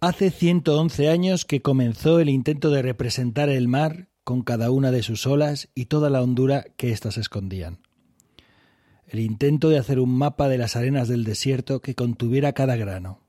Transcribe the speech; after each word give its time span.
Hace 0.00 0.30
111 0.30 1.08
años 1.08 1.46
que 1.46 1.62
comenzó 1.62 2.20
el 2.20 2.28
intento 2.28 2.70
de 2.70 2.82
representar 2.82 3.48
el 3.48 3.66
mar 3.66 4.08
con 4.24 4.42
cada 4.42 4.70
una 4.70 4.90
de 4.90 5.02
sus 5.02 5.26
olas 5.26 5.70
y 5.74 5.86
toda 5.86 6.10
la 6.10 6.22
hondura 6.22 6.66
que 6.76 6.92
éstas 6.92 7.16
escondían. 7.16 7.78
El 9.06 9.20
intento 9.20 9.70
de 9.70 9.78
hacer 9.78 9.98
un 9.98 10.10
mapa 10.10 10.48
de 10.48 10.58
las 10.58 10.76
arenas 10.76 11.08
del 11.08 11.24
desierto 11.24 11.80
que 11.80 11.94
contuviera 11.94 12.52
cada 12.52 12.76
grano. 12.76 13.20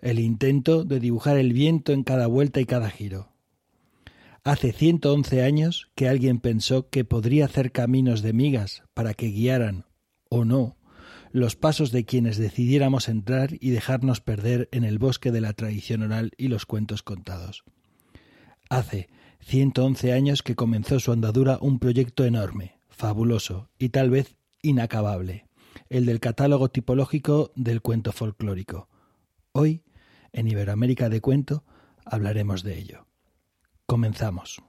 El 0.00 0.18
intento 0.18 0.82
de 0.82 0.98
dibujar 0.98 1.36
el 1.36 1.52
viento 1.52 1.92
en 1.92 2.02
cada 2.02 2.26
vuelta 2.26 2.60
y 2.60 2.64
cada 2.64 2.90
giro. 2.90 3.28
Hace 4.42 4.72
111 4.72 5.44
años 5.44 5.90
que 5.94 6.08
alguien 6.08 6.40
pensó 6.40 6.88
que 6.88 7.04
podría 7.04 7.44
hacer 7.44 7.70
caminos 7.70 8.22
de 8.22 8.32
migas 8.32 8.82
para 8.94 9.14
que 9.14 9.28
guiaran, 9.28 9.84
o 10.28 10.44
no, 10.44 10.76
los 11.32 11.56
pasos 11.56 11.90
de 11.90 12.04
quienes 12.04 12.36
decidiéramos 12.36 13.08
entrar 13.08 13.56
y 13.58 13.70
dejarnos 13.70 14.20
perder 14.20 14.68
en 14.70 14.84
el 14.84 14.98
bosque 14.98 15.32
de 15.32 15.40
la 15.40 15.54
tradición 15.54 16.02
oral 16.02 16.32
y 16.36 16.48
los 16.48 16.66
cuentos 16.66 17.02
contados. 17.02 17.64
Hace 18.68 19.08
111 19.40 20.12
años 20.12 20.42
que 20.42 20.54
comenzó 20.54 21.00
su 21.00 21.10
andadura 21.10 21.58
un 21.60 21.78
proyecto 21.78 22.24
enorme, 22.24 22.78
fabuloso 22.88 23.70
y 23.78 23.88
tal 23.88 24.10
vez 24.10 24.36
inacabable, 24.62 25.46
el 25.88 26.06
del 26.06 26.20
catálogo 26.20 26.70
tipológico 26.70 27.52
del 27.56 27.80
cuento 27.80 28.12
folclórico. 28.12 28.88
Hoy, 29.52 29.82
en 30.32 30.48
Iberoamérica 30.48 31.08
de 31.08 31.20
Cuento, 31.20 31.64
hablaremos 32.04 32.62
de 32.62 32.78
ello. 32.78 33.06
Comenzamos. 33.86 34.62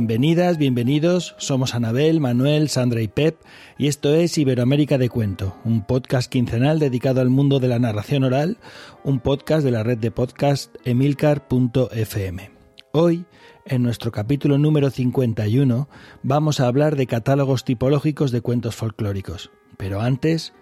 Bienvenidas, 0.00 0.56
bienvenidos, 0.56 1.34
somos 1.36 1.74
Anabel, 1.74 2.20
Manuel, 2.20 2.70
Sandra 2.70 3.02
y 3.02 3.08
Pep 3.08 3.36
y 3.76 3.86
esto 3.86 4.14
es 4.14 4.38
Iberoamérica 4.38 4.96
de 4.96 5.10
Cuento, 5.10 5.58
un 5.62 5.84
podcast 5.84 6.32
quincenal 6.32 6.78
dedicado 6.78 7.20
al 7.20 7.28
mundo 7.28 7.60
de 7.60 7.68
la 7.68 7.78
narración 7.78 8.24
oral, 8.24 8.56
un 9.04 9.20
podcast 9.20 9.62
de 9.62 9.72
la 9.72 9.82
red 9.82 9.98
de 9.98 10.10
podcast 10.10 10.74
emilcar.fm. 10.86 12.50
Hoy, 12.92 13.26
en 13.66 13.82
nuestro 13.82 14.10
capítulo 14.10 14.56
número 14.56 14.88
51, 14.88 15.90
vamos 16.22 16.60
a 16.60 16.66
hablar 16.66 16.96
de 16.96 17.06
catálogos 17.06 17.64
tipológicos 17.64 18.30
de 18.30 18.40
cuentos 18.40 18.76
folclóricos. 18.76 19.50
Pero 19.76 20.00
antes, 20.00 20.54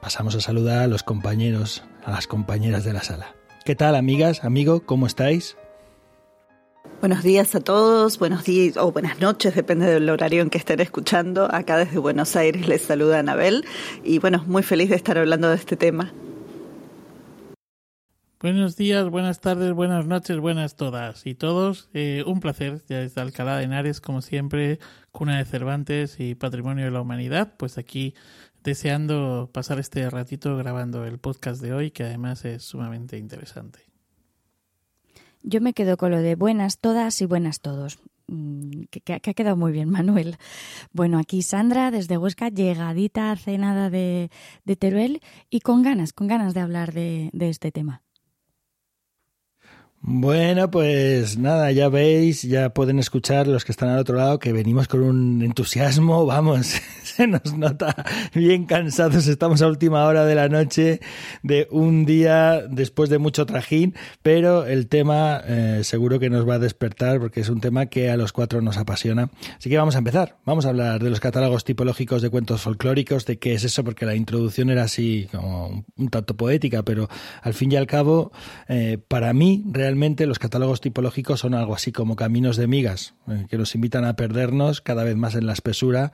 pasamos 0.00 0.36
a 0.36 0.40
saludar 0.40 0.78
a 0.78 0.86
los 0.86 1.02
compañeros, 1.02 1.82
a 2.04 2.12
las 2.12 2.28
compañeras 2.28 2.84
de 2.84 2.92
la 2.92 3.02
sala. 3.02 3.34
¿Qué 3.64 3.74
tal, 3.74 3.96
amigas, 3.96 4.44
amigo? 4.44 4.86
¿Cómo 4.86 5.08
estáis? 5.08 5.56
Buenos 7.00 7.22
días 7.22 7.54
a 7.54 7.60
todos, 7.60 8.18
buenos 8.18 8.44
días 8.44 8.76
o 8.76 8.90
buenas 8.90 9.20
noches, 9.20 9.54
depende 9.54 9.86
del 9.86 10.10
horario 10.10 10.42
en 10.42 10.50
que 10.50 10.58
estén 10.58 10.80
escuchando. 10.80 11.48
Acá 11.54 11.76
desde 11.78 11.98
Buenos 11.98 12.34
Aires 12.34 12.66
les 12.66 12.82
saluda 12.82 13.20
Anabel 13.20 13.64
y 14.02 14.18
bueno, 14.18 14.42
muy 14.46 14.62
feliz 14.62 14.90
de 14.90 14.96
estar 14.96 15.16
hablando 15.16 15.48
de 15.48 15.56
este 15.56 15.76
tema. 15.76 16.12
Buenos 18.40 18.76
días, 18.76 19.08
buenas 19.10 19.40
tardes, 19.40 19.72
buenas 19.72 20.06
noches, 20.06 20.38
buenas 20.38 20.76
todas 20.76 21.26
y 21.26 21.34
todos. 21.34 21.88
Eh, 21.92 22.22
un 22.24 22.38
placer, 22.38 22.82
ya 22.88 22.98
desde 22.98 23.20
Alcalá 23.20 23.58
de 23.58 23.64
Henares, 23.64 24.00
como 24.00 24.22
siempre, 24.22 24.78
cuna 25.10 25.38
de 25.38 25.44
Cervantes 25.44 26.20
y 26.20 26.36
patrimonio 26.36 26.84
de 26.84 26.92
la 26.92 27.00
humanidad, 27.00 27.54
pues 27.56 27.78
aquí 27.78 28.14
deseando 28.62 29.50
pasar 29.52 29.80
este 29.80 30.08
ratito 30.08 30.56
grabando 30.56 31.04
el 31.04 31.18
podcast 31.18 31.60
de 31.60 31.72
hoy, 31.72 31.90
que 31.90 32.04
además 32.04 32.44
es 32.44 32.62
sumamente 32.62 33.18
interesante. 33.18 33.87
Yo 35.42 35.60
me 35.60 35.72
quedo 35.72 35.96
con 35.96 36.10
lo 36.10 36.18
de 36.18 36.34
buenas 36.34 36.78
todas 36.78 37.20
y 37.20 37.26
buenas 37.26 37.60
todos. 37.60 37.98
Mm, 38.26 38.82
que, 38.90 39.14
ha 39.14 39.20
quedado 39.20 39.56
muy 39.56 39.72
bien, 39.72 39.88
Manuel. 39.90 40.36
Bueno, 40.92 41.18
aquí 41.18 41.42
Sandra 41.42 41.90
desde 41.90 42.18
Huesca, 42.18 42.48
llegadita 42.48 43.30
hace 43.30 43.58
nada 43.58 43.90
de, 43.90 44.30
de 44.64 44.76
Teruel 44.76 45.20
y 45.50 45.60
con 45.60 45.82
ganas, 45.82 46.12
con 46.12 46.26
ganas 46.28 46.54
de 46.54 46.60
hablar 46.60 46.92
de 46.92 47.30
este 47.32 47.72
tema. 47.72 48.02
Bueno, 50.00 50.70
pues 50.70 51.38
nada, 51.38 51.72
ya 51.72 51.88
veis, 51.88 52.42
ya 52.42 52.72
pueden 52.72 53.00
escuchar 53.00 53.48
los 53.48 53.64
que 53.64 53.72
están 53.72 53.88
al 53.88 53.98
otro 53.98 54.16
lado 54.16 54.38
que 54.38 54.52
venimos 54.52 54.86
con 54.86 55.02
un 55.02 55.42
entusiasmo, 55.42 56.24
vamos, 56.24 56.76
se 57.02 57.26
nos 57.26 57.52
nota 57.58 58.06
bien 58.32 58.64
cansados, 58.64 59.26
estamos 59.26 59.60
a 59.60 59.66
última 59.66 60.04
hora 60.04 60.24
de 60.24 60.36
la 60.36 60.48
noche 60.48 61.00
de 61.42 61.66
un 61.72 62.04
día 62.04 62.62
después 62.70 63.10
de 63.10 63.18
mucho 63.18 63.44
trajín, 63.44 63.96
pero 64.22 64.66
el 64.66 64.86
tema 64.86 65.42
eh, 65.44 65.80
seguro 65.82 66.20
que 66.20 66.30
nos 66.30 66.48
va 66.48 66.54
a 66.54 66.58
despertar 66.60 67.18
porque 67.18 67.40
es 67.40 67.48
un 67.48 67.60
tema 67.60 67.86
que 67.86 68.08
a 68.08 68.16
los 68.16 68.32
cuatro 68.32 68.62
nos 68.62 68.76
apasiona. 68.78 69.30
Así 69.58 69.68
que 69.68 69.78
vamos 69.78 69.96
a 69.96 69.98
empezar, 69.98 70.36
vamos 70.44 70.64
a 70.64 70.68
hablar 70.68 71.02
de 71.02 71.10
los 71.10 71.18
catálogos 71.18 71.64
tipológicos 71.64 72.22
de 72.22 72.30
cuentos 72.30 72.62
folclóricos, 72.62 73.26
de 73.26 73.40
qué 73.40 73.54
es 73.54 73.64
eso, 73.64 73.82
porque 73.82 74.06
la 74.06 74.14
introducción 74.14 74.70
era 74.70 74.84
así 74.84 75.28
como 75.32 75.84
un 75.96 76.08
tanto 76.08 76.36
poética, 76.36 76.84
pero 76.84 77.08
al 77.42 77.52
fin 77.52 77.72
y 77.72 77.76
al 77.76 77.88
cabo, 77.88 78.30
eh, 78.68 78.98
para 79.08 79.32
mí 79.32 79.64
realmente 79.66 79.87
realmente 79.88 80.26
los 80.26 80.38
catálogos 80.38 80.82
tipológicos 80.82 81.40
son 81.40 81.54
algo 81.54 81.74
así 81.74 81.92
como 81.92 82.14
caminos 82.14 82.58
de 82.58 82.66
migas, 82.66 83.14
eh, 83.26 83.46
que 83.48 83.56
nos 83.56 83.74
invitan 83.74 84.04
a 84.04 84.16
perdernos 84.16 84.82
cada 84.82 85.02
vez 85.02 85.16
más 85.16 85.34
en 85.34 85.46
la 85.46 85.54
espesura 85.54 86.12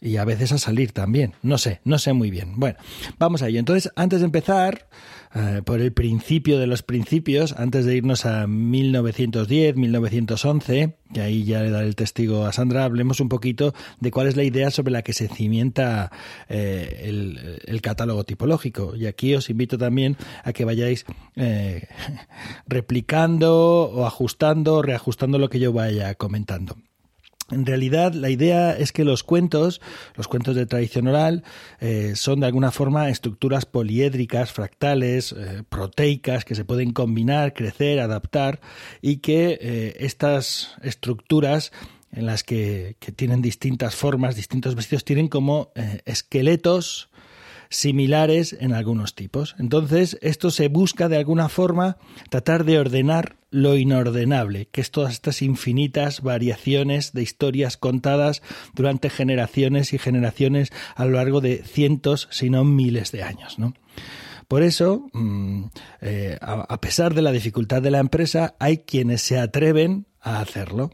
y 0.00 0.16
a 0.16 0.24
veces 0.24 0.52
a 0.52 0.58
salir 0.58 0.92
también. 0.92 1.34
No 1.42 1.58
sé, 1.58 1.82
no 1.84 1.98
sé 1.98 2.14
muy 2.14 2.30
bien. 2.30 2.54
Bueno, 2.56 2.78
vamos 3.18 3.42
a 3.42 3.48
ello. 3.48 3.58
Entonces, 3.58 3.92
antes 3.94 4.20
de 4.20 4.24
empezar, 4.24 4.88
eh, 5.32 5.62
por 5.64 5.80
el 5.80 5.92
principio 5.92 6.58
de 6.58 6.66
los 6.66 6.82
principios, 6.82 7.52
antes 7.52 7.84
de 7.84 7.96
irnos 7.96 8.26
a 8.26 8.48
1910, 8.48 9.76
1911, 9.76 10.96
que 11.14 11.20
ahí 11.20 11.44
ya 11.44 11.62
le 11.62 11.70
daré 11.70 11.86
el 11.86 11.94
testigo 11.94 12.46
a 12.46 12.52
Sandra, 12.52 12.84
hablemos 12.84 13.20
un 13.20 13.28
poquito 13.28 13.72
de 14.00 14.10
cuál 14.10 14.26
es 14.26 14.36
la 14.36 14.42
idea 14.42 14.72
sobre 14.72 14.92
la 14.92 15.02
que 15.02 15.12
se 15.12 15.28
cimienta 15.28 16.10
eh, 16.48 17.02
el, 17.04 17.80
catálogo 17.80 18.24
tipológico. 18.24 18.96
Y 18.96 19.06
aquí 19.06 19.34
os 19.34 19.48
invito 19.50 19.78
también 19.78 20.16
a 20.44 20.52
que 20.52 20.64
vayáis 20.64 21.06
eh, 21.36 21.86
replicando 22.66 23.84
o 23.84 24.06
ajustando 24.06 24.74
o 24.74 24.82
reajustando 24.82 25.38
lo 25.38 25.48
que 25.48 25.60
yo 25.60 25.72
vaya 25.72 26.14
comentando. 26.16 26.76
En 27.50 27.66
realidad, 27.66 28.14
la 28.14 28.30
idea 28.30 28.76
es 28.76 28.92
que 28.92 29.04
los 29.04 29.22
cuentos, 29.22 29.80
los 30.14 30.28
cuentos 30.28 30.54
de 30.54 30.66
tradición 30.66 31.08
oral, 31.08 31.42
eh, 31.80 32.12
son 32.14 32.40
de 32.40 32.46
alguna 32.46 32.70
forma 32.70 33.08
estructuras 33.08 33.66
poliédricas, 33.66 34.52
fractales, 34.52 35.32
eh, 35.32 35.62
proteicas, 35.68 36.44
que 36.44 36.54
se 36.54 36.64
pueden 36.64 36.92
combinar, 36.92 37.52
crecer, 37.52 38.00
adaptar, 38.00 38.60
y 39.02 39.16
que 39.16 39.58
eh, 39.60 39.96
estas 40.00 40.76
estructuras 40.82 41.72
en 42.12 42.26
las 42.26 42.42
que, 42.42 42.96
que, 42.98 43.12
tienen 43.12 43.40
distintas 43.40 43.94
formas, 43.94 44.34
distintos 44.34 44.74
vestidos, 44.74 45.04
tienen 45.04 45.28
como 45.28 45.70
esqueletos 46.06 47.09
similares 47.70 48.54
en 48.58 48.74
algunos 48.74 49.14
tipos. 49.14 49.54
Entonces, 49.58 50.18
esto 50.20 50.50
se 50.50 50.68
busca 50.68 51.08
de 51.08 51.16
alguna 51.16 51.48
forma 51.48 51.96
tratar 52.28 52.64
de 52.64 52.78
ordenar 52.78 53.36
lo 53.50 53.76
inordenable, 53.76 54.68
que 54.70 54.80
es 54.80 54.90
todas 54.90 55.12
estas 55.12 55.40
infinitas 55.40 56.20
variaciones 56.20 57.12
de 57.12 57.22
historias 57.22 57.76
contadas 57.76 58.42
durante 58.74 59.08
generaciones 59.08 59.92
y 59.92 59.98
generaciones 59.98 60.70
a 60.94 61.04
lo 61.04 61.12
largo 61.12 61.40
de 61.40 61.62
cientos, 61.64 62.28
si 62.30 62.50
no 62.50 62.64
miles 62.64 63.12
de 63.12 63.22
años, 63.22 63.58
¿no? 63.58 63.74
Por 64.48 64.64
eso, 64.64 65.08
mm, 65.12 65.64
eh, 66.00 66.38
a 66.40 66.80
pesar 66.80 67.14
de 67.14 67.22
la 67.22 67.30
dificultad 67.30 67.82
de 67.82 67.92
la 67.92 68.00
empresa, 68.00 68.56
hay 68.58 68.78
quienes 68.78 69.22
se 69.22 69.38
atreven 69.38 70.06
a 70.20 70.40
hacerlo. 70.40 70.90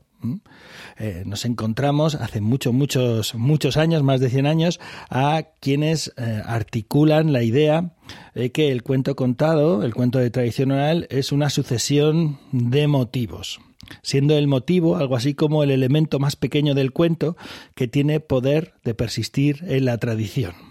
Eh, 0.98 1.22
nos 1.26 1.44
encontramos 1.44 2.14
hace 2.14 2.40
muchos, 2.40 2.72
muchos, 2.72 3.34
muchos 3.34 3.76
años, 3.76 4.02
más 4.02 4.20
de 4.20 4.30
100 4.30 4.46
años, 4.46 4.80
a 5.10 5.44
quienes 5.60 6.12
eh, 6.16 6.42
articulan 6.44 7.32
la 7.32 7.42
idea 7.42 7.92
de 8.34 8.52
que 8.52 8.72
el 8.72 8.82
cuento 8.82 9.16
contado, 9.16 9.82
el 9.82 9.94
cuento 9.94 10.18
de 10.18 10.30
tradición 10.30 10.72
oral, 10.72 11.06
es 11.10 11.32
una 11.32 11.50
sucesión 11.50 12.38
de 12.52 12.86
motivos 12.86 13.60
siendo 14.02 14.36
el 14.36 14.48
motivo 14.48 14.96
algo 14.96 15.14
así 15.14 15.34
como 15.34 15.62
el 15.62 15.70
elemento 15.70 16.18
más 16.18 16.34
pequeño 16.34 16.74
del 16.74 16.92
cuento 16.92 17.36
que 17.76 17.86
tiene 17.86 18.18
poder 18.18 18.74
de 18.82 18.94
persistir 18.94 19.64
en 19.68 19.84
la 19.84 19.98
tradición. 19.98 20.65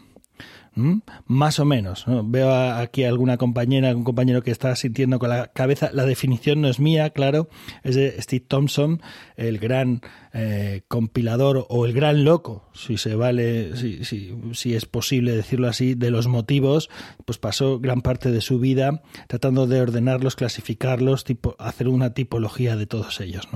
Más 1.26 1.60
o 1.60 1.66
menos. 1.66 2.06
Veo 2.26 2.54
aquí 2.54 3.04
alguna 3.04 3.38
compañera, 3.38 3.90
algún 3.90 4.04
compañero 4.04 4.44
que 4.44 4.52
está 4.52 4.76
sintiendo 4.76 5.20
con 5.20 5.30
la 5.30 5.48
cabeza. 5.48 5.90
La 5.94 6.06
definición 6.06 6.62
no 6.62 6.68
es 6.68 6.80
mía, 6.80 7.10
claro, 7.12 7.48
es 7.84 7.96
de 7.96 8.22
Steve 8.22 8.46
Thompson, 8.48 9.02
el 9.38 9.60
gran 9.60 10.02
eh, 10.34 10.82
compilador 10.90 11.66
o 11.70 11.86
el 11.86 11.94
gran 11.94 12.26
loco, 12.26 12.70
si 12.74 12.98
se 12.98 13.16
vale, 13.16 13.76
si, 13.78 14.04
si, 14.04 14.76
es 14.76 14.86
posible 14.86 15.34
decirlo 15.34 15.70
así, 15.70 15.96
de 15.96 16.12
los 16.12 16.28
motivos, 16.28 16.90
pues 17.24 17.38
pasó 17.38 17.80
gran 17.80 18.02
parte 18.02 18.32
de 18.32 18.42
su 18.42 18.60
vida 18.60 19.02
tratando 19.28 19.68
de 19.68 19.80
ordenarlos, 19.80 20.36
clasificarlos, 20.36 21.24
tipo, 21.24 21.56
hacer 21.58 21.88
una 21.88 22.14
tipología 22.14 22.76
de 22.76 22.86
todos 22.86 23.22
ellos. 23.22 23.48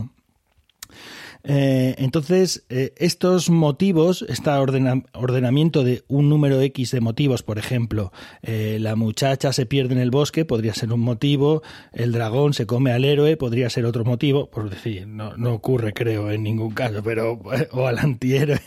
Eh, 1.44 1.96
entonces, 1.98 2.66
eh, 2.70 2.94
estos 2.98 3.50
motivos, 3.50 4.26
este 4.28 4.50
ordenamiento 4.50 5.84
de 5.84 6.04
un 6.08 6.30
número 6.30 6.60
X 6.62 6.92
de 6.92 7.00
motivos, 7.00 7.44
por 7.44 7.58
ejemplo, 7.58 8.12
eh, 8.42 8.78
la 8.80 8.96
muchacha 8.96 9.54
se 9.54 9.66
pierde 9.66 9.94
en 9.94 10.02
el 10.02 10.12
bosque, 10.12 10.44
podría 10.44 10.74
ser 10.74 10.92
un 10.92 11.00
motivo, 11.00 11.64
el 11.94 12.12
dragón 12.12 12.54
se 12.54 12.66
come 12.66 12.92
al 12.92 13.06
héroe, 13.06 13.38
podría 13.38 13.70
ser 13.70 13.86
otro 13.86 14.04
motivo, 14.04 14.50
por 14.50 14.70
decir, 14.70 15.08
no, 15.08 15.34
ocurre 15.54 15.94
creo 15.94 16.30
en 16.32 16.44
ningún 16.44 16.72
caso, 16.72 17.02
pero, 17.04 17.40
o 17.72 17.88
al 17.88 18.00
antihéroe, 18.00 18.60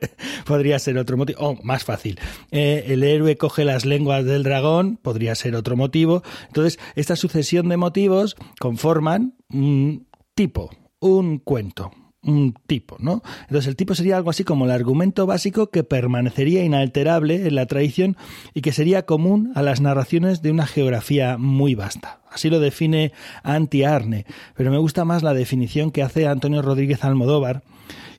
podría 0.46 0.78
ser 0.78 0.98
otro 0.98 1.16
motivo, 1.16 1.40
o 1.40 1.58
más 1.62 1.84
fácil, 1.84 2.18
el 2.50 3.02
héroe 3.02 3.36
coge 3.36 3.64
las 3.64 3.84
lenguas 3.84 4.24
del 4.24 4.44
dragón, 4.44 4.98
podría 5.02 5.34
ser 5.34 5.56
otro 5.56 5.76
motivo. 5.76 6.22
Entonces, 6.46 6.78
esta 6.94 7.16
sucesión 7.16 7.68
de 7.68 7.76
motivos 7.76 8.36
conforman 8.58 9.34
un 9.48 10.06
tipo, 10.34 10.70
un 11.00 11.38
cuento 11.38 11.90
un 12.22 12.54
tipo, 12.66 12.96
¿no? 12.98 13.22
Entonces 13.42 13.66
el 13.66 13.76
tipo 13.76 13.94
sería 13.94 14.16
algo 14.16 14.30
así 14.30 14.44
como 14.44 14.66
el 14.66 14.70
argumento 14.70 15.26
básico 15.26 15.70
que 15.70 15.84
permanecería 15.84 16.62
inalterable 16.62 17.46
en 17.46 17.54
la 17.54 17.66
tradición 17.66 18.16
y 18.54 18.60
que 18.60 18.72
sería 18.72 19.06
común 19.06 19.52
a 19.54 19.62
las 19.62 19.80
narraciones 19.80 20.42
de 20.42 20.50
una 20.50 20.66
geografía 20.66 21.38
muy 21.38 21.74
vasta. 21.74 22.20
Así 22.30 22.50
lo 22.50 22.60
define 22.60 23.12
Anti 23.42 23.84
Arne, 23.84 24.26
pero 24.54 24.70
me 24.70 24.78
gusta 24.78 25.04
más 25.04 25.22
la 25.22 25.34
definición 25.34 25.90
que 25.90 26.02
hace 26.02 26.26
Antonio 26.26 26.62
Rodríguez 26.62 27.04
Almodóvar, 27.04 27.62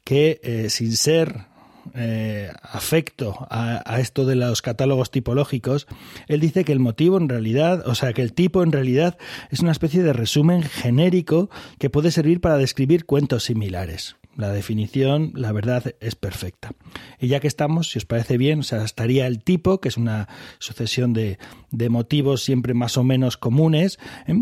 que 0.04 0.40
eh, 0.44 0.70
sin 0.70 0.96
ser 0.98 1.51
eh, 1.96 2.52
afecto 2.62 3.48
a, 3.50 4.00
esto 4.00 4.26
de 4.26 4.36
los 4.36 4.62
catálogos 4.62 5.12
tipológicos, 5.12 5.88
él 6.28 6.40
dice 6.40 6.64
que 6.64 6.72
el 6.72 6.80
motivo 6.80 7.18
en 7.18 7.30
realidad, 7.30 7.88
o 7.88 7.96
sea, 7.96 8.14
que 8.14 8.22
el 8.22 8.34
tipo 8.34 8.64
en 8.64 8.72
realidad 8.72 9.18
es 9.50 9.60
una 9.60 9.72
especie 9.72 10.04
de 10.04 10.14
resumen 10.14 10.64
genérico 10.64 11.50
que 11.80 11.90
puede 11.90 12.12
servir 12.12 12.42
para 12.42 12.58
describir 12.58 13.06
cuentos 13.06 13.44
similares. 13.44 14.16
La 14.38 14.54
definición, 14.54 15.34
la 15.36 15.52
verdad, 15.52 15.94
es 16.00 16.16
perfecta. 16.16 16.72
Y 17.20 17.28
ya 17.28 17.42
que 17.42 17.48
estamos, 17.48 17.92
si 17.92 17.98
os 17.98 18.06
parece 18.06 18.38
bien, 18.38 18.60
o 18.62 18.76
estaría 18.78 19.28
el 19.28 19.44
tipo, 19.44 19.82
que 19.82 19.90
es 19.90 19.98
una 19.98 20.30
sucesión 20.58 21.12
de, 21.12 21.38
de 21.70 21.90
motivos 21.90 22.42
siempre 22.42 22.74
más 22.74 22.98
o 22.98 23.04
menos 23.04 23.36
comunes. 23.36 24.00
¿eh? 24.28 24.36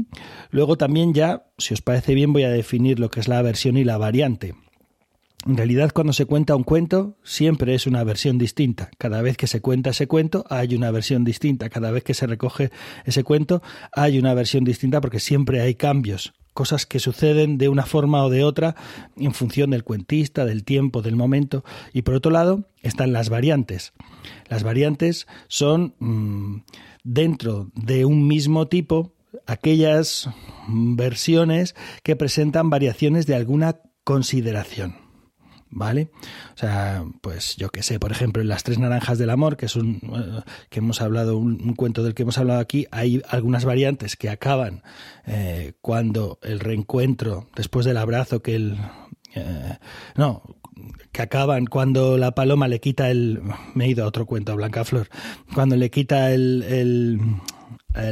Luego 0.51 0.77
también 0.77 1.13
ya, 1.15 1.43
si 1.57 1.73
os 1.73 1.81
parece 1.81 2.13
bien, 2.13 2.33
voy 2.33 2.43
a 2.43 2.49
definir 2.49 2.99
lo 2.99 3.09
que 3.09 3.19
es 3.19 3.27
la 3.27 3.41
versión 3.41 3.77
y 3.77 3.83
la 3.83 3.97
variante. 3.97 4.53
En 5.47 5.55
realidad, 5.55 5.91
cuando 5.93 6.11
se 6.11 6.25
cuenta 6.25 6.55
un 6.55 6.63
cuento, 6.63 7.17
siempre 7.23 7.73
es 7.73 7.87
una 7.87 8.03
versión 8.03 8.37
distinta. 8.37 8.91
Cada 8.97 9.21
vez 9.21 9.37
que 9.37 9.47
se 9.47 9.61
cuenta 9.61 9.91
ese 9.91 10.05
cuento, 10.05 10.45
hay 10.49 10.75
una 10.75 10.91
versión 10.91 11.23
distinta. 11.23 11.69
Cada 11.69 11.91
vez 11.91 12.03
que 12.03 12.13
se 12.13 12.27
recoge 12.27 12.71
ese 13.05 13.23
cuento, 13.23 13.61
hay 13.93 14.19
una 14.19 14.33
versión 14.33 14.65
distinta 14.65 14.99
porque 14.99 15.21
siempre 15.21 15.61
hay 15.61 15.75
cambios, 15.75 16.33
cosas 16.53 16.85
que 16.85 16.99
suceden 16.99 17.57
de 17.57 17.69
una 17.69 17.85
forma 17.85 18.23
o 18.25 18.29
de 18.29 18.43
otra 18.43 18.75
en 19.15 19.33
función 19.33 19.69
del 19.69 19.85
cuentista, 19.85 20.45
del 20.45 20.65
tiempo, 20.65 21.01
del 21.01 21.15
momento. 21.15 21.63
Y 21.93 22.01
por 22.01 22.15
otro 22.15 22.31
lado, 22.31 22.65
están 22.81 23.13
las 23.13 23.29
variantes. 23.29 23.93
Las 24.49 24.63
variantes 24.63 25.25
son 25.47 25.95
mm, 25.99 26.63
dentro 27.05 27.71
de 27.75 28.03
un 28.03 28.27
mismo 28.27 28.67
tipo 28.67 29.13
aquellas 29.45 30.29
versiones 30.67 31.75
que 32.03 32.17
presentan 32.17 32.69
variaciones 32.69 33.25
de 33.25 33.35
alguna 33.35 33.79
consideración. 34.03 35.08
¿Vale? 35.69 36.09
O 36.55 36.57
sea, 36.57 37.03
pues 37.21 37.55
yo 37.57 37.69
que 37.69 37.83
sé, 37.83 37.99
por 37.99 38.11
ejemplo, 38.11 38.41
en 38.41 38.47
Las 38.47 38.63
Tres 38.63 38.79
Naranjas 38.79 39.17
del 39.17 39.29
Amor, 39.29 39.57
que 39.57 39.67
es 39.67 39.75
un 39.75 39.99
eh, 40.03 40.41
que 40.69 40.79
hemos 40.79 41.01
hablado, 41.01 41.37
un, 41.37 41.73
cuento 41.75 42.03
del 42.03 42.13
que 42.13 42.23
hemos 42.23 42.37
hablado 42.37 42.59
aquí, 42.59 42.87
hay 42.91 43.21
algunas 43.29 43.65
variantes 43.65 44.15
que 44.15 44.29
acaban 44.29 44.83
eh, 45.25 45.73
cuando 45.81 46.39
el 46.41 46.59
reencuentro, 46.59 47.47
después 47.55 47.85
del 47.85 47.97
abrazo 47.97 48.41
que 48.41 48.55
el... 48.55 48.77
Eh, 49.35 49.77
no, 50.15 50.41
que 51.11 51.21
acaban 51.21 51.65
cuando 51.65 52.17
la 52.17 52.31
paloma 52.31 52.67
le 52.67 52.79
quita 52.79 53.09
el... 53.09 53.41
Me 53.73 53.85
he 53.85 53.89
ido 53.89 54.03
a 54.03 54.07
otro 54.07 54.25
cuento, 54.25 54.51
a 54.51 54.55
Blanca 54.55 54.85
Flor. 54.85 55.09
Cuando 55.53 55.75
le 55.75 55.89
quita 55.89 56.31
el, 56.31 57.19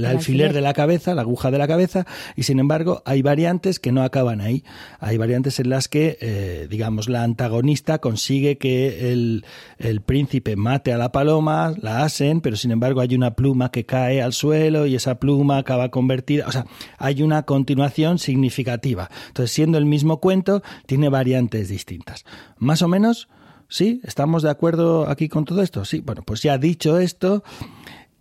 alfiler, 0.06 0.54
de 0.54 0.62
la 0.62 0.74
cabeza, 0.74 1.16
la 1.16 1.22
aguja 1.22 1.52
de 1.52 1.58
la 1.58 1.68
cabeza, 1.68 2.06
y 2.36 2.44
sin 2.44 2.60
embargo 2.60 3.02
hay 3.06 3.22
variantes 3.22 3.80
que 3.80 3.92
no 3.92 4.04
acaban 4.04 4.42
ahí. 4.42 4.64
Hay 5.00 5.18
variantes 5.18 5.60
en 5.60 5.70
las 5.70 5.88
que, 5.88 6.18
eh, 6.22 6.68
digamos, 6.70 7.10
la 7.10 7.24
antagonista 7.24 8.00
consigue 8.00 8.58
que 8.58 9.12
el, 9.12 9.46
el, 9.78 10.02
príncipe 10.02 10.56
mate 10.56 10.94
a 10.94 10.98
la 10.98 11.12
paloma, 11.12 11.74
la 11.82 12.04
asen, 12.04 12.42
pero 12.42 12.56
sin 12.56 12.72
embargo 12.72 13.02
hay 13.02 13.16
una 13.16 13.36
pluma 13.36 13.72
que 13.72 13.86
cae 13.86 14.22
al 14.22 14.34
suelo 14.34 14.86
y 14.86 14.96
esa 14.96 15.20
pluma 15.20 15.58
acaba 15.58 15.90
convertida. 15.90 16.46
O 16.48 16.52
sea, 16.52 16.66
hay 16.98 17.24
una 17.24 17.44
continuación 17.44 18.20
significativa. 18.20 19.10
Entonces, 19.28 19.52
siendo 19.52 19.78
el 19.78 19.86
mismo 19.86 20.20
cuento, 20.20 20.62
tiene 20.86 21.10
variantes 21.10 21.70
distintas. 21.70 22.26
Más 22.58 22.82
o 22.82 22.88
menos. 22.88 23.28
¿Sí? 23.70 24.00
¿Estamos 24.06 24.44
de 24.44 24.50
acuerdo 24.50 25.10
aquí 25.10 25.28
con 25.28 25.44
todo 25.44 25.62
esto? 25.62 25.84
Sí, 25.84 26.00
bueno, 26.00 26.24
pues 26.24 26.42
ya 26.42 26.58
dicho 26.58 27.00
esto, 27.00 27.44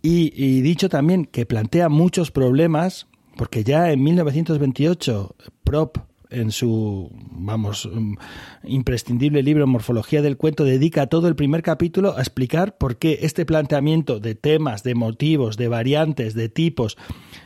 y, 0.01 0.61
dicho 0.61 0.89
también 0.89 1.25
que 1.25 1.45
plantea 1.45 1.89
muchos 1.89 2.31
problemas, 2.31 3.07
porque 3.35 3.63
ya 3.63 3.91
en 3.91 4.03
1928 4.03 5.35
Prop 5.63 5.97
en 6.29 6.51
su, 6.51 7.09
vamos, 7.31 7.89
mm, 7.91 8.15
imprescindible 8.63 9.43
libro 9.43 9.67
Morfología 9.67 10.21
del 10.21 10.37
Cuento, 10.37 10.63
dedica 10.63 11.07
todo 11.07 11.27
el 11.27 11.35
primer 11.35 11.63
capítulo 11.63 12.15
a 12.17 12.21
explicar 12.21 12.77
por 12.77 12.97
qué 12.97 13.19
este 13.21 13.45
planteamiento 13.45 14.19
de 14.19 14.35
temas, 14.35 14.83
de 14.83 14.95
motivos, 14.95 15.57
de 15.57 15.67
variantes, 15.67 16.33
de 16.33 16.49
tipos, 16.49 16.97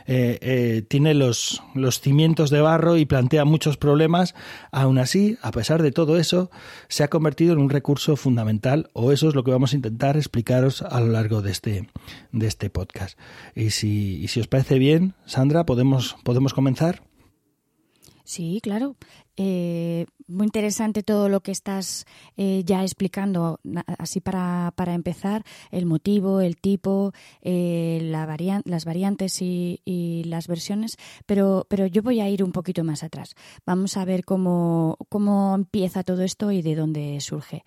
eh, 0.06 0.38
eh, 0.40 0.82
tiene 0.88 1.14
los, 1.14 1.62
los 1.74 2.00
cimientos 2.00 2.50
de 2.50 2.60
barro 2.60 2.96
y 2.96 3.04
plantea 3.04 3.44
muchos 3.44 3.76
problemas. 3.76 4.34
Aún 4.70 4.98
así, 4.98 5.38
a 5.42 5.50
pesar 5.50 5.82
de 5.82 5.92
todo 5.92 6.18
eso, 6.18 6.50
se 6.88 7.04
ha 7.04 7.08
convertido 7.08 7.52
en 7.52 7.58
un 7.58 7.70
recurso 7.70 8.16
fundamental, 8.16 8.90
o 8.92 9.12
eso 9.12 9.28
es 9.28 9.34
lo 9.34 9.44
que 9.44 9.50
vamos 9.50 9.72
a 9.72 9.76
intentar 9.76 10.16
explicaros 10.16 10.82
a 10.82 11.00
lo 11.00 11.08
largo 11.08 11.42
de 11.42 11.50
este, 11.50 11.88
de 12.32 12.46
este 12.46 12.70
podcast. 12.70 13.18
Y 13.54 13.70
si, 13.70 14.22
y 14.22 14.28
si 14.28 14.40
os 14.40 14.48
parece 14.48 14.78
bien, 14.78 15.14
Sandra, 15.26 15.64
¿podemos, 15.64 16.16
podemos 16.24 16.54
comenzar? 16.54 17.11
Sí, 18.32 18.60
claro. 18.62 18.96
Eh, 19.36 20.06
muy 20.26 20.46
interesante 20.46 21.02
todo 21.02 21.28
lo 21.28 21.42
que 21.42 21.50
estás 21.50 22.06
eh, 22.38 22.62
ya 22.64 22.80
explicando, 22.80 23.60
así 23.98 24.22
para, 24.22 24.72
para, 24.74 24.94
empezar, 24.94 25.44
el 25.70 25.84
motivo, 25.84 26.40
el 26.40 26.56
tipo, 26.56 27.12
eh, 27.42 27.98
la 28.00 28.24
las 28.64 28.84
variantes 28.86 29.42
y, 29.42 30.22
las 30.24 30.48
versiones, 30.48 30.96
pero, 31.26 31.66
pero 31.68 31.84
yo 31.84 32.00
voy 32.00 32.20
a 32.20 32.28
ir 32.30 32.42
un 32.42 32.52
poquito 32.52 32.84
más 32.84 33.02
atrás. 33.02 33.34
Vamos 33.66 33.98
a 33.98 34.06
ver 34.06 34.24
cómo, 34.24 34.96
cómo 35.10 35.54
empieza 35.54 36.02
todo 36.02 36.22
esto 36.22 36.52
y 36.52 36.62
de 36.62 36.74
dónde 36.74 37.20
surge. 37.20 37.64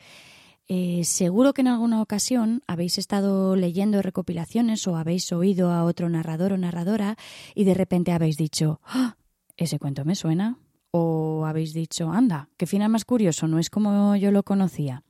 seguro 1.04 1.54
que 1.54 1.62
en 1.62 1.68
alguna 1.68 2.02
ocasión 2.02 2.64
habéis 2.66 2.98
estado 2.98 3.56
leyendo 3.56 4.02
recopilaciones 4.02 4.88
o 4.88 4.96
habéis 4.98 5.32
oído 5.32 5.70
a 5.70 5.84
otro 5.84 6.10
narrador 6.10 6.54
o 6.54 6.58
narradora 6.58 7.18
y 7.54 7.66
de 7.66 7.76
repente 7.76 8.14
habéis 8.14 8.38
dicho, 8.38 8.80
¡Ah! 8.84 9.16
Ese 9.58 9.80
cuento 9.80 10.06
me 10.06 10.16
suena. 10.16 10.58
O 10.92 11.46
habéis 11.46 11.74
dicho, 11.74 12.12
anda, 12.12 12.50
qué 12.58 12.66
final 12.66 12.90
más 12.90 13.04
curioso, 13.04 13.48
no 13.48 13.60
es 13.60 13.70
como 13.70 14.16
yo 14.16 14.32
lo 14.32 14.44
conocía. 14.44 15.04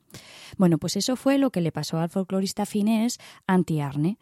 Bueno, 0.58 0.78
pues 0.78 0.96
eso 0.96 1.16
fue 1.16 1.38
lo 1.38 1.52
que 1.52 1.62
le 1.62 1.72
pasó 1.72 2.00
al 2.00 2.10
folclorista 2.10 2.66
finés 2.66 3.20
Anti-Arne. 3.46 4.18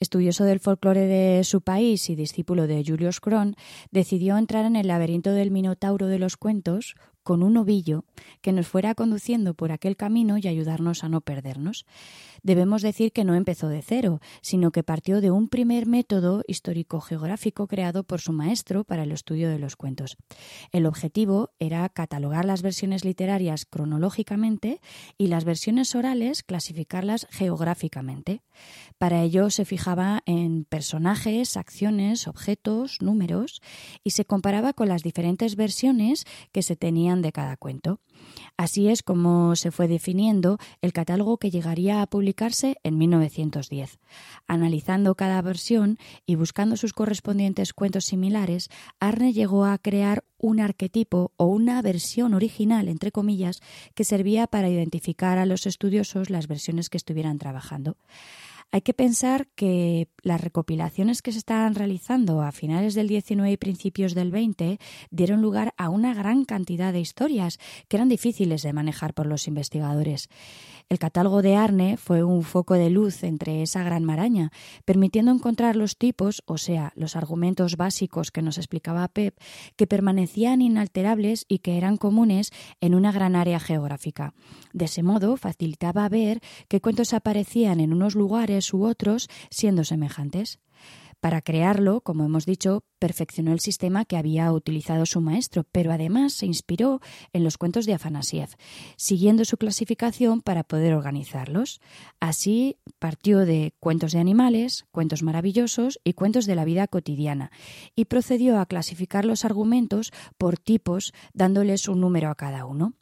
Estudioso 0.00 0.44
del 0.44 0.60
folclore 0.60 1.06
de 1.06 1.44
su 1.44 1.60
país 1.62 2.10
y 2.10 2.14
discípulo 2.14 2.66
de 2.66 2.84
Julius 2.86 3.20
Kron, 3.20 3.56
decidió 3.90 4.36
entrar 4.36 4.64
en 4.64 4.76
el 4.76 4.88
laberinto 4.88 5.32
del 5.32 5.50
Minotauro 5.50 6.06
de 6.06 6.18
los 6.18 6.36
cuentos 6.36 6.94
con 7.22 7.42
un 7.42 7.56
ovillo 7.56 8.04
que 8.40 8.52
nos 8.52 8.68
fuera 8.68 8.94
conduciendo 8.94 9.54
por 9.54 9.72
aquel 9.72 9.96
camino 9.96 10.38
y 10.38 10.46
ayudarnos 10.46 11.04
a 11.04 11.08
no 11.08 11.20
perdernos 11.20 11.84
debemos 12.42 12.82
decir 12.82 13.12
que 13.12 13.24
no 13.24 13.34
empezó 13.34 13.68
de 13.68 13.82
cero, 13.82 14.20
sino 14.40 14.70
que 14.70 14.82
partió 14.82 15.20
de 15.20 15.30
un 15.30 15.48
primer 15.48 15.86
método 15.86 16.42
histórico-geográfico 16.46 17.66
creado 17.66 18.04
por 18.04 18.20
su 18.20 18.32
maestro 18.32 18.84
para 18.84 19.02
el 19.02 19.12
estudio 19.12 19.48
de 19.48 19.58
los 19.58 19.76
cuentos. 19.76 20.16
El 20.72 20.86
objetivo 20.86 21.50
era 21.58 21.88
catalogar 21.88 22.44
las 22.44 22.62
versiones 22.62 23.04
literarias 23.04 23.66
cronológicamente 23.66 24.80
y 25.16 25.28
las 25.28 25.44
versiones 25.44 25.94
orales 25.94 26.42
clasificarlas 26.42 27.26
geográficamente. 27.30 28.42
Para 28.98 29.22
ello 29.22 29.50
se 29.50 29.64
fijaba 29.64 30.22
en 30.26 30.64
personajes, 30.64 31.56
acciones, 31.56 32.26
objetos, 32.26 33.00
números 33.00 33.62
y 34.04 34.10
se 34.10 34.24
comparaba 34.24 34.72
con 34.72 34.88
las 34.88 35.02
diferentes 35.02 35.56
versiones 35.56 36.24
que 36.52 36.62
se 36.62 36.76
tenían 36.76 37.22
de 37.22 37.32
cada 37.32 37.56
cuento. 37.56 38.00
Así 38.56 38.88
es 38.88 39.02
como 39.02 39.54
se 39.54 39.70
fue 39.70 39.86
definiendo 39.86 40.58
el 40.82 40.92
catálogo 40.92 41.38
que 41.38 41.50
llegaría 41.50 42.02
a 42.02 42.06
en 42.82 42.98
1910. 42.98 43.98
Analizando 44.46 45.14
cada 45.14 45.40
versión 45.42 45.98
y 46.26 46.34
buscando 46.34 46.76
sus 46.76 46.92
correspondientes 46.92 47.72
cuentos 47.72 48.04
similares, 48.04 48.70
Arne 49.00 49.32
llegó 49.32 49.64
a 49.64 49.78
crear 49.78 50.24
un 50.38 50.60
arquetipo 50.60 51.32
o 51.36 51.46
una 51.46 51.82
versión 51.82 52.34
original, 52.34 52.88
entre 52.88 53.12
comillas, 53.12 53.60
que 53.94 54.04
servía 54.04 54.46
para 54.46 54.68
identificar 54.68 55.38
a 55.38 55.46
los 55.46 55.66
estudiosos 55.66 56.30
las 56.30 56.46
versiones 56.46 56.88
que 56.88 56.96
estuvieran 56.96 57.38
trabajando. 57.38 57.96
Hay 58.70 58.82
que 58.82 58.92
pensar 58.92 59.48
que 59.54 60.08
las 60.22 60.42
recopilaciones 60.42 61.22
que 61.22 61.32
se 61.32 61.38
estaban 61.38 61.74
realizando 61.74 62.42
a 62.42 62.52
finales 62.52 62.92
del 62.92 63.08
XIX 63.08 63.48
y 63.48 63.56
principios 63.56 64.14
del 64.14 64.30
XX 64.30 64.78
dieron 65.10 65.40
lugar 65.40 65.72
a 65.78 65.88
una 65.88 66.12
gran 66.12 66.44
cantidad 66.44 66.92
de 66.92 67.00
historias 67.00 67.58
que 67.88 67.96
eran 67.96 68.10
difíciles 68.10 68.62
de 68.62 68.74
manejar 68.74 69.14
por 69.14 69.24
los 69.24 69.48
investigadores. 69.48 70.28
El 70.90 70.98
catálogo 70.98 71.40
de 71.40 71.54
Arne 71.54 71.96
fue 71.96 72.22
un 72.22 72.42
foco 72.42 72.74
de 72.74 72.90
luz 72.90 73.22
entre 73.22 73.62
esa 73.62 73.82
gran 73.82 74.04
maraña, 74.04 74.52
permitiendo 74.84 75.30
encontrar 75.30 75.76
los 75.76 75.96
tipos, 75.96 76.42
o 76.46 76.58
sea, 76.58 76.92
los 76.94 77.16
argumentos 77.16 77.76
básicos 77.76 78.30
que 78.30 78.42
nos 78.42 78.58
explicaba 78.58 79.08
Pep, 79.08 79.38
que 79.76 79.86
permanecían 79.86 80.62
inalterables 80.62 81.44
y 81.46 81.58
que 81.58 81.76
eran 81.76 81.96
comunes 81.96 82.52
en 82.80 82.94
una 82.94 83.12
gran 83.12 83.36
área 83.36 83.60
geográfica. 83.60 84.34
De 84.72 84.86
ese 84.86 85.02
modo, 85.02 85.36
facilitaba 85.36 86.08
ver 86.08 86.40
qué 86.68 86.80
cuentos 86.80 87.12
aparecían 87.12 87.80
en 87.80 87.92
unos 87.92 88.14
lugares 88.14 88.57
u 88.74 88.84
otros 88.84 89.28
siendo 89.50 89.84
semejantes. 89.84 90.60
Para 91.20 91.42
crearlo, 91.42 92.00
como 92.00 92.24
hemos 92.24 92.46
dicho, 92.46 92.84
perfeccionó 93.00 93.52
el 93.52 93.58
sistema 93.58 94.04
que 94.04 94.16
había 94.16 94.52
utilizado 94.52 95.04
su 95.04 95.20
maestro, 95.20 95.64
pero 95.64 95.90
además 95.90 96.32
se 96.32 96.46
inspiró 96.46 97.00
en 97.32 97.42
los 97.42 97.58
cuentos 97.58 97.86
de 97.86 97.94
Afanasiev, 97.94 98.50
siguiendo 98.96 99.44
su 99.44 99.56
clasificación 99.56 100.42
para 100.42 100.62
poder 100.62 100.94
organizarlos. 100.94 101.80
Así 102.20 102.76
partió 103.00 103.40
de 103.40 103.74
cuentos 103.80 104.12
de 104.12 104.20
animales, 104.20 104.86
cuentos 104.92 105.24
maravillosos 105.24 105.98
y 106.04 106.12
cuentos 106.12 106.46
de 106.46 106.54
la 106.54 106.64
vida 106.64 106.86
cotidiana, 106.86 107.50
y 107.96 108.04
procedió 108.04 108.60
a 108.60 108.66
clasificar 108.66 109.24
los 109.24 109.44
argumentos 109.44 110.12
por 110.36 110.56
tipos, 110.56 111.12
dándoles 111.34 111.88
un 111.88 112.00
número 112.00 112.30
a 112.30 112.36
cada 112.36 112.64
uno. 112.64 112.94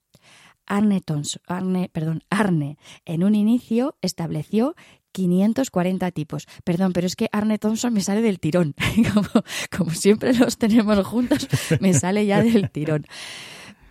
Arne, 0.66 1.02
Arne, 1.46 1.90
perdón, 1.92 2.24
Arne 2.28 2.76
en 3.04 3.22
un 3.22 3.34
inicio 3.34 3.96
estableció 4.00 4.74
540 5.16 6.10
tipos. 6.10 6.46
Perdón, 6.62 6.92
pero 6.92 7.06
es 7.06 7.16
que 7.16 7.30
Arne 7.32 7.58
Thompson 7.58 7.92
me 7.94 8.02
sale 8.02 8.20
del 8.20 8.38
tirón. 8.38 8.74
como, 9.76 9.90
siempre 9.92 10.34
los 10.34 10.58
tenemos 10.58 11.04
juntos, 11.06 11.48
me 11.80 11.94
sale 11.94 12.26
ya 12.26 12.42
del 12.42 12.70
tirón. 12.70 13.06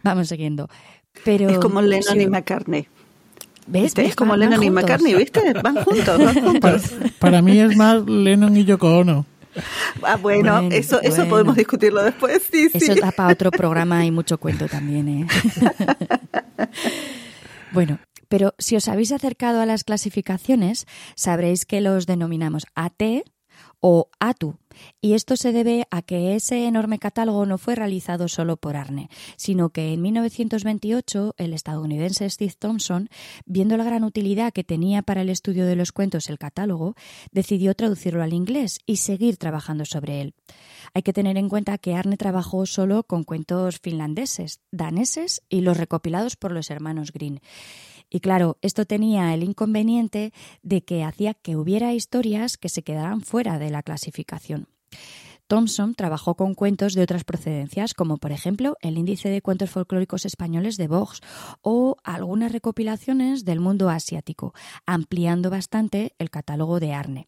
Vamos 0.04 0.28
siguiendo. 0.28 0.70
Pero, 1.24 1.50
es 1.50 1.58
como 1.58 1.82
Lennon 1.82 2.22
y 2.22 2.28
McCartney. 2.28 2.88
¿Ves? 3.66 3.94
Es 3.98 4.16
como 4.16 4.38
Lennon 4.38 4.62
y 4.62 4.70
McCartney, 4.70 5.16
¿viste? 5.16 5.54
Van 5.54 5.84
juntos, 5.84 6.24
van 6.24 6.42
juntos. 6.44 6.94
Para, 7.18 7.42
mí 7.42 7.60
es 7.60 7.76
más 7.76 8.06
Lennon 8.06 8.56
y 8.56 8.66
Yoko 8.66 9.00
Ono. 9.00 9.26
Ah, 10.04 10.18
bueno, 10.18 10.70
eso, 10.72 11.02
eso 11.02 11.28
podemos 11.28 11.56
discutirlo 11.56 12.04
después, 12.04 12.44
sí, 12.52 12.70
Eso 12.72 12.94
da 12.94 13.12
para 13.12 13.34
otro 13.34 13.50
programa 13.50 14.06
y 14.06 14.12
mucho 14.12 14.38
cuento 14.38 14.68
también, 14.68 15.08
¿eh? 15.08 15.28
bueno, 17.72 17.98
pero 18.28 18.54
si 18.58 18.76
os 18.76 18.88
habéis 18.88 19.12
acercado 19.12 19.62
a 19.62 19.66
las 19.66 19.84
clasificaciones, 19.84 20.86
sabréis 21.16 21.66
que 21.66 21.82
los 21.82 22.06
denominamos 22.06 22.66
AT 22.76 23.24
o 23.80 24.10
ATU. 24.20 24.58
Y 25.00 25.14
esto 25.14 25.38
se 25.38 25.52
debe 25.52 25.88
a 25.92 26.02
que 26.02 26.36
ese 26.36 26.66
enorme 26.66 27.00
catálogo 27.00 27.46
no 27.46 27.58
fue 27.58 27.76
realizado 27.76 28.28
solo 28.28 28.58
por 28.58 28.76
Arne, 28.76 29.10
sino 29.38 29.70
que 29.70 29.94
en 29.94 30.02
1928 30.02 31.36
el 31.38 31.54
estadounidense 31.54 32.30
Steve 32.30 32.56
Thompson, 32.58 33.10
viendo 33.46 33.78
la 33.78 33.84
gran 33.84 34.04
utilidad 34.04 34.52
que 34.52 34.64
tenía 34.64 35.02
para 35.02 35.22
el 35.22 35.30
estudio 35.30 35.66
de 35.66 35.76
los 35.76 35.92
cuentos 35.92 36.30
el 36.30 36.40
catálogo, 36.40 36.96
decidió 37.32 37.74
traducirlo 37.76 38.24
al 38.24 38.34
inglés 38.34 38.80
y 38.86 38.98
seguir 38.98 39.38
trabajando 39.38 39.86
sobre 39.86 40.20
él. 40.20 40.34
Hay 40.94 41.04
que 41.04 41.14
tener 41.14 41.38
en 41.38 41.50
cuenta 41.50 41.78
que 41.78 41.96
Arne 41.96 42.18
trabajó 42.18 42.66
solo 42.66 43.04
con 43.04 43.24
cuentos 43.24 43.80
finlandeses, 43.80 44.62
daneses 44.72 45.42
y 45.48 45.62
los 45.62 45.78
recopilados 45.78 46.36
por 46.36 46.52
los 46.52 46.70
hermanos 46.70 47.12
Green. 47.12 47.40
Y 48.16 48.22
claro, 48.22 48.58
esto 48.62 48.86
tenía 48.86 49.34
el 49.34 49.44
inconveniente 49.44 50.32
de 50.64 50.86
que 50.86 51.04
hacía 51.04 51.34
que 51.34 51.58
hubiera 51.58 51.94
historias 51.94 52.56
que 52.56 52.70
se 52.70 52.82
quedaran 52.82 53.20
fuera 53.20 53.60
de 53.60 53.70
la 53.70 53.84
clasificación. 53.84 54.70
Thompson 55.48 55.96
trabajó 55.96 56.36
con 56.36 56.56
cuentos 56.56 56.94
de 56.94 57.02
otras 57.02 57.26
procedencias, 57.26 57.94
como 57.94 58.16
por 58.16 58.32
ejemplo 58.32 58.78
el 58.80 58.98
índice 58.98 59.28
de 59.28 59.42
cuentos 59.42 59.70
folclóricos 59.70 60.24
españoles 60.24 60.78
de 60.78 60.88
Vox 60.88 61.20
o 61.62 61.98
algunas 62.06 62.54
recopilaciones 62.54 63.44
del 63.44 63.60
mundo 63.60 63.90
asiático, 63.90 64.54
ampliando 64.86 65.50
bastante 65.50 66.14
el 66.18 66.30
catálogo 66.30 66.80
de 66.80 66.94
Arne. 66.94 67.28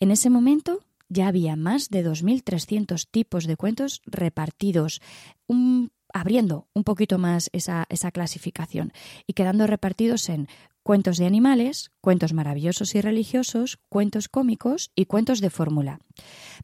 En 0.00 0.10
ese 0.10 0.30
momento 0.30 0.80
ya 1.10 1.28
había 1.28 1.56
más 1.56 1.90
de 1.90 2.02
2.300 2.02 3.06
tipos 3.10 3.46
de 3.46 3.56
cuentos 3.58 4.00
repartidos, 4.06 5.02
un 5.46 5.90
abriendo 6.16 6.66
un 6.72 6.82
poquito 6.82 7.18
más 7.18 7.50
esa, 7.52 7.84
esa 7.90 8.10
clasificación 8.10 8.92
y 9.26 9.34
quedando 9.34 9.66
repartidos 9.66 10.30
en 10.30 10.48
cuentos 10.82 11.18
de 11.18 11.26
animales, 11.26 11.90
cuentos 12.00 12.32
maravillosos 12.32 12.94
y 12.94 13.02
religiosos, 13.02 13.78
cuentos 13.90 14.28
cómicos 14.28 14.92
y 14.94 15.04
cuentos 15.04 15.40
de 15.40 15.50
fórmula. 15.50 16.00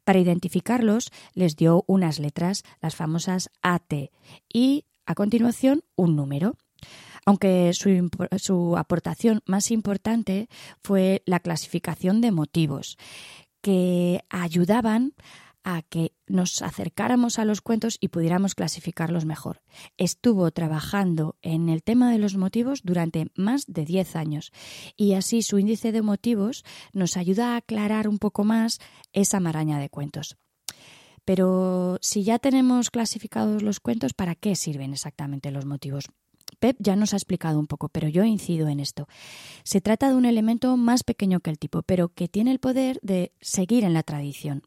Para 0.03 0.17
identificarlos 0.17 1.11
les 1.35 1.55
dio 1.55 1.83
unas 1.85 2.17
letras, 2.17 2.63
las 2.81 2.95
famosas 2.95 3.51
AT, 3.61 3.93
y 4.51 4.85
a 5.05 5.13
continuación 5.13 5.83
un 5.95 6.15
número. 6.15 6.55
Aunque 7.25 7.71
su, 7.73 8.09
su 8.37 8.75
aportación 8.75 9.41
más 9.45 9.69
importante 9.69 10.49
fue 10.81 11.21
la 11.25 11.39
clasificación 11.39 12.21
de 12.21 12.31
motivos, 12.31 12.97
que 13.61 14.25
ayudaban 14.29 15.13
a 15.63 15.81
que 15.81 16.13
nos 16.27 16.61
acercáramos 16.61 17.39
a 17.39 17.45
los 17.45 17.61
cuentos 17.61 17.97
y 17.99 18.09
pudiéramos 18.09 18.55
clasificarlos 18.55 19.25
mejor. 19.25 19.61
Estuvo 19.97 20.51
trabajando 20.51 21.37
en 21.41 21.69
el 21.69 21.83
tema 21.83 22.11
de 22.11 22.19
los 22.19 22.35
motivos 22.35 22.81
durante 22.83 23.27
más 23.35 23.65
de 23.67 23.85
10 23.85 24.15
años 24.15 24.51
y 24.95 25.13
así 25.13 25.41
su 25.41 25.59
índice 25.59 25.91
de 25.91 26.01
motivos 26.01 26.63
nos 26.91 27.17
ayuda 27.17 27.53
a 27.53 27.57
aclarar 27.57 28.07
un 28.07 28.19
poco 28.19 28.43
más 28.43 28.79
esa 29.11 29.39
maraña 29.39 29.79
de 29.79 29.89
cuentos. 29.89 30.37
Pero 31.25 31.97
si 32.01 32.23
ya 32.23 32.39
tenemos 32.39 32.91
clasificados 32.91 33.63
los 33.63 33.79
cuentos, 33.79 34.13
¿para 34.13 34.35
qué 34.35 34.55
sirven 34.55 34.93
exactamente 34.93 35.51
los 35.51 35.65
motivos? 35.65 36.05
Pep 36.63 36.77
ya 36.79 36.95
nos 36.95 37.11
ha 37.11 37.17
explicado 37.17 37.59
un 37.59 37.67
poco, 37.67 37.89
pero 37.89 38.07
yo 38.07 38.23
incido 38.23 38.69
en 38.69 38.79
esto. 38.79 39.09
Se 39.65 39.81
trata 39.81 40.07
de 40.07 40.15
un 40.15 40.23
elemento 40.23 40.77
más 40.77 41.03
pequeño 41.03 41.41
que 41.41 41.49
el 41.49 41.59
tipo, 41.59 41.81
pero 41.81 42.07
que 42.07 42.29
tiene 42.29 42.51
el 42.51 42.59
poder 42.59 43.01
de 43.01 43.33
seguir 43.41 43.83
en 43.83 43.93
la 43.93 44.01
tradición. 44.01 44.63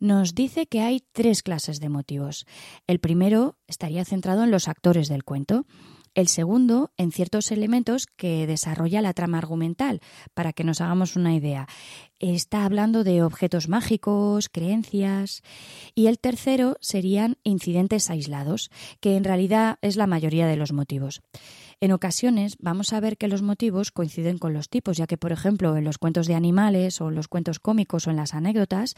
Nos 0.00 0.34
dice 0.34 0.66
que 0.66 0.80
hay 0.80 1.04
tres 1.12 1.42
clases 1.42 1.78
de 1.78 1.90
motivos. 1.90 2.46
El 2.86 3.00
primero 3.00 3.58
estaría 3.66 4.06
centrado 4.06 4.44
en 4.44 4.50
los 4.50 4.66
actores 4.66 5.08
del 5.08 5.24
cuento 5.24 5.66
el 6.16 6.28
segundo 6.28 6.90
en 6.96 7.12
ciertos 7.12 7.52
elementos 7.52 8.06
que 8.06 8.46
desarrolla 8.46 9.02
la 9.02 9.12
trama 9.12 9.38
argumental, 9.38 10.00
para 10.34 10.54
que 10.54 10.64
nos 10.64 10.80
hagamos 10.80 11.14
una 11.14 11.34
idea. 11.34 11.68
Está 12.18 12.64
hablando 12.64 13.04
de 13.04 13.22
objetos 13.22 13.68
mágicos, 13.68 14.48
creencias. 14.48 15.42
Y 15.94 16.06
el 16.06 16.18
tercero 16.18 16.78
serían 16.80 17.36
incidentes 17.44 18.08
aislados, 18.08 18.70
que 19.00 19.16
en 19.16 19.24
realidad 19.24 19.78
es 19.82 19.96
la 19.96 20.06
mayoría 20.06 20.46
de 20.46 20.56
los 20.56 20.72
motivos. 20.72 21.20
En 21.82 21.92
ocasiones 21.92 22.56
vamos 22.58 22.94
a 22.94 23.00
ver 23.00 23.18
que 23.18 23.28
los 23.28 23.42
motivos 23.42 23.92
coinciden 23.92 24.38
con 24.38 24.54
los 24.54 24.70
tipos, 24.70 24.96
ya 24.96 25.06
que, 25.06 25.18
por 25.18 25.32
ejemplo, 25.32 25.76
en 25.76 25.84
los 25.84 25.98
cuentos 25.98 26.26
de 26.26 26.34
animales 26.34 27.02
o 27.02 27.10
en 27.10 27.14
los 27.14 27.28
cuentos 27.28 27.58
cómicos 27.58 28.06
o 28.06 28.10
en 28.10 28.16
las 28.16 28.32
anécdotas, 28.32 28.94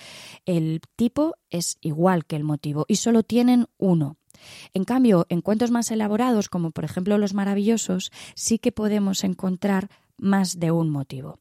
el 0.46 0.80
tipo 0.94 1.34
es 1.50 1.78
igual 1.80 2.24
que 2.26 2.36
el 2.36 2.44
motivo 2.44 2.84
y 2.86 2.94
solo 2.96 3.24
tienen 3.24 3.66
uno. 3.76 4.16
En 4.74 4.84
cambio, 4.84 5.26
en 5.28 5.40
cuentos 5.40 5.70
más 5.70 5.90
elaborados, 5.90 6.48
como 6.48 6.70
por 6.70 6.84
ejemplo 6.84 7.18
Los 7.18 7.34
Maravillosos, 7.34 8.12
sí 8.34 8.58
que 8.58 8.72
podemos 8.72 9.24
encontrar 9.24 9.88
más 10.16 10.58
de 10.58 10.70
un 10.70 10.90
motivo. 10.90 11.38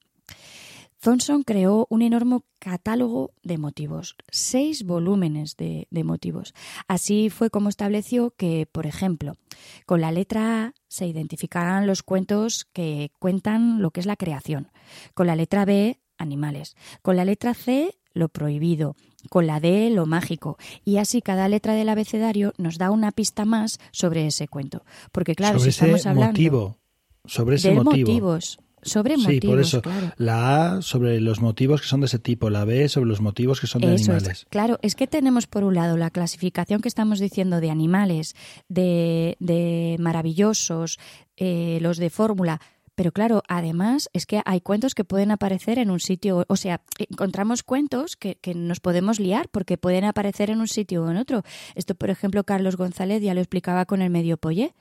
Thompson 0.99 1.43
creó 1.43 1.85
un 1.89 2.01
enorme 2.01 2.39
catálogo 2.59 3.31
de 3.43 3.57
motivos, 3.57 4.15
seis 4.31 4.83
volúmenes 4.83 5.55
de, 5.55 5.87
de, 5.91 6.03
motivos. 6.03 6.53
Así 6.87 7.29
fue 7.29 7.51
como 7.51 7.69
estableció 7.69 8.33
que, 8.35 8.67
por 8.71 8.87
ejemplo, 8.87 9.37
con 9.85 10.01
la 10.01 10.11
letra 10.11 10.63
A 10.63 10.73
se 10.87 11.05
identificarán 11.05 11.85
los 11.85 12.01
cuentos 12.01 12.65
que 12.73 13.11
cuentan 13.19 13.81
lo 13.81 13.91
que 13.91 13.99
es 13.99 14.05
la 14.07 14.15
creación, 14.15 14.71
con 15.13 15.27
la 15.27 15.35
letra 15.35 15.65
B, 15.65 15.99
animales, 16.17 16.75
con 17.01 17.15
la 17.15 17.25
letra 17.25 17.53
C, 17.53 17.95
lo 18.17 18.29
prohibido, 18.29 18.95
con 19.29 19.47
la 19.47 19.59
D 19.59 19.89
lo 19.89 20.05
mágico, 20.05 20.57
y 20.83 20.97
así 20.97 21.21
cada 21.21 21.47
letra 21.47 21.73
del 21.73 21.89
abecedario 21.89 22.53
nos 22.57 22.77
da 22.77 22.91
una 22.91 23.11
pista 23.11 23.45
más 23.45 23.79
sobre 23.91 24.27
ese 24.27 24.47
cuento. 24.47 24.83
Porque 25.11 25.35
claro, 25.35 25.59
si 25.59 25.69
estamos 25.69 26.05
hablando... 26.05 26.33
Motivo. 26.33 26.77
sobre 27.25 27.55
ese 27.57 27.71
motivo. 27.71 28.09
motivos. 28.11 28.59
Sobre 28.83 29.15
sí, 29.17 29.23
motivos, 29.23 29.49
por 29.49 29.59
eso. 29.59 29.81
claro. 29.81 30.13
La 30.17 30.75
A 30.75 30.81
sobre 30.81 31.19
los 31.19 31.41
motivos 31.41 31.81
que 31.81 31.87
son 31.87 31.99
de 32.01 32.05
ese 32.05 32.19
tipo, 32.19 32.49
la 32.49 32.63
B 32.63 32.87
sobre 32.87 33.09
los 33.09 33.21
motivos 33.21 33.59
que 33.59 33.67
son 33.67 33.81
de 33.81 33.95
Eso 33.95 34.03
es. 34.03 34.09
animales. 34.09 34.45
Claro, 34.49 34.77
es 34.83 34.95
que 34.95 35.07
tenemos 35.07 35.47
por 35.47 35.63
un 35.63 35.73
lado 35.73 35.97
la 35.97 36.11
clasificación 36.11 36.79
que 36.79 36.87
estamos 36.87 37.19
diciendo 37.19 37.59
de 37.59 37.71
animales, 37.71 38.35
de, 38.69 39.35
de 39.39 39.97
maravillosos, 39.99 40.99
eh, 41.35 41.79
los 41.81 41.97
de 41.97 42.09
fórmula. 42.11 42.61
Pero 42.97 43.11
claro, 43.11 43.43
además 43.47 44.09
es 44.13 44.25
que 44.25 44.41
hay 44.43 44.59
cuentos 44.59 44.95
que 44.95 45.03
pueden 45.03 45.29
aparecer 45.29 45.77
en 45.77 45.91
un 45.91 45.99
sitio, 45.99 46.45
o 46.47 46.55
sea, 46.55 46.81
encontramos 46.97 47.61
cuentos 47.61 48.15
que, 48.15 48.39
que, 48.41 48.55
nos 48.55 48.79
podemos 48.79 49.19
liar 49.19 49.49
porque 49.49 49.77
pueden 49.77 50.03
aparecer 50.03 50.49
en 50.49 50.61
un 50.61 50.67
sitio 50.67 51.03
o 51.03 51.11
en 51.11 51.17
otro. 51.17 51.43
Esto, 51.75 51.93
por 51.93 52.09
ejemplo, 52.09 52.43
Carlos 52.43 52.75
González 52.75 53.21
ya 53.21 53.35
lo 53.35 53.39
explicaba 53.39 53.85
con 53.85 54.01
el 54.01 54.09
medio 54.09 54.37
pollé. 54.37 54.73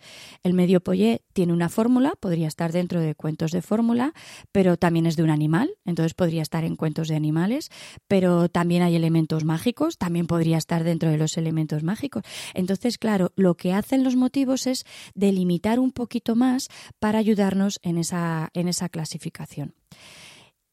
El 0.43 0.55
medio 0.55 0.81
pollé 0.81 1.21
tiene 1.35 1.53
una 1.53 1.69
fórmula, 1.69 2.15
podría 2.19 2.49
estar 2.49 2.73
dentro 2.73 3.03
de 3.03 3.15
cuentos 3.15 3.51
de 3.51 3.61
fórmula, 3.61 4.15
pero 4.51 4.79
también 4.79 5.05
es 5.05 5.17
de 5.17 5.23
un 5.23 5.29
animal, 5.29 5.69
entonces 5.85 6.15
podría 6.15 6.41
estar 6.41 6.65
en 6.65 6.77
cuentos 6.77 7.09
de 7.09 7.17
animales, 7.17 7.69
pero 8.09 8.49
también 8.49 8.83
hay 8.83 8.97
elementos 8.97 9.45
mágicos, 9.45 9.99
también 9.99 10.27
podría 10.27 10.57
estar 10.57 10.85
dentro 10.85 11.11
de 11.11 11.19
los 11.19 11.37
elementos 11.37 11.83
mágicos. 11.83 12.23
Entonces, 12.55 12.97
claro, 12.97 13.33
lo 13.37 13.57
que 13.57 13.75
hacen 13.75 14.05
los 14.05 14.17
motivos 14.17 14.67
es 14.67 14.87
delimitar 15.15 15.79
un 15.79 15.93
poquito 15.93 16.35
más 16.35 16.69
para 16.99 17.19
ayudarnos 17.19 17.79
en 17.83 18.06
en 18.13 18.69
esa 18.69 18.89
clasificación. 18.89 19.75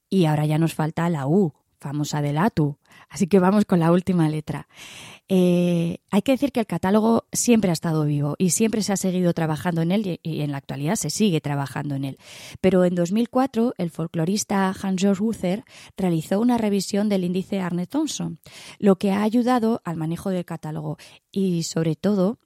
Y 0.10 0.26
ahora 0.26 0.46
ya 0.46 0.58
nos 0.58 0.74
falta 0.74 1.10
la 1.10 1.28
U, 1.28 1.54
famosa 1.84 2.22
de 2.22 2.34
la 2.34 2.50
TU. 2.50 2.78
Así 3.10 3.28
que 3.28 3.40
vamos 3.40 3.66
con 3.66 3.80
la 3.80 3.92
última 3.92 4.30
letra. 4.30 4.68
Eh, 5.28 6.00
hay 6.12 6.22
que 6.22 6.32
decir 6.32 6.52
que 6.52 6.62
el 6.62 6.66
catálogo 6.66 7.26
siempre 7.32 7.70
ha 7.70 7.74
estado 7.74 8.06
vivo 8.06 8.36
y 8.38 8.50
siempre 8.50 8.82
se 8.82 8.94
ha 8.94 8.98
seguido 8.98 9.34
trabajando 9.34 9.82
en 9.82 9.92
él 9.92 10.20
y, 10.22 10.42
en 10.42 10.52
la 10.52 10.58
actualidad 10.58 10.96
se 10.96 11.10
sigue 11.10 11.42
trabajando 11.42 11.96
en 11.96 12.06
él. 12.06 12.18
Pero 12.62 12.86
en 12.86 12.96
2004 12.96 13.74
el 13.78 13.90
folclorista 13.90 14.70
Hans-Georg 14.70 15.22
Uther 15.22 15.64
realizó 15.98 16.40
una 16.40 16.58
revisión 16.58 17.10
del 17.10 17.24
índice 17.24 17.62
Arne 17.62 17.88
Thompson, 17.88 18.40
lo 18.80 18.98
que 18.98 19.12
ha 19.12 19.24
ayudado 19.24 19.82
al 19.86 19.98
manejo 19.98 20.30
del 20.30 20.46
catálogo 20.46 20.98
y 21.32 21.64
sobre 21.64 21.96
todo 21.96 22.40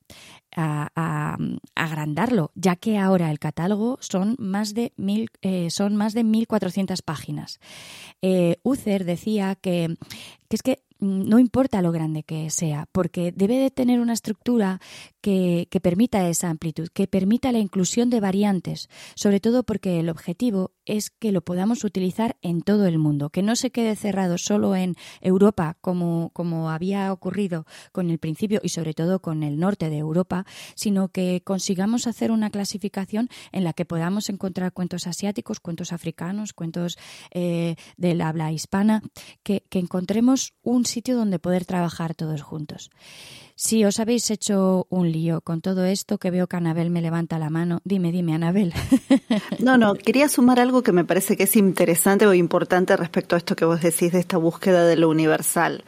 a, 0.58 1.38
agrandarlo, 1.76 2.52
ya 2.56 2.76
que 2.76 2.98
ahora 2.98 3.32
el 3.32 3.40
catálogo 3.40 3.98
son 4.02 4.36
más 4.40 4.74
de 4.74 4.92
mil, 4.98 5.30
eh, 5.42 5.70
son 5.70 5.96
más 5.96 6.14
de 6.14 6.24
1.400 6.24 7.02
páginas. 7.04 7.60
Eh, 8.22 8.58
Uther 8.64 9.06
decía 9.06 9.56
que, 9.56 9.96
que 10.50 10.56
es 10.56 10.64
que 10.64 10.82
no 11.00 11.38
importa 11.38 11.82
lo 11.82 11.92
grande 11.92 12.24
que 12.24 12.50
sea, 12.50 12.88
porque 12.92 13.32
debe 13.32 13.58
de 13.58 13.70
tener 13.70 14.00
una 14.00 14.14
estructura 14.14 14.82
que, 15.28 15.82
permita 15.82 16.30
esa 16.30 16.50
amplitud, 16.50 16.88
que 16.94 17.06
permita 17.06 17.52
la 17.52 17.60
inclusión 17.60 18.10
de 18.10 18.22
variantes, 18.22 18.88
sobre 19.14 19.42
todo 19.42 19.64
porque 19.64 20.00
el 20.00 20.08
objetivo 20.10 20.72
es 20.86 21.10
que 21.10 21.34
lo 21.34 21.42
podamos 21.42 21.84
utilizar 21.84 22.38
en 22.42 22.62
todo 22.62 22.86
el 22.86 22.98
mundo, 22.98 23.30
que 23.30 23.42
no 23.42 23.58
se 23.58 23.70
quede 23.70 23.98
cerrado 23.98 24.38
solo 24.38 24.74
en 24.74 24.96
Europa, 25.20 25.78
como, 25.82 26.30
como 26.32 26.70
había 26.70 27.12
ocurrido 27.12 27.66
con 27.92 28.10
el 28.10 28.20
principio 28.20 28.62
y 28.64 28.70
sobre 28.70 28.94
todo 28.94 29.20
con 29.20 29.44
el 29.44 29.60
norte 29.60 29.90
de 29.90 29.98
Europa, 29.98 30.46
sino 30.76 31.10
que 31.10 31.42
consigamos 31.44 32.08
hacer 32.08 32.32
una 32.32 32.50
clasificación 32.50 33.28
en 33.52 33.66
la 33.66 33.74
que 33.74 33.84
podamos 33.84 34.30
encontrar 34.30 34.72
cuentos 34.72 35.08
asiáticos, 35.08 35.60
cuentos 35.60 35.92
africanos, 35.92 36.54
cuentos 36.54 36.98
eh, 37.32 37.76
del 37.98 38.22
habla 38.22 38.54
hispana, 38.54 39.04
que, 39.44 39.66
que 39.70 39.80
encontremos 39.80 40.54
un 40.62 40.86
sitio 40.86 41.18
donde 41.18 41.38
poder 41.38 41.66
trabajar 41.66 42.16
todos 42.16 42.42
juntos. 42.44 42.92
Si 43.60 43.84
os 43.86 44.00
habéis 44.00 44.30
hecho 44.30 44.86
un 44.92 45.12
lío 45.12 45.42
con 45.42 45.62
todo 45.62 45.84
esto, 45.84 46.20
que 46.20 46.30
veo 46.30 46.46
que 46.46 46.58
Anabel 46.58 46.92
me 46.92 47.02
levanta 47.02 47.40
la 47.40 47.50
mano, 47.50 47.82
dime, 47.86 48.12
dime, 48.12 48.36
Anabel. 48.36 48.72
No, 49.60 49.78
no, 49.78 49.96
quería 49.96 50.30
sumar 50.30 50.60
algo 50.60 50.84
que 50.84 50.92
me 50.92 51.04
parece 51.04 51.36
que 51.36 51.44
es 51.44 51.56
interesante 51.56 52.28
o 52.28 52.36
importante 52.36 52.96
respecto 52.96 53.34
a 53.36 53.40
esto 53.40 53.56
que 53.56 53.66
vos 53.66 53.82
decís 53.82 54.12
de 54.12 54.20
esta 54.20 54.38
búsqueda 54.38 54.86
de 54.86 54.96
lo 54.96 55.10
universal 55.10 55.84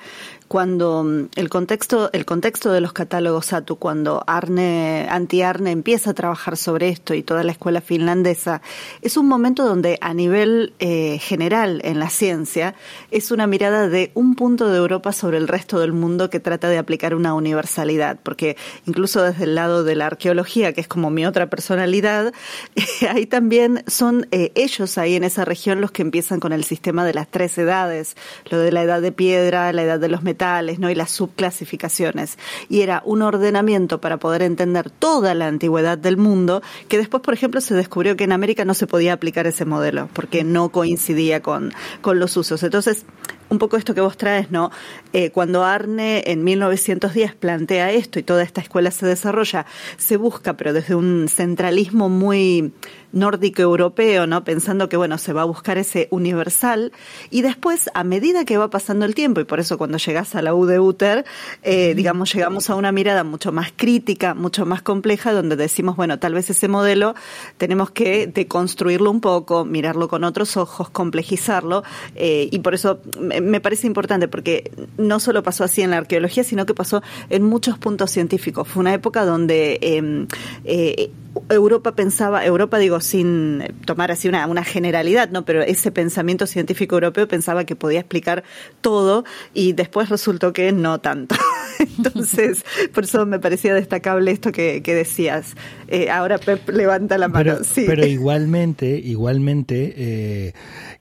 cuando 0.49 1.05
el 1.35 1.47
contexto, 1.47 2.09
el 2.11 2.25
contexto 2.25 2.71
de 2.71 2.81
los 2.81 2.91
catálogos 2.91 3.53
ATU, 3.53 3.75
cuando 3.75 4.23
Arne, 4.25 5.05
Anti-Arne 5.07 5.69
empieza 5.69 6.09
a 6.09 6.13
trabajar 6.15 6.57
sobre 6.57 6.89
esto 6.89 7.13
y 7.13 7.21
toda 7.21 7.43
la 7.43 7.51
escuela 7.51 7.81
finlandesa, 7.81 8.63
es 9.03 9.15
un 9.15 9.27
momento 9.27 9.63
donde 9.63 9.99
a 10.01 10.11
nivel 10.15 10.73
eh, 10.79 11.19
general 11.19 11.81
en 11.83 11.99
la 11.99 12.09
ciencia 12.09 12.73
es 13.11 13.29
una 13.29 13.45
mirada 13.45 13.89
de 13.89 14.09
un 14.15 14.33
punto 14.33 14.69
de 14.69 14.79
Europa 14.79 15.13
sobre 15.13 15.37
el 15.37 15.47
resto 15.47 15.79
del 15.79 15.93
mundo 15.93 16.31
que 16.31 16.39
trata 16.39 16.67
de 16.67 16.79
aplicar 16.79 17.13
una 17.13 17.35
universalidad, 17.35 18.17
porque 18.23 18.57
incluso 18.87 19.21
desde 19.21 19.43
el 19.43 19.53
lado 19.53 19.83
de 19.83 19.95
la 19.95 20.07
arqueología, 20.07 20.73
que 20.73 20.81
es 20.81 20.87
como 20.87 21.11
mi 21.11 21.27
otra 21.27 21.51
personalidad, 21.51 22.33
ahí 23.07 23.27
también 23.27 23.83
son 23.85 24.27
eh, 24.31 24.51
ellos 24.55 24.97
ahí 24.97 25.13
en 25.13 25.25
esa 25.25 25.45
región 25.45 25.79
los 25.79 25.91
que 25.91 26.01
empiezan 26.01 26.39
con 26.39 26.53
el 26.53 26.63
sistema 26.63 27.05
de 27.05 27.13
las 27.13 27.27
tres 27.27 27.55
edades, 27.59 28.17
lo 28.49 28.57
de 28.57 28.71
la 28.71 28.81
edad 28.81 28.99
de 28.99 29.11
piedra, 29.11 29.71
la 29.73 29.83
edad 29.83 29.99
de 29.99 30.09
los 30.09 30.23
metales, 30.23 30.38
¿no? 30.79 30.89
y 30.89 30.95
las 30.95 31.11
subclasificaciones. 31.11 32.37
Y 32.69 32.81
era 32.81 33.01
un 33.05 33.21
ordenamiento 33.21 34.01
para 34.01 34.17
poder 34.17 34.41
entender 34.41 34.89
toda 34.89 35.33
la 35.35 35.47
antigüedad 35.47 35.97
del 35.97 36.17
mundo, 36.17 36.61
que 36.87 36.97
después, 36.97 37.21
por 37.21 37.33
ejemplo, 37.33 37.61
se 37.61 37.75
descubrió 37.75 38.15
que 38.15 38.23
en 38.23 38.31
América 38.31 38.65
no 38.65 38.73
se 38.73 38.87
podía 38.87 39.13
aplicar 39.13 39.47
ese 39.47 39.65
modelo, 39.65 40.09
porque 40.13 40.43
no 40.43 40.69
coincidía 40.69 41.41
con, 41.41 41.73
con 42.01 42.19
los 42.19 42.35
usos. 42.37 42.63
Entonces, 42.63 43.05
un 43.49 43.57
poco 43.57 43.77
esto 43.77 43.93
que 43.93 44.01
vos 44.01 44.17
traes, 44.17 44.51
¿no? 44.51 44.71
Eh, 45.13 45.31
cuando 45.31 45.63
Arne 45.63 46.23
en 46.27 46.43
1910 46.43 47.35
plantea 47.35 47.91
esto 47.91 48.19
y 48.19 48.23
toda 48.23 48.43
esta 48.43 48.61
escuela 48.61 48.91
se 48.91 49.05
desarrolla, 49.05 49.65
se 49.97 50.17
busca, 50.17 50.55
pero 50.55 50.73
desde 50.73 50.95
un 50.95 51.27
centralismo 51.27 52.09
muy 52.09 52.71
nórdico 53.11 53.61
europeo, 53.61 54.27
¿no? 54.27 54.43
Pensando 54.43 54.87
que, 54.87 54.97
bueno, 54.97 55.17
se 55.17 55.33
va 55.33 55.41
a 55.41 55.45
buscar 55.45 55.77
ese 55.77 56.07
universal. 56.11 56.91
Y 57.29 57.41
después, 57.41 57.89
a 57.93 58.03
medida 58.03 58.45
que 58.45 58.57
va 58.57 58.69
pasando 58.69 59.05
el 59.05 59.15
tiempo, 59.15 59.41
y 59.41 59.45
por 59.45 59.59
eso 59.59 59.77
cuando 59.77 59.97
llegas 59.97 60.35
a 60.35 60.41
la 60.41 60.53
U 60.53 60.65
de 60.65 60.79
Uther, 60.79 61.25
eh, 61.63 61.93
digamos, 61.95 62.33
llegamos 62.33 62.69
a 62.69 62.75
una 62.75 62.91
mirada 62.91 63.23
mucho 63.23 63.51
más 63.51 63.73
crítica, 63.75 64.35
mucho 64.35 64.65
más 64.65 64.81
compleja, 64.81 65.33
donde 65.33 65.55
decimos, 65.55 65.95
bueno, 65.95 66.19
tal 66.19 66.33
vez 66.33 66.49
ese 66.49 66.67
modelo 66.67 67.15
tenemos 67.57 67.91
que 67.91 68.27
deconstruirlo 68.27 69.09
un 69.09 69.21
poco, 69.21 69.65
mirarlo 69.65 70.07
con 70.07 70.23
otros 70.23 70.57
ojos, 70.57 70.89
complejizarlo, 70.89 71.83
eh, 72.15 72.47
y 72.51 72.59
por 72.59 72.75
eso 72.75 72.99
me 73.19 73.38
parece 73.61 73.87
importante 73.87 74.27
porque 74.27 74.71
no 74.97 75.19
solo 75.19 75.43
pasó 75.43 75.63
así 75.63 75.81
en 75.81 75.91
la 75.91 75.97
arqueología, 75.97 76.43
sino 76.43 76.65
que 76.65 76.73
pasó 76.73 77.01
en 77.29 77.43
muchos 77.43 77.77
puntos 77.77 78.11
científicos. 78.11 78.67
Fue 78.67 78.81
una 78.81 78.93
época 78.93 79.25
donde 79.25 79.79
eh, 79.81 80.27
eh, 80.65 81.11
Europa 81.49 81.95
pensaba, 81.95 82.45
Europa 82.45 82.77
digo 82.77 82.99
sin 82.99 83.63
tomar 83.85 84.11
así 84.11 84.27
una, 84.27 84.47
una 84.47 84.63
generalidad, 84.63 85.29
no, 85.29 85.45
pero 85.45 85.61
ese 85.61 85.91
pensamiento 85.91 86.47
científico 86.47 86.95
europeo 86.95 87.27
pensaba 87.27 87.63
que 87.63 87.75
podía 87.75 87.99
explicar 87.99 88.43
todo 88.81 89.23
y 89.53 89.73
después 89.73 90.09
resultó 90.09 90.53
que 90.53 90.71
no 90.71 90.99
tanto. 90.99 91.35
Entonces, 91.79 92.63
por 92.93 93.03
eso 93.05 93.25
me 93.25 93.39
parecía 93.39 93.73
destacable 93.73 94.31
esto 94.31 94.51
que, 94.51 94.81
que 94.83 94.95
decías. 94.95 95.55
Eh, 95.91 96.11
ahora 96.11 96.37
Pep 96.37 96.69
levanta 96.69 97.17
la 97.17 97.27
mano. 97.27 97.43
Pero, 97.43 97.63
sí. 97.63 97.85
pero 97.87 98.05
igualmente, 98.05 98.99
igualmente, 99.03 99.93
eh, 99.97 100.53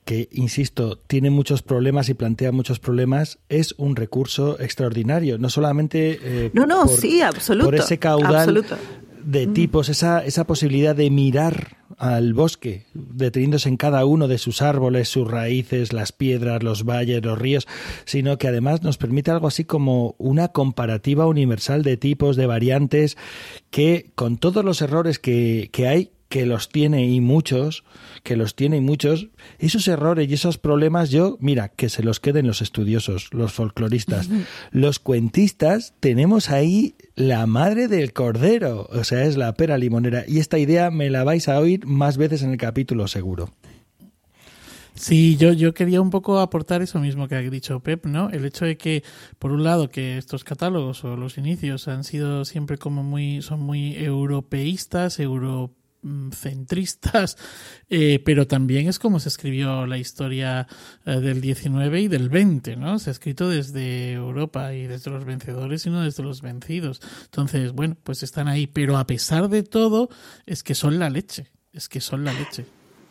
que 0.06 0.28
insisto, 0.32 0.98
tiene 1.06 1.28
muchos 1.28 1.60
problemas 1.60 2.08
y 2.08 2.14
plantea 2.14 2.52
muchos 2.52 2.78
problemas, 2.78 3.38
es 3.50 3.74
un 3.76 3.96
recurso 3.96 4.58
extraordinario. 4.58 5.36
No 5.36 5.50
solamente 5.50 6.18
eh, 6.22 6.50
no, 6.54 6.64
no, 6.64 6.86
por, 6.86 6.96
sí, 6.96 7.20
absoluto, 7.20 7.66
por 7.66 7.74
ese 7.74 7.98
caudal 7.98 8.34
absoluto. 8.34 8.76
de 9.22 9.46
tipos, 9.48 9.90
esa, 9.90 10.24
esa 10.24 10.46
posibilidad 10.46 10.96
de 10.96 11.10
mirar 11.10 11.76
al 11.98 12.32
bosque, 12.32 12.84
deteniéndose 12.94 13.68
en 13.68 13.76
cada 13.76 14.04
uno 14.04 14.28
de 14.28 14.38
sus 14.38 14.62
árboles, 14.62 15.08
sus 15.08 15.28
raíces, 15.28 15.92
las 15.92 16.12
piedras, 16.12 16.62
los 16.62 16.84
valles, 16.84 17.24
los 17.24 17.38
ríos, 17.38 17.66
sino 18.04 18.38
que 18.38 18.48
además 18.48 18.82
nos 18.82 18.98
permite 18.98 19.30
algo 19.30 19.48
así 19.48 19.64
como 19.64 20.14
una 20.18 20.48
comparativa 20.48 21.26
universal 21.26 21.82
de 21.82 21.96
tipos, 21.96 22.36
de 22.36 22.46
variantes, 22.46 23.16
que 23.70 24.10
con 24.14 24.38
todos 24.38 24.64
los 24.64 24.80
errores 24.80 25.18
que, 25.18 25.70
que 25.72 25.88
hay, 25.88 26.12
que 26.28 26.44
los 26.44 26.68
tiene 26.68 27.06
y 27.08 27.20
muchos, 27.20 27.84
que 28.22 28.36
los 28.36 28.54
tiene 28.54 28.76
y 28.76 28.80
muchos, 28.80 29.28
esos 29.58 29.88
errores 29.88 30.28
y 30.28 30.34
esos 30.34 30.58
problemas 30.58 31.10
yo, 31.10 31.38
mira, 31.40 31.68
que 31.68 31.88
se 31.88 32.02
los 32.02 32.20
queden 32.20 32.46
los 32.46 32.60
estudiosos, 32.60 33.32
los 33.32 33.52
folcloristas. 33.52 34.28
Los 34.70 34.98
cuentistas 34.98 35.94
tenemos 36.00 36.50
ahí 36.50 36.94
la 37.14 37.46
madre 37.46 37.88
del 37.88 38.12
cordero, 38.12 38.88
o 38.90 39.04
sea, 39.04 39.24
es 39.24 39.36
la 39.36 39.54
pera 39.54 39.78
limonera. 39.78 40.24
Y 40.28 40.38
esta 40.38 40.58
idea 40.58 40.90
me 40.90 41.10
la 41.10 41.24
vais 41.24 41.48
a 41.48 41.58
oír 41.58 41.86
más 41.86 42.18
veces 42.18 42.42
en 42.42 42.50
el 42.50 42.58
capítulo 42.58 43.08
seguro. 43.08 43.50
Sí, 44.98 45.36
yo, 45.36 45.52
yo 45.52 45.74
quería 45.74 46.00
un 46.00 46.10
poco 46.10 46.40
aportar 46.40 46.82
eso 46.82 46.98
mismo 46.98 47.28
que 47.28 47.36
ha 47.36 47.40
dicho 47.40 47.78
Pep, 47.80 48.04
¿no? 48.06 48.30
El 48.30 48.44
hecho 48.44 48.64
de 48.64 48.76
que, 48.76 49.04
por 49.38 49.52
un 49.52 49.62
lado, 49.62 49.90
que 49.90 50.18
estos 50.18 50.42
catálogos 50.42 51.04
o 51.04 51.16
los 51.16 51.38
inicios 51.38 51.86
han 51.86 52.02
sido 52.02 52.44
siempre 52.44 52.78
como 52.78 53.04
muy, 53.04 53.40
son 53.40 53.60
muy 53.60 53.94
europeístas, 53.94 55.20
euro 55.20 55.72
centristas, 56.32 57.36
eh, 57.90 58.20
pero 58.24 58.46
también 58.46 58.88
es 58.88 58.98
como 58.98 59.20
se 59.20 59.28
escribió 59.28 59.86
la 59.86 59.98
historia 59.98 60.66
eh, 61.04 61.20
del 61.20 61.40
19 61.40 62.00
y 62.00 62.08
del 62.08 62.28
20, 62.28 62.76
¿no? 62.76 62.98
Se 62.98 63.10
ha 63.10 63.12
escrito 63.12 63.48
desde 63.48 64.12
Europa 64.12 64.74
y 64.74 64.86
desde 64.86 65.10
los 65.10 65.24
vencedores 65.24 65.86
y 65.86 65.90
no 65.90 66.02
desde 66.02 66.22
los 66.22 66.42
vencidos. 66.42 67.00
Entonces, 67.24 67.72
bueno, 67.72 67.96
pues 68.02 68.22
están 68.22 68.48
ahí, 68.48 68.66
pero 68.66 68.96
a 68.96 69.06
pesar 69.06 69.48
de 69.48 69.62
todo, 69.62 70.08
es 70.46 70.62
que 70.62 70.74
son 70.74 70.98
la 70.98 71.10
leche 71.10 71.50
es 71.72 71.88
que 71.88 72.00
son 72.00 72.24
la 72.24 72.32
leche. 72.32 72.66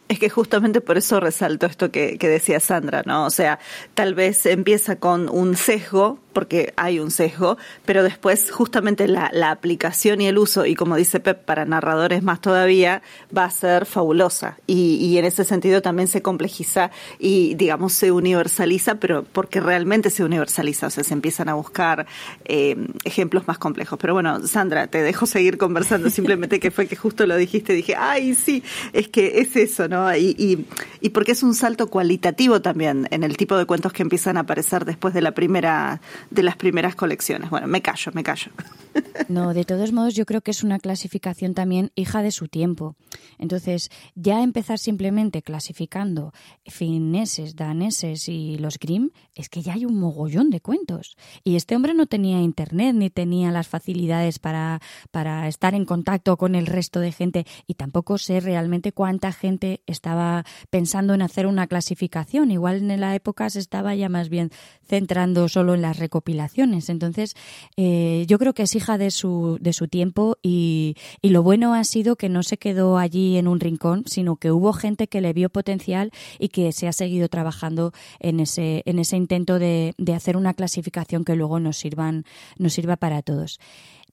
Es 0.10 0.20
que 0.20 0.30
justamente 0.30 0.80
por 0.80 0.98
eso 0.98 1.20
resalto 1.20 1.66
esto 1.66 1.92
que, 1.92 2.18
que, 2.18 2.30
decía 2.30 2.60
Sandra, 2.60 3.04
¿no? 3.06 3.26
O 3.26 3.30
sea, 3.30 3.60
tal 3.94 4.14
vez 4.14 4.46
empieza 4.46 4.98
con 4.98 5.30
un 5.30 5.56
sesgo 5.56 6.20
porque 6.38 6.72
hay 6.76 7.00
un 7.00 7.10
sesgo, 7.10 7.58
pero 7.84 8.04
después 8.04 8.52
justamente 8.52 9.08
la, 9.08 9.32
aplicación 9.50 10.22
y 10.22 10.28
el 10.28 10.38
uso, 10.38 10.68
y 10.68 10.76
como 10.76 10.96
dice 10.96 11.20
Pep, 11.20 11.44
para 11.44 11.66
narradores 11.66 12.22
más 12.22 12.42
todavía, 12.42 13.02
va 13.36 13.46
a 13.46 13.50
ser 13.50 13.88
fabulosa. 13.88 14.56
Y, 14.68 14.98
y 14.98 15.18
en 15.18 15.26
ese 15.26 15.44
sentido 15.44 15.82
también 15.82 16.08
se 16.08 16.22
complejiza 16.22 16.92
y, 17.18 17.56
digamos, 17.56 17.94
se 17.94 18.12
universaliza, 18.12 19.00
pero 19.00 19.24
porque 19.24 19.62
realmente 19.62 20.12
se 20.12 20.24
universaliza, 20.24 20.86
o 20.86 20.90
sea, 20.92 21.04
se 21.04 21.16
empiezan 21.16 21.50
a 21.50 21.56
buscar 21.56 22.06
eh, 22.46 22.76
ejemplos 23.04 23.48
más 23.48 23.58
complejos. 23.58 23.98
Pero 24.00 24.14
bueno, 24.14 24.46
Sandra, 24.46 24.86
te 24.86 25.02
dejo 25.02 25.26
seguir 25.26 25.58
conversando, 25.58 26.12
simplemente 26.12 26.60
que 26.60 26.70
fue 26.70 26.86
que 26.86 26.96
justo 26.96 27.26
lo 27.26 27.36
dijiste, 27.36 27.74
dije, 27.74 27.96
ay, 27.98 28.36
sí, 28.36 28.62
es 28.94 29.08
que 29.08 29.40
es 29.40 29.56
eso, 29.56 29.88
¿no? 29.88 30.16
Y, 30.16 30.36
y, 30.38 30.68
y 31.02 31.10
porque 31.10 31.32
es 31.32 31.42
un 31.42 31.56
salto 31.56 31.88
cualitativo 31.88 32.62
también 32.62 33.08
en 33.10 33.24
el 33.24 33.38
tipo 33.38 33.58
de 33.58 33.66
cuentos 33.66 33.92
que 33.92 34.04
empiezan 34.04 34.38
a 34.38 34.42
aparecer 34.42 34.86
después 34.86 35.16
de 35.16 35.22
la 35.24 35.32
primera 35.32 36.00
de 36.30 36.44
las 36.44 36.56
primeras 36.56 36.96
colecciones. 36.96 37.50
Bueno, 37.50 37.68
me 37.68 37.82
callo, 37.82 38.12
me 38.14 38.24
callo. 38.24 38.52
No, 39.30 39.54
de 39.54 39.66
todos 39.66 39.92
modos 39.92 40.16
yo 40.16 40.26
creo 40.26 40.42
que 40.42 40.52
es 40.52 40.64
una 40.64 40.80
clasificación 40.80 41.54
también 41.54 41.92
hija 41.96 42.22
de 42.22 42.32
su 42.32 42.48
tiempo. 42.48 42.96
Entonces, 43.40 43.90
ya 44.16 44.42
empezar 44.42 44.80
simplemente 44.80 45.42
clasificando 45.42 46.34
fineses, 46.66 47.56
daneses 47.56 48.30
y 48.30 48.58
los 48.58 48.80
Grimm, 48.80 49.10
es 49.36 49.50
que 49.50 49.62
ya 49.62 49.74
hay 49.74 49.86
un 49.86 50.00
mogollón 50.00 50.50
de 50.50 50.62
cuentos. 50.62 51.18
Y 51.44 51.56
este 51.56 51.76
hombre 51.76 51.94
no 51.94 52.06
tenía 52.06 52.42
internet 52.42 52.96
ni 52.96 53.10
tenía 53.10 53.52
las 53.52 53.68
facilidades 53.68 54.40
para, 54.40 54.82
para 55.12 55.48
estar 55.48 55.74
en 55.76 55.86
contacto 55.86 56.38
con 56.38 56.56
el 56.56 56.66
resto 56.66 57.00
de 57.00 57.12
gente 57.12 57.46
y 57.66 57.74
tampoco 57.74 58.18
sé 58.18 58.40
realmente 58.40 58.92
cuánta 58.92 59.32
gente 59.32 59.82
estaba 59.88 60.46
pensando 60.70 61.14
en 61.14 61.22
hacer 61.22 61.48
una 61.48 61.68
clasificación. 61.68 62.52
Igual 62.52 62.90
en 62.90 63.02
la 63.02 63.16
época 63.16 63.50
se 63.50 63.60
estaba 63.60 63.96
ya 63.96 64.10
más 64.10 64.30
bien 64.30 64.52
centrando 64.86 65.50
solo 65.50 65.74
en 65.74 65.82
las 65.82 65.98
recopilaciones. 66.18 66.90
Entonces, 66.90 67.36
eh, 67.78 68.26
yo 68.28 68.40
creo 68.40 68.54
que 68.54 68.64
es 68.64 68.76
hija 68.76 68.98
de 68.98 69.12
su, 69.12 69.58
de 69.62 69.74
su 69.74 69.88
tiempo 69.88 70.38
y, 70.42 70.96
y, 71.22 71.30
lo 71.30 71.44
bueno 71.44 71.76
ha 71.76 71.84
sido 71.84 72.16
que 72.16 72.30
no 72.30 72.42
se 72.42 72.58
quedó 72.58 72.98
allí 72.98 73.38
en 73.38 73.48
un 73.48 73.60
rincón, 73.60 74.04
sino 74.08 74.36
que 74.36 74.52
hubo 74.52 74.74
gente 74.74 75.08
que 75.08 75.22
le 75.22 75.34
vio 75.34 75.50
potencial 75.50 76.12
y 76.40 76.50
que 76.50 76.72
se 76.72 76.88
ha 76.88 76.94
seguido 76.94 77.30
trabajando 77.30 77.94
en 78.20 78.40
ese, 78.40 78.82
en 78.86 79.00
ese 79.00 79.16
intento 79.16 79.60
de, 79.60 79.94
de 79.98 80.14
hacer 80.14 80.38
una 80.38 80.54
clasificación 80.54 81.24
que 81.24 81.36
luego 81.36 81.60
nos, 81.60 81.78
sirvan, 81.78 82.26
nos 82.58 82.74
sirva 82.74 82.98
para 82.98 83.22
todos. 83.22 83.60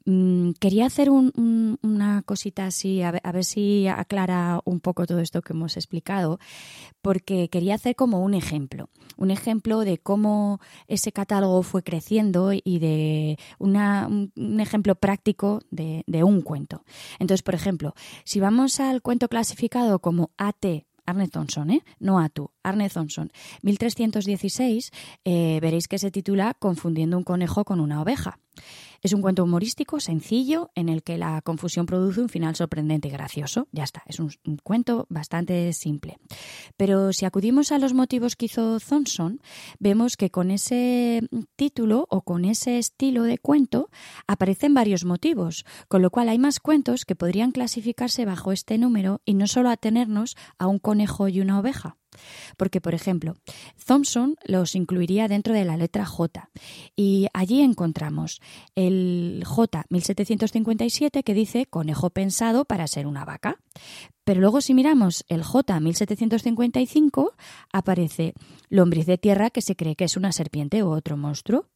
Mm, 0.06 0.50
quería 0.60 0.86
hacer 0.86 1.08
un, 1.08 1.32
un, 1.34 1.78
una 1.82 2.22
cosita 2.22 2.66
así, 2.66 3.00
a 3.02 3.10
ver, 3.10 3.20
a 3.24 3.32
ver, 3.32 3.44
si 3.44 3.86
aclara 3.86 4.60
un 4.64 4.80
poco 4.80 5.06
todo 5.06 5.20
esto 5.20 5.40
que 5.40 5.54
hemos 5.54 5.76
explicado, 5.76 6.38
porque 7.00 7.48
quería 7.48 7.74
hacer 7.74 7.96
como 7.96 8.20
un 8.20 8.34
ejemplo, 8.34 8.90
un 9.16 9.30
ejemplo 9.30 9.80
de 9.80 9.98
cómo 9.98 10.60
ese 10.88 11.12
catálogo 11.12 11.62
fue 11.62 11.82
creciendo 11.82 12.52
y 12.52 12.78
de 12.78 13.38
un, 13.58 14.60
ejemplo 14.60 14.94
práctico 14.94 15.60
de, 15.70 16.04
un 16.22 16.42
cuento. 16.42 16.84
Entonces, 17.18 17.42
por 17.42 17.54
ejemplo, 17.54 17.94
si 18.24 18.40
vamos 18.40 18.80
al 18.80 19.02
cuento 19.02 19.28
clasificado 19.28 20.00
como 20.00 20.30
AT 20.36 20.84
Arne 21.06 21.28
Thompson, 21.28 21.70
¿eh? 21.70 21.82
no 21.98 22.18
Atu, 22.18 22.50
Arne 22.62 22.88
Thompson, 22.88 23.30
1316, 23.62 24.90
eh, 25.24 25.58
veréis 25.60 25.86
que 25.86 25.98
se 25.98 26.10
titula 26.10 26.54
Confundiendo 26.54 27.18
un 27.18 27.24
conejo 27.24 27.64
con 27.64 27.80
una 27.80 28.00
oveja. 28.00 28.38
Es 29.04 29.12
un 29.12 29.20
cuento 29.20 29.44
humorístico, 29.44 30.00
sencillo, 30.00 30.70
en 30.74 30.88
el 30.88 31.02
que 31.02 31.18
la 31.18 31.42
confusión 31.42 31.84
produce 31.84 32.22
un 32.22 32.30
final 32.30 32.56
sorprendente 32.56 33.08
y 33.08 33.10
gracioso. 33.10 33.68
Ya 33.70 33.84
está, 33.84 34.02
es 34.06 34.18
un, 34.18 34.30
cuento 34.62 35.06
bastante 35.10 35.74
simple. 35.74 36.16
Pero 36.78 37.12
si 37.12 37.26
acudimos 37.26 37.70
a 37.70 37.78
los 37.78 37.92
motivos 37.92 38.34
que 38.34 38.46
hizo 38.46 38.80
Thompson, 38.80 39.42
vemos 39.78 40.16
que 40.16 40.30
con 40.30 40.50
ese 40.50 41.20
título 41.54 42.06
o 42.08 42.22
con 42.22 42.46
ese 42.46 42.78
estilo 42.78 43.24
de 43.24 43.36
cuento 43.36 43.90
aparecen 44.26 44.72
varios 44.72 45.04
motivos, 45.04 45.66
con 45.88 46.00
lo 46.00 46.08
cual 46.08 46.30
hay 46.30 46.38
más 46.38 46.58
cuentos 46.58 47.04
que 47.04 47.14
podrían 47.14 47.52
clasificarse 47.52 48.24
bajo 48.24 48.52
este 48.52 48.78
número 48.78 49.20
y 49.26 49.34
no 49.34 49.46
solo 49.48 49.68
atenernos 49.68 50.34
a 50.58 50.66
un 50.66 50.78
conejo 50.78 51.28
y 51.28 51.42
una 51.42 51.58
oveja. 51.58 51.98
Porque, 52.56 52.80
por 52.80 52.94
ejemplo, 52.94 53.36
Thompson 53.86 54.36
los 54.44 54.74
incluiría 54.74 55.28
dentro 55.28 55.54
de 55.54 55.64
la 55.64 55.76
letra 55.76 56.04
J. 56.04 56.50
Y 56.96 57.28
allí 57.32 57.60
encontramos 57.60 58.40
el 58.74 59.42
J 59.46 59.84
1757 59.88 61.22
que 61.22 61.34
dice 61.34 61.66
conejo 61.66 62.10
pensado 62.10 62.64
para 62.64 62.86
ser 62.86 63.06
una 63.06 63.24
vaca. 63.24 63.58
Pero 64.24 64.40
luego 64.40 64.60
si 64.60 64.72
miramos 64.74 65.24
el 65.28 65.42
J 65.42 65.80
1755 65.80 67.34
aparece 67.72 68.34
lombriz 68.70 69.06
de 69.06 69.18
tierra 69.18 69.50
que 69.50 69.62
se 69.62 69.76
cree 69.76 69.96
que 69.96 70.04
es 70.04 70.16
una 70.16 70.32
serpiente 70.32 70.82
o 70.82 70.90
otro 70.90 71.16
monstruo. 71.16 71.66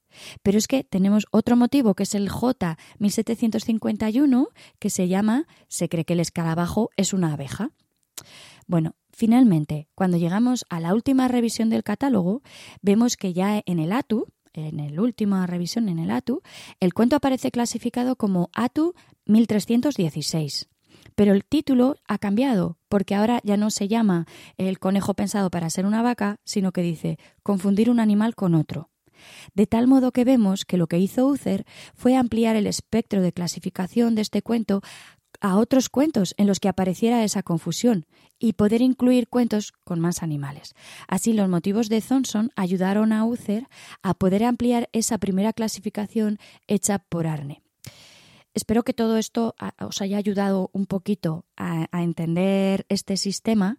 Pero 0.43 0.57
es 0.57 0.67
que 0.67 0.85
tenemos 0.85 1.27
otro 1.31 1.57
motivo 1.57 1.95
que 1.95 2.05
es 2.05 2.15
el 2.15 2.31
J 2.31 2.79
1751 2.99 4.49
que 4.79 4.91
se 4.91 5.09
llama 5.09 5.47
se 5.69 5.89
cree 5.89 6.05
que 6.05 6.15
el 6.15 6.21
escarabajo 6.21 6.91
es 6.97 7.13
una 7.13 7.35
abeja. 7.35 7.71
Bueno, 8.67 8.95
finalmente, 9.19 9.89
cuando 9.97 10.17
llegamos 10.17 10.65
a 10.71 10.79
la 10.79 10.95
última 10.95 11.27
revisión 11.27 11.71
del 11.71 11.83
catálogo, 11.83 12.41
vemos 12.83 13.17
que 13.17 13.33
ya 13.33 13.61
en 13.67 13.81
el 13.81 13.91
ATU, 13.91 14.29
en 14.53 14.95
la 14.95 15.03
última 15.03 15.45
revisión 15.45 15.89
en 15.89 15.99
el 15.99 16.13
ATU, 16.13 16.41
el 16.79 16.95
cuento 16.95 17.17
aparece 17.17 17.51
clasificado 17.51 18.15
como 18.15 18.49
ATU 18.55 18.95
1316. 19.27 20.69
Pero 21.17 21.33
el 21.33 21.45
título 21.45 21.97
ha 22.07 22.19
cambiado, 22.19 22.79
porque 22.89 23.17
ahora 23.17 23.41
ya 23.43 23.57
no 23.57 23.71
se 23.71 23.89
llama 23.89 24.27
el 24.57 24.79
conejo 24.79 25.15
pensado 25.15 25.51
para 25.51 25.69
ser 25.69 25.85
una 25.85 26.01
vaca, 26.01 26.37
sino 26.45 26.71
que 26.71 26.83
dice 26.83 27.19
confundir 27.43 27.91
un 27.91 27.99
animal 27.99 28.37
con 28.37 28.55
otro. 28.55 28.89
De 29.53 29.67
tal 29.67 29.89
modo 29.89 30.13
que 30.13 30.25
vemos 30.25 30.65
que 30.65 30.77
lo 30.77 30.87
que 30.87 31.01
hizo 31.01 31.27
Uther 31.27 31.65
fue 31.97 32.15
ampliar 32.17 32.55
el 32.55 32.69
espectro 32.69 33.21
de 33.21 33.33
clasificación 33.33 34.15
de 34.15 34.23
este 34.23 34.43
cuento 34.43 34.81
a 35.41 35.57
otros 35.57 35.89
cuentos 35.89 36.35
en 36.37 36.47
los 36.47 36.61
que 36.61 36.69
apareciera 36.69 37.25
esa 37.25 37.43
confusión 37.43 38.07
y 38.39 38.55
poder 38.55 38.83
incluir 38.83 39.29
cuentos 39.29 39.73
con 39.85 40.01
más 40.01 40.23
animales. 40.23 40.75
Así, 41.07 41.33
los 41.33 41.49
motivos 41.49 41.89
de 41.89 42.01
Thompson 42.01 42.51
ayudaron 42.57 43.13
a 43.13 43.25
Uther 43.25 43.67
a 44.03 44.15
poder 44.15 44.45
ampliar 44.45 44.89
esa 44.93 45.19
primera 45.19 45.53
clasificación 45.53 46.39
hecha 46.67 46.99
por 46.99 47.27
Arne. 47.27 47.63
Espero 48.55 48.83
que 48.83 48.95
todo 48.95 49.19
esto 49.19 49.55
os 49.81 50.01
haya 50.01 50.17
ayudado 50.17 50.71
un 50.73 50.87
poquito 50.87 51.45
a, 51.57 51.87
a 51.93 52.03
entender 52.03 52.87
este 52.89 53.17
sistema 53.17 53.79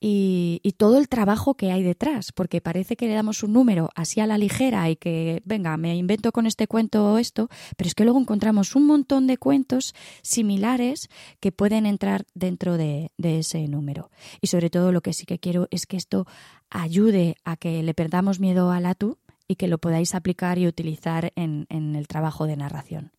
y, 0.00 0.60
y, 0.62 0.72
todo 0.72 0.98
el 0.98 1.08
trabajo 1.08 1.54
que 1.54 1.72
hay 1.72 1.82
detrás, 1.82 2.32
porque 2.32 2.60
parece 2.60 2.96
que 2.96 3.06
le 3.06 3.14
damos 3.14 3.42
un 3.42 3.52
número 3.52 3.90
así 3.94 4.20
a 4.20 4.26
la 4.26 4.38
ligera 4.38 4.88
y 4.90 4.96
que, 4.96 5.42
venga, 5.44 5.76
me 5.76 5.96
invento 5.96 6.32
con 6.32 6.46
este 6.46 6.66
cuento 6.66 7.18
esto, 7.18 7.48
pero 7.76 7.88
es 7.88 7.94
que 7.94 8.04
luego 8.04 8.20
encontramos 8.20 8.76
un 8.76 8.86
montón 8.86 9.26
de 9.26 9.38
cuentos 9.38 9.94
similares 10.22 11.08
que 11.40 11.52
pueden 11.52 11.86
entrar 11.86 12.26
dentro 12.34 12.76
de, 12.76 13.10
de 13.16 13.38
ese 13.38 13.66
número. 13.68 14.10
Y 14.40 14.48
sobre 14.48 14.70
todo 14.70 14.92
lo 14.92 15.00
que 15.00 15.12
sí 15.12 15.24
que 15.24 15.38
quiero 15.38 15.68
es 15.70 15.86
que 15.86 15.96
esto 15.96 16.26
ayude 16.70 17.36
a 17.44 17.56
que 17.56 17.82
le 17.82 17.94
perdamos 17.94 18.40
miedo 18.40 18.70
al 18.70 18.86
ATU 18.86 19.18
y 19.48 19.56
que 19.56 19.68
lo 19.68 19.78
podáis 19.78 20.14
aplicar 20.14 20.58
y 20.58 20.66
utilizar 20.66 21.32
en, 21.36 21.66
en 21.70 21.96
el 21.96 22.08
trabajo 22.08 22.46
de 22.46 22.56
narración. 22.56 23.15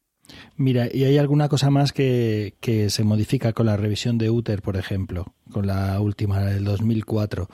Mira, 0.55 0.87
y 0.91 1.03
hay 1.03 1.17
alguna 1.17 1.49
cosa 1.49 1.69
más 1.69 1.93
que, 1.93 2.55
que, 2.59 2.89
se 2.89 3.03
modifica 3.03 3.53
con 3.53 3.67
la 3.67 3.77
revisión 3.77 4.17
de 4.17 4.29
Uther, 4.29 4.61
por 4.61 4.75
ejemplo, 4.75 5.33
con 5.51 5.67
la 5.67 5.99
última, 6.01 6.39
la 6.39 6.47
del 6.47 6.63
2004. 6.63 7.47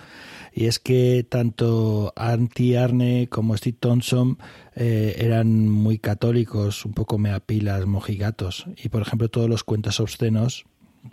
Y 0.53 0.65
es 0.65 0.79
que 0.79 1.25
tanto 1.27 2.13
Anti 2.15 2.75
Arne 2.75 3.27
como 3.29 3.57
Steve 3.57 3.77
Thompson 3.79 4.37
eh, 4.75 5.15
eran 5.17 5.69
muy 5.69 5.97
católicos, 5.97 6.85
un 6.85 6.93
poco 6.93 7.17
meapilas, 7.17 7.85
mojigatos. 7.85 8.65
Y, 8.81 8.89
por 8.89 9.01
ejemplo, 9.01 9.29
todos 9.29 9.49
los 9.49 9.63
cuentos 9.63 9.99
obscenos 9.99 10.65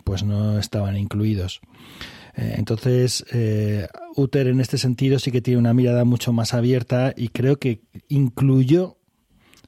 pues 0.03 0.23
no 0.23 0.57
estaban 0.57 0.97
incluidos. 0.97 1.61
Eh, 2.35 2.55
entonces, 2.57 3.25
eh, 3.33 3.87
Uther 4.15 4.47
en 4.47 4.61
este 4.61 4.77
sentido 4.77 5.19
sí 5.19 5.31
que 5.31 5.41
tiene 5.41 5.59
una 5.59 5.73
mirada 5.73 6.05
mucho 6.05 6.31
más 6.31 6.53
abierta 6.53 7.13
y 7.15 7.29
creo 7.29 7.57
que 7.57 7.81
incluyó 8.07 8.97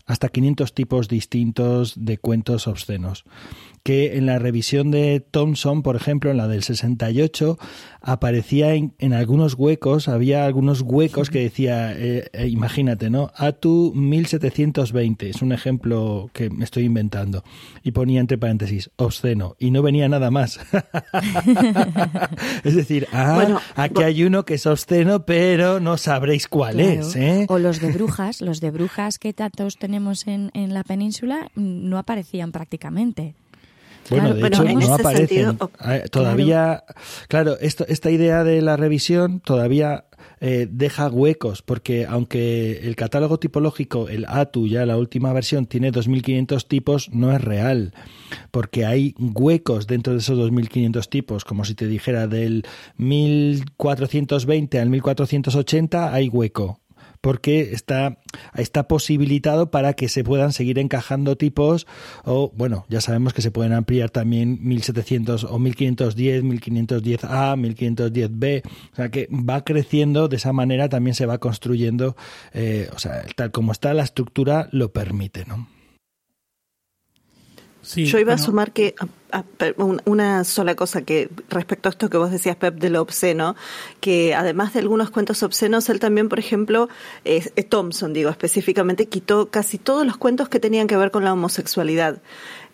hasta 0.06 0.30
500 0.30 0.74
tipos 0.74 1.08
distintos 1.08 1.94
de 1.98 2.18
cuentos 2.18 2.68
obscenos. 2.68 3.24
Que 3.84 4.18
en 4.18 4.26
la 4.26 4.40
revisión 4.40 4.92
de 4.92 5.20
Thompson, 5.20 5.84
por 5.84 5.98
ejemplo, 5.98 6.32
en 6.32 6.38
la 6.38 6.48
del 6.48 6.64
68, 6.64 7.58
aparecía 8.04 8.74
en, 8.76 8.94
en 9.00 9.14
algunos 9.14 9.56
huecos, 9.56 10.10
había 10.10 10.46
algunos 10.46 10.82
huecos 10.82 11.30
que 11.30 11.40
decía, 11.40 11.94
eh, 11.98 12.30
eh, 12.34 12.48
imagínate, 12.48 13.10
¿no? 13.10 13.32
Atu 13.36 13.94
1720, 13.96 15.30
es 15.30 15.42
un 15.42 15.54
ejemplo 15.54 16.30
que 16.34 16.50
me 16.50 16.66
estoy 16.66 16.84
inventando. 16.84 17.44
Y 17.82 17.92
ponía 17.92 18.20
entre 18.20 18.38
paréntesis, 18.38 18.92
obsceno, 18.98 19.56
y 19.58 19.72
no 19.72 19.82
venía 19.82 20.10
nada 20.10 20.32
más. 20.32 20.60
es 22.64 22.76
decir, 22.76 23.08
ah, 23.14 23.36
bueno, 23.36 23.62
aquí 23.76 24.04
hay 24.04 24.24
uno 24.24 24.44
que 24.44 24.56
es 24.56 24.66
obsceno, 24.66 25.26
pero 25.26 25.80
no 25.80 25.98
sabréis 25.98 26.50
cuál 26.50 26.76
claro. 26.76 27.02
es. 27.02 27.16
¿eh? 27.16 27.46
O 27.48 27.58
los 27.58 27.80
de 27.80 27.92
brujas, 27.92 28.42
los 28.42 28.60
de 28.60 28.72
brujas 28.72 29.18
que 29.18 29.34
tantos 29.34 29.78
tenemos 29.78 30.28
en, 30.28 30.52
en 30.54 30.74
la 30.74 30.84
península, 30.84 31.50
no 31.56 31.98
aparecían 31.98 32.52
prácticamente. 32.52 33.36
Bueno, 34.10 34.34
de 34.34 34.48
hecho, 34.48 34.64
no 34.64 34.94
aparecen. 34.94 35.58
todavía, 36.12 36.84
claro, 37.28 37.58
esto, 37.60 37.86
esta 37.88 38.12
idea 38.12 38.44
de 38.44 38.62
la 38.62 38.78
revisión 38.78 39.40
todavía 39.40 40.06
eh, 40.46 40.68
deja 40.70 41.08
huecos, 41.08 41.62
porque 41.62 42.06
aunque 42.06 42.86
el 42.86 42.98
catálogo 42.98 43.40
tipológico, 43.40 44.10
el 44.10 44.26
ATU, 44.28 44.68
ya 44.68 44.86
la 44.86 44.98
última 44.98 45.32
versión, 45.32 45.68
tiene 45.68 45.92
2.500 45.92 46.68
tipos, 46.68 47.10
no 47.14 47.32
es 47.32 47.42
real, 47.42 47.94
porque 48.52 48.86
hay 48.86 49.16
huecos 49.18 49.88
dentro 49.88 50.12
de 50.12 50.20
esos 50.20 50.38
2.500 50.38 51.08
tipos, 51.08 51.46
como 51.46 51.64
si 51.64 51.76
te 51.76 51.88
dijera 51.88 52.28
del 52.28 52.66
1420 52.98 54.80
al 54.80 54.90
1480 54.90 56.14
hay 56.14 56.28
hueco 56.28 56.83
porque 57.24 57.72
está, 57.72 58.18
está 58.54 58.90
posibilitado 58.90 59.72
para 59.72 59.94
que 59.94 60.10
se 60.10 60.26
puedan 60.26 60.52
seguir 60.52 60.78
encajando 60.78 61.38
tipos 61.38 61.88
o, 62.26 62.52
bueno, 62.54 62.86
ya 62.90 63.00
sabemos 63.00 63.34
que 63.34 63.42
se 63.42 63.50
pueden 63.50 63.72
ampliar 63.72 64.10
también 64.10 64.60
1700 64.62 65.46
o 65.46 65.58
1510, 65.58 66.44
1510A, 66.44 67.56
1510B, 67.56 68.64
o 68.92 68.96
sea 68.98 69.08
que 69.08 69.30
va 69.32 69.64
creciendo, 69.64 70.28
de 70.28 70.36
esa 70.36 70.52
manera 70.52 70.90
también 70.90 71.16
se 71.16 71.26
va 71.26 71.38
construyendo, 71.38 72.18
eh, 72.52 72.90
o 72.94 73.00
sea, 73.00 73.24
tal 73.38 73.52
como 73.52 73.72
está 73.72 73.94
la 73.94 74.04
estructura 74.04 74.68
lo 74.74 74.92
permite, 74.92 75.46
¿no? 75.46 75.70
Yo 77.84 78.18
iba 78.20 78.34
a 78.34 78.38
sumar 78.38 78.72
que 78.72 78.96
una 80.06 80.44
sola 80.44 80.76
cosa 80.76 81.02
que 81.02 81.30
respecto 81.50 81.90
a 81.90 81.92
esto 81.92 82.10
que 82.10 82.18
vos 82.18 82.32
decías, 82.32 82.56
Pep, 82.56 82.76
de 82.76 82.90
lo 82.90 83.02
obsceno, 83.02 83.56
que 84.00 84.36
además 84.36 84.74
de 84.74 84.80
algunos 84.80 85.10
cuentos 85.10 85.44
obscenos, 85.44 85.90
él 85.90 86.00
también, 86.00 86.30
por 86.30 86.40
ejemplo, 86.40 86.88
Thompson, 87.70 88.14
digo, 88.14 88.30
específicamente, 88.30 89.08
quitó 89.08 89.50
casi 89.50 89.78
todos 89.78 90.06
los 90.06 90.18
cuentos 90.18 90.50
que 90.50 90.60
tenían 90.60 90.88
que 90.88 90.98
ver 90.98 91.12
con 91.12 91.24
la 91.24 91.34
homosexualidad. 91.34 92.22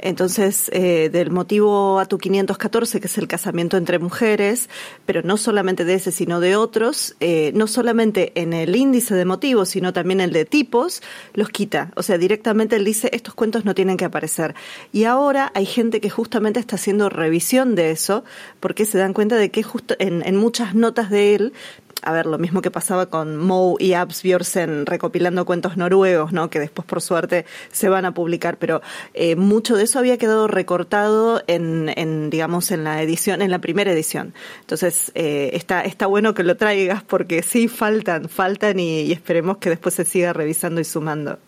Entonces, 0.02 0.70
eh, 0.74 1.10
del 1.12 1.30
motivo 1.30 2.00
ATU 2.00 2.18
514, 2.18 3.02
que 3.02 3.08
es 3.08 3.18
el 3.18 3.28
casamiento 3.28 3.76
entre 3.76 4.00
mujeres, 4.00 4.70
pero 5.06 5.22
no 5.24 5.36
solamente 5.36 5.84
de 5.84 5.96
ese, 5.96 6.12
sino 6.12 6.40
de 6.40 6.56
otros, 6.56 7.16
eh, 7.20 7.52
no 7.54 7.68
solamente 7.68 8.32
en 8.36 8.54
el 8.54 8.76
índice 8.76 9.14
de 9.14 9.26
motivos, 9.26 9.70
sino 9.70 9.92
también 9.92 10.22
el 10.22 10.32
de 10.32 10.46
tipos, 10.46 11.04
los 11.34 11.50
quita. 11.50 11.92
O 11.96 12.04
sea, 12.04 12.18
directamente 12.18 12.78
él 12.78 12.86
dice, 12.86 13.10
estos 13.12 13.34
cuentos 13.34 13.66
no 13.66 13.76
tienen 13.76 13.98
que 13.98 14.06
aparecer. 14.06 14.56
Y 14.94 15.04
ahora 15.04 15.52
hay 15.54 15.66
gente 15.66 16.00
que 16.00 16.10
justamente 16.10 16.62
está 16.62 16.76
haciendo 16.76 17.10
revisión 17.10 17.76
de 17.76 17.92
eso, 17.92 18.24
porque 18.62 18.86
se 18.86 18.98
dan 18.98 19.14
cuenta 19.14 19.36
de 19.36 19.52
que 19.52 19.64
justo 19.64 19.96
en, 20.00 20.26
en 20.26 20.38
muchas 20.38 20.76
notas 20.76 21.10
de 21.10 21.36
él 21.36 21.54
a 22.02 22.14
ver, 22.14 22.26
lo 22.26 22.38
mismo 22.38 22.62
que 22.62 22.72
pasaba 22.72 23.08
con 23.08 23.38
Moe 23.38 23.76
y 23.80 23.94
Abs 23.94 24.24
Björsen 24.24 24.86
recopilando 24.86 25.46
cuentos 25.46 25.76
noruegos, 25.78 26.32
¿no? 26.32 26.50
Que 26.50 26.60
después, 26.60 26.86
por 26.86 27.02
suerte, 27.02 27.46
se 27.72 27.90
van 27.90 28.06
a 28.06 28.14
publicar, 28.14 28.58
pero 28.58 28.82
eh, 29.14 29.36
mucho 29.36 29.76
de 29.76 29.88
eso 29.90 30.00
había 30.00 30.18
quedado 30.18 30.48
recortado 30.48 31.42
en, 31.48 31.92
en, 31.96 32.30
digamos, 32.30 32.72
en 32.72 32.84
la 32.84 33.02
edición, 33.02 33.42
en 33.42 33.50
la 33.50 33.60
primera 33.60 33.92
edición. 33.92 34.34
Entonces, 34.62 35.12
eh, 35.16 35.50
está, 35.54 35.82
está 35.82 36.06
bueno 36.06 36.34
que 36.34 36.44
lo 36.44 36.58
traigas 36.58 37.04
porque 37.04 37.42
sí 37.42 37.68
faltan, 37.68 38.30
faltan 38.30 38.80
y, 38.80 39.12
esperemos 39.12 39.58
que 39.58 39.70
después 39.70 39.96
se 39.96 40.06
siga 40.06 40.32
revisando 40.32 40.80
y 40.80 40.84
sumando. 40.84 41.40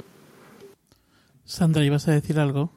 Sandra, 1.46 1.84
¿ibas 1.84 2.08
a 2.08 2.14
decir 2.14 2.40
algo? 2.40 2.72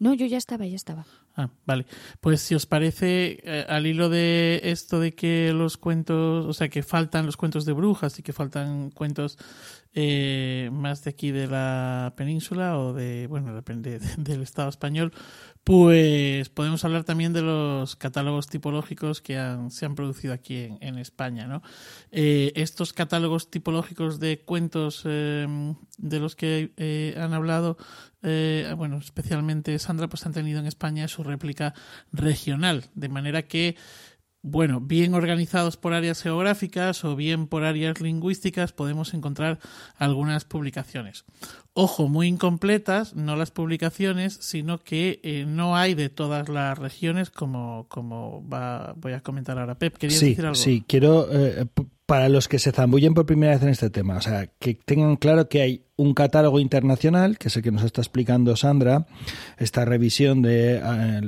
No, 0.00 0.14
yo 0.14 0.26
ya 0.26 0.38
estaba, 0.38 0.66
ya 0.66 0.76
estaba. 0.76 1.04
Ah, 1.34 1.48
vale. 1.64 1.86
Pues 2.20 2.42
si 2.42 2.54
os 2.54 2.66
parece, 2.66 3.40
eh, 3.42 3.64
al 3.66 3.86
hilo 3.86 4.10
de 4.10 4.60
esto 4.64 5.00
de 5.00 5.14
que 5.14 5.52
los 5.54 5.78
cuentos, 5.78 6.44
o 6.44 6.52
sea, 6.52 6.68
que 6.68 6.82
faltan 6.82 7.24
los 7.24 7.38
cuentos 7.38 7.64
de 7.64 7.72
brujas 7.72 8.18
y 8.18 8.22
que 8.22 8.34
faltan 8.34 8.90
cuentos 8.90 9.38
eh, 9.94 10.68
más 10.72 11.04
de 11.04 11.10
aquí 11.10 11.30
de 11.30 11.46
la 11.46 12.12
península 12.16 12.78
o 12.78 12.92
de, 12.92 13.26
bueno, 13.28 13.54
depende 13.54 13.98
del 14.18 14.42
Estado 14.42 14.68
español, 14.68 15.12
pues 15.64 16.50
podemos 16.50 16.84
hablar 16.84 17.04
también 17.04 17.32
de 17.32 17.40
los 17.40 17.96
catálogos 17.96 18.48
tipológicos 18.48 19.22
que 19.22 19.34
se 19.70 19.86
han 19.86 19.94
producido 19.94 20.34
aquí 20.34 20.76
en, 20.80 20.98
España, 20.98 21.46
¿no? 21.46 21.62
Eh, 22.10 22.52
estos 22.56 22.92
catálogos 22.92 23.50
tipológicos 23.50 24.20
de 24.20 24.40
cuentos 24.40 25.04
de 25.04 25.76
los 25.98 26.36
que 26.36 27.14
han 27.16 27.32
hablado 27.32 27.78
eh, 28.22 28.72
bueno, 28.76 28.98
especialmente 28.98 29.78
Sandra, 29.78 30.08
pues 30.08 30.24
han 30.26 30.32
tenido 30.32 30.60
en 30.60 30.66
España 30.66 31.08
su 31.08 31.22
réplica 31.22 31.74
regional, 32.12 32.84
de 32.94 33.08
manera 33.08 33.42
que, 33.42 33.76
bueno, 34.42 34.80
bien 34.80 35.14
organizados 35.14 35.76
por 35.76 35.92
áreas 35.92 36.22
geográficas 36.22 37.04
o 37.04 37.16
bien 37.16 37.46
por 37.46 37.64
áreas 37.64 38.00
lingüísticas, 38.00 38.72
podemos 38.72 39.14
encontrar 39.14 39.58
algunas 39.96 40.44
publicaciones. 40.44 41.24
Ojo, 41.74 42.08
muy 42.08 42.28
incompletas, 42.28 43.14
no 43.14 43.34
las 43.34 43.50
publicaciones, 43.50 44.34
sino 44.40 44.78
que 44.78 45.20
eh, 45.22 45.44
no 45.46 45.76
hay 45.76 45.94
de 45.94 46.08
todas 46.08 46.48
las 46.48 46.78
regiones, 46.78 47.30
como, 47.30 47.86
como 47.88 48.46
va, 48.48 48.94
voy 48.96 49.14
a 49.14 49.20
comentar 49.22 49.58
ahora. 49.58 49.78
Pep, 49.78 49.96
¿querías 49.96 50.20
decir 50.20 50.44
algo? 50.44 50.54
Sí, 50.54 50.84
quiero 50.86 51.28
eh, 51.32 51.66
para 52.12 52.28
los 52.28 52.46
que 52.46 52.58
se 52.58 52.72
zambullen 52.72 53.14
por 53.14 53.24
primera 53.24 53.54
vez 53.54 53.62
en 53.62 53.70
este 53.70 53.88
tema, 53.88 54.18
o 54.18 54.20
sea, 54.20 54.46
que 54.58 54.74
tengan 54.74 55.16
claro 55.16 55.48
que 55.48 55.62
hay 55.62 55.86
un 55.96 56.12
catálogo 56.12 56.60
internacional, 56.60 57.38
que 57.38 57.48
es 57.48 57.56
el 57.56 57.62
que 57.62 57.70
nos 57.70 57.84
está 57.84 58.02
explicando 58.02 58.54
Sandra, 58.54 59.06
esta 59.56 59.86
revisión 59.86 60.42
de 60.42 60.76
eh, 60.84 61.20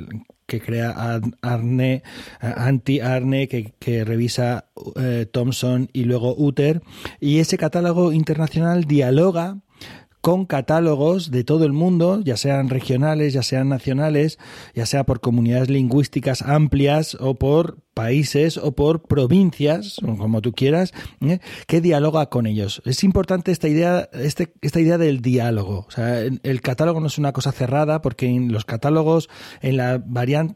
que 0.45 0.61
crea 0.61 1.23
Arne, 1.41 2.03
eh, 2.43 2.53
Anti-Arne, 2.55 3.49
que, 3.49 4.05
revisa 4.05 4.67
eh, 4.97 5.25
Thomson 5.33 5.89
y 5.95 6.05
luego 6.05 6.35
Uter, 6.37 6.83
y 7.19 7.39
ese 7.39 7.57
catálogo 7.57 8.13
internacional 8.13 8.85
dialoga 8.85 9.61
con 10.21 10.45
catálogos 10.45 11.31
de 11.31 11.45
todo 11.45 11.65
el 11.65 11.73
mundo, 11.73 12.21
ya 12.23 12.37
sean 12.37 12.69
regionales, 12.69 13.33
ya 13.33 13.43
sean 13.43 13.71
nacionales, 13.71 14.39
ya 14.75 14.85
sea 14.85 15.05
por 15.05 15.21
comunidades 15.21 15.71
lingüísticas 15.71 16.43
amplias 16.43 17.17
o 17.21 17.37
por 17.37 17.84
países 17.95 18.59
o 18.59 18.73
por 18.73 19.03
provincias, 19.03 19.97
como 20.03 20.43
tú 20.43 20.53
quieras, 20.53 20.93
¿eh? 21.21 21.39
que 21.67 21.81
dialoga 21.81 22.27
con 22.27 22.47
ellos. 22.47 22.83
Es 22.85 23.05
importante 23.05 23.53
esta 23.53 23.69
idea, 23.69 24.09
este, 24.13 24.53
esta 24.61 24.81
idea 24.81 24.99
del 24.99 25.23
diálogo. 25.23 25.87
El 26.43 26.61
catálogo 26.61 27.01
no 27.01 27.07
es 27.07 27.19
una 27.19 27.33
cosa 27.33 27.53
cerrada 27.53 28.03
porque 28.03 28.27
en 28.27 28.53
los 28.53 28.65
catálogos, 28.65 29.31
en 29.63 29.77
la, 29.77 30.03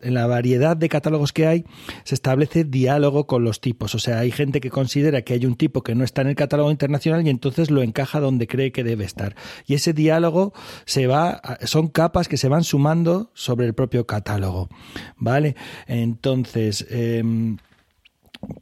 en 0.03 0.15
la 0.15 0.27
variedad 0.27 0.77
de 0.77 0.89
catálogos 0.89 1.33
que 1.33 1.47
hay, 1.47 1.65
se 2.05 2.15
establece 2.15 2.65
diálogo 2.65 3.27
con 3.27 3.45
los 3.45 3.61
tipos. 3.61 3.95
O 3.95 3.99
sea, 3.99 4.19
hay 4.19 4.33
gente 4.33 4.61
que 4.61 4.71
considera 4.71 5.23
que 5.23 5.35
hay 5.35 5.47
un 5.47 5.57
tipo 5.57 5.83
que 5.83 5.95
no 5.95 6.05
está 6.05 6.23
en 6.23 6.29
el 6.29 6.37
catálogo 6.37 6.71
internacional 6.71 7.25
y 7.27 7.31
entonces 7.31 7.71
lo 7.71 7.83
encaja 7.83 8.21
donde 8.21 8.47
cree 8.47 8.73
que 8.73 8.85
debe 8.85 9.05
estar. 9.05 9.37
Y 9.67 9.75
ese 9.75 9.93
diálogo 9.93 10.53
se 10.85 11.07
va, 11.07 11.41
son 11.63 11.89
capas 11.89 12.27
que 12.27 12.37
se 12.37 12.49
van 12.49 12.65
sumando 12.65 13.31
sobre 13.35 13.67
el 13.67 13.75
propio 13.75 14.07
catálogo. 14.07 14.69
¿Vale? 15.17 15.55
Entonces, 15.87 16.87
eh, 16.91 17.23
Em, 17.29 17.59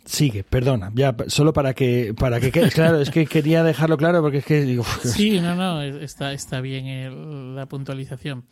sigue, 0.04 0.42
perdona, 0.44 0.90
ya 0.94 1.14
solo 1.26 1.52
para 1.52 1.74
que 1.74 2.14
para 2.14 2.40
que 2.40 2.50
claro, 2.50 3.00
es 3.00 3.10
que 3.10 3.26
quería 3.26 3.62
dejarlo 3.62 3.96
claro 3.96 4.22
porque 4.22 4.38
es 4.38 4.44
que 4.44 4.82
sí, 5.04 5.40
no, 5.40 5.54
no, 5.54 5.82
está 5.82 6.32
está 6.32 6.60
bien 6.60 7.54
la 7.54 7.66
puntualización. 7.66 8.44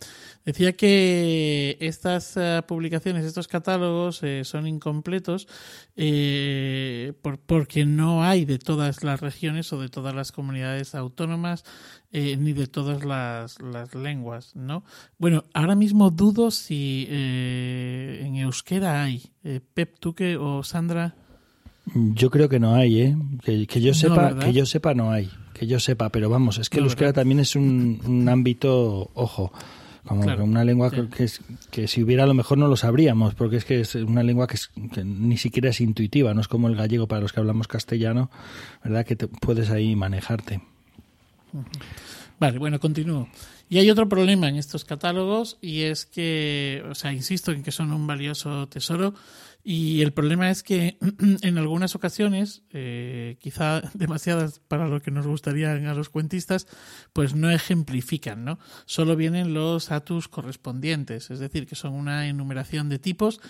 Decía 0.45 0.75
que 0.75 1.79
estas 1.81 2.37
eh, 2.37 2.61
publicaciones, 2.67 3.25
estos 3.25 3.49
catálogos 3.49 4.23
eh, 4.23 4.45
son 4.45 4.67
incompletos 4.67 5.49
eh, 5.97 7.15
porque 7.47 7.87
no 7.87 8.23
hay 8.25 8.45
de 8.45 8.59
todas 8.59 9.03
las 9.03 9.21
regiones 9.21 9.73
o 9.73 9.81
de 9.81 9.89
todas 9.89 10.15
las 10.15 10.33
comunidades 10.33 10.95
autónomas 10.95 11.65
ni 12.15 12.53
de 12.53 12.67
todas 12.67 13.05
las, 13.05 13.61
las, 13.61 13.95
lenguas, 13.95 14.55
¿no? 14.55 14.85
Bueno, 15.19 15.45
ahora 15.53 15.75
mismo 15.75 16.11
dudo 16.11 16.51
si 16.51 17.07
en 17.11 18.37
euskera 18.37 19.03
hay. 19.03 19.23
Pep, 19.75 19.99
tú 19.99 20.15
que 20.15 20.37
o 20.37 20.63
Sandra. 20.63 21.17
Yo 21.95 22.31
creo 22.31 22.49
que 22.49 22.61
no 22.61 22.75
hay, 22.75 23.01
¿eh? 23.01 23.17
Que, 23.43 23.67
yo 23.81 23.93
sepa, 23.93 24.39
que 24.39 24.53
yo 24.53 24.65
sepa 24.65 24.95
no 24.95 25.11
hay, 25.11 25.31
que 25.53 25.67
yo 25.67 25.79
sepa, 25.81 26.09
pero 26.09 26.31
vamos, 26.31 26.59
es 26.59 26.71
que 26.71 26.79
el 26.79 26.85
euskera 26.85 27.13
también 27.13 27.41
es 27.41 27.57
un, 27.57 28.01
un 28.07 28.29
ámbito, 28.29 29.11
ojo, 29.15 29.53
como 30.07 30.23
una 30.45 30.65
lengua 30.65 30.91
que, 30.91 31.29
que, 31.71 31.89
si 31.89 32.03
hubiera 32.03 32.25
a 32.25 32.27
lo 32.27 32.35
mejor 32.35 32.59
no 32.59 32.69
lo 32.69 32.77
sabríamos, 32.77 33.35
porque 33.35 33.57
es 33.57 33.65
que 33.65 33.81
es 33.81 33.95
una 33.95 34.23
lengua 34.23 34.47
que, 34.47 34.59
ni 35.05 35.37
siquiera 35.39 35.71
es 35.71 35.81
intuitiva, 35.81 36.35
no 36.35 36.41
es 36.41 36.49
como 36.49 36.69
el 36.69 36.77
gallego 36.77 37.09
para 37.09 37.23
los 37.23 37.33
que 37.33 37.41
hablamos 37.41 37.69
castellano, 37.69 38.31
¿verdad? 38.83 39.07
Que 39.07 39.17
te, 39.17 39.29
puedes 39.29 39.71
ahí 39.71 39.97
manejarte. 39.97 40.61
Vale, 42.39 42.59
bueno, 42.59 42.81
continúo. 42.81 43.29
Y 43.69 43.79
hay 43.79 43.91
otro 43.91 44.09
problema 44.09 44.49
en 44.49 44.57
estos 44.57 44.85
catálogos 44.85 45.59
y 45.61 45.83
es 45.83 46.05
que, 46.05 46.85
o 46.91 46.95
sea, 46.95 47.13
insisto 47.13 47.53
en 47.53 47.63
que 47.63 47.73
son 47.73 47.93
un 47.93 48.07
valioso 48.07 48.69
tesoro 48.69 49.15
y 49.67 50.03
el 50.03 50.13
problema 50.13 50.51
es 50.51 50.63
que 50.63 50.99
en 51.41 51.57
algunas 51.57 51.95
ocasiones, 51.95 52.63
eh, 52.71 53.39
quizá 53.41 53.81
demasiadas 53.95 54.61
para 54.61 54.87
lo 54.87 55.01
que 55.01 55.11
nos 55.11 55.27
gustaría 55.27 55.73
a 55.73 55.95
los 55.95 56.11
cuentistas, 56.11 56.67
pues 57.15 57.35
no 57.35 57.51
ejemplifican, 57.51 58.45
¿no? 58.45 58.59
Solo 58.85 59.17
vienen 59.17 59.55
los 59.55 59.91
atus 59.91 60.29
correspondientes, 60.29 61.31
es 61.31 61.39
decir, 61.39 61.67
que 61.67 61.77
son 61.77 61.95
una 61.95 62.29
enumeración 62.29 62.91
de 62.91 62.99
tipos 62.99 63.41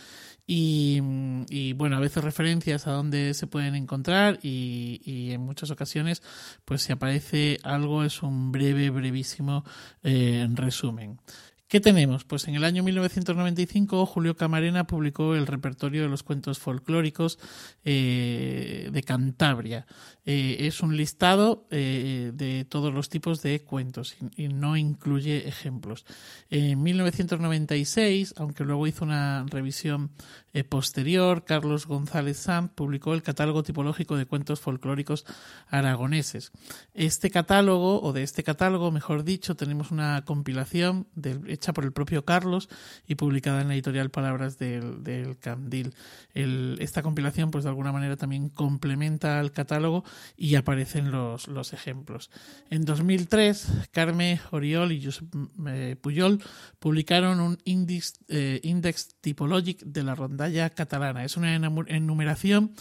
y, 0.47 1.01
y, 1.49 1.73
bueno, 1.73 1.97
a 1.97 2.01
veces 2.01 2.23
referencias 2.23 2.87
a 2.87 2.93
dónde 2.93 3.33
se 3.33 3.47
pueden 3.47 3.75
encontrar 3.75 4.39
y, 4.43 5.01
y, 5.05 5.33
en 5.33 5.41
muchas 5.41 5.71
ocasiones, 5.71 6.23
pues 6.65 6.83
si 6.83 6.93
aparece 6.93 7.59
algo 7.63 8.05
es 8.05 8.23
un 8.23 8.53
breve, 8.53 8.91
brevísimo 8.91 9.65
eh, 10.03 10.47
resumen. 10.53 11.19
¿Qué 11.67 11.81
tenemos? 11.81 12.25
Pues 12.25 12.47
en 12.47 12.55
el 12.55 12.63
año 12.63 12.83
1995 12.83 14.05
Julio 14.05 14.37
Camarena 14.37 14.87
publicó 14.87 15.35
el 15.35 15.47
repertorio 15.47 16.03
de 16.03 16.09
los 16.09 16.23
cuentos 16.23 16.59
folclóricos 16.59 17.39
eh, 17.85 18.91
de 18.93 19.03
Cantabria. 19.03 19.87
Eh, 20.27 20.59
es 20.61 20.83
un 20.83 20.97
listado 20.97 21.67
eh, 21.71 22.33
de 22.35 22.67
todos 22.67 22.93
los 22.93 23.09
tipos 23.09 23.43
de 23.43 23.61
cuentos 23.63 24.15
y, 24.37 24.49
no 24.49 24.77
incluye 24.77 25.49
ejemplos. 25.49 26.05
En 26.51 26.83
1996, 26.83 28.35
aunque 28.37 28.65
luego 28.65 28.87
hizo 28.87 29.05
una 29.05 29.47
revisión 29.49 30.11
posterior, 30.63 31.45
Carlos 31.45 31.87
González 31.87 32.37
Sanz 32.37 32.71
publicó 32.73 33.15
el 33.15 33.23
catálogo 33.23 33.65
tipológico 33.65 34.17
de 34.17 34.27
cuentos 34.27 34.61
folclóricos 34.61 35.27
aragoneses. 35.67 36.53
Este 36.95 37.31
catálogo, 37.31 38.01
o 38.01 38.13
de 38.13 38.23
este 38.23 38.45
catálogo, 38.45 38.93
mejor 38.93 39.25
dicho, 39.25 39.57
tenemos 39.57 39.91
una 39.91 40.25
compilación 40.25 41.09
hecha 41.49 41.73
por 41.73 41.85
el 41.85 41.93
propio 41.93 42.25
Carlos 42.25 42.69
y 43.09 43.17
publicada 43.17 43.63
en 43.63 43.69
la 43.69 43.75
editorial 43.75 44.11
Palabras 44.11 44.59
del, 44.59 45.03
del 45.03 45.39
Candil. 45.39 45.95
esta 46.35 47.03
compilación, 47.03 47.51
pues 47.51 47.65
de 47.65 47.71
alguna 47.71 47.91
manera 47.91 48.17
también 48.17 48.49
complementa 48.49 49.41
al 49.41 49.51
catálogo 49.51 50.05
y 50.37 50.55
aparecen 50.55 51.11
los, 51.11 51.49
los 51.49 51.73
ejemplos. 51.73 52.31
En 52.71 52.85
2003, 52.85 53.89
Carme 53.91 54.41
Oriol 54.51 54.93
y 54.93 55.05
Josep 55.05 55.25
eh, 55.67 55.97
Puyol 56.01 56.43
publicaron 56.79 57.41
un 57.41 57.59
Index, 57.65 58.21
eh, 58.29 58.61
Index 58.63 59.17
Typologic 59.21 59.83
de 59.85 60.03
la 60.03 60.15
catalana. 60.71 61.25
Es 61.25 61.37
una 61.37 61.55
enumeración 61.55 62.73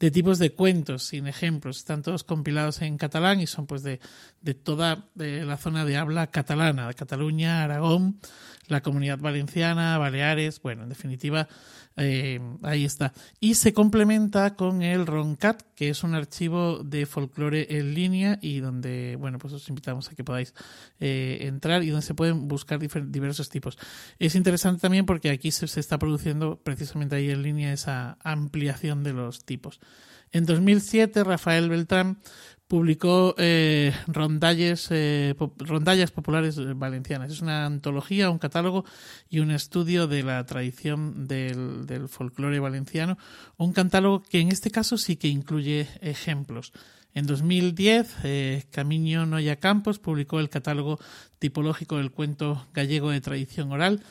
de 0.00 0.10
tipos 0.10 0.38
de 0.38 0.52
cuentos 0.52 1.04
sin 1.04 1.26
ejemplos. 1.26 1.78
Están 1.78 2.02
todos 2.02 2.24
compilados 2.24 2.82
en 2.82 2.98
catalán 2.98 3.40
y 3.40 3.46
son 3.46 3.66
pues 3.66 3.82
de, 3.82 4.00
de 4.40 4.54
toda 4.54 5.08
la 5.14 5.56
zona 5.56 5.84
de 5.84 5.96
habla 5.96 6.26
catalana, 6.28 6.88
de 6.88 6.94
Cataluña, 6.94 7.64
Aragón, 7.64 8.20
la 8.68 8.82
comunidad 8.82 9.18
valenciana, 9.18 9.98
Baleares, 9.98 10.60
bueno, 10.62 10.84
en 10.84 10.88
definitiva, 10.88 11.48
eh, 11.96 12.40
ahí 12.62 12.84
está. 12.84 13.12
Y 13.40 13.54
se 13.54 13.72
complementa 13.72 14.54
con 14.56 14.82
el 14.82 15.06
RONCAT, 15.06 15.62
que 15.74 15.90
es 15.90 16.02
un 16.02 16.14
archivo 16.14 16.82
de 16.82 17.06
folclore 17.06 17.66
en 17.78 17.94
línea 17.94 18.38
y 18.42 18.60
donde, 18.60 19.16
bueno, 19.16 19.38
pues 19.38 19.52
os 19.54 19.68
invitamos 19.68 20.10
a 20.10 20.14
que 20.14 20.24
podáis 20.24 20.54
eh, 21.00 21.38
entrar 21.42 21.82
y 21.82 21.90
donde 21.90 22.06
se 22.06 22.14
pueden 22.14 22.48
buscar 22.48 22.78
diversos 22.78 23.48
tipos. 23.48 23.78
Es 24.18 24.34
interesante 24.34 24.80
también 24.80 25.06
porque 25.06 25.30
aquí 25.30 25.50
se, 25.50 25.68
se 25.68 25.80
está 25.80 25.98
produciendo 25.98 26.60
precisamente 26.62 27.16
ahí 27.16 27.30
en 27.30 27.42
línea 27.42 27.72
esa 27.72 28.18
ampliación 28.22 29.04
de 29.04 29.12
los 29.12 29.44
tipos. 29.44 29.80
En 30.34 30.46
2007, 30.46 31.22
Rafael 31.22 31.68
Beltrán 31.68 32.18
publicó 32.68 33.34
eh, 33.38 33.92
rondalles, 34.06 34.88
eh, 34.90 35.34
rondallas 35.58 36.10
populares 36.10 36.58
valencianas. 36.76 37.30
Es 37.30 37.40
una 37.40 37.66
antología, 37.66 38.30
un 38.30 38.38
catálogo 38.38 38.84
y 39.28 39.40
un 39.40 39.50
estudio 39.50 40.06
de 40.06 40.22
la 40.22 40.44
tradición 40.46 41.26
del, 41.28 41.86
del 41.86 42.08
folclore 42.08 42.60
valenciano. 42.60 43.18
Un 43.56 43.72
catálogo 43.72 44.22
que 44.22 44.40
en 44.40 44.48
este 44.48 44.70
caso 44.70 44.96
sí 44.98 45.16
que 45.16 45.28
incluye 45.28 45.88
ejemplos. 46.00 46.72
En 47.14 47.26
2010, 47.26 48.16
eh, 48.24 48.64
Camino 48.70 49.24
Noya 49.24 49.56
Campos 49.56 50.00
publicó 50.00 50.40
el 50.40 50.48
catálogo 50.48 50.98
tipológico 51.38 51.98
del 51.98 52.10
cuento 52.10 52.66
gallego 52.74 53.10
de 53.10 53.20
tradición 53.20 53.70
oral 53.70 54.02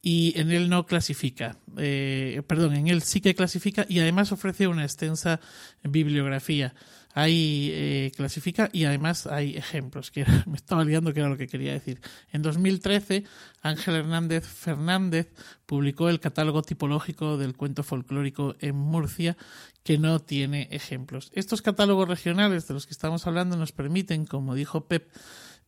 y 0.00 0.32
en 0.40 0.50
él 0.50 0.70
no 0.70 0.86
clasifica, 0.86 1.58
eh, 1.76 2.40
perdón, 2.46 2.74
en 2.74 2.88
él 2.88 3.02
sí 3.02 3.20
que 3.20 3.34
clasifica 3.34 3.84
y 3.88 3.98
además 3.98 4.32
ofrece 4.32 4.68
una 4.68 4.84
extensa 4.84 5.40
bibliografía. 5.82 6.74
Ahí 7.18 7.70
eh, 7.72 8.12
clasifica 8.14 8.68
y 8.74 8.84
además 8.84 9.26
hay 9.26 9.56
ejemplos, 9.56 10.10
que 10.10 10.26
me 10.46 10.56
estaba 10.56 10.84
liando 10.84 11.14
que 11.14 11.20
era 11.20 11.30
lo 11.30 11.38
que 11.38 11.46
quería 11.46 11.72
decir. 11.72 11.98
En 12.30 12.42
2013, 12.42 13.24
Ángel 13.62 13.94
Hernández 13.94 14.46
Fernández 14.46 15.32
publicó 15.64 16.10
el 16.10 16.20
catálogo 16.20 16.60
tipológico 16.60 17.38
del 17.38 17.56
cuento 17.56 17.82
folclórico 17.82 18.54
en 18.60 18.76
Murcia, 18.76 19.38
que 19.82 19.96
no 19.96 20.18
tiene 20.18 20.68
ejemplos. 20.70 21.30
Estos 21.32 21.62
catálogos 21.62 22.06
regionales 22.06 22.68
de 22.68 22.74
los 22.74 22.84
que 22.84 22.92
estamos 22.92 23.26
hablando 23.26 23.56
nos 23.56 23.72
permiten, 23.72 24.26
como 24.26 24.54
dijo 24.54 24.84
Pep, 24.84 25.08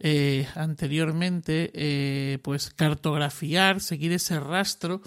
eh, 0.01 0.47
anteriormente, 0.55 1.71
eh, 1.73 2.41
pues 2.43 2.69
cartografiar, 2.69 3.81
seguir 3.81 4.13
ese 4.13 4.39
rastro, 4.39 5.01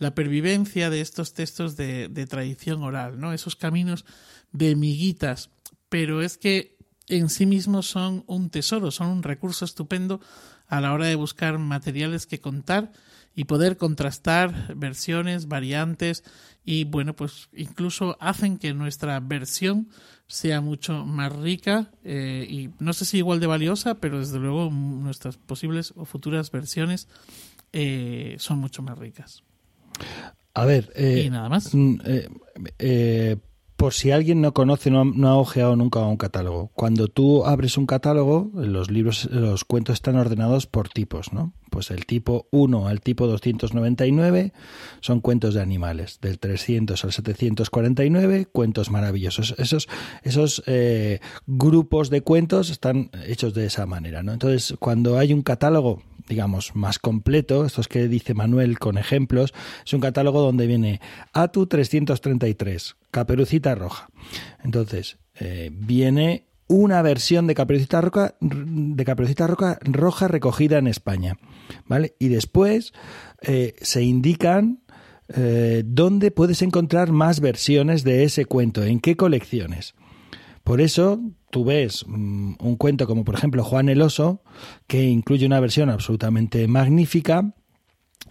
la 0.00 0.12
pervivencia 0.12 0.90
de 0.90 1.00
estos 1.00 1.34
textos 1.34 1.76
de, 1.76 2.08
de 2.08 2.26
tradición 2.26 2.82
oral, 2.82 3.20
¿no? 3.20 3.32
Esos 3.32 3.54
caminos 3.54 4.04
de 4.50 4.74
miguitas 4.74 5.50
pero 5.94 6.22
es 6.22 6.38
que 6.38 6.76
en 7.06 7.30
sí 7.30 7.46
mismos 7.46 7.86
son 7.86 8.24
un 8.26 8.50
tesoro, 8.50 8.90
son 8.90 9.10
un 9.10 9.22
recurso 9.22 9.64
estupendo 9.64 10.20
a 10.66 10.80
la 10.80 10.92
hora 10.92 11.06
de 11.06 11.14
buscar 11.14 11.58
materiales 11.58 12.26
que 12.26 12.40
contar 12.40 12.90
y 13.36 13.44
poder 13.44 13.76
contrastar 13.76 14.74
versiones, 14.74 15.46
variantes 15.46 16.24
y 16.64 16.82
bueno, 16.82 17.14
pues 17.14 17.48
incluso 17.52 18.16
hacen 18.18 18.58
que 18.58 18.74
nuestra 18.74 19.20
versión 19.20 19.88
sea 20.26 20.60
mucho 20.60 21.06
más 21.06 21.32
rica 21.32 21.92
eh, 22.02 22.44
y 22.50 22.70
no 22.80 22.92
sé 22.92 23.04
si 23.04 23.18
igual 23.18 23.38
de 23.38 23.46
valiosa, 23.46 24.00
pero 24.00 24.18
desde 24.18 24.40
luego 24.40 24.70
nuestras 24.72 25.36
posibles 25.36 25.92
o 25.94 26.06
futuras 26.06 26.50
versiones 26.50 27.06
eh, 27.72 28.34
son 28.40 28.58
mucho 28.58 28.82
más 28.82 28.98
ricas. 28.98 29.44
A 30.54 30.64
ver, 30.64 30.92
eh, 30.96 31.22
y 31.24 31.30
nada 31.30 31.48
más. 31.48 31.72
Por 33.76 33.92
si 33.92 34.12
alguien 34.12 34.40
no 34.40 34.54
conoce, 34.54 34.90
no 34.90 35.28
ha, 35.28 35.36
ojeado 35.36 35.74
nunca 35.74 36.00
un 36.00 36.16
catálogo. 36.16 36.70
Cuando 36.74 37.08
tú 37.08 37.44
abres 37.44 37.76
un 37.76 37.86
catálogo, 37.86 38.50
los 38.54 38.90
libros, 38.90 39.28
los 39.30 39.64
cuentos 39.64 39.94
están 39.94 40.16
ordenados 40.16 40.66
por 40.66 40.88
tipos, 40.88 41.32
¿no? 41.32 41.52
Pues 41.70 41.90
el 41.90 42.06
tipo 42.06 42.46
1 42.52 42.86
al 42.86 43.00
tipo 43.00 43.26
299 43.26 44.52
son 45.00 45.20
cuentos 45.20 45.54
de 45.54 45.60
animales. 45.60 46.20
Del 46.22 46.38
300 46.38 47.04
al 47.04 47.12
749, 47.12 48.46
cuentos 48.46 48.90
maravillosos. 48.90 49.56
Esos, 49.58 49.88
esos 50.22 50.62
eh, 50.66 51.18
grupos 51.46 52.10
de 52.10 52.20
cuentos 52.22 52.70
están 52.70 53.10
hechos 53.26 53.54
de 53.54 53.66
esa 53.66 53.86
manera, 53.86 54.22
¿no? 54.22 54.32
Entonces, 54.32 54.76
cuando 54.78 55.18
hay 55.18 55.32
un 55.32 55.42
catálogo, 55.42 56.00
digamos, 56.28 56.74
más 56.74 56.98
completo, 56.98 57.64
estos 57.64 57.88
que 57.88 58.08
dice 58.08 58.34
Manuel 58.34 58.78
con 58.78 58.98
ejemplos, 58.98 59.52
es 59.84 59.92
un 59.92 60.00
catálogo 60.00 60.40
donde 60.40 60.66
viene 60.66 61.00
ATU 61.32 61.66
333, 61.66 62.96
Caperucita 63.10 63.74
Roja. 63.74 64.08
Entonces, 64.62 65.18
eh, 65.38 65.70
viene 65.72 66.46
una 66.66 67.02
versión 67.02 67.46
de 67.46 67.54
Caperucita 67.54 68.00
Roja, 68.00 68.34
de 68.40 69.04
Caperucita 69.04 69.46
Roja, 69.46 69.78
Roja 69.82 70.28
recogida 70.28 70.78
en 70.78 70.86
España. 70.86 71.36
¿Vale? 71.86 72.14
Y 72.18 72.28
después 72.28 72.92
eh, 73.42 73.74
se 73.80 74.02
indican 74.02 74.80
eh, 75.28 75.82
dónde 75.86 76.30
puedes 76.30 76.62
encontrar 76.62 77.10
más 77.10 77.40
versiones 77.40 78.04
de 78.04 78.24
ese 78.24 78.44
cuento, 78.44 78.82
en 78.82 79.00
qué 79.00 79.16
colecciones. 79.16 79.94
Por 80.64 80.80
eso 80.80 81.20
tú 81.50 81.64
ves 81.64 82.04
mm, 82.06 82.54
un 82.58 82.76
cuento 82.76 83.06
como 83.06 83.24
por 83.24 83.34
ejemplo 83.34 83.62
Juan 83.62 83.88
el 83.88 84.02
Oso, 84.02 84.42
que 84.86 85.04
incluye 85.04 85.46
una 85.46 85.60
versión 85.60 85.90
absolutamente 85.90 86.66
magnífica 86.66 87.54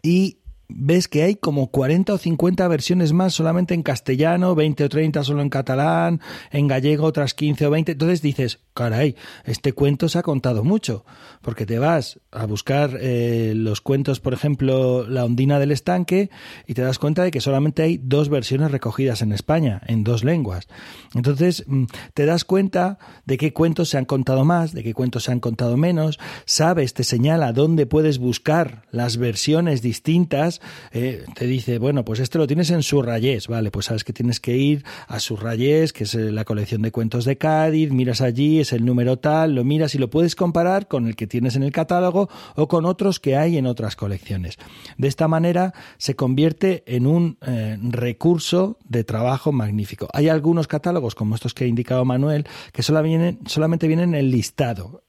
y 0.01 0.39
ves 0.67 1.07
que 1.07 1.23
hay 1.23 1.35
como 1.35 1.67
40 1.67 2.13
o 2.13 2.17
50 2.17 2.67
versiones 2.67 3.13
más 3.13 3.33
solamente 3.33 3.73
en 3.73 3.83
castellano, 3.83 4.55
20 4.55 4.85
o 4.85 4.89
30 4.89 5.23
solo 5.23 5.41
en 5.41 5.49
catalán, 5.49 6.21
en 6.51 6.67
gallego 6.67 7.05
otras 7.05 7.33
15 7.33 7.67
o 7.67 7.69
20. 7.71 7.91
Entonces 7.93 8.21
dices, 8.21 8.59
caray, 8.73 9.15
este 9.45 9.73
cuento 9.73 10.09
se 10.09 10.19
ha 10.19 10.23
contado 10.23 10.63
mucho, 10.63 11.05
porque 11.41 11.65
te 11.65 11.79
vas 11.79 12.19
a 12.31 12.45
buscar 12.45 12.97
eh, 12.99 13.53
los 13.55 13.81
cuentos, 13.81 14.19
por 14.19 14.33
ejemplo, 14.33 15.07
La 15.07 15.25
ondina 15.25 15.59
del 15.59 15.71
estanque, 15.71 16.29
y 16.67 16.73
te 16.73 16.81
das 16.81 16.99
cuenta 16.99 17.23
de 17.23 17.31
que 17.31 17.41
solamente 17.41 17.83
hay 17.83 17.99
dos 18.01 18.29
versiones 18.29 18.71
recogidas 18.71 19.21
en 19.21 19.31
España, 19.31 19.81
en 19.87 20.03
dos 20.03 20.23
lenguas. 20.23 20.67
Entonces 21.13 21.65
mm, 21.67 21.85
te 22.13 22.25
das 22.25 22.45
cuenta 22.45 22.97
de 23.25 23.37
qué 23.37 23.53
cuentos 23.53 23.89
se 23.89 23.97
han 23.97 24.05
contado 24.05 24.45
más, 24.45 24.73
de 24.73 24.83
qué 24.83 24.93
cuentos 24.93 25.25
se 25.25 25.31
han 25.31 25.39
contado 25.39 25.77
menos, 25.77 26.19
sabes, 26.45 26.93
te 26.93 27.03
señala 27.03 27.53
dónde 27.53 27.85
puedes 27.85 28.17
buscar 28.17 28.85
las 28.91 29.17
versiones 29.17 29.81
distintas, 29.81 30.52
eh, 30.91 31.25
te 31.35 31.45
dice, 31.45 31.79
bueno, 31.79 32.03
pues 32.05 32.19
este 32.19 32.37
lo 32.37 32.47
tienes 32.47 32.69
en 32.69 32.83
Surrayés, 32.83 33.47
vale, 33.47 33.71
pues 33.71 33.87
sabes 33.87 34.03
que 34.03 34.13
tienes 34.13 34.39
que 34.39 34.57
ir 34.57 34.83
a 35.07 35.19
Surrayés, 35.19 35.93
que 35.93 36.05
es 36.05 36.15
eh, 36.15 36.31
la 36.31 36.45
colección 36.45 36.81
de 36.81 36.91
cuentos 36.91 37.25
de 37.25 37.37
Cádiz, 37.37 37.91
miras 37.91 38.21
allí, 38.21 38.59
es 38.59 38.73
el 38.73 38.85
número 38.85 39.17
tal, 39.17 39.55
lo 39.55 39.63
miras 39.63 39.95
y 39.95 39.97
lo 39.97 40.09
puedes 40.09 40.35
comparar 40.35 40.87
con 40.87 41.07
el 41.07 41.15
que 41.15 41.27
tienes 41.27 41.55
en 41.55 41.63
el 41.63 41.71
catálogo 41.71 42.29
o 42.55 42.67
con 42.67 42.85
otros 42.85 43.19
que 43.19 43.35
hay 43.35 43.57
en 43.57 43.65
otras 43.65 43.95
colecciones. 43.95 44.57
De 44.97 45.07
esta 45.07 45.27
manera 45.27 45.73
se 45.97 46.15
convierte 46.15 46.83
en 46.85 47.07
un 47.07 47.37
eh, 47.45 47.77
recurso 47.81 48.77
de 48.83 49.03
trabajo 49.03 49.51
magnífico. 49.51 50.09
Hay 50.13 50.29
algunos 50.29 50.67
catálogos, 50.67 51.15
como 51.15 51.35
estos 51.35 51.53
que 51.53 51.65
ha 51.65 51.67
indicado 51.67 52.05
Manuel, 52.05 52.45
que 52.71 52.83
solamente 52.83 53.87
vienen 53.87 54.09
en 54.09 54.15
el 54.15 54.31
listado. 54.31 55.02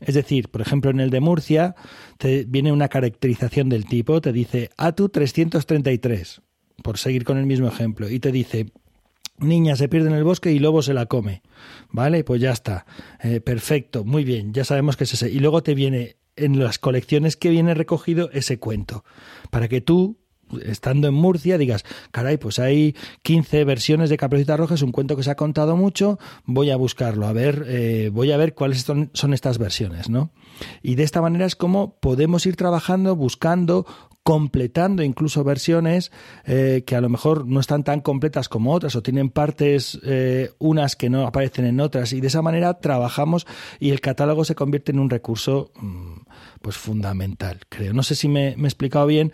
Es 0.00 0.14
decir, 0.14 0.48
por 0.48 0.60
ejemplo, 0.60 0.90
en 0.90 1.00
el 1.00 1.10
de 1.10 1.20
Murcia 1.20 1.74
te 2.18 2.44
viene 2.44 2.72
una 2.72 2.88
caracterización 2.88 3.68
del 3.68 3.86
tipo, 3.86 4.20
te 4.20 4.32
dice 4.32 4.70
ATU 4.76 5.08
333, 5.08 6.40
por 6.82 6.98
seguir 6.98 7.24
con 7.24 7.38
el 7.38 7.46
mismo 7.46 7.68
ejemplo, 7.68 8.08
y 8.08 8.18
te 8.18 8.32
dice 8.32 8.66
niña 9.38 9.76
se 9.76 9.88
pierde 9.88 10.08
en 10.08 10.14
el 10.14 10.24
bosque 10.24 10.52
y 10.52 10.58
lobo 10.58 10.82
se 10.82 10.94
la 10.94 11.06
come. 11.06 11.42
¿Vale? 11.90 12.24
Pues 12.24 12.40
ya 12.40 12.52
está. 12.52 12.86
Eh, 13.22 13.40
perfecto, 13.40 14.04
muy 14.04 14.24
bien, 14.24 14.52
ya 14.52 14.64
sabemos 14.64 14.96
que 14.96 15.04
es 15.04 15.14
ese. 15.14 15.30
Y 15.30 15.40
luego 15.40 15.62
te 15.62 15.74
viene 15.74 16.16
en 16.36 16.58
las 16.58 16.78
colecciones 16.78 17.36
que 17.36 17.50
viene 17.50 17.74
recogido 17.74 18.30
ese 18.32 18.58
cuento, 18.58 19.04
para 19.50 19.68
que 19.68 19.80
tú 19.80 20.19
estando 20.64 21.08
en 21.08 21.14
Murcia 21.14 21.58
digas, 21.58 21.84
caray, 22.10 22.36
pues 22.36 22.58
hay 22.58 22.94
15 23.22 23.64
versiones 23.64 24.10
de 24.10 24.16
Caperucita 24.16 24.56
Roja, 24.56 24.74
es 24.74 24.82
un 24.82 24.92
cuento 24.92 25.16
que 25.16 25.22
se 25.22 25.30
ha 25.30 25.36
contado 25.36 25.76
mucho, 25.76 26.18
voy 26.44 26.70
a 26.70 26.76
buscarlo, 26.76 27.26
a 27.26 27.32
ver, 27.32 27.64
eh, 27.68 28.10
voy 28.12 28.32
a 28.32 28.36
ver 28.36 28.54
cuáles 28.54 28.82
son, 28.82 29.10
son, 29.14 29.34
estas 29.34 29.58
versiones, 29.58 30.08
¿no? 30.08 30.30
Y 30.82 30.94
de 30.94 31.04
esta 31.04 31.22
manera 31.22 31.46
es 31.46 31.56
como 31.56 31.98
podemos 32.00 32.44
ir 32.46 32.56
trabajando, 32.56 33.16
buscando, 33.16 33.86
completando 34.22 35.02
incluso 35.02 35.44
versiones 35.44 36.12
eh, 36.44 36.84
que 36.86 36.94
a 36.94 37.00
lo 37.00 37.08
mejor 37.08 37.46
no 37.46 37.60
están 37.60 37.84
tan 37.84 38.00
completas 38.00 38.48
como 38.48 38.72
otras 38.72 38.94
o 38.94 39.02
tienen 39.02 39.30
partes 39.30 39.98
eh, 40.04 40.50
unas 40.58 40.96
que 40.96 41.10
no 41.10 41.26
aparecen 41.26 41.64
en 41.64 41.80
otras. 41.80 42.12
Y 42.12 42.20
de 42.20 42.28
esa 42.28 42.42
manera 42.42 42.78
trabajamos 42.78 43.46
y 43.78 43.90
el 43.90 44.00
catálogo 44.00 44.44
se 44.44 44.54
convierte 44.54 44.92
en 44.92 44.98
un 44.98 45.10
recurso 45.10 45.72
mm, 45.80 46.20
pues 46.60 46.76
fundamental 46.76 47.60
creo. 47.68 47.92
No 47.92 48.02
sé 48.02 48.14
si 48.14 48.28
me, 48.28 48.54
me 48.56 48.64
he 48.64 48.66
explicado 48.66 49.06
bien 49.06 49.32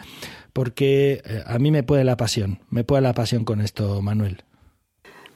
porque 0.56 1.20
eh, 1.26 1.42
a 1.44 1.58
mí 1.58 1.70
me 1.70 1.82
puede 1.82 2.02
la 2.02 2.16
pasión 2.16 2.60
me 2.70 2.82
puede 2.82 3.02
la 3.02 3.12
pasión 3.12 3.44
con 3.44 3.60
esto 3.60 4.00
Manuel. 4.00 4.42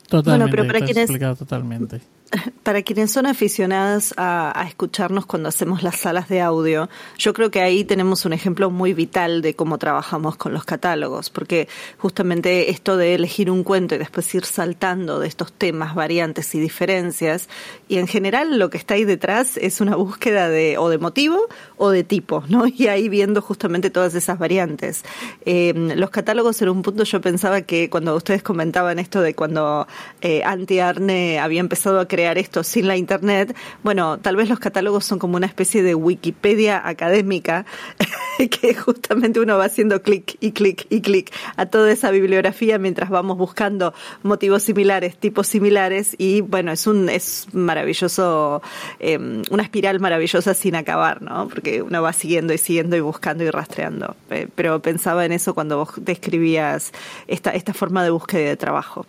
Totalmente 0.09 0.51
bueno, 0.51 0.51
pero 0.51 0.67
para 0.67 1.03
explicado 1.03 1.37
totalmente 1.37 2.01
para 2.63 2.83
quienes 2.83 3.11
son 3.11 3.27
aficionadas 3.27 4.15
a, 4.17 4.65
escucharnos 4.67 5.27
cuando 5.27 5.49
hacemos 5.49 5.83
las 5.83 5.97
salas 5.97 6.29
de 6.29 6.41
audio, 6.41 6.89
yo 7.19 7.33
creo 7.33 7.51
que 7.51 7.61
ahí 7.61 7.85
tenemos 7.85 8.25
un 8.25 8.33
ejemplo 8.33 8.71
muy 8.71 8.95
vital 8.95 9.43
de 9.43 9.55
cómo 9.55 9.79
trabajamos 9.79 10.37
con 10.37 10.53
los 10.53 10.65
catálogos, 10.65 11.31
porque 11.31 11.69
justamente 11.99 12.71
esto 12.71 12.97
de 12.97 13.15
elegir 13.15 13.51
un 13.51 13.65
cuento 13.65 13.95
y 13.95 13.99
después 13.99 14.33
ir 14.35 14.45
saltando 14.45 15.19
de 15.19 15.27
estos 15.29 15.53
temas, 15.53 15.95
variantes 15.95 16.55
y 16.55 16.61
diferencias, 16.61 17.49
y 17.89 17.99
en 17.99 18.07
general 18.07 18.59
lo 18.59 18.71
que 18.71 18.79
está 18.79 18.95
ahí 18.95 19.05
detrás 19.05 19.57
es 19.57 19.81
una 19.81 19.97
búsqueda 19.97 20.49
de 20.49 20.79
o 20.79 20.89
de 20.89 20.99
motivo 20.99 21.49
o 21.77 21.91
de 21.91 22.05
tipo, 22.05 22.45
¿no? 22.49 22.65
Y 22.81 22.87
ahí 22.87 23.11
viendo 23.11 23.43
justamente 23.43 23.91
todas 23.91 24.15
esas 24.15 24.39
variantes. 24.39 25.05
Eh, 25.45 25.75
los 25.97 26.09
catálogos 26.09 26.63
en 26.63 26.71
un 26.71 26.83
punto 26.83 27.05
yo 27.05 27.21
pensaba 27.21 27.61
que 27.61 27.91
cuando 27.91 28.17
ustedes 28.17 28.43
comentaban 28.43 28.99
esto 28.99 29.21
de 29.21 29.35
cuando 29.35 29.87
eh, 30.23 30.43
Anti 30.45 30.79
Arne 30.79 31.39
había 31.39 31.61
empezado 31.61 32.01
a 32.01 32.09
crear 32.09 32.20
esto 32.21 32.63
sin 32.63 32.87
la 32.87 32.97
Internet, 32.97 33.57
bueno, 33.83 34.19
tal 34.19 34.37
vez 34.37 34.49
los 34.49 34.59
catálogos 34.59 35.05
son 35.05 35.19
como 35.19 35.37
una 35.37 35.47
especie 35.47 35.83
de 35.83 35.95
Wikipedia 35.95 36.87
académica, 36.87 37.67
que 38.51 38.75
justamente 38.75 39.41
uno 39.41 39.59
va 39.59 39.65
haciendo 39.65 40.03
clic 40.03 40.37
y 40.41 40.53
clic 40.53 40.87
y 40.91 41.01
clic 41.01 41.33
a 41.57 41.67
toda 41.67 41.91
esa 41.93 42.11
bibliografía 42.11 42.79
mientras 42.79 43.11
vamos 43.11 43.37
buscando 43.37 43.95
motivos 44.23 44.63
similares, 44.63 45.17
tipos 45.17 45.47
similares, 45.47 46.15
y 46.19 46.41
bueno, 46.41 46.73
es 46.73 46.87
un 46.87 47.09
es 47.09 47.47
maravilloso, 47.53 48.63
em, 48.99 49.43
una 49.51 49.63
espiral 49.63 50.01
maravillosa 50.01 50.55
sin 50.55 50.75
acabar, 50.75 51.23
¿no? 51.23 51.49
Porque 51.49 51.83
uno 51.83 52.03
va 52.03 52.13
siguiendo 52.13 52.53
y 52.53 52.59
siguiendo 52.59 52.97
y 52.97 53.01
buscando 53.01 53.45
y 53.45 53.51
rastreando. 53.51 54.17
Eh, 54.31 54.49
pero 54.55 54.81
pensaba 54.81 55.25
en 55.25 55.33
eso 55.33 55.55
cuando 55.55 55.79
vos 55.79 55.91
describías 55.97 56.93
esta, 57.27 57.51
esta 57.51 57.75
forma 57.75 58.05
de 58.05 58.11
búsqueda 58.11 58.49
de 58.49 58.57
trabajo. 58.57 59.07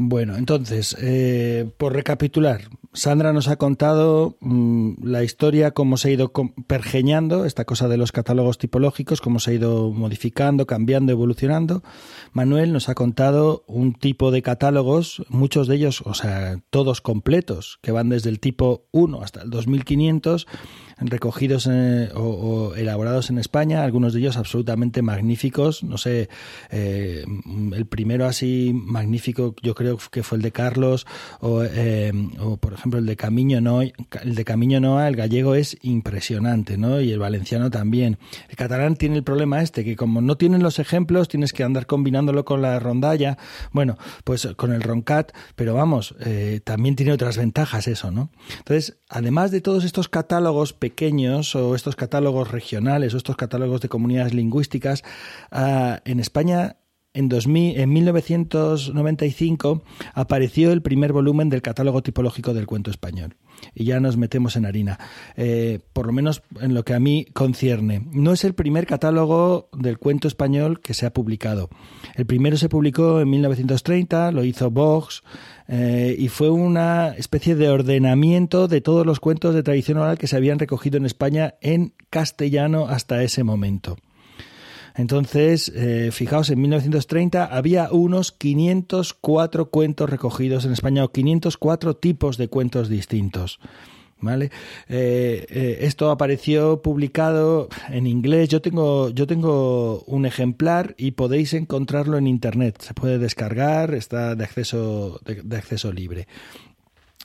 Bueno, 0.00 0.36
entonces, 0.36 0.96
eh, 1.00 1.68
por 1.76 1.92
recapitular, 1.92 2.60
Sandra 2.92 3.32
nos 3.32 3.48
ha 3.48 3.56
contado 3.56 4.36
mm, 4.38 5.04
la 5.04 5.24
historia, 5.24 5.72
cómo 5.72 5.96
se 5.96 6.06
ha 6.06 6.12
ido 6.12 6.32
pergeñando, 6.68 7.44
esta 7.44 7.64
cosa 7.64 7.88
de 7.88 7.96
los 7.96 8.12
catálogos 8.12 8.58
tipológicos, 8.58 9.20
cómo 9.20 9.40
se 9.40 9.50
ha 9.50 9.54
ido 9.54 9.90
modificando, 9.90 10.68
cambiando, 10.68 11.10
evolucionando. 11.10 11.82
Manuel 12.30 12.72
nos 12.72 12.88
ha 12.88 12.94
contado 12.94 13.64
un 13.66 13.92
tipo 13.92 14.30
de 14.30 14.40
catálogos, 14.40 15.24
muchos 15.30 15.66
de 15.66 15.74
ellos, 15.74 16.02
o 16.02 16.14
sea, 16.14 16.60
todos 16.70 17.00
completos, 17.00 17.80
que 17.82 17.90
van 17.90 18.08
desde 18.08 18.30
el 18.30 18.38
tipo 18.38 18.86
1 18.92 19.20
hasta 19.20 19.42
el 19.42 19.50
2500 19.50 20.46
recogidos 21.00 21.68
o, 22.14 22.74
elaborados 22.76 23.30
en 23.30 23.38
España, 23.38 23.84
algunos 23.84 24.12
de 24.12 24.20
ellos 24.20 24.36
absolutamente 24.36 25.02
magníficos. 25.02 25.82
No 25.82 25.98
sé, 25.98 26.28
eh, 26.70 27.24
el 27.72 27.86
primero 27.86 28.26
así 28.26 28.72
magnífico 28.74 29.54
yo 29.62 29.74
creo 29.74 29.98
que 30.10 30.22
fue 30.22 30.36
el 30.36 30.42
de 30.42 30.52
Carlos 30.52 31.06
o, 31.40 31.62
eh, 31.64 32.12
por 32.60 32.72
ejemplo 32.72 32.98
el 32.98 33.06
de 33.06 33.16
Camino 33.16 33.60
Noa, 33.60 33.84
el 34.22 34.34
de 34.34 34.44
Camino 34.44 34.80
Noa, 34.80 35.08
el 35.08 35.16
gallego 35.16 35.54
es 35.54 35.76
impresionante, 35.82 36.76
¿no? 36.76 37.00
Y 37.00 37.12
el 37.12 37.18
valenciano 37.18 37.70
también. 37.70 38.18
El 38.48 38.56
catalán 38.56 38.96
tiene 38.96 39.16
el 39.16 39.24
problema 39.24 39.62
este 39.62 39.84
que 39.84 39.96
como 39.96 40.20
no 40.20 40.36
tienen 40.36 40.62
los 40.62 40.78
ejemplos 40.78 41.28
tienes 41.28 41.52
que 41.52 41.64
andar 41.64 41.86
combinándolo 41.86 42.44
con 42.44 42.62
la 42.62 42.78
rondalla, 42.78 43.38
bueno, 43.72 43.98
pues 44.24 44.48
con 44.56 44.72
el 44.72 44.82
roncat, 44.82 45.32
pero 45.56 45.74
vamos, 45.74 46.14
eh, 46.20 46.60
también 46.64 46.96
tiene 46.96 47.12
otras 47.12 47.36
ventajas 47.36 47.88
eso, 47.88 48.10
¿no? 48.10 48.30
Entonces, 48.58 48.98
además 49.08 49.50
de 49.50 49.60
todos 49.60 49.84
estos 49.84 50.08
catálogos 50.08 50.72
pequeños 50.72 50.87
o 51.54 51.74
estos 51.74 51.96
catálogos 51.96 52.50
regionales 52.50 53.14
o 53.14 53.16
estos 53.16 53.36
catálogos 53.36 53.80
de 53.80 53.88
comunidades 53.88 54.34
lingüísticas, 54.34 55.02
ah, 55.50 56.00
en 56.04 56.20
España 56.20 56.76
en, 57.14 57.28
2000, 57.28 57.80
en 57.80 57.92
1995 57.92 59.82
apareció 60.14 60.72
el 60.72 60.82
primer 60.82 61.12
volumen 61.12 61.48
del 61.48 61.62
catálogo 61.62 62.02
tipológico 62.02 62.54
del 62.54 62.66
cuento 62.66 62.90
español. 62.90 63.36
Y 63.74 63.84
ya 63.86 63.98
nos 63.98 64.16
metemos 64.16 64.54
en 64.54 64.66
harina, 64.66 65.00
eh, 65.36 65.80
por 65.92 66.06
lo 66.06 66.12
menos 66.12 66.42
en 66.60 66.74
lo 66.74 66.84
que 66.84 66.94
a 66.94 67.00
mí 67.00 67.26
concierne. 67.32 68.06
No 68.12 68.32
es 68.32 68.44
el 68.44 68.54
primer 68.54 68.86
catálogo 68.86 69.68
del 69.76 69.98
cuento 69.98 70.28
español 70.28 70.80
que 70.80 70.94
se 70.94 71.06
ha 71.06 71.12
publicado. 71.12 71.68
El 72.14 72.24
primero 72.24 72.56
se 72.56 72.68
publicó 72.68 73.20
en 73.20 73.30
1930, 73.30 74.30
lo 74.30 74.44
hizo 74.44 74.70
Vox, 74.70 75.24
eh, 75.66 76.14
y 76.16 76.28
fue 76.28 76.50
una 76.50 77.08
especie 77.16 77.56
de 77.56 77.68
ordenamiento 77.68 78.68
de 78.68 78.80
todos 78.80 79.04
los 79.04 79.18
cuentos 79.18 79.54
de 79.54 79.64
tradición 79.64 79.98
oral 79.98 80.18
que 80.18 80.28
se 80.28 80.36
habían 80.36 80.60
recogido 80.60 80.96
en 80.96 81.06
España 81.06 81.54
en 81.60 81.94
castellano 82.10 82.86
hasta 82.86 83.24
ese 83.24 83.42
momento. 83.42 83.96
Entonces, 84.98 85.72
eh, 85.76 86.10
fijaos, 86.12 86.50
en 86.50 86.60
1930 86.60 87.44
había 87.44 87.88
unos 87.92 88.32
504 88.32 89.70
cuentos 89.70 90.10
recogidos 90.10 90.64
en 90.64 90.72
España 90.72 91.04
o 91.04 91.12
504 91.12 91.94
tipos 91.94 92.36
de 92.36 92.48
cuentos 92.48 92.88
distintos. 92.88 93.60
¿Vale? 94.20 94.50
Eh, 94.88 95.78
esto 95.82 96.10
apareció 96.10 96.82
publicado 96.82 97.68
en 97.88 98.08
inglés. 98.08 98.48
Yo 98.48 98.60
tengo, 98.60 99.10
yo 99.10 99.28
tengo 99.28 100.02
un 100.08 100.26
ejemplar 100.26 100.96
y 100.98 101.12
podéis 101.12 101.54
encontrarlo 101.54 102.18
en 102.18 102.26
internet. 102.26 102.82
Se 102.82 102.94
puede 102.94 103.18
descargar, 103.18 103.94
está 103.94 104.34
de 104.34 104.42
acceso, 104.42 105.20
de 105.24 105.56
acceso 105.56 105.92
libre. 105.92 106.26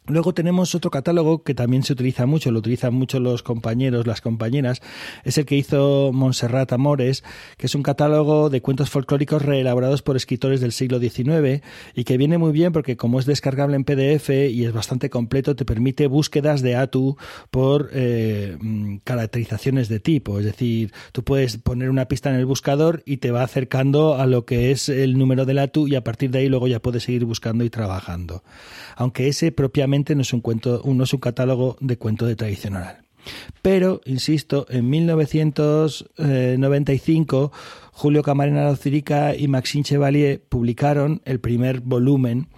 Luego 0.06 0.34
tenemos 0.34 0.76
otro 0.76 0.92
catálogo 0.92 1.44
que 1.44 1.54
también 1.54 1.84
se 1.84 1.94
utiliza 1.94 2.26
mucho, 2.26 2.52
lo 2.52 2.60
utilizan 2.60 2.94
mucho 2.94 3.22
los 3.22 3.42
compañeros, 3.42 4.06
las 4.06 4.20
compañeras, 4.20 4.82
es 5.24 5.38
el 5.38 5.46
que 5.46 5.56
hizo 5.56 6.12
Montserrat 6.12 6.74
Amores, 6.74 7.24
que 7.56 7.68
es 7.68 7.76
un 7.76 7.84
catálogo 7.84 8.50
de 8.50 8.62
cuentos 8.62 8.90
folclóricos 8.90 9.42
reelaborados 9.42 10.02
por 10.02 10.18
escritores 10.18 10.60
del 10.60 10.74
siglo 10.74 11.00
XIX 11.00 11.64
y 11.96 12.04
que 12.04 12.18
viene 12.18 12.38
muy 12.38 12.52
bien 12.52 12.74
porque 12.74 12.98
como 12.98 13.18
es 13.18 13.26
descargable 13.26 13.78
en 13.78 13.86
PDF 13.86 14.30
y 14.30 14.66
es 14.66 14.74
bastante 14.74 15.10
completo, 15.10 15.56
te 15.56 15.64
permite 15.64 16.08
búsquedas 16.08 16.62
de 16.62 16.76
ATU 16.76 17.16
por 17.50 17.90
eh, 17.94 18.58
caracterizaciones 19.06 19.88
de 19.88 20.02
tipo, 20.02 20.38
es 20.38 20.46
decir, 20.46 20.92
tú 21.14 21.24
puedes 21.24 21.56
poner 21.56 21.90
una 21.90 22.10
pista 22.10 22.30
en 22.30 22.36
el 22.36 22.46
buscador 22.46 23.04
y 23.06 23.18
te 23.18 23.32
va 23.32 23.44
acercando 23.44 24.16
a 24.16 24.26
lo 24.26 24.44
que 24.44 24.72
es 24.72 24.90
el 24.90 25.18
número 25.18 25.46
del 25.46 25.60
ATU 25.60 25.88
y 25.88 25.96
a 25.96 26.04
partir 26.04 26.30
de 26.32 26.40
ahí 26.40 26.50
luego 26.50 26.68
ya 26.68 26.82
puedes 26.82 27.04
seguir 27.04 27.24
buscando 27.24 27.64
y 27.64 27.70
trabajando. 27.70 28.44
Aunque 28.98 29.30
ese 29.30 29.54
propiamente 29.54 29.93
no 30.16 30.22
es 30.22 30.34
un 30.34 30.42
cuento, 30.42 30.82
no 30.86 31.04
es 31.04 31.14
un 31.14 31.20
catálogo 31.20 31.78
de 31.80 31.98
cuento 31.98 32.26
de 32.26 32.36
tradición 32.36 32.76
oral. 32.76 33.04
Pero, 33.62 34.02
insisto, 34.06 34.66
en 34.70 34.90
1995 34.90 37.52
Julio 37.94 38.24
Camarena 38.24 38.66
Locirica 38.66 39.36
y 39.36 39.48
Maxime 39.48 39.84
Chevalier 39.84 40.44
publicaron 40.50 41.22
el 41.26 41.40
primer 41.40 41.80
volumen 41.80 42.50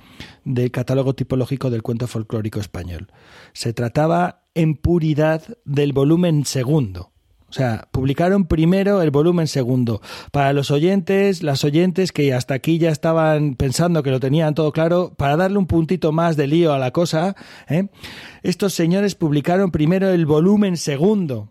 del 0.43 0.71
catálogo 0.71 1.13
tipológico 1.13 1.69
del 1.69 1.83
cuento 1.83 2.07
folclórico 2.07 2.59
español. 2.59 3.07
Se 3.53 3.73
trataba 3.73 4.45
en 4.55 4.75
puridad 4.75 5.43
del 5.65 5.93
volumen 5.93 6.45
segundo, 6.45 7.11
o 7.55 7.57
sea, 7.57 7.87
publicaron 7.91 8.47
primero 8.47 9.01
el 9.01 9.11
volumen 9.11 9.47
segundo. 9.47 10.01
Para 10.33 10.51
los 10.51 10.71
oyentes, 10.71 11.41
las 11.41 11.63
oyentes 11.63 12.11
que 12.11 12.33
hasta 12.33 12.53
aquí 12.53 12.79
ya 12.79 12.89
estaban 12.89 13.55
pensando 13.55 14.03
que 14.03 14.11
lo 14.11 14.19
tenían 14.19 14.55
todo 14.55 14.73
claro, 14.73 15.13
para 15.15 15.37
darle 15.37 15.57
un 15.57 15.65
puntito 15.65 16.11
más 16.11 16.35
de 16.35 16.47
lío 16.47 16.73
a 16.73 16.79
la 16.79 16.91
cosa, 16.91 17.37
¿eh? 17.69 17.87
estos 18.43 18.73
señores 18.73 19.15
publicaron 19.15 19.71
primero 19.71 20.09
el 20.09 20.25
volumen 20.25 20.75
segundo. 20.75 21.47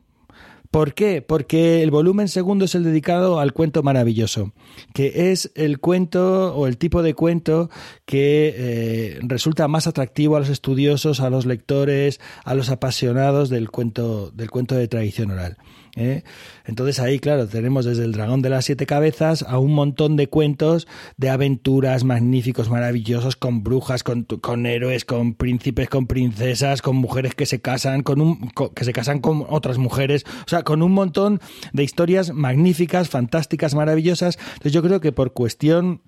¿Por 0.71 0.93
qué? 0.93 1.23
Porque 1.23 1.83
el 1.83 1.91
volumen 1.91 2.29
segundo 2.29 2.67
es 2.67 2.75
el 2.75 2.85
dedicado 2.85 3.41
al 3.41 3.55
cuento 3.55 3.83
maravilloso, 3.83 4.53
que 4.93 5.31
es 5.31 5.53
el 5.55 5.79
cuento 5.79 6.55
o 6.55 6.67
el 6.67 6.77
tipo 6.77 7.03
de 7.03 7.15
cuento 7.15 7.71
que 8.05 8.53
eh, 8.55 9.19
resulta 9.23 9.69
más 9.69 9.87
atractivo 9.87 10.37
a 10.37 10.41
los 10.41 10.51
estudiosos, 10.51 11.21
a 11.21 11.31
los 11.31 11.47
lectores, 11.47 12.21
a 12.45 12.55
los 12.55 12.69
apasionados 12.69 13.49
del 13.49 13.71
cuento, 13.71 14.33
del 14.33 14.51
cuento 14.51 14.75
de 14.75 14.89
tradición 14.89 15.31
oral. 15.31 15.57
¿Eh? 15.97 16.23
Entonces 16.65 17.01
ahí, 17.01 17.19
claro, 17.19 17.47
tenemos 17.47 17.85
desde 17.85 18.05
el 18.05 18.13
dragón 18.13 18.43
de 18.43 18.51
las 18.51 18.65
siete 18.65 18.87
cabezas 18.87 19.45
a 19.47 19.59
un 19.59 19.73
montón 19.73 20.17
de 20.17 20.29
cuentos 20.29 20.87
de 21.17 21.31
aventuras 21.31 22.05
magníficos, 22.05 22.71
maravillosos, 22.71 23.37
con 23.37 23.63
brujas, 23.63 24.03
con, 24.03 24.25
con 24.25 24.67
héroes, 24.67 25.05
con 25.05 25.35
príncipes, 25.35 25.89
con 25.89 26.07
princesas, 26.07 26.83
con 26.83 26.97
mujeres 26.97 27.35
que 27.35 27.47
se 27.47 27.61
casan, 27.61 28.03
con 28.03 28.21
un, 28.21 28.51
que 28.75 28.85
se 28.85 28.93
casan 28.93 29.21
con 29.21 29.45
otras 29.49 29.79
mujeres, 29.79 30.25
o 30.47 30.49
sea, 30.49 30.63
con 30.63 30.83
un 30.83 30.93
montón 30.93 31.41
de 31.73 31.85
historias 31.85 32.33
magníficas, 32.33 33.09
fantásticas, 33.09 33.75
maravillosas. 33.75 34.39
Entonces 34.39 34.73
yo 34.73 34.83
creo 34.83 35.01
que 35.01 35.13
por 35.13 35.33
cuestión 35.33 36.03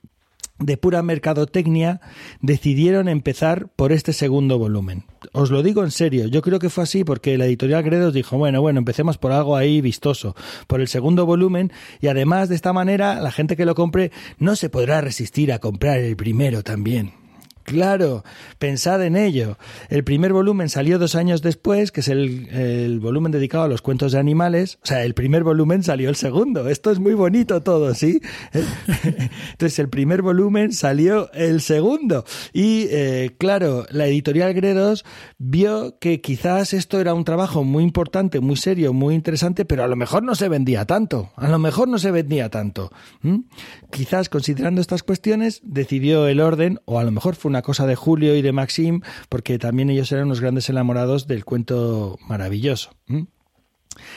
de 0.59 0.77
pura 0.77 1.03
mercadotecnia, 1.03 2.01
decidieron 2.41 3.09
empezar 3.09 3.69
por 3.77 3.93
este 3.93 4.13
segundo 4.13 4.59
volumen. 4.59 5.05
Os 5.33 5.51
lo 5.51 5.63
digo 5.63 5.85
en 5.85 5.91
serio, 5.91 6.27
yo 6.27 6.43
creo 6.43 6.59
que 6.59 6.71
fue 6.71 6.85
así 6.85 7.05
porque 7.05 7.37
la 7.37 7.47
editorial 7.47 7.83
Gredos 7.83 8.15
dijo, 8.15 8.39
bueno, 8.39 8.61
bueno, 8.61 8.79
empecemos 8.79 9.19
por 9.19 9.33
algo 9.33 9.57
ahí 9.57 9.81
vistoso, 9.81 10.35
por 10.67 10.81
el 10.81 10.89
segundo 10.89 11.27
volumen, 11.27 11.73
y 12.01 12.09
además 12.09 12.49
de 12.49 12.55
esta 12.55 12.73
manera 12.73 13.21
la 13.21 13.33
gente 13.33 13.57
que 13.57 13.67
lo 13.67 13.75
compre 13.75 14.13
no 14.39 14.57
se 14.57 14.71
podrá 14.71 15.01
resistir 15.01 15.53
a 15.53 15.59
comprar 15.59 15.99
el 15.99 16.17
primero 16.17 16.63
también. 16.63 17.26
Claro, 17.67 18.23
pensad 18.61 19.05
en 19.05 19.17
ello. 19.17 19.59
El 19.89 20.05
primer 20.05 20.33
volumen 20.33 20.69
salió 20.69 21.01
dos 21.01 21.17
años 21.17 21.43
después, 21.43 21.91
que 21.91 21.99
es 21.99 22.07
el, 22.07 23.01
volumen 23.01 23.33
dedicado 23.33 23.65
a 23.65 23.69
los 23.69 23.83
cuentos 23.83 24.13
de 24.13 24.21
animales. 24.21 24.79
O 24.85 24.87
sea, 24.87 25.03
el 25.03 25.15
primer 25.15 25.43
volumen 25.43 25.83
salió 25.83 26.09
el 26.09 26.15
segundo. 26.15 26.69
Esto 26.69 26.93
es 26.93 27.01
muy 27.01 27.15
bonito 27.15 27.61
todo, 27.63 27.93
¿sí? 27.93 28.21
Entonces, 29.51 29.81
el 29.81 29.89
primer 29.89 30.23
volumen 30.23 30.73
salió 30.73 31.29
el 31.33 31.61
segundo. 31.61 32.25
Y, 32.53 32.87
eh, 32.91 33.35
claro, 33.37 33.85
la 33.91 34.07
editorial 34.07 34.55
Gredos 34.55 35.05
vio 35.37 35.99
que 35.99 36.21
quizás 36.21 36.73
esto 36.73 37.01
era 37.01 37.15
un 37.15 37.25
trabajo 37.25 37.65
muy 37.65 37.83
importante, 37.83 38.39
muy 38.39 38.55
serio, 38.55 38.93
muy 38.93 39.17
interesante, 39.17 39.65
pero 39.65 39.83
a 39.83 39.89
lo 39.89 39.97
mejor 39.97 40.23
no 40.23 40.37
se 40.37 40.49
vendía 40.49 40.85
tanto. 40.85 41.33
A 41.35 41.49
lo 41.49 41.59
mejor 41.59 41.89
no 41.89 41.99
se 41.99 42.13
vendía 42.13 42.49
tanto. 42.49 42.93
Quizás, 43.97 44.29
considerando 44.29 44.83
estas 44.83 45.03
cuestiones, 45.03 45.63
decidió 45.65 46.29
el 46.29 46.41
orden, 46.41 46.81
o 46.85 46.99
a 46.99 47.05
lo 47.05 47.11
mejor 47.11 47.35
fue 47.35 47.49
una 47.49 47.63
cosa 47.63 47.87
de 47.87 47.97
Julio 47.97 48.37
y 48.37 48.43
de 48.43 48.53
Maxim, 48.53 49.01
porque 49.31 49.59
también 49.59 49.89
ellos 49.89 50.13
eran 50.13 50.27
unos 50.27 50.43
grandes 50.43 50.69
enamorados 50.69 51.27
del 51.27 51.47
cuento 51.47 52.19
maravilloso. 52.21 52.91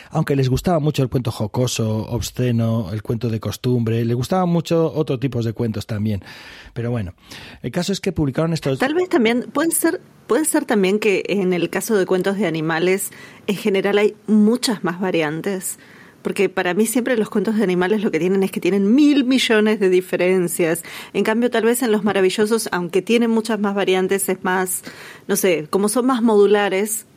Aunque 0.10 0.36
les 0.36 0.50
gustaba 0.50 0.80
mucho 0.80 1.02
el 1.02 1.08
cuento 1.08 1.32
jocoso, 1.32 2.06
obsceno, 2.10 2.92
el 2.92 3.02
cuento 3.02 3.30
de 3.30 3.40
costumbre, 3.40 4.04
les 4.04 4.18
gustaban 4.18 4.50
mucho 4.50 4.92
otros 4.94 5.22
tipos 5.22 5.46
de 5.46 5.54
cuentos 5.54 5.88
también. 5.88 6.26
Pero 6.74 6.92
bueno, 6.92 7.14
el 7.62 7.72
caso 7.72 7.94
es 7.94 8.02
que 8.02 8.12
publicaron 8.12 8.52
estos. 8.52 8.80
Tal 8.80 8.96
vez 8.96 9.08
también 9.08 9.50
puede 9.54 9.72
ser, 9.72 10.02
puede 10.28 10.44
ser 10.44 10.66
también 10.66 11.00
que 11.00 11.24
en 11.30 11.54
el 11.54 11.70
caso 11.70 11.96
de 11.96 12.06
cuentos 12.06 12.36
de 12.36 12.48
animales, 12.48 13.12
en 13.48 13.56
general 13.56 13.98
hay 13.98 14.18
muchas 14.28 14.84
más 14.84 15.00
variantes 15.00 15.80
porque 16.30 16.48
para 16.48 16.76
mí 16.76 16.86
siempre 16.86 17.18
los 17.18 17.28
cuentos 17.28 17.58
de 17.58 17.64
animales 17.64 18.04
lo 18.04 18.12
que 18.12 18.20
tienen 18.20 18.44
es 18.44 18.52
que 18.52 18.60
tienen 18.60 18.94
mil 18.94 19.24
millones 19.24 19.80
de 19.80 19.90
diferencias. 19.90 20.84
En 21.12 21.24
cambio, 21.24 21.50
tal 21.50 21.64
vez 21.64 21.82
en 21.82 21.92
los 21.92 22.04
maravillosos, 22.04 22.70
aunque 22.72 23.02
tienen 23.02 23.32
muchas 23.32 23.60
más 23.60 23.74
variantes, 23.74 24.30
es 24.30 24.44
más, 24.44 24.84
no 25.28 25.36
sé, 25.36 25.66
como 25.72 25.90
son 25.90 26.06
más 26.06 26.22
modulares, 26.22 27.08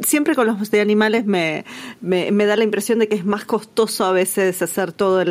siempre 0.00 0.34
con 0.34 0.48
los 0.48 0.68
de 0.68 0.80
animales 0.80 1.26
me, 1.26 1.64
me, 2.00 2.44
da 2.44 2.56
la 2.56 2.64
impresión 2.64 2.98
de 2.98 3.06
que 3.06 3.14
es 3.14 3.24
más 3.24 3.44
costoso 3.44 4.04
a 4.04 4.10
veces 4.10 4.60
hacer 4.60 4.90
toda 4.90 5.24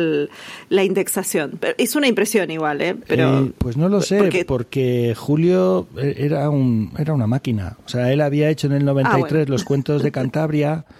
la 0.70 0.84
indexación. 0.84 1.58
Pero 1.60 1.74
es 1.76 1.94
una 1.94 2.08
impresión 2.08 2.50
igual, 2.50 2.80
¿eh? 2.80 2.96
Pero, 3.06 3.40
eh, 3.40 3.52
pues 3.58 3.76
no 3.76 3.90
lo 3.90 4.00
sé, 4.00 4.46
porque, 4.48 5.14
Julio 5.14 5.88
era, 5.94 6.48
un, 6.48 6.90
era 6.96 7.12
una 7.12 7.26
máquina. 7.26 7.76
O 7.84 7.88
sea, 7.90 8.10
él 8.10 8.22
había 8.22 8.48
hecho 8.48 8.66
en 8.66 8.72
el 8.72 8.86
93 8.86 9.46
ah, 9.46 9.50
los 9.50 9.62
cuentos 9.62 10.02
de 10.02 10.10
Cantabria. 10.10 10.86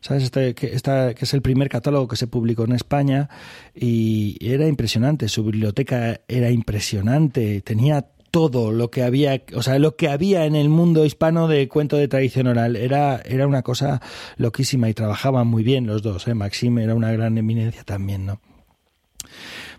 ¿sabes? 0.00 0.24
Este, 0.24 0.54
que, 0.54 0.74
es 0.74 1.34
el 1.34 1.42
primer 1.42 1.68
catálogo 1.68 2.08
que 2.08 2.16
se 2.16 2.26
publicó 2.26 2.64
en 2.64 2.72
España 2.72 3.28
y 3.74 4.36
era 4.40 4.66
impresionante, 4.66 5.28
su 5.28 5.44
biblioteca 5.44 6.20
era 6.28 6.50
impresionante, 6.50 7.60
tenía 7.62 8.06
todo 8.30 8.72
lo 8.72 8.90
que 8.90 9.02
había, 9.02 9.42
o 9.54 9.62
sea, 9.62 9.78
lo 9.78 9.96
que 9.96 10.08
había 10.08 10.46
en 10.46 10.54
el 10.54 10.68
mundo 10.68 11.04
hispano 11.04 11.48
de 11.48 11.68
cuento 11.68 11.96
de 11.96 12.08
tradición 12.08 12.46
oral. 12.46 12.76
Era, 12.76 13.20
era 13.24 13.46
una 13.46 13.62
cosa 13.62 14.00
loquísima 14.36 14.88
y 14.88 14.94
trabajaban 14.94 15.46
muy 15.46 15.64
bien 15.64 15.86
los 15.86 16.02
dos, 16.02 16.28
¿eh? 16.28 16.34
Maxim 16.34 16.78
era 16.78 16.94
una 16.94 17.12
gran 17.12 17.36
eminencia 17.38 17.82
también, 17.84 18.26
¿no? 18.26 18.40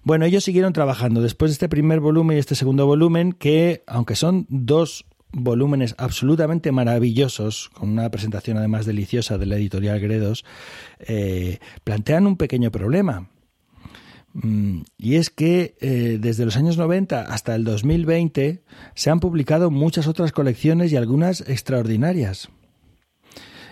Bueno, 0.04 0.26
ellos 0.26 0.44
siguieron 0.44 0.74
trabajando 0.74 1.22
después 1.22 1.52
de 1.52 1.54
este 1.54 1.70
primer 1.70 2.00
volumen 2.00 2.36
y 2.36 2.40
este 2.40 2.56
segundo 2.56 2.88
volumen, 2.88 3.34
que 3.34 3.84
aunque 3.86 4.16
son 4.16 4.48
dos 4.50 5.06
volúmenes 5.34 5.96
absolutamente 5.98 6.72
maravillosos, 6.72 7.70
con 7.70 7.90
una 7.90 8.10
presentación 8.10 8.58
además 8.58 8.86
deliciosa 8.86 9.38
de 9.38 9.46
la 9.46 9.56
editorial 9.56 10.00
Gredos, 10.00 10.46
eh, 11.00 11.60
plantean 11.84 12.28
un 12.28 12.38
pequeño 12.38 12.72
problema. 12.72 13.30
Mm, 14.34 14.82
y 14.98 15.16
es 15.16 15.30
que 15.30 15.76
eh, 15.82 16.18
desde 16.20 16.46
los 16.46 16.56
años 16.56 16.78
90 16.78 17.22
hasta 17.22 17.56
el 17.56 17.64
2020 17.64 18.64
se 18.96 19.10
han 19.10 19.20
publicado 19.20 19.72
muchas 19.72 20.08
otras 20.08 20.32
colecciones 20.32 20.92
y 20.92 20.96
algunas 20.96 21.42
extraordinarias. 21.42 22.50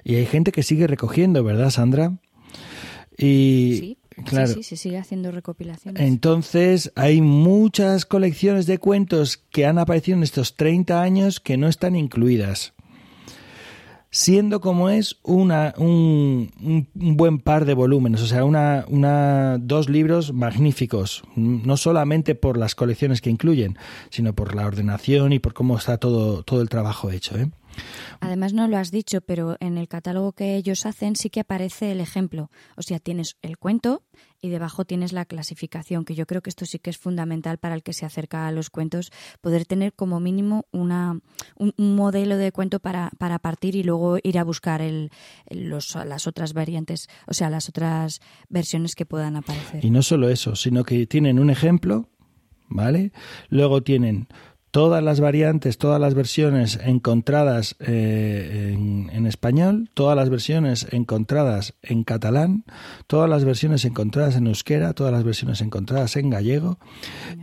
Y 0.03 0.15
hay 0.15 0.25
gente 0.25 0.51
que 0.51 0.63
sigue 0.63 0.87
recogiendo, 0.87 1.43
¿verdad, 1.43 1.69
Sandra? 1.69 2.19
Y 3.17 3.97
Claro. 4.25 4.53
Sí, 4.53 4.63
se 4.63 4.77
sigue 4.77 4.97
haciendo 4.97 5.31
recopilaciones. 5.31 6.01
Entonces, 6.01 6.91
hay 6.95 7.21
muchas 7.21 8.05
colecciones 8.05 8.65
de 8.65 8.77
cuentos 8.77 9.37
que 9.37 9.65
han 9.65 9.77
aparecido 9.77 10.17
en 10.17 10.23
estos 10.23 10.55
30 10.55 11.01
años 11.01 11.39
que 11.39 11.57
no 11.57 11.67
están 11.67 11.95
incluidas. 11.95 12.73
Siendo 14.11 14.59
como 14.59 14.89
es 14.89 15.17
una, 15.21 15.75
un, 15.77 16.51
un 16.95 17.17
buen 17.17 17.37
par 17.37 17.65
de 17.65 17.75
volúmenes, 17.75 18.21
o 18.21 18.25
sea, 18.25 18.43
una, 18.43 18.85
una, 18.87 19.59
dos 19.59 19.87
libros 19.87 20.33
magníficos, 20.33 21.21
no 21.35 21.77
solamente 21.77 22.33
por 22.33 22.57
las 22.57 22.73
colecciones 22.73 23.21
que 23.21 23.29
incluyen, 23.29 23.77
sino 24.09 24.33
por 24.33 24.55
la 24.55 24.65
ordenación 24.65 25.31
y 25.31 25.37
por 25.37 25.53
cómo 25.53 25.77
está 25.77 25.99
todo, 25.99 26.41
todo 26.41 26.61
el 26.61 26.69
trabajo 26.69 27.11
hecho. 27.11 27.37
¿eh? 27.37 27.51
Además, 28.19 28.53
no 28.53 28.67
lo 28.67 28.77
has 28.77 28.91
dicho, 28.91 29.21
pero 29.21 29.57
en 29.59 29.77
el 29.77 29.87
catálogo 29.87 30.33
que 30.33 30.55
ellos 30.55 30.85
hacen 30.85 31.15
sí 31.15 31.29
que 31.29 31.41
aparece 31.41 31.91
el 31.91 32.01
ejemplo. 32.01 32.49
O 32.75 32.81
sea, 32.81 32.99
tienes 32.99 33.37
el 33.41 33.57
cuento 33.57 34.03
y 34.41 34.49
debajo 34.49 34.85
tienes 34.85 35.13
la 35.13 35.25
clasificación, 35.25 36.05
que 36.05 36.15
yo 36.15 36.25
creo 36.25 36.41
que 36.41 36.49
esto 36.49 36.65
sí 36.65 36.79
que 36.79 36.89
es 36.89 36.97
fundamental 36.97 37.57
para 37.57 37.75
el 37.75 37.83
que 37.83 37.93
se 37.93 38.05
acerca 38.05 38.47
a 38.47 38.51
los 38.51 38.69
cuentos, 38.69 39.11
poder 39.41 39.65
tener 39.65 39.93
como 39.93 40.19
mínimo 40.19 40.65
una, 40.71 41.19
un, 41.55 41.73
modelo 41.77 42.37
de 42.37 42.51
cuento 42.51 42.79
para, 42.79 43.11
para, 43.17 43.39
partir 43.39 43.75
y 43.75 43.83
luego 43.83 44.17
ir 44.23 44.39
a 44.39 44.43
buscar 44.43 44.81
el, 44.81 45.11
los, 45.49 45.95
las 45.95 46.27
otras 46.27 46.53
variantes, 46.53 47.09
o 47.27 47.33
sea, 47.33 47.49
las 47.49 47.67
otras 47.69 48.21
versiones 48.47 48.95
que 48.95 49.05
puedan 49.05 49.35
aparecer. 49.35 49.83
Y 49.83 49.89
no 49.89 50.01
solo 50.01 50.29
eso, 50.29 50.55
sino 50.55 50.83
que 50.83 51.05
tienen 51.05 51.39
un 51.39 51.49
ejemplo, 51.49 52.09
¿vale? 52.69 53.11
Luego 53.49 53.83
tienen 53.83 54.27
todas 54.71 55.03
las 55.03 55.19
variantes, 55.19 55.77
todas 55.77 55.99
las 55.99 56.13
versiones 56.13 56.79
encontradas 56.83 57.75
eh, 57.79 58.75
en, 58.75 59.25
español, 59.25 59.89
todas 59.93 60.15
las 60.15 60.29
versiones 60.29 60.87
encontradas 60.91 61.75
en 61.81 62.03
catalán, 62.03 62.65
todas 63.07 63.29
las 63.29 63.45
versiones 63.45 63.85
encontradas 63.85 64.35
en 64.35 64.47
euskera, 64.47 64.93
todas 64.93 65.11
las 65.11 65.23
versiones 65.23 65.61
encontradas 65.61 66.15
en 66.15 66.29
gallego 66.29 66.79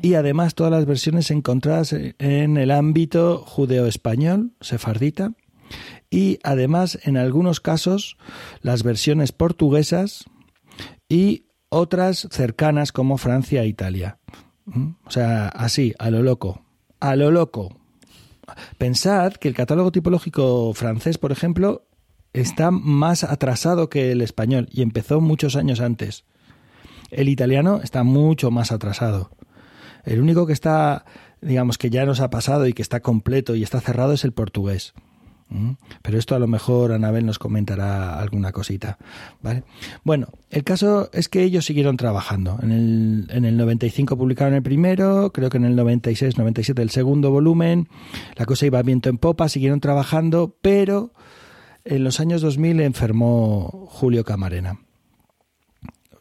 y 0.03 0.15
además 0.15 0.55
todas 0.55 0.73
las 0.73 0.87
versiones 0.87 1.31
encontradas 1.31 1.93
en 1.93 2.57
el 2.57 2.71
ámbito 2.71 3.39
judeo-español, 3.47 4.53
sefardita, 4.61 5.33
y 6.11 6.39
además 6.45 6.99
en 7.03 7.17
algunos 7.17 7.61
casos 7.61 8.17
las 8.61 8.85
versiones 8.85 9.33
portuguesas 9.33 10.25
y 11.09 11.47
otras 11.69 12.29
cercanas 12.31 12.93
como 12.93 13.19
Francia 13.19 13.63
e 13.63 13.67
Italia. 13.67 14.19
¿Mm? 14.67 14.91
O 15.05 15.11
sea, 15.11 15.49
así, 15.49 15.95
a 15.99 16.11
lo 16.11 16.23
loco 16.23 16.66
a 17.01 17.17
lo 17.17 17.31
loco. 17.31 17.77
Pensad 18.79 19.35
que 19.35 19.49
el 19.49 19.55
catálogo 19.55 19.93
tipológico 19.93 20.73
francés, 20.75 21.19
por 21.19 21.33
ejemplo, 21.33 21.87
está 22.33 22.71
más 22.71 23.25
atrasado 23.25 23.89
que 23.89 24.13
el 24.13 24.21
español 24.21 24.69
y 24.71 24.83
empezó 24.83 25.21
muchos 25.21 25.57
años 25.57 25.81
antes. 25.81 26.25
El 27.11 27.29
italiano 27.29 27.81
está 27.83 28.03
mucho 28.05 28.51
más 28.51 28.73
atrasado. 28.73 29.31
El 30.05 30.21
único 30.21 30.47
que 30.47 30.53
está, 30.53 31.05
digamos, 31.41 31.79
que 31.79 31.91
ya 31.91 32.05
nos 32.05 32.21
ha 32.21 32.31
pasado 32.31 32.67
y 32.67 32.73
que 32.73 32.83
está 32.83 33.01
completo 33.01 33.55
y 33.55 33.63
está 33.63 33.81
cerrado 33.81 34.13
es 34.13 34.25
el 34.25 34.33
portugués. 34.33 34.95
Pero 36.03 36.19
esto 36.19 36.35
a 36.35 36.39
lo 36.39 36.49
mejor 36.49 36.93
Anabel 36.93 37.25
nos 37.25 37.39
comentará 37.39 38.19
alguna 38.19 38.53
cosita. 38.53 38.99
¿vale? 39.43 39.63
Bueno, 40.03 40.29
el 40.51 40.65
caso 40.65 41.09
es 41.13 41.29
que 41.29 41.43
ellos 41.43 41.65
siguieron 41.65 41.97
trabajando. 41.97 42.59
En 42.63 42.73
el, 42.73 43.27
en 43.31 43.45
el 43.45 43.57
95 43.57 44.17
publicaron 44.17 44.55
el 44.55 44.63
primero, 44.63 45.33
creo 45.33 45.49
que 45.49 45.59
en 45.59 45.65
el 45.65 45.77
96, 45.77 46.37
97 46.37 46.83
el 46.83 46.91
segundo 46.91 47.31
volumen. 47.31 47.89
La 48.35 48.45
cosa 48.45 48.67
iba 48.67 48.83
viento 48.83 49.09
en 49.09 49.19
popa, 49.19 49.49
siguieron 49.49 49.81
trabajando, 49.81 50.57
pero 50.61 51.13
en 51.85 52.03
los 52.03 52.19
años 52.19 52.43
2000 52.43 52.81
enfermó 52.81 53.87
Julio 53.89 54.25
Camarena. 54.25 54.81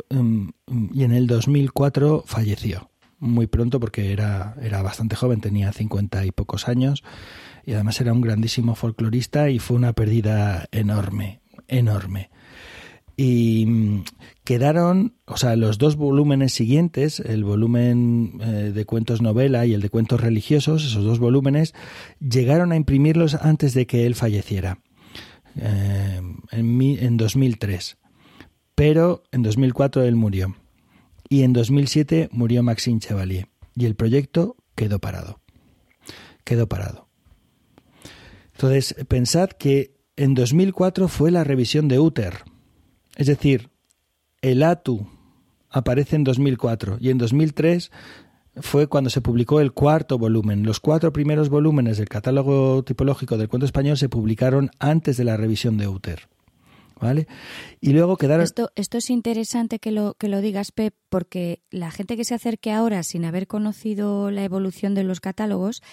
Mm, 0.10 0.50
y 0.94 1.04
en 1.04 1.12
el 1.12 1.26
2004 1.26 2.24
falleció. 2.28 2.92
Muy 3.18 3.48
pronto 3.48 3.80
porque 3.80 4.12
era, 4.12 4.56
era 4.62 4.84
bastante 4.84 5.16
joven, 5.16 5.42
tenía 5.42 5.72
50 5.72 6.26
y 6.26 6.32
pocos 6.32 6.68
años 6.68 7.04
y 7.66 7.74
además 7.74 8.00
era 8.02 8.14
un 8.14 8.22
grandísimo 8.22 8.76
folclorista 8.76 9.50
y 9.50 9.60
fue 9.60 9.78
una 9.78 9.94
pérdida 9.94 10.68
enorme, 10.72 11.42
enorme. 11.68 12.30
y 13.18 13.66
mm, 13.66 14.04
quedaron, 14.44 15.16
o 15.26 15.38
sea, 15.38 15.56
los 15.56 15.78
dos 15.78 15.96
volúmenes 15.96 16.54
siguientes, 16.54 17.20
el 17.20 17.44
volumen 17.44 18.40
eh, 18.42 18.72
de 18.74 18.86
cuentos 18.86 19.22
novela 19.22 19.66
y 19.66 19.74
el 19.74 19.82
de 19.82 19.90
cuentos 19.90 20.22
religiosos, 20.22 20.86
esos 20.86 21.04
dos 21.04 21.20
volúmenes, 21.20 21.74
llegaron 22.20 22.72
a 22.72 22.76
imprimirlos 22.76 23.36
antes 23.36 23.74
de 23.74 23.88
que 23.88 24.06
él 24.06 24.16
falleciera, 24.16 24.80
eh, 25.58 26.22
en, 26.52 26.82
en 26.82 27.18
2003. 27.18 27.98
Pero 28.76 29.24
en 29.32 29.42
2004 29.42 30.04
él 30.04 30.16
murió. 30.16 30.56
Y 31.30 31.44
en 31.44 31.54
2007 31.54 32.30
murió 32.32 32.62
Maxime 32.62 33.00
Chevalier. 33.00 33.48
Y 33.74 33.86
el 33.86 33.96
proyecto 33.96 34.58
quedó 34.76 35.00
parado. 35.00 35.40
Quedó 36.44 36.68
parado. 36.68 37.05
Entonces, 38.56 38.96
pensad 39.08 39.50
que 39.50 39.96
en 40.16 40.34
2004 40.34 41.08
fue 41.10 41.30
la 41.30 41.44
revisión 41.44 41.88
de 41.88 42.00
Uther. 42.00 42.44
Es 43.18 43.28
decir, 43.28 43.70
el 44.42 44.64
ATU 44.64 45.08
aparece 45.70 46.16
en 46.16 46.24
2004 46.24 46.98
y 47.02 47.10
en 47.10 47.18
2003 47.18 47.92
fue 48.62 48.88
cuando 48.88 49.10
se 49.10 49.20
publicó 49.20 49.60
el 49.60 49.74
cuarto 49.74 50.18
volumen. 50.18 50.64
Los 50.64 50.80
cuatro 50.80 51.12
primeros 51.12 51.50
volúmenes 51.50 51.98
del 51.98 52.08
catálogo 52.08 52.84
tipológico 52.84 53.38
del 53.38 53.50
cuento 53.50 53.66
español 53.66 53.98
se 53.98 54.08
publicaron 54.08 54.72
antes 54.80 55.18
de 55.18 55.26
la 55.26 55.36
revisión 55.36 55.78
de 55.78 55.88
Uther. 55.90 56.30
¿Vale? 57.02 57.28
Y 57.82 57.92
luego 57.92 58.16
quedaron. 58.16 58.46
Esto, 58.46 58.72
esto 58.76 58.98
es 58.98 59.10
interesante 59.10 59.80
que 59.80 59.92
lo, 59.92 60.14
que 60.14 60.30
lo 60.30 60.40
digas, 60.40 60.72
Pep, 60.72 60.96
porque 61.10 61.62
la 61.70 61.92
gente 61.92 62.16
que 62.16 62.24
se 62.24 62.36
acerque 62.36 62.72
ahora 62.72 63.04
sin 63.04 63.26
haber 63.26 63.48
conocido 63.48 64.32
la 64.32 64.46
evolución 64.46 64.96
de 64.96 65.04
los 65.04 65.20
catálogos 65.20 65.84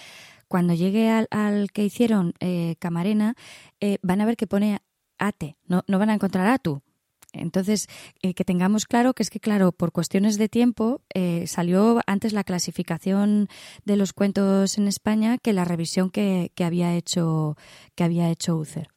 cuando 0.53 0.75
llegue 0.75 1.09
al, 1.09 1.71
que 1.71 1.83
hicieron 1.83 2.35
eh, 2.39 2.75
Camarena, 2.77 3.33
eh, 3.79 3.97
van 4.03 4.21
a 4.21 4.25
ver 4.27 4.37
que 4.37 4.45
pone 4.45 4.83
ATE, 5.17 5.57
no, 5.65 5.83
no 5.87 5.97
van 5.97 6.11
a 6.11 6.13
encontrar 6.13 6.45
ATU. 6.45 6.83
Entonces, 7.31 7.87
eh, 8.21 8.35
que 8.35 8.45
tengamos 8.45 8.85
claro 8.85 9.15
que 9.15 9.23
es 9.23 9.31
que, 9.31 9.39
claro, 9.39 9.71
por 9.71 9.91
cuestiones 9.91 10.37
de 10.37 10.49
tiempo, 10.49 11.01
salió 11.47 12.01
antes 12.05 12.33
la 12.33 12.43
clasificación 12.43 13.47
de 13.83 13.95
los 13.95 14.13
cuentos 14.13 14.77
en 14.77 14.87
España 14.87 15.39
que 15.39 15.53
la 15.53 15.65
revisión 15.65 16.11
que, 16.11 16.51
que 16.53 16.63
había 16.63 16.93
hecho 16.93 17.57
que 17.95 18.03
había 18.03 18.29
hecho 18.29 18.55
UCER. 18.55 18.89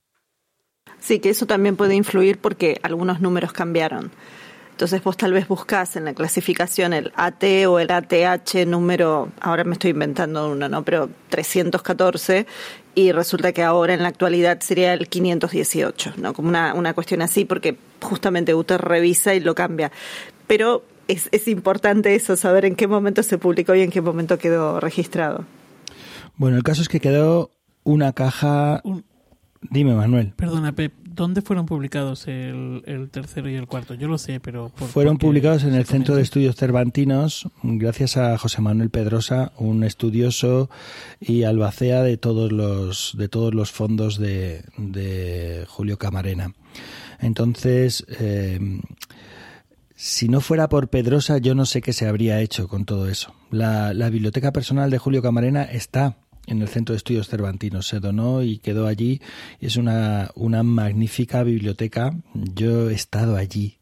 Sí, 1.00 1.20
que 1.20 1.30
eso 1.30 1.46
también 1.46 1.76
puede 1.76 1.94
influir 1.94 2.38
porque 2.38 2.78
algunos 2.82 3.22
números 3.22 3.54
cambiaron. 3.54 4.12
Entonces 4.76 5.02
vos 5.02 5.16
tal 5.16 5.32
vez 5.32 5.48
buscás 5.48 5.96
en 5.96 6.04
la 6.04 6.12
clasificación 6.12 6.92
el 6.92 7.10
AT 7.16 7.42
o 7.66 7.78
el 7.78 7.90
ATH 7.90 8.66
número, 8.66 9.30
ahora 9.40 9.64
me 9.64 9.72
estoy 9.72 9.92
inventando 9.92 10.52
uno, 10.52 10.68
¿no? 10.68 10.82
Pero 10.82 11.08
314 11.30 12.46
y 12.94 13.10
resulta 13.12 13.52
que 13.52 13.62
ahora 13.62 13.94
en 13.94 14.02
la 14.02 14.08
actualidad 14.08 14.60
sería 14.60 14.92
el 14.92 15.08
518, 15.08 16.16
¿no? 16.18 16.34
Como 16.34 16.50
una, 16.50 16.74
una 16.74 16.92
cuestión 16.92 17.22
así 17.22 17.46
porque 17.46 17.78
justamente 18.02 18.54
UTER 18.54 18.82
revisa 18.82 19.34
y 19.34 19.40
lo 19.40 19.54
cambia. 19.54 19.90
Pero 20.46 20.84
es, 21.08 21.30
es 21.32 21.48
importante 21.48 22.14
eso, 22.14 22.36
saber 22.36 22.66
en 22.66 22.76
qué 22.76 22.86
momento 22.86 23.22
se 23.22 23.38
publicó 23.38 23.74
y 23.74 23.80
en 23.80 23.90
qué 23.90 24.02
momento 24.02 24.36
quedó 24.36 24.78
registrado. 24.78 25.46
Bueno, 26.36 26.58
el 26.58 26.62
caso 26.62 26.82
es 26.82 26.90
que 26.90 27.00
quedó 27.00 27.50
una 27.82 28.12
caja... 28.12 28.82
Dime, 29.62 29.94
Manuel. 29.94 30.34
Perdona, 30.36 30.72
Pep, 30.72 30.92
¿dónde 31.16 31.42
fueron 31.42 31.66
publicados 31.66 32.28
el, 32.28 33.08
tercero 33.10 33.50
y 33.50 33.54
el 33.54 33.66
cuarto? 33.66 33.94
Yo 33.94 34.06
lo 34.06 34.18
sé, 34.18 34.38
pero... 34.38 34.68
fueron 34.68 35.18
publicados 35.18 35.64
en 35.64 35.74
el 35.74 35.86
Centro 35.86 36.14
de 36.14 36.22
Estudios 36.22 36.54
Cervantinos, 36.56 37.48
gracias 37.62 38.16
a 38.16 38.38
José 38.38 38.60
Manuel 38.60 38.90
Pedrosa, 38.90 39.52
un 39.58 39.82
estudioso 39.82 40.70
y 41.18 41.42
albacea 41.42 42.02
de 42.02 42.18
todos 42.18 42.52
los, 42.52 43.14
de 43.18 43.28
todos 43.28 43.54
los 43.54 43.72
fondos 43.72 44.18
de, 44.18 45.64
Julio 45.66 45.98
Camarena. 45.98 46.52
Entonces, 47.18 48.04
eh, 48.20 48.60
si 49.94 50.28
no 50.28 50.42
fuera 50.42 50.68
por 50.68 50.88
Pedrosa, 50.88 51.38
yo 51.38 51.54
no 51.54 51.64
sé 51.64 51.80
qué 51.80 51.94
se 51.94 52.06
habría 52.06 52.40
hecho 52.40 52.68
con 52.68 52.84
todo 52.84 53.08
eso. 53.08 53.34
La, 53.50 53.94
la 53.94 54.10
biblioteca 54.10 54.52
personal 54.52 54.90
de 54.90 54.98
Julio 54.98 55.22
Camarena 55.22 55.62
está 55.64 56.18
en 56.46 56.62
el 56.62 56.68
Centro 56.68 56.92
de 56.92 56.98
Estudios 56.98 57.28
Cervantinos. 57.28 57.86
Se 57.86 58.00
donó 58.00 58.42
y 58.42 58.58
quedó 58.58 58.86
allí. 58.86 59.20
Es 59.60 59.76
una, 59.76 60.30
una 60.34 60.62
magnífica 60.62 61.42
biblioteca. 61.42 62.14
Yo 62.34 62.90
he 62.90 62.94
estado 62.94 63.36
allí. 63.36 63.78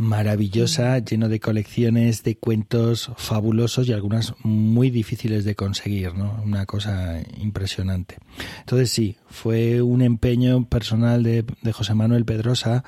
Maravillosa, 0.00 1.00
lleno 1.00 1.28
de 1.28 1.40
colecciones 1.40 2.22
de 2.22 2.36
cuentos 2.36 3.10
fabulosos 3.16 3.88
y 3.88 3.92
algunas 3.92 4.32
muy 4.44 4.90
difíciles 4.90 5.44
de 5.44 5.56
conseguir, 5.56 6.14
¿no? 6.14 6.40
Una 6.44 6.66
cosa 6.66 7.20
impresionante. 7.40 8.18
Entonces 8.60 8.90
sí, 8.90 9.16
fue 9.28 9.82
un 9.82 10.02
empeño 10.02 10.68
personal 10.68 11.24
de, 11.24 11.44
de 11.62 11.72
José 11.72 11.94
Manuel 11.94 12.24
Pedrosa 12.24 12.84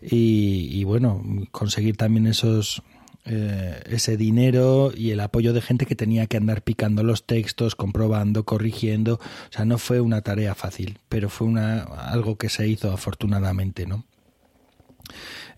y, 0.00 0.70
y 0.72 0.84
bueno, 0.84 1.22
conseguir 1.50 1.98
también 1.98 2.26
esos, 2.26 2.82
eh, 3.28 3.82
ese 3.86 4.16
dinero 4.16 4.92
y 4.94 5.10
el 5.10 5.18
apoyo 5.18 5.52
de 5.52 5.60
gente 5.60 5.84
que 5.84 5.96
tenía 5.96 6.28
que 6.28 6.36
andar 6.36 6.62
picando 6.62 7.02
los 7.02 7.26
textos, 7.26 7.74
comprobando, 7.74 8.44
corrigiendo. 8.44 9.14
O 9.14 9.52
sea, 9.52 9.64
no 9.64 9.78
fue 9.78 10.00
una 10.00 10.22
tarea 10.22 10.54
fácil, 10.54 11.00
pero 11.08 11.28
fue 11.28 11.48
una, 11.48 11.82
algo 11.82 12.36
que 12.36 12.48
se 12.48 12.68
hizo 12.68 12.92
afortunadamente, 12.92 13.84
¿no? 13.84 14.04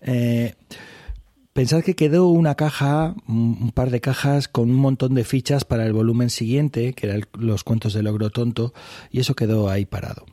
Eh, 0.01 0.55
pensad 1.53 1.83
que 1.83 1.95
quedó 1.95 2.27
una 2.29 2.55
caja, 2.55 3.15
un 3.27 3.71
par 3.71 3.91
de 3.91 4.01
cajas 4.01 4.47
con 4.47 4.71
un 4.71 4.77
montón 4.77 5.13
de 5.13 5.23
fichas 5.23 5.63
para 5.63 5.85
el 5.85 5.93
volumen 5.93 6.31
siguiente, 6.31 6.93
que 6.93 7.05
eran 7.05 7.21
los 7.37 7.63
cuentos 7.63 7.93
del 7.93 8.05
logro 8.05 8.31
tonto, 8.31 8.73
y 9.11 9.19
eso 9.19 9.35
quedó 9.35 9.69
ahí 9.69 9.85
parado. 9.85 10.25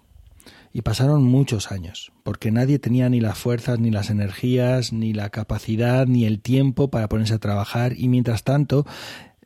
Y 0.76 0.82
pasaron 0.82 1.24
muchos 1.24 1.72
años, 1.72 2.12
porque 2.22 2.50
nadie 2.50 2.78
tenía 2.78 3.08
ni 3.08 3.18
las 3.18 3.38
fuerzas, 3.38 3.78
ni 3.78 3.90
las 3.90 4.10
energías, 4.10 4.92
ni 4.92 5.14
la 5.14 5.30
capacidad, 5.30 6.06
ni 6.06 6.26
el 6.26 6.42
tiempo 6.42 6.90
para 6.90 7.08
ponerse 7.08 7.32
a 7.32 7.38
trabajar. 7.38 7.94
Y 7.96 8.08
mientras 8.08 8.44
tanto, 8.44 8.84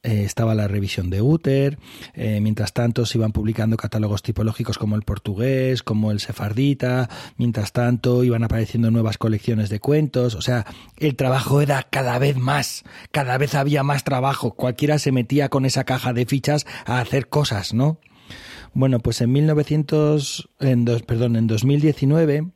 eh, 0.03 0.25
estaba 0.25 0.57
la 0.57 0.67
revisión 0.67 1.09
de 1.09 1.23
Uther, 1.23 1.79
eh, 2.15 2.41
mientras 2.41 2.73
tanto 2.73 3.07
se 3.07 3.17
iban 3.17 3.31
publicando 3.31 3.77
catálogos 3.77 4.25
tipológicos 4.25 4.77
como 4.77 4.97
el 4.97 5.03
portugués, 5.03 5.85
como 5.85 6.11
el 6.11 6.19
sefardita, 6.19 7.09
mientras 7.37 7.71
tanto 7.71 8.25
iban 8.25 8.43
apareciendo 8.43 8.91
nuevas 8.91 9.17
colecciones 9.17 9.71
de 9.71 9.79
cuentos, 9.79 10.35
o 10.35 10.43
sea, 10.43 10.67
el 10.97 11.15
trabajo 11.15 11.61
era 11.61 11.85
cada 11.85 12.19
vez 12.19 12.39
más, 12.39 12.83
cada 13.13 13.39
vez 13.39 13.55
había 13.55 13.85
más 13.85 14.03
trabajo, 14.03 14.55
cualquiera 14.57 14.99
se 14.99 15.13
metía 15.13 15.49
con 15.49 15.65
esa 15.65 15.85
caja 15.85 16.13
de 16.13 16.27
fichas 16.27 16.67
a 16.87 16.99
hacer 16.99 17.29
cosas, 17.29 17.73
¿no? 17.73 18.01
Bueno, 18.73 19.01
pues 19.01 19.21
en 19.21 19.33
1900, 19.33 20.49
en 20.61 20.85
dos, 20.85 21.03
perdón, 21.03 21.37
en 21.37 21.47
2019 21.47 22.47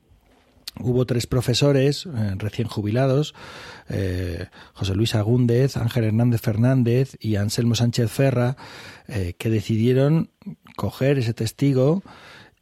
hubo 0.81 1.07
tres 1.07 1.27
profesores 1.27 2.07
eh, 2.07 2.35
recién 2.37 2.69
jubilados, 2.69 3.35
eh, 3.89 4.47
José 4.75 4.95
Luis 4.95 5.15
Agúndez, 5.15 5.77
Ángel 5.77 6.05
Hernández 6.05 6.41
Fernández 6.41 7.17
y 7.21 7.37
Anselmo 7.37 7.75
Sánchez 7.75 8.11
Ferra, 8.11 8.57
eh, 9.09 9.35
que 9.39 9.51
decidieron 9.51 10.31
coger 10.77 11.19
ese 11.19 11.35
testigo 11.35 12.03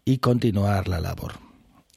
y 0.05 0.19
continuar 0.19 0.89
la 0.89 1.01
labor. 1.01 1.42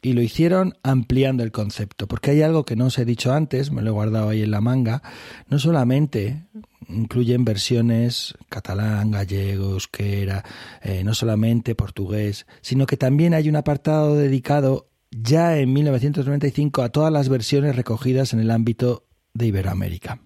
Y 0.05 0.13
lo 0.13 0.21
hicieron 0.21 0.75
ampliando 0.83 1.41
el 1.41 1.51
concepto, 1.51 2.07
porque 2.07 2.29
hay 2.29 2.43
algo 2.43 2.63
que 2.63 2.75
no 2.75 2.85
os 2.85 2.99
he 2.99 3.05
dicho 3.05 3.33
antes, 3.33 3.71
me 3.71 3.81
lo 3.81 3.89
he 3.89 3.93
guardado 3.93 4.29
ahí 4.29 4.43
en 4.43 4.51
la 4.51 4.61
manga, 4.61 5.01
no 5.49 5.57
solamente 5.57 6.45
incluyen 6.87 7.43
versiones 7.43 8.35
catalán, 8.47 9.09
gallego, 9.09 9.71
euskera, 9.71 10.45
eh, 10.83 11.03
no 11.03 11.15
solamente 11.15 11.73
portugués, 11.73 12.45
sino 12.61 12.85
que 12.85 12.97
también 12.97 13.33
hay 13.33 13.49
un 13.49 13.55
apartado 13.55 14.15
dedicado 14.15 14.91
ya 15.09 15.57
en 15.57 15.73
1995 15.73 16.83
a 16.83 16.89
todas 16.89 17.11
las 17.11 17.27
versiones 17.27 17.75
recogidas 17.75 18.31
en 18.31 18.41
el 18.41 18.51
ámbito 18.51 19.07
de 19.33 19.47
Iberoamérica. 19.47 20.21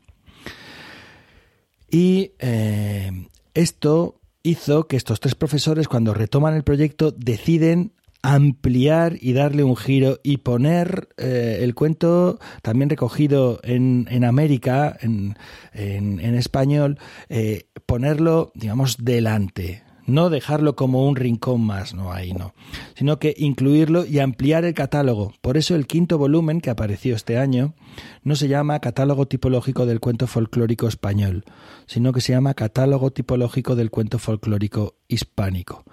Y 1.90 2.34
eh, 2.40 3.30
esto 3.54 4.20
hizo 4.44 4.88
que 4.88 4.98
estos 4.98 5.22
tres 5.22 5.36
profesores, 5.36 5.88
cuando 5.88 6.14
retoman 6.14 6.54
el 6.54 6.64
proyecto, 6.66 7.12
deciden 7.12 7.94
ampliar 8.22 9.18
y 9.22 9.34
darle 9.34 9.64
un 9.64 9.76
giro 9.76 10.20
y 10.24 10.38
poner 10.38 11.10
eh, 11.18 11.60
el 11.62 11.74
cuento 11.74 12.40
también 12.62 12.90
recogido 12.90 13.60
en, 13.64 14.08
en 14.10 14.24
América, 14.26 14.98
en, 15.02 15.38
en, 15.74 16.36
español, 16.36 16.98
eh, 17.30 17.68
ponerlo, 17.86 18.52
digamos, 18.56 18.98
delante. 19.04 19.84
No 20.06 20.32
dejarlo 20.32 20.76
como 20.76 21.08
un 21.08 21.16
rincón 21.16 21.62
más, 21.62 21.94
no 21.94 22.12
ahí 22.12 22.34
no, 22.34 22.56
sino 22.96 23.20
que 23.20 23.36
incluirlo 23.38 24.06
y 24.06 24.18
ampliar 24.18 24.66
el 24.66 24.74
catálogo. 24.74 25.34
Por 25.40 25.56
eso 25.56 25.76
el 25.76 25.86
quinto 25.86 26.18
volumen 26.18 26.62
que 26.62 26.72
apareció 26.72 27.16
este 27.16 27.38
año 27.38 27.76
no 28.24 28.36
se 28.36 28.48
llama 28.48 28.80
Catálogo 28.80 29.28
tipológico 29.28 29.86
del 29.86 30.00
cuento 30.00 30.26
folclórico 30.26 30.88
español, 30.88 31.46
sino 31.86 32.12
que 32.12 32.22
se 32.22 32.34
llama 32.34 32.56
Catálogo 32.56 33.12
tipológico 33.12 33.76
del 33.76 33.92
cuento 33.92 34.18
folclórico 34.18 34.96
hispánico 35.08 35.86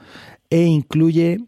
e 0.50 0.62
incluye 0.62 1.40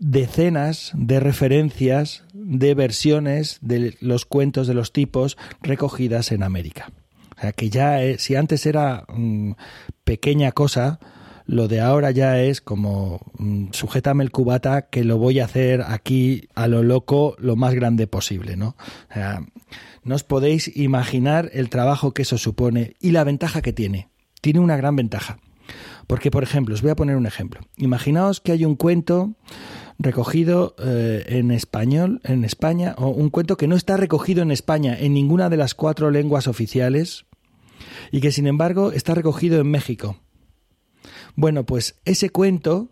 decenas 0.00 0.90
de 0.94 1.20
referencias 1.20 2.24
de 2.32 2.74
versiones 2.74 3.58
de 3.60 3.96
los 4.00 4.24
cuentos 4.24 4.66
de 4.66 4.74
los 4.74 4.92
tipos 4.92 5.38
recogidas 5.62 6.32
en 6.32 6.42
América. 6.42 6.90
O 7.36 7.40
sea 7.40 7.52
que 7.52 7.70
ya, 7.70 8.02
eh, 8.02 8.18
si 8.18 8.34
antes 8.34 8.66
era 8.66 9.04
mm, 9.08 9.52
pequeña 10.04 10.52
cosa, 10.52 10.98
Lo 11.50 11.66
de 11.66 11.80
ahora 11.80 12.12
ya 12.12 12.40
es 12.40 12.60
como 12.60 13.18
mm, 13.36 13.72
sujétame 13.72 14.22
el 14.22 14.30
cubata 14.30 14.82
que 14.82 15.02
lo 15.02 15.18
voy 15.18 15.40
a 15.40 15.46
hacer 15.46 15.82
aquí 15.82 16.48
a 16.54 16.68
lo 16.68 16.84
loco 16.84 17.34
lo 17.40 17.56
más 17.56 17.74
grande 17.74 18.06
posible, 18.06 18.56
¿no? 18.56 18.76
O 19.10 19.14
sea, 19.14 19.40
no 20.04 20.14
os 20.14 20.22
podéis 20.22 20.70
imaginar 20.76 21.50
el 21.52 21.68
trabajo 21.68 22.12
que 22.14 22.22
eso 22.22 22.38
supone 22.38 22.94
y 23.00 23.10
la 23.10 23.24
ventaja 23.24 23.62
que 23.62 23.72
tiene. 23.72 24.10
Tiene 24.40 24.60
una 24.60 24.76
gran 24.76 24.94
ventaja. 24.94 25.38
Porque, 26.06 26.30
por 26.30 26.44
ejemplo, 26.44 26.72
os 26.72 26.82
voy 26.82 26.92
a 26.92 26.96
poner 26.96 27.16
un 27.16 27.26
ejemplo. 27.26 27.62
Imaginaos 27.76 28.40
que 28.40 28.52
hay 28.52 28.64
un 28.64 28.76
cuento 28.76 29.34
recogido 30.00 30.74
eh, 30.78 31.24
en 31.28 31.50
español, 31.50 32.20
en 32.24 32.44
España, 32.44 32.94
o 32.96 33.08
un 33.08 33.28
cuento 33.28 33.56
que 33.56 33.68
no 33.68 33.76
está 33.76 33.96
recogido 33.96 34.42
en 34.42 34.50
España 34.50 34.96
en 34.98 35.12
ninguna 35.12 35.50
de 35.50 35.58
las 35.58 35.74
cuatro 35.74 36.10
lenguas 36.10 36.48
oficiales 36.48 37.26
y 38.10 38.20
que 38.20 38.32
sin 38.32 38.46
embargo 38.46 38.92
está 38.92 39.14
recogido 39.14 39.60
en 39.60 39.70
México. 39.70 40.16
Bueno, 41.36 41.64
pues 41.64 42.00
ese 42.06 42.30
cuento, 42.30 42.88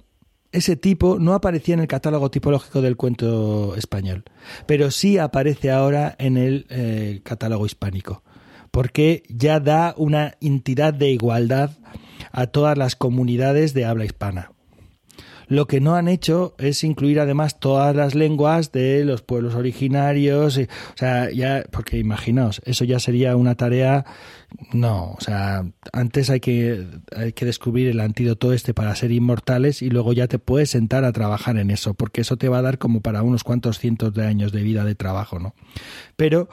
ese 0.52 0.76
tipo, 0.76 1.18
no 1.18 1.32
aparecía 1.32 1.74
en 1.74 1.80
el 1.80 1.88
catálogo 1.88 2.30
tipológico 2.30 2.82
del 2.82 2.96
cuento 2.96 3.74
español, 3.74 4.24
pero 4.66 4.90
sí 4.90 5.16
aparece 5.18 5.70
ahora 5.70 6.14
en 6.18 6.36
el 6.36 6.66
eh, 6.68 7.20
catálogo 7.24 7.64
hispánico, 7.64 8.22
porque 8.70 9.22
ya 9.28 9.60
da 9.60 9.94
una 9.96 10.36
entidad 10.42 10.92
de 10.92 11.10
igualdad 11.10 11.70
a 12.32 12.48
todas 12.48 12.76
las 12.76 12.96
comunidades 12.96 13.72
de 13.72 13.86
habla 13.86 14.04
hispana. 14.04 14.52
Lo 15.48 15.66
que 15.66 15.80
no 15.80 15.96
han 15.96 16.08
hecho 16.08 16.54
es 16.58 16.84
incluir 16.84 17.20
además 17.20 17.58
todas 17.58 17.96
las 17.96 18.14
lenguas 18.14 18.72
de 18.72 19.04
los 19.04 19.22
pueblos 19.22 19.54
originarios, 19.54 20.58
o 20.58 20.96
sea, 20.96 21.30
ya, 21.30 21.64
porque 21.70 21.98
imaginaos, 21.98 22.60
eso 22.64 22.84
ya 22.84 23.00
sería 23.00 23.36
una 23.36 23.54
tarea 23.54 24.04
no, 24.72 25.12
o 25.12 25.20
sea, 25.20 25.66
antes 25.92 26.30
hay 26.30 26.40
que, 26.40 26.86
hay 27.14 27.32
que 27.32 27.44
descubrir 27.44 27.88
el 27.88 28.00
antídoto 28.00 28.52
este 28.54 28.72
para 28.72 28.94
ser 28.96 29.12
inmortales 29.12 29.82
y 29.82 29.90
luego 29.90 30.14
ya 30.14 30.26
te 30.26 30.38
puedes 30.38 30.70
sentar 30.70 31.04
a 31.04 31.12
trabajar 31.12 31.58
en 31.58 31.70
eso, 31.70 31.92
porque 31.92 32.22
eso 32.22 32.38
te 32.38 32.48
va 32.48 32.58
a 32.58 32.62
dar 32.62 32.78
como 32.78 33.02
para 33.02 33.22
unos 33.22 33.44
cuantos 33.44 33.78
cientos 33.78 34.14
de 34.14 34.26
años 34.26 34.50
de 34.50 34.62
vida 34.62 34.84
de 34.84 34.94
trabajo, 34.94 35.38
¿no? 35.38 35.54
Pero 36.16 36.48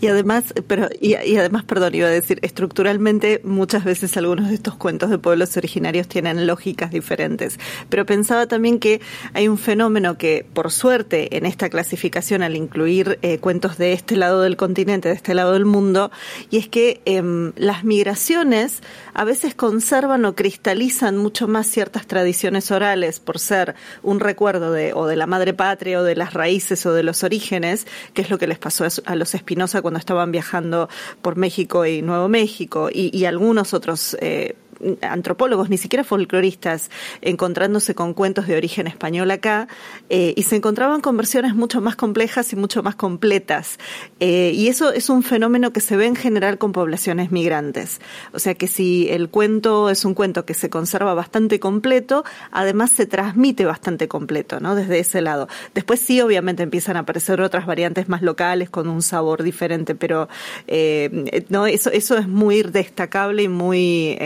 Y 0.00 0.06
además, 0.08 0.52
pero, 0.66 0.88
y, 1.00 1.14
además, 1.14 1.64
perdón, 1.64 1.94
iba 1.94 2.08
a 2.08 2.10
decir, 2.10 2.38
estructuralmente 2.42 3.40
muchas 3.44 3.84
veces 3.84 4.16
algunos 4.16 4.48
de 4.48 4.54
estos 4.54 4.74
cuentos 4.74 5.10
de 5.10 5.18
pueblos 5.18 5.56
originarios 5.56 6.08
tienen 6.08 6.46
lógicas 6.46 6.90
diferentes, 6.90 7.58
pero 7.88 8.06
pensaba 8.06 8.46
también 8.46 8.78
que 8.78 9.00
hay 9.32 9.48
un 9.48 9.58
fenómeno 9.58 10.18
que, 10.18 10.46
por 10.52 10.70
suerte, 10.70 11.36
en 11.36 11.46
esta 11.46 11.68
clasificación, 11.70 12.42
al 12.42 12.56
incluir 12.56 13.18
eh, 13.22 13.38
cuentos 13.38 13.78
de 13.78 13.92
este 13.92 14.16
lado 14.16 14.42
del 14.42 14.56
continente, 14.56 15.08
de 15.08 15.14
este 15.14 15.34
lado 15.34 15.52
del 15.52 15.64
mundo, 15.64 16.10
y 16.50 16.58
es 16.58 16.68
que 16.68 17.00
Em, 17.06 17.52
las 17.56 17.84
migraciones 17.84 18.82
a 19.14 19.24
veces 19.24 19.54
conservan 19.54 20.24
o 20.24 20.34
cristalizan 20.34 21.16
mucho 21.16 21.48
más 21.48 21.66
ciertas 21.66 22.06
tradiciones 22.06 22.70
orales 22.70 23.20
por 23.20 23.38
ser 23.38 23.74
un 24.02 24.20
recuerdo 24.20 24.72
de 24.72 24.92
o 24.92 25.06
de 25.06 25.16
la 25.16 25.26
madre 25.26 25.54
patria 25.54 26.00
o 26.00 26.02
de 26.02 26.16
las 26.16 26.34
raíces 26.34 26.84
o 26.86 26.92
de 26.92 27.02
los 27.02 27.22
orígenes, 27.22 27.86
que 28.12 28.22
es 28.22 28.30
lo 28.30 28.38
que 28.38 28.46
les 28.46 28.58
pasó 28.58 28.84
a 29.06 29.14
los 29.14 29.34
Espinosa 29.34 29.82
cuando 29.82 29.98
estaban 29.98 30.32
viajando 30.32 30.88
por 31.22 31.36
México 31.36 31.86
y 31.86 32.02
Nuevo 32.02 32.28
México 32.28 32.90
y, 32.92 33.16
y 33.16 33.24
algunos 33.24 33.72
otros 33.74 34.16
eh, 34.20 34.56
antropólogos, 35.02 35.70
ni 35.70 35.78
siquiera 35.78 36.04
folcloristas, 36.04 36.90
encontrándose 37.20 37.94
con 37.94 38.14
cuentos 38.14 38.46
de 38.46 38.56
origen 38.56 38.86
español 38.86 39.30
acá, 39.30 39.68
eh, 40.08 40.34
y 40.36 40.42
se 40.42 40.56
encontraban 40.56 41.00
con 41.00 41.16
versiones 41.16 41.54
mucho 41.54 41.80
más 41.80 41.96
complejas 41.96 42.52
y 42.52 42.56
mucho 42.56 42.82
más 42.82 42.94
completas. 42.94 43.78
Eh, 44.20 44.52
y 44.54 44.68
eso 44.68 44.92
es 44.92 45.08
un 45.08 45.22
fenómeno 45.22 45.72
que 45.72 45.80
se 45.80 45.96
ve 45.96 46.06
en 46.06 46.16
general 46.16 46.58
con 46.58 46.72
poblaciones 46.72 47.30
migrantes. 47.30 48.00
O 48.32 48.38
sea 48.38 48.54
que 48.54 48.66
si 48.66 49.08
el 49.10 49.28
cuento 49.28 49.90
es 49.90 50.04
un 50.04 50.14
cuento 50.14 50.44
que 50.44 50.54
se 50.54 50.70
conserva 50.70 51.14
bastante 51.14 51.60
completo, 51.60 52.24
además 52.50 52.90
se 52.90 53.06
transmite 53.06 53.64
bastante 53.64 54.08
completo, 54.08 54.60
¿no? 54.60 54.74
Desde 54.74 54.98
ese 54.98 55.20
lado. 55.20 55.48
Después 55.74 56.00
sí, 56.00 56.20
obviamente 56.20 56.62
empiezan 56.62 56.96
a 56.96 57.00
aparecer 57.00 57.40
otras 57.40 57.66
variantes 57.66 58.08
más 58.08 58.22
locales 58.22 58.70
con 58.70 58.88
un 58.88 59.02
sabor 59.02 59.42
diferente, 59.42 59.94
pero 59.94 60.28
eh, 60.66 61.44
no, 61.48 61.66
eso, 61.66 61.90
eso 61.90 62.16
es 62.16 62.28
muy 62.28 62.62
destacable 62.62 63.44
y 63.44 63.48
muy 63.48 64.16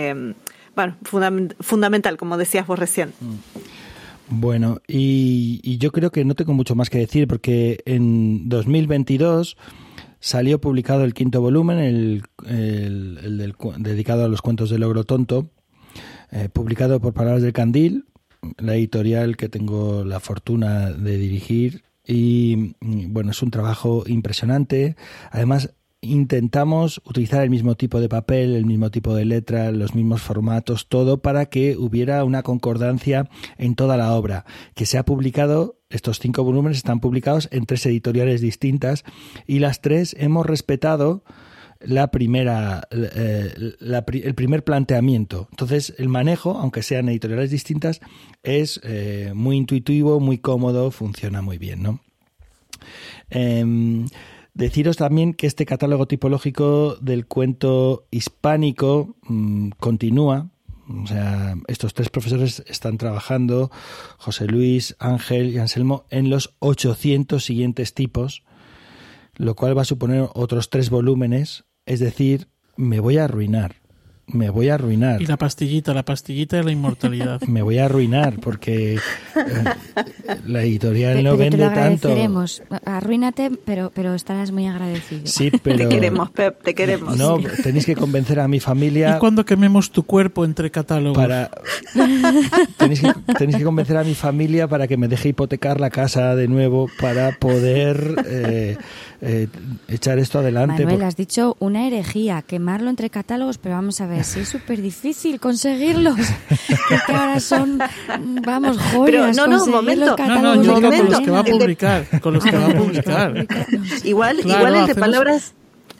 bueno, 0.78 0.96
fundamental, 1.60 2.16
como 2.16 2.36
decías 2.36 2.66
vos 2.66 2.78
recién. 2.78 3.12
Mm. 3.20 3.34
Bueno, 4.30 4.80
y, 4.86 5.78
yo 5.78 5.90
creo 5.90 6.10
que 6.10 6.24
no 6.24 6.34
tengo 6.34 6.52
mucho 6.52 6.74
más 6.74 6.90
que 6.90 6.98
decir 6.98 7.26
porque 7.26 7.80
en 7.86 8.48
2022 8.48 9.56
salió 10.20 10.60
publicado 10.60 11.04
el 11.04 11.14
quinto 11.14 11.40
volumen, 11.40 11.78
el, 11.78 12.22
el, 12.46 13.54
dedicado 13.78 14.24
a 14.24 14.28
los 14.28 14.42
cuentos 14.42 14.68
del 14.68 14.82
logro 14.82 15.04
tonto, 15.04 15.50
eh, 16.30 16.50
publicado 16.52 17.00
por 17.00 17.14
Palabras 17.14 17.42
del 17.42 17.54
Candil, 17.54 18.04
la 18.58 18.74
editorial 18.74 19.36
que 19.36 19.48
tengo 19.48 20.04
la 20.04 20.20
fortuna 20.20 20.90
de 20.90 21.16
dirigir. 21.16 21.84
Y 22.06 22.74
bueno, 22.80 23.30
es 23.32 23.42
un 23.42 23.50
trabajo 23.50 24.04
impresionante. 24.06 24.96
Además, 25.30 25.74
intentamos 26.00 27.00
utilizar 27.04 27.42
el 27.42 27.50
mismo 27.50 27.74
tipo 27.74 28.00
de 28.00 28.08
papel, 28.08 28.54
el 28.54 28.66
mismo 28.66 28.90
tipo 28.90 29.14
de 29.14 29.24
letra, 29.24 29.72
los 29.72 29.94
mismos 29.94 30.22
formatos, 30.22 30.88
todo 30.88 31.20
para 31.22 31.46
que 31.46 31.76
hubiera 31.76 32.24
una 32.24 32.42
concordancia 32.42 33.28
en 33.56 33.74
toda 33.74 33.96
la 33.96 34.12
obra, 34.14 34.44
que 34.74 34.86
se 34.86 34.98
ha 34.98 35.04
publicado, 35.04 35.80
estos 35.90 36.20
cinco 36.20 36.44
volúmenes 36.44 36.78
están 36.78 37.00
publicados 37.00 37.48
en 37.50 37.66
tres 37.66 37.84
editoriales 37.86 38.40
distintas 38.40 39.04
y 39.46 39.58
las 39.58 39.80
tres 39.80 40.14
hemos 40.18 40.46
respetado 40.46 41.24
la 41.80 42.10
primera, 42.10 42.88
eh, 42.90 43.54
el 43.80 44.34
primer 44.34 44.64
planteamiento. 44.64 45.48
Entonces, 45.50 45.94
el 45.98 46.08
manejo, 46.08 46.58
aunque 46.58 46.82
sean 46.82 47.08
editoriales 47.08 47.50
distintas, 47.50 48.00
es 48.42 48.80
eh, 48.82 49.32
muy 49.34 49.56
intuitivo, 49.56 50.20
muy 50.20 50.38
cómodo, 50.38 50.90
funciona 50.90 51.40
muy 51.40 51.58
bien, 51.58 51.82
¿no? 51.82 52.00
Em, 53.30 54.06
Deciros 54.58 54.96
también 54.96 55.34
que 55.34 55.46
este 55.46 55.64
catálogo 55.64 56.06
tipológico 56.08 56.96
del 56.96 57.28
cuento 57.28 58.08
hispánico 58.10 59.14
mm, 59.28 59.68
continúa. 59.78 60.50
O 60.88 61.06
sea, 61.06 61.54
estos 61.68 61.94
tres 61.94 62.10
profesores 62.10 62.64
están 62.66 62.98
trabajando, 62.98 63.70
José 64.16 64.46
Luis, 64.46 64.96
Ángel 64.98 65.50
y 65.50 65.58
Anselmo, 65.58 66.06
en 66.10 66.28
los 66.28 66.56
800 66.58 67.44
siguientes 67.44 67.94
tipos, 67.94 68.42
lo 69.36 69.54
cual 69.54 69.78
va 69.78 69.82
a 69.82 69.84
suponer 69.84 70.28
otros 70.34 70.70
tres 70.70 70.90
volúmenes. 70.90 71.64
Es 71.86 72.00
decir, 72.00 72.48
me 72.76 72.98
voy 72.98 73.18
a 73.18 73.26
arruinar 73.26 73.76
me 74.28 74.50
voy 74.50 74.68
a 74.68 74.74
arruinar. 74.74 75.20
Y 75.22 75.26
la 75.26 75.36
pastillita, 75.36 75.94
la 75.94 76.04
pastillita 76.04 76.56
de 76.56 76.64
la 76.64 76.72
inmortalidad. 76.72 77.40
me 77.48 77.62
voy 77.62 77.78
a 77.78 77.86
arruinar 77.86 78.38
porque 78.40 78.94
eh, 78.94 79.00
la 80.46 80.62
editorial 80.62 81.22
no 81.24 81.36
vende 81.36 81.56
te 81.58 81.74
tanto. 81.74 82.14
Arruínate, 82.84 83.50
pero, 83.64 83.90
pero 83.94 84.14
estarás 84.14 84.50
muy 84.52 84.66
agradecido. 84.66 85.22
Sí, 85.24 85.50
pero... 85.62 85.78
Te 85.78 85.88
queremos, 85.88 86.30
Pep, 86.30 86.62
te 86.62 86.74
queremos. 86.74 87.16
No, 87.16 87.38
tenéis 87.62 87.86
que 87.86 87.96
convencer 87.96 88.40
a 88.40 88.48
mi 88.48 88.60
familia... 88.60 89.16
¿Y 89.16 89.18
cuando 89.18 89.44
quememos 89.44 89.90
tu 89.90 90.04
cuerpo 90.04 90.44
entre 90.44 90.70
catálogos? 90.70 91.16
Para... 91.16 91.50
tenéis, 92.76 93.00
que, 93.00 93.12
tenéis 93.34 93.58
que 93.58 93.64
convencer 93.64 93.96
a 93.96 94.04
mi 94.04 94.14
familia 94.14 94.68
para 94.68 94.86
que 94.86 94.96
me 94.96 95.08
deje 95.08 95.30
hipotecar 95.30 95.80
la 95.80 95.90
casa 95.90 96.34
de 96.34 96.48
nuevo 96.48 96.88
para 97.00 97.32
poder... 97.38 98.24
Eh, 98.26 98.76
eh, 99.20 99.48
echar 99.88 100.18
esto 100.18 100.38
adelante. 100.38 100.84
Manuel, 100.84 101.02
has 101.02 101.16
dicho 101.16 101.56
una 101.58 101.86
herejía, 101.86 102.42
quemarlo 102.42 102.90
entre 102.90 103.10
catálogos, 103.10 103.58
pero 103.58 103.74
vamos 103.74 104.00
a 104.00 104.06
ver, 104.06 104.24
si 104.24 104.40
es 104.40 104.48
súper 104.48 104.80
difícil 104.80 105.40
conseguirlos. 105.40 106.16
que 107.06 107.12
ahora 107.12 107.40
son, 107.40 107.78
vamos, 108.44 108.78
joyas. 108.78 109.36
Pero, 109.36 109.46
no, 109.48 109.58
no, 109.58 109.66
momento. 109.66 110.16
No, 110.16 110.42
no, 110.42 110.62
yo 110.62 110.74
con 110.74 111.10
los 111.10 111.20
que 111.20 111.30
va 111.30 111.40
a 111.40 111.44
publicar. 111.44 112.20
Con 112.20 112.34
los 112.34 112.44
que 112.44 112.56
va 112.56 112.66
a 112.66 112.74
publicar. 112.74 113.46
igual, 114.04 114.40
igual 114.40 114.74
el 114.76 114.86
de 114.86 114.94
palabras 114.94 115.54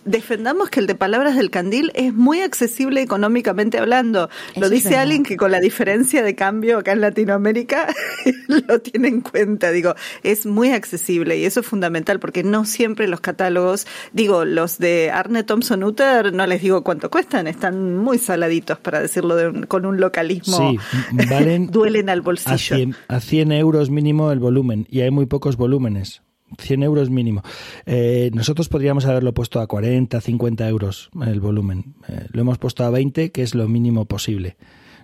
defendamos 0.08 0.70
que 0.70 0.80
el 0.80 0.86
de 0.86 0.94
Palabras 0.94 1.36
del 1.36 1.50
Candil 1.50 1.92
es 1.94 2.14
muy 2.14 2.40
accesible 2.40 3.02
económicamente 3.02 3.78
hablando. 3.78 4.28
lo 4.56 4.68
dice 4.68 4.96
alguien 4.96 5.22
que 5.22 5.36
con 5.36 5.50
la 5.50 5.60
diferencia 5.60 6.22
de 6.22 6.34
cambio 6.34 6.78
acá 6.78 6.92
en 6.92 7.00
Latinoamérica 7.00 7.88
lo 8.48 8.80
tiene 8.80 9.08
en 9.08 9.20
cuenta. 9.20 9.70
Digo, 9.70 9.94
es 10.22 10.46
muy 10.46 10.70
accesible 10.70 11.36
y 11.38 11.44
eso 11.44 11.60
es 11.60 11.66
fundamental 11.66 12.20
porque 12.20 12.42
no 12.42 12.64
siempre 12.64 13.08
los 13.08 13.20
catálogos, 13.20 13.86
digo, 14.12 14.44
los 14.44 14.78
de 14.78 15.10
Arne 15.12 15.44
Thompson 15.44 15.84
Uter, 15.84 16.32
no 16.32 16.46
les 16.46 16.62
digo 16.62 16.82
cuánto 16.82 17.10
cuestan, 17.10 17.46
están 17.46 17.96
muy 17.96 18.18
saladitos 18.18 18.78
para 18.78 19.00
decirlo 19.00 19.36
con 19.68 19.86
un 19.86 20.00
localismo. 20.00 20.56
Sí, 20.56 20.78
valen 21.30 21.68
duelen 21.68 22.08
al 22.08 22.22
bolsillo. 22.22 22.94
a 23.08 23.20
100 23.20 23.52
euros 23.52 23.90
mínimo 23.90 24.32
el 24.32 24.38
volumen 24.38 24.86
y 24.90 25.00
hay 25.00 25.10
muy 25.10 25.26
pocos 25.26 25.56
volúmenes. 25.56 26.22
100 26.56 26.82
euros 26.82 27.10
mínimo. 27.10 27.42
Eh, 27.86 28.30
nosotros 28.32 28.68
podríamos 28.68 29.06
haberlo 29.06 29.34
puesto 29.34 29.60
a 29.60 29.66
40, 29.66 30.20
50 30.20 30.68
euros 30.68 31.10
el 31.26 31.40
volumen. 31.40 31.94
Eh, 32.08 32.26
lo 32.30 32.40
hemos 32.40 32.58
puesto 32.58 32.84
a 32.84 32.90
20, 32.90 33.30
que 33.32 33.42
es 33.42 33.54
lo 33.54 33.68
mínimo 33.68 34.06
posible. 34.06 34.56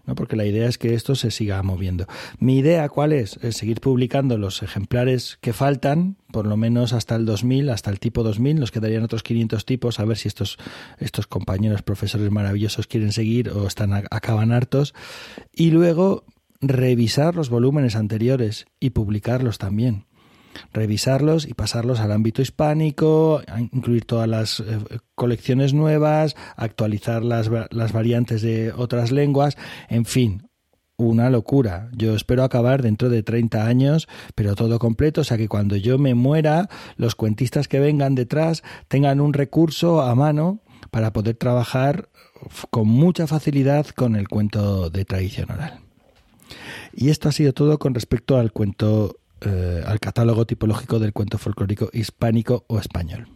¿no? 0.06 0.14
porque 0.14 0.36
la 0.36 0.44
idea 0.44 0.68
es 0.68 0.76
que 0.76 0.92
esto 0.94 1.14
se 1.14 1.30
siga 1.30 1.62
moviendo. 1.62 2.06
Mi 2.38 2.58
idea, 2.58 2.88
¿cuál 2.90 3.12
es? 3.12 3.38
Seguir 3.50 3.80
publicando 3.80 4.36
los 4.36 4.62
ejemplares 4.62 5.38
que 5.40 5.54
faltan, 5.54 6.16
por 6.30 6.46
lo 6.46 6.58
menos 6.58 6.92
hasta 6.92 7.16
el 7.16 7.24
2000, 7.24 7.70
hasta 7.70 7.90
el 7.90 8.00
tipo 8.00 8.22
2000, 8.22 8.60
nos 8.60 8.70
quedarían 8.70 9.02
otros 9.02 9.22
500 9.22 9.64
tipos, 9.64 10.00
a 10.00 10.04
ver 10.04 10.18
si 10.18 10.28
estos, 10.28 10.58
estos 10.98 11.26
compañeros 11.26 11.80
profesores 11.82 12.30
maravillosos 12.30 12.86
quieren 12.86 13.12
seguir 13.12 13.48
o 13.48 13.66
están 13.66 13.94
acaban 13.94 14.52
hartos, 14.52 14.94
y 15.54 15.70
luego 15.70 16.24
revisar 16.60 17.34
los 17.34 17.48
volúmenes 17.48 17.96
anteriores 17.96 18.66
y 18.80 18.90
publicarlos 18.90 19.58
también 19.58 20.04
revisarlos 20.72 21.46
y 21.46 21.54
pasarlos 21.54 22.00
al 22.00 22.12
ámbito 22.12 22.42
hispánico, 22.42 23.42
incluir 23.72 24.04
todas 24.04 24.28
las 24.28 24.60
eh, 24.60 24.64
colecciones 25.14 25.74
nuevas, 25.74 26.36
actualizar 26.56 27.22
las, 27.24 27.50
las 27.70 27.92
variantes 27.92 28.42
de 28.42 28.72
otras 28.72 29.12
lenguas, 29.12 29.56
en 29.88 30.04
fin, 30.04 30.48
una 30.96 31.30
locura. 31.30 31.88
Yo 31.92 32.14
espero 32.14 32.44
acabar 32.44 32.82
dentro 32.82 33.08
de 33.08 33.22
30 33.22 33.66
años, 33.66 34.08
pero 34.34 34.54
todo 34.54 34.78
completo, 34.78 35.22
o 35.22 35.24
sea 35.24 35.36
que 35.36 35.48
cuando 35.48 35.76
yo 35.76 35.98
me 35.98 36.14
muera, 36.14 36.68
los 36.96 37.14
cuentistas 37.14 37.68
que 37.68 37.80
vengan 37.80 38.14
detrás 38.14 38.62
tengan 38.88 39.20
un 39.20 39.32
recurso 39.32 40.02
a 40.02 40.14
mano 40.14 40.60
para 40.90 41.12
poder 41.12 41.36
trabajar 41.36 42.08
con 42.70 42.88
mucha 42.88 43.26
facilidad 43.26 43.86
con 43.88 44.16
el 44.16 44.28
cuento 44.28 44.90
de 44.90 45.04
tradición 45.04 45.50
oral. 45.50 45.80
Y 46.92 47.10
esto 47.10 47.28
ha 47.28 47.32
sido 47.32 47.52
todo 47.52 47.78
con 47.78 47.94
respecto 47.94 48.36
al 48.36 48.52
cuento 48.52 49.16
eh, 49.46 49.82
al 49.86 50.00
catálogo 50.00 50.46
tipológico 50.46 50.98
del 50.98 51.12
cuento 51.12 51.38
folclórico 51.38 51.90
hispánico 51.92 52.64
o 52.68 52.78
español 52.78 53.33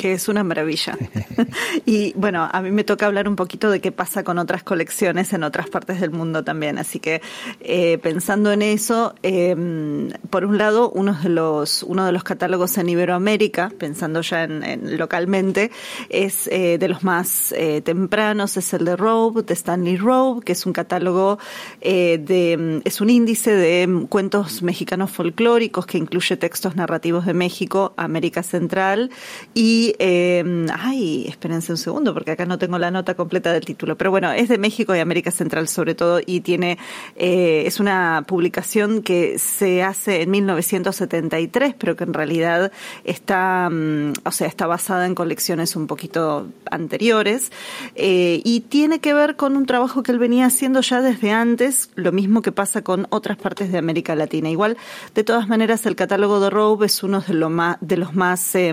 que 0.00 0.14
es 0.14 0.30
una 0.30 0.42
maravilla. 0.42 0.96
y 1.84 2.14
bueno, 2.16 2.48
a 2.50 2.62
mí 2.62 2.70
me 2.70 2.84
toca 2.84 3.04
hablar 3.04 3.28
un 3.28 3.36
poquito 3.36 3.70
de 3.70 3.82
qué 3.82 3.92
pasa 3.92 4.24
con 4.24 4.38
otras 4.38 4.62
colecciones 4.62 5.34
en 5.34 5.44
otras 5.44 5.68
partes 5.68 6.00
del 6.00 6.10
mundo 6.10 6.42
también. 6.42 6.78
Así 6.78 7.00
que 7.00 7.20
eh, 7.60 7.98
pensando 7.98 8.50
en 8.50 8.62
eso, 8.62 9.14
em, 9.22 10.08
por 10.30 10.46
un 10.46 10.56
lado, 10.56 10.90
uno 10.90 11.12
de 11.22 11.28
los 11.28 11.82
uno 11.82 12.06
de 12.06 12.12
los 12.12 12.24
catálogos 12.24 12.78
en 12.78 12.88
Iberoamérica, 12.88 13.70
pensando 13.76 14.22
ya 14.22 14.44
en, 14.44 14.96
localmente, 14.96 15.70
es 16.08 16.48
eh, 16.50 16.78
de 16.78 16.88
los 16.88 17.04
más 17.04 17.52
eh, 17.52 17.82
tempranos, 17.82 18.56
es 18.56 18.72
el 18.72 18.86
de 18.86 18.96
Robe, 18.96 19.42
de 19.42 19.52
Stanley 19.52 19.98
Robe, 19.98 20.42
que 20.42 20.52
es 20.52 20.64
un 20.64 20.72
catálogo 20.72 21.38
de 21.82 22.80
es 22.86 23.00
un 23.02 23.10
índice 23.10 23.54
de 23.54 24.06
cuentos 24.08 24.62
mexicanos 24.62 25.10
folclóricos 25.10 25.84
que 25.84 25.98
incluye 25.98 26.38
textos 26.38 26.74
narrativos 26.74 27.26
de 27.26 27.34
México, 27.34 27.92
América 27.98 28.42
Central 28.42 29.10
y 29.52 29.89
eh, 29.98 30.66
ay, 30.72 31.26
espérense 31.28 31.72
un 31.72 31.78
segundo, 31.78 32.14
porque 32.14 32.32
acá 32.32 32.46
no 32.46 32.58
tengo 32.58 32.78
la 32.78 32.90
nota 32.90 33.14
completa 33.14 33.52
del 33.52 33.64
título, 33.64 33.96
pero 33.96 34.10
bueno, 34.10 34.30
es 34.32 34.48
de 34.48 34.58
México 34.58 34.94
y 34.94 34.98
América 34.98 35.30
Central 35.30 35.68
sobre 35.68 35.94
todo, 35.94 36.20
y 36.24 36.40
tiene, 36.40 36.78
eh, 37.16 37.64
es 37.66 37.80
una 37.80 38.24
publicación 38.26 39.02
que 39.02 39.38
se 39.38 39.82
hace 39.82 40.22
en 40.22 40.30
1973, 40.30 41.74
pero 41.78 41.96
que 41.96 42.04
en 42.04 42.14
realidad 42.14 42.72
está, 43.04 43.68
mm, 43.70 44.12
o 44.24 44.30
sea, 44.32 44.46
está 44.46 44.66
basada 44.66 45.06
en 45.06 45.14
colecciones 45.14 45.76
un 45.76 45.86
poquito 45.86 46.48
anteriores, 46.70 47.52
eh, 47.94 48.40
y 48.44 48.60
tiene 48.60 49.00
que 49.00 49.14
ver 49.14 49.36
con 49.36 49.56
un 49.56 49.66
trabajo 49.66 50.02
que 50.02 50.12
él 50.12 50.18
venía 50.18 50.46
haciendo 50.46 50.80
ya 50.80 51.00
desde 51.00 51.32
antes, 51.32 51.90
lo 51.94 52.12
mismo 52.12 52.42
que 52.42 52.52
pasa 52.52 52.82
con 52.82 53.06
otras 53.10 53.36
partes 53.36 53.72
de 53.72 53.78
América 53.78 54.14
Latina. 54.14 54.50
Igual, 54.50 54.76
de 55.14 55.24
todas 55.24 55.48
maneras, 55.48 55.86
el 55.86 55.96
catálogo 55.96 56.40
de 56.40 56.50
Robe 56.50 56.86
es 56.86 57.02
uno 57.02 57.20
de, 57.20 57.34
lo 57.34 57.50
más, 57.50 57.76
de 57.80 57.96
los 57.96 58.14
más 58.14 58.54
eh, 58.54 58.72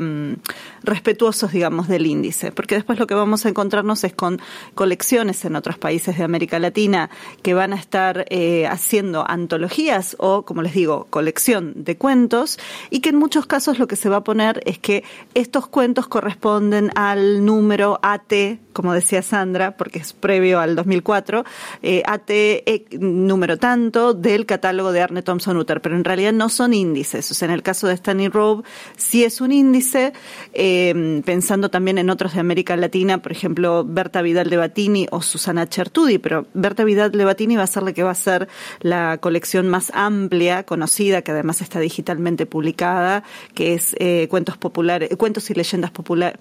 respetuosos, 1.08 1.54
digamos, 1.54 1.88
del 1.88 2.06
índice, 2.06 2.52
porque 2.52 2.76
después 2.76 3.00
lo 3.00 3.08
que 3.08 3.14
vamos 3.14 3.46
a 3.46 3.50
encontrarnos 3.50 4.04
es 4.04 4.12
con 4.12 4.42
colecciones 4.76 5.46
en 5.46 5.56
otros 5.56 5.78
países 5.78 6.18
de 6.18 6.26
América 6.26 6.60
Latina 6.60 7.10
que 7.44 7.54
van 7.54 7.72
a 7.72 7.78
estar 7.78 8.26
eh, 8.30 8.68
haciendo 8.68 9.24
antologías 9.26 10.18
o, 10.20 10.42
como 10.42 10.62
les 10.64 10.74
digo, 10.74 11.08
colección 11.10 11.72
de 11.78 11.96
cuentos 11.96 12.60
y 12.90 13.00
que 13.00 13.10
en 13.10 13.16
muchos 13.16 13.46
casos 13.46 13.80
lo 13.80 13.88
que 13.88 13.96
se 13.96 14.10
va 14.10 14.18
a 14.18 14.24
poner 14.26 14.62
es 14.66 14.80
que 14.80 15.06
estos 15.34 15.68
cuentos 15.68 16.10
corresponden 16.10 16.92
al 16.96 17.46
número 17.46 18.02
AT, 18.02 18.34
como 18.78 18.94
decía 18.94 19.24
Sandra, 19.24 19.76
porque 19.76 19.98
es 19.98 20.14
previo 20.14 20.60
al 20.60 20.76
2004, 20.76 21.44
eh, 21.82 22.04
AT 22.06 22.30
e, 22.30 22.86
número 23.00 23.58
tanto 23.58 24.14
del 24.14 24.46
catálogo 24.46 24.92
de 24.92 25.02
Arne 25.02 25.24
Thompson 25.24 25.58
Utter, 25.58 25.82
pero 25.82 25.96
en 25.96 26.04
realidad 26.04 26.32
no 26.32 26.48
son 26.48 26.76
índices. 26.76 27.32
O 27.32 27.34
sea, 27.34 27.48
en 27.48 27.56
el 27.56 27.64
caso 27.64 27.88
de 27.88 27.96
Stanley 27.96 28.28
Robe 28.28 28.62
sí 28.96 29.24
es 29.24 29.42
un 29.42 29.52
índice. 29.52 30.14
Em, 30.54 31.24
pensando 31.24 31.72
también 31.72 31.98
en 31.98 32.12
otros 32.12 32.36
de 32.36 32.40
América 32.40 32.78
Latina, 32.78 33.18
por 33.18 33.32
ejemplo, 33.32 33.84
Berta 33.84 34.22
Vidal 34.22 34.48
de 34.48 34.58
Batini 34.58 35.08
o 35.10 35.24
Susana 35.24 35.68
Chertudi, 35.68 36.20
pero 36.20 36.46
Berta 36.54 36.84
Vidal 36.84 37.12
de 37.12 37.26
Batini 37.26 37.56
va 37.56 37.64
a 37.64 37.68
ser 37.68 37.82
la 37.82 37.94
que 37.94 38.04
va 38.04 38.12
a 38.12 38.16
ser 38.16 38.48
la 38.82 39.18
colección 39.18 39.68
más 39.70 39.92
amplia, 39.96 40.66
conocida, 40.68 41.24
que 41.24 41.32
además 41.32 41.62
está 41.62 41.80
digitalmente 41.80 42.46
publicada, 42.46 43.24
que 43.56 43.74
es 43.74 43.96
eh, 43.98 44.28
cuentos 44.30 44.56
populares, 44.56 45.10
cuentos 45.18 45.50
y 45.50 45.56
leyendas 45.56 45.90
populares 45.90 46.38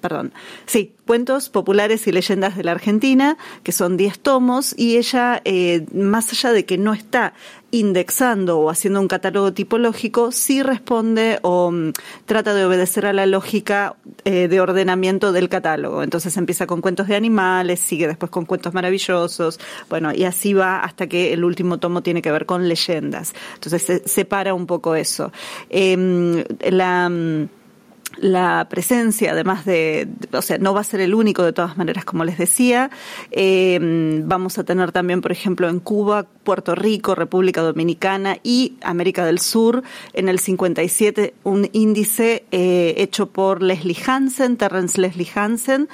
perdón, 0.00 0.32
sí, 0.66 0.94
cuentos 1.06 1.48
populares 1.48 2.06
y 2.06 2.12
leyendas 2.12 2.56
de 2.56 2.64
la 2.64 2.72
Argentina, 2.72 3.36
que 3.62 3.72
son 3.72 3.96
10 3.96 4.18
tomos, 4.18 4.74
y 4.76 4.96
ella, 4.96 5.40
eh, 5.44 5.86
más 5.92 6.30
allá 6.32 6.52
de 6.52 6.64
que 6.64 6.78
no 6.78 6.92
está 6.92 7.32
indexando 7.70 8.58
o 8.58 8.70
haciendo 8.70 9.00
un 9.00 9.08
catálogo 9.08 9.52
tipológico, 9.52 10.32
sí 10.32 10.62
responde 10.62 11.38
o 11.42 11.70
mm, 11.70 11.92
trata 12.24 12.54
de 12.54 12.64
obedecer 12.64 13.06
a 13.06 13.12
la 13.12 13.26
lógica 13.26 13.96
eh, 14.24 14.48
de 14.48 14.60
ordenamiento 14.60 15.32
del 15.32 15.48
catálogo. 15.48 16.02
Entonces 16.02 16.36
empieza 16.36 16.66
con 16.66 16.80
cuentos 16.80 17.08
de 17.08 17.16
animales, 17.16 17.80
sigue 17.80 18.06
después 18.06 18.30
con 18.30 18.46
cuentos 18.46 18.72
maravillosos, 18.72 19.60
bueno, 19.88 20.12
y 20.14 20.24
así 20.24 20.54
va 20.54 20.80
hasta 20.80 21.06
que 21.06 21.32
el 21.32 21.44
último 21.44 21.78
tomo 21.78 22.02
tiene 22.02 22.22
que 22.22 22.32
ver 22.32 22.46
con 22.46 22.68
leyendas. 22.68 23.34
Entonces 23.54 23.82
se 23.82 24.08
separa 24.08 24.54
un 24.54 24.66
poco 24.66 24.94
eso. 24.94 25.32
Em, 25.68 26.44
la 26.60 27.08
mm, 27.08 27.48
la 28.16 28.66
presencia, 28.68 29.32
además 29.32 29.64
de, 29.64 30.08
o 30.32 30.42
sea, 30.42 30.58
no 30.58 30.74
va 30.74 30.80
a 30.80 30.84
ser 30.84 31.00
el 31.00 31.14
único 31.14 31.42
de 31.42 31.52
todas 31.52 31.76
maneras, 31.76 32.04
como 32.04 32.24
les 32.24 32.38
decía. 32.38 32.90
Eh, 33.30 33.78
vamos 34.24 34.58
a 34.58 34.64
tener 34.64 34.92
también, 34.92 35.20
por 35.20 35.32
ejemplo, 35.32 35.68
en 35.68 35.80
Cuba, 35.80 36.26
Puerto 36.44 36.74
Rico, 36.74 37.14
República 37.14 37.60
Dominicana 37.60 38.38
y 38.42 38.74
América 38.82 39.24
del 39.24 39.38
Sur, 39.38 39.82
en 40.12 40.28
el 40.28 40.38
57, 40.38 41.34
un 41.44 41.68
índice 41.72 42.44
eh, 42.50 42.94
hecho 42.98 43.26
por 43.30 43.62
Leslie 43.62 43.96
Hansen, 44.06 44.56
Terrence 44.56 45.00
Leslie 45.00 45.28
Hansen, 45.34 45.88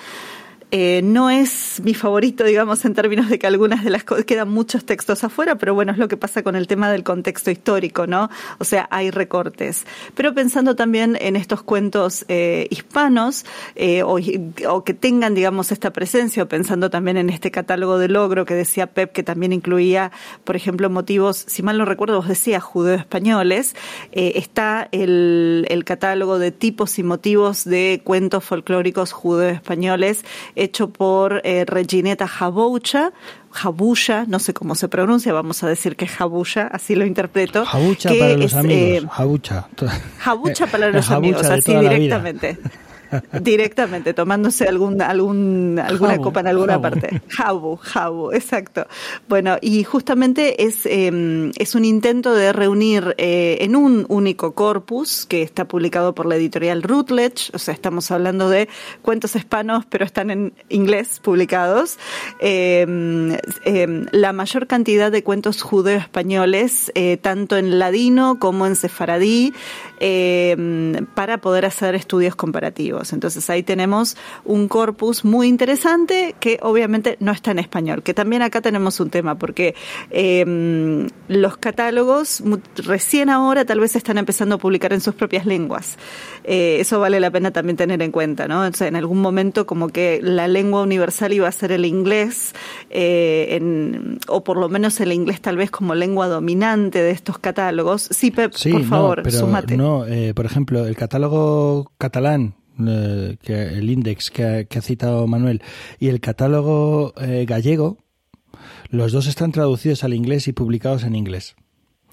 eh, 0.76 1.02
no 1.04 1.30
es 1.30 1.80
mi 1.84 1.94
favorito, 1.94 2.42
digamos, 2.42 2.84
en 2.84 2.94
términos 2.94 3.28
de 3.28 3.38
que 3.38 3.46
algunas 3.46 3.84
de 3.84 3.90
las 3.90 4.02
cosas 4.02 4.24
quedan 4.24 4.48
muchos 4.48 4.84
textos 4.84 5.22
afuera, 5.22 5.54
pero 5.54 5.72
bueno, 5.72 5.92
es 5.92 5.98
lo 5.98 6.08
que 6.08 6.16
pasa 6.16 6.42
con 6.42 6.56
el 6.56 6.66
tema 6.66 6.90
del 6.90 7.04
contexto 7.04 7.52
histórico, 7.52 8.08
¿no? 8.08 8.28
O 8.58 8.64
sea, 8.64 8.88
hay 8.90 9.12
recortes. 9.12 9.86
Pero 10.16 10.34
pensando 10.34 10.74
también 10.74 11.16
en 11.20 11.36
estos 11.36 11.62
cuentos 11.62 12.24
eh, 12.26 12.66
hispanos 12.70 13.46
eh, 13.76 14.02
o, 14.02 14.16
que 14.82 14.94
tengan, 14.94 15.36
digamos, 15.36 15.70
esta 15.70 15.92
presencia, 15.92 16.42
o 16.42 16.48
pensando 16.48 16.90
también 16.90 17.18
en 17.18 17.30
este 17.30 17.52
catálogo 17.52 17.96
de 17.98 18.08
logro 18.08 18.44
que 18.44 18.54
decía 18.54 18.88
Pep, 18.88 19.12
que 19.12 19.22
también 19.22 19.52
incluía, 19.52 20.10
por 20.42 20.56
ejemplo, 20.56 20.90
motivos, 20.90 21.36
si 21.46 21.62
mal 21.62 21.78
no 21.78 21.84
recuerdo, 21.84 22.16
vos 22.16 22.26
decías 22.26 22.64
judeo-españoles, 22.64 23.76
está 24.10 24.88
el, 24.90 25.66
el 25.68 25.84
catálogo 25.84 26.40
de 26.40 26.50
tipos 26.50 26.98
y 26.98 27.04
motivos 27.04 27.64
de 27.64 28.00
cuentos 28.02 28.42
folclóricos 28.42 29.12
judeo-españoles 29.12 30.24
hecho 30.64 30.90
por 30.90 31.40
eh, 31.44 31.64
Regineta 31.64 32.26
Jaboucha, 32.26 33.12
Jabucha, 33.50 34.24
no 34.26 34.38
sé 34.38 34.52
cómo 34.52 34.74
se 34.74 34.88
pronuncia, 34.88 35.32
vamos 35.32 35.62
a 35.62 35.68
decir 35.68 35.96
que 35.96 36.06
es 36.06 36.10
Jabucha, 36.10 36.66
así 36.66 36.94
lo 36.94 37.06
interpreto. 37.06 37.64
Jabucha 37.64 38.10
para 38.18 38.36
los 38.36 38.54
amigos, 38.54 39.04
eh, 39.04 39.08
Jabucha. 39.10 39.68
Jabucha 40.18 40.66
para 40.66 40.90
los 40.90 41.10
amigos, 41.10 41.46
así 41.46 41.74
directamente. 41.76 42.58
Directamente, 43.40 44.14
tomándose 44.14 44.66
algún, 44.68 45.00
algún, 45.00 45.78
alguna 45.78 46.18
copa 46.18 46.40
en 46.40 46.48
alguna 46.48 46.80
parte. 46.80 47.22
Jabu, 47.28 47.76
jabu, 47.76 48.32
exacto. 48.32 48.86
Bueno, 49.28 49.56
y 49.60 49.84
justamente 49.84 50.64
es, 50.64 50.86
em, 50.86 51.50
es 51.58 51.74
un 51.74 51.84
intento 51.84 52.34
de 52.34 52.52
reunir 52.52 53.14
eh, 53.18 53.58
en 53.60 53.76
un 53.76 54.06
único 54.08 54.54
corpus 54.54 55.26
que 55.26 55.42
está 55.42 55.66
publicado 55.66 56.14
por 56.14 56.26
la 56.26 56.36
editorial 56.36 56.82
Routledge, 56.82 57.50
o 57.52 57.58
sea, 57.58 57.74
estamos 57.74 58.10
hablando 58.10 58.48
de 58.48 58.68
cuentos 59.02 59.36
hispanos, 59.36 59.84
pero 59.86 60.04
están 60.04 60.30
en 60.30 60.54
inglés 60.68 61.20
publicados, 61.22 61.98
em, 62.40 63.36
em, 63.64 64.06
la 64.12 64.32
mayor 64.32 64.66
cantidad 64.66 65.10
de 65.10 65.22
cuentos 65.22 65.62
judeo-españoles, 65.62 66.92
eh, 66.94 67.16
tanto 67.16 67.56
en 67.56 67.78
ladino 67.78 68.38
como 68.38 68.66
en 68.66 68.76
sefaradí, 68.76 69.52
eh, 70.00 70.56
para 71.14 71.38
poder 71.38 71.64
hacer 71.66 71.94
estudios 71.94 72.36
comparativos. 72.36 73.03
Entonces 73.12 73.48
ahí 73.50 73.62
tenemos 73.62 74.16
un 74.44 74.68
corpus 74.68 75.24
muy 75.24 75.48
interesante 75.48 76.34
que 76.40 76.58
obviamente 76.62 77.16
no 77.20 77.32
está 77.32 77.50
en 77.50 77.58
español, 77.58 78.02
que 78.02 78.14
también 78.14 78.42
acá 78.42 78.60
tenemos 78.60 79.00
un 79.00 79.10
tema, 79.10 79.36
porque 79.36 79.74
eh, 80.10 81.08
los 81.28 81.56
catálogos 81.56 82.42
recién 82.76 83.30
ahora 83.30 83.64
tal 83.64 83.80
vez 83.80 83.96
están 83.96 84.18
empezando 84.18 84.56
a 84.56 84.58
publicar 84.58 84.92
en 84.92 85.00
sus 85.00 85.14
propias 85.14 85.46
lenguas. 85.46 85.96
Eh, 86.44 86.78
eso 86.80 87.00
vale 87.00 87.20
la 87.20 87.30
pena 87.30 87.50
también 87.50 87.76
tener 87.76 88.02
en 88.02 88.12
cuenta, 88.12 88.48
¿no? 88.48 88.62
O 88.62 88.72
sea, 88.72 88.88
en 88.88 88.96
algún 88.96 89.20
momento 89.20 89.66
como 89.66 89.88
que 89.88 90.20
la 90.22 90.48
lengua 90.48 90.82
universal 90.82 91.32
iba 91.32 91.48
a 91.48 91.52
ser 91.52 91.72
el 91.72 91.84
inglés, 91.84 92.54
eh, 92.90 93.48
en, 93.50 94.18
o 94.28 94.44
por 94.44 94.58
lo 94.58 94.68
menos 94.68 95.00
el 95.00 95.12
inglés 95.12 95.40
tal 95.40 95.56
vez 95.56 95.70
como 95.70 95.94
lengua 95.94 96.28
dominante 96.28 97.02
de 97.02 97.10
estos 97.10 97.38
catálogos. 97.38 98.08
Sí, 98.10 98.30
Pep, 98.30 98.52
por 98.52 98.84
favor, 98.84 99.22
no, 99.24 99.62
No, 99.76 100.06
eh, 100.06 100.34
por 100.34 100.46
ejemplo, 100.46 100.86
el 100.86 100.96
catálogo 100.96 101.92
catalán, 101.98 102.54
que 102.76 103.62
el 103.74 103.90
index 103.90 104.30
que 104.30 104.66
ha, 104.70 104.82
citado 104.82 105.26
Manuel, 105.26 105.62
y 105.98 106.08
el 106.08 106.20
catálogo 106.20 107.14
gallego, 107.46 107.98
los 108.90 109.12
dos 109.12 109.26
están 109.26 109.52
traducidos 109.52 110.04
al 110.04 110.14
inglés 110.14 110.48
y 110.48 110.52
publicados 110.52 111.04
en 111.04 111.14
inglés. 111.14 111.56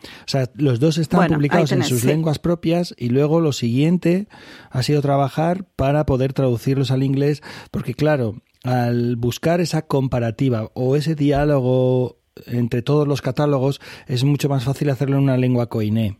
O 0.03 0.27
sea, 0.27 0.49
los 0.55 0.79
dos 0.79 0.97
están 0.97 1.27
publicados 1.27 1.71
en 1.71 1.83
sus 1.83 2.03
lenguas 2.03 2.39
propias 2.39 2.95
y 2.97 3.09
luego 3.09 3.39
lo 3.39 3.53
siguiente 3.53 4.27
ha 4.69 4.83
sido 4.83 5.01
trabajar 5.01 5.65
para 5.75 6.05
poder 6.05 6.33
traducirlos 6.33 6.91
al 6.91 7.03
inglés, 7.03 7.43
porque 7.69 7.93
claro, 7.93 8.41
al 8.63 9.15
buscar 9.15 9.61
esa 9.61 9.83
comparativa 9.83 10.71
o 10.73 10.95
ese 10.95 11.15
diálogo 11.15 12.19
entre 12.47 12.81
todos 12.81 13.07
los 13.07 13.21
catálogos 13.21 13.81
es 14.07 14.23
mucho 14.23 14.49
más 14.49 14.63
fácil 14.63 14.89
hacerlo 14.89 15.17
en 15.17 15.23
una 15.23 15.37
lengua 15.37 15.69
coiné. 15.69 16.19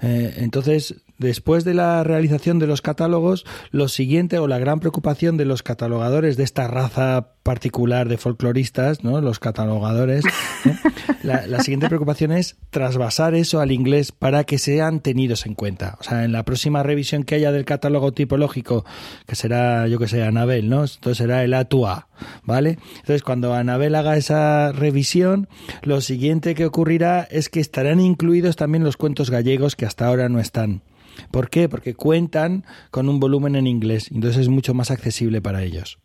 Eh, 0.00 0.34
entonces, 0.38 1.02
después 1.20 1.64
de 1.64 1.74
la 1.74 2.02
realización 2.02 2.58
de 2.58 2.66
los 2.66 2.82
catálogos, 2.82 3.44
lo 3.70 3.88
siguiente 3.88 4.38
o 4.38 4.48
la 4.48 4.58
gran 4.58 4.80
preocupación 4.80 5.36
de 5.36 5.44
los 5.44 5.62
catalogadores 5.62 6.36
de 6.36 6.44
esta 6.44 6.66
raza 6.66 7.34
particular 7.42 8.08
de 8.08 8.16
folcloristas, 8.16 9.04
¿no? 9.04 9.20
los 9.20 9.38
catalogadores, 9.38 10.24
¿eh? 10.24 10.74
la, 11.22 11.60
siguiente 11.60 11.88
preocupación 11.88 12.32
es 12.32 12.56
trasvasar 12.70 13.34
eso 13.34 13.60
al 13.60 13.70
inglés 13.70 14.12
para 14.12 14.44
que 14.44 14.58
sean 14.58 15.00
tenidos 15.00 15.44
en 15.46 15.54
cuenta. 15.54 15.96
O 16.00 16.02
sea, 16.02 16.24
en 16.24 16.32
la 16.32 16.44
próxima 16.44 16.82
revisión 16.82 17.22
que 17.24 17.34
haya 17.34 17.52
del 17.52 17.64
catálogo 17.64 18.12
tipológico, 18.12 18.84
que 19.26 19.36
será, 19.36 19.86
yo 19.88 19.98
que 19.98 20.08
sé, 20.08 20.22
Anabel, 20.22 20.70
¿no? 20.70 20.84
Entonces 20.84 21.18
será 21.18 21.44
el 21.44 21.52
A2A, 21.52 22.06
¿vale? 22.44 22.78
Entonces, 22.96 23.22
cuando 23.22 23.54
Anabel 23.54 23.94
haga 23.94 24.16
esa 24.16 24.72
revisión, 24.72 25.48
lo 25.82 26.00
siguiente 26.00 26.54
que 26.54 26.64
ocurrirá 26.64 27.28
es 27.30 27.50
que 27.50 27.60
estarán 27.60 28.00
incluidos 28.00 28.56
también 28.56 28.84
los 28.84 28.96
cuentos 28.96 29.30
gallegos 29.30 29.76
que 29.76 29.86
hasta 29.86 30.06
ahora 30.06 30.28
no 30.28 30.40
están. 30.40 30.82
¿Por 31.30 31.50
qué? 31.50 31.68
Porque 31.68 31.94
cuentan 31.94 32.64
con 32.90 33.08
un 33.08 33.20
volumen 33.20 33.56
en 33.56 33.66
inglés, 33.66 34.10
entonces 34.10 34.42
es 34.42 34.48
mucho 34.48 34.74
más 34.74 34.90
accesible 34.90 35.40
para 35.40 35.62
ellos. 35.62 35.98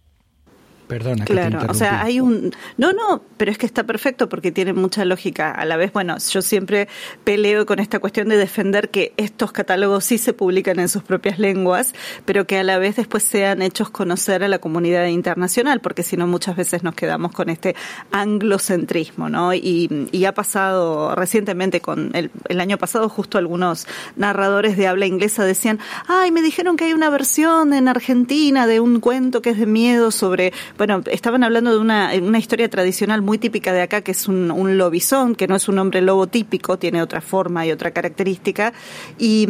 Perdona, 0.87 1.25
claro, 1.25 1.59
que 1.59 1.65
te 1.65 1.71
o 1.71 1.73
sea, 1.73 2.01
hay 2.01 2.19
un 2.19 2.53
no, 2.77 2.93
no, 2.93 3.21
pero 3.37 3.51
es 3.51 3.57
que 3.57 3.65
está 3.65 3.83
perfecto 3.83 4.29
porque 4.29 4.51
tiene 4.51 4.73
mucha 4.73 5.05
lógica. 5.05 5.51
A 5.51 5.65
la 5.65 5.77
vez, 5.77 5.91
bueno, 5.93 6.15
yo 6.17 6.41
siempre 6.41 6.87
peleo 7.23 7.65
con 7.65 7.79
esta 7.79 7.99
cuestión 7.99 8.29
de 8.29 8.37
defender 8.37 8.89
que 8.89 9.13
estos 9.17 9.51
catálogos 9.51 10.05
sí 10.05 10.17
se 10.17 10.33
publican 10.33 10.79
en 10.79 10.89
sus 10.89 11.03
propias 11.03 11.39
lenguas, 11.39 11.93
pero 12.25 12.45
que 12.45 12.59
a 12.59 12.63
la 12.63 12.77
vez 12.77 12.95
después 12.95 13.23
sean 13.23 13.61
hechos 13.61 13.89
conocer 13.89 14.43
a 14.43 14.47
la 14.47 14.59
comunidad 14.59 15.05
internacional, 15.07 15.79
porque 15.81 16.03
si 16.03 16.17
no 16.17 16.27
muchas 16.27 16.55
veces 16.55 16.83
nos 16.83 16.95
quedamos 16.95 17.31
con 17.31 17.49
este 17.49 17.75
anglocentrismo, 18.11 19.29
¿no? 19.29 19.53
Y, 19.53 20.07
y 20.11 20.25
ha 20.25 20.33
pasado 20.33 21.15
recientemente 21.15 21.81
con 21.81 22.11
el, 22.15 22.31
el 22.49 22.59
año 22.59 22.77
pasado 22.77 23.09
justo 23.09 23.37
algunos 23.37 23.87
narradores 24.15 24.77
de 24.77 24.87
habla 24.87 25.05
inglesa 25.05 25.43
decían, 25.43 25.79
"Ay, 26.07 26.31
me 26.31 26.41
dijeron 26.41 26.77
que 26.77 26.85
hay 26.85 26.93
una 26.93 27.09
versión 27.09 27.73
en 27.73 27.87
Argentina 27.87 28.67
de 28.67 28.79
un 28.79 28.99
cuento 28.99 29.41
que 29.41 29.51
es 29.51 29.57
de 29.57 29.65
miedo 29.65 30.11
sobre 30.11 30.53
bueno, 30.77 31.01
estaban 31.11 31.43
hablando 31.43 31.71
de 31.71 31.79
una, 31.79 32.11
una 32.21 32.37
historia 32.37 32.69
tradicional 32.69 33.21
muy 33.21 33.37
típica 33.37 33.73
de 33.73 33.81
acá, 33.81 34.01
que 34.01 34.11
es 34.11 34.27
un, 34.27 34.51
un 34.51 34.77
lobizón, 34.77 35.35
que 35.35 35.47
no 35.47 35.55
es 35.55 35.67
un 35.67 35.79
hombre 35.79 36.01
lobo 36.01 36.27
típico, 36.27 36.77
tiene 36.77 37.01
otra 37.01 37.21
forma 37.21 37.65
y 37.65 37.71
otra 37.71 37.91
característica. 37.91 38.73
Y, 39.17 39.47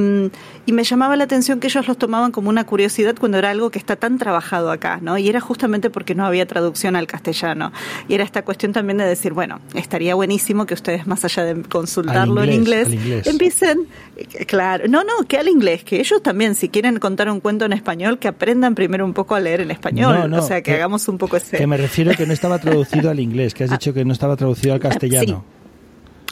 y 0.66 0.72
me 0.72 0.84
llamaba 0.84 1.16
la 1.16 1.26
atención 1.26 1.59
que 1.59 1.68
ellos 1.68 1.88
los 1.88 1.97
tomaban 1.97 2.32
como 2.32 2.49
una 2.49 2.66
curiosidad 2.66 3.16
cuando 3.20 3.38
era 3.38 3.51
algo 3.51 3.70
que 3.70 3.80
está 3.80 3.95
tan 3.95 4.18
trabajado 4.18 4.72
acá, 4.72 4.99
¿no? 5.01 5.18
Y 5.18 5.30
era 5.30 5.39
justamente 5.39 5.89
porque 5.89 6.16
no 6.16 6.26
había 6.26 6.45
traducción 6.45 6.95
al 6.95 7.07
castellano. 7.07 7.72
Y 8.07 8.16
era 8.16 8.24
esta 8.24 8.43
cuestión 8.43 8.74
también 8.74 8.97
de 8.97 9.05
decir, 9.05 9.34
bueno, 9.34 9.59
estaría 9.74 10.16
buenísimo 10.16 10.66
que 10.66 10.74
ustedes, 10.74 11.07
más 11.07 11.24
allá 11.26 11.43
de 11.43 11.61
consultarlo 11.63 12.43
en 12.43 12.53
inglés, 12.53 12.88
empiecen, 13.26 13.88
claro, 14.47 14.88
no, 14.88 15.03
no, 15.03 15.28
que 15.28 15.38
al 15.38 15.47
inglés, 15.47 15.84
que 15.84 15.99
ellos 15.99 16.22
también, 16.22 16.55
si 16.55 16.70
quieren 16.70 16.97
contar 16.99 17.30
un 17.30 17.39
cuento 17.39 17.66
en 17.66 17.74
español, 17.74 18.20
que 18.20 18.28
aprendan 18.28 18.76
primero 18.76 19.05
un 19.05 19.13
poco 19.13 19.36
a 19.36 19.39
leer 19.39 19.61
en 19.61 19.72
español. 19.72 20.34
o 20.34 20.41
sea, 20.41 20.61
que 20.61 20.74
hagamos 20.74 21.07
un 21.07 21.18
poco 21.18 21.38
ese. 21.38 21.57
Que 21.57 21.68
me 21.68 21.78
refiero 21.78 22.11
que 22.13 22.26
no 22.26 22.34
estaba 22.34 22.59
traducido 22.59 23.09
al 23.09 23.20
inglés, 23.20 23.53
que 23.53 23.66
has 23.66 23.72
dicho 23.76 23.93
que 23.93 24.05
no 24.05 24.13
estaba 24.13 24.36
traducido 24.36 24.74
al 24.74 24.80
castellano. 24.80 25.43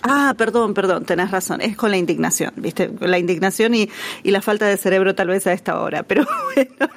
Ah, 0.05 0.35
perdón, 0.37 0.73
perdón, 0.73 1.05
tenés 1.05 1.31
razón. 1.31 1.61
Es 1.61 1.77
con 1.77 1.89
la 1.89 1.95
indignación, 1.95 2.51
¿viste? 2.57 2.91
La 2.99 3.17
indignación 3.17 3.73
y, 3.73 3.89
y 4.21 4.31
la 4.31 4.41
falta 4.41 4.65
de 4.67 4.75
cerebro 4.75 5.15
tal 5.15 5.29
vez 5.29 5.47
a 5.47 5.53
esta 5.53 5.79
hora. 5.79 6.03
Pero 6.03 6.25
bueno. 6.55 6.93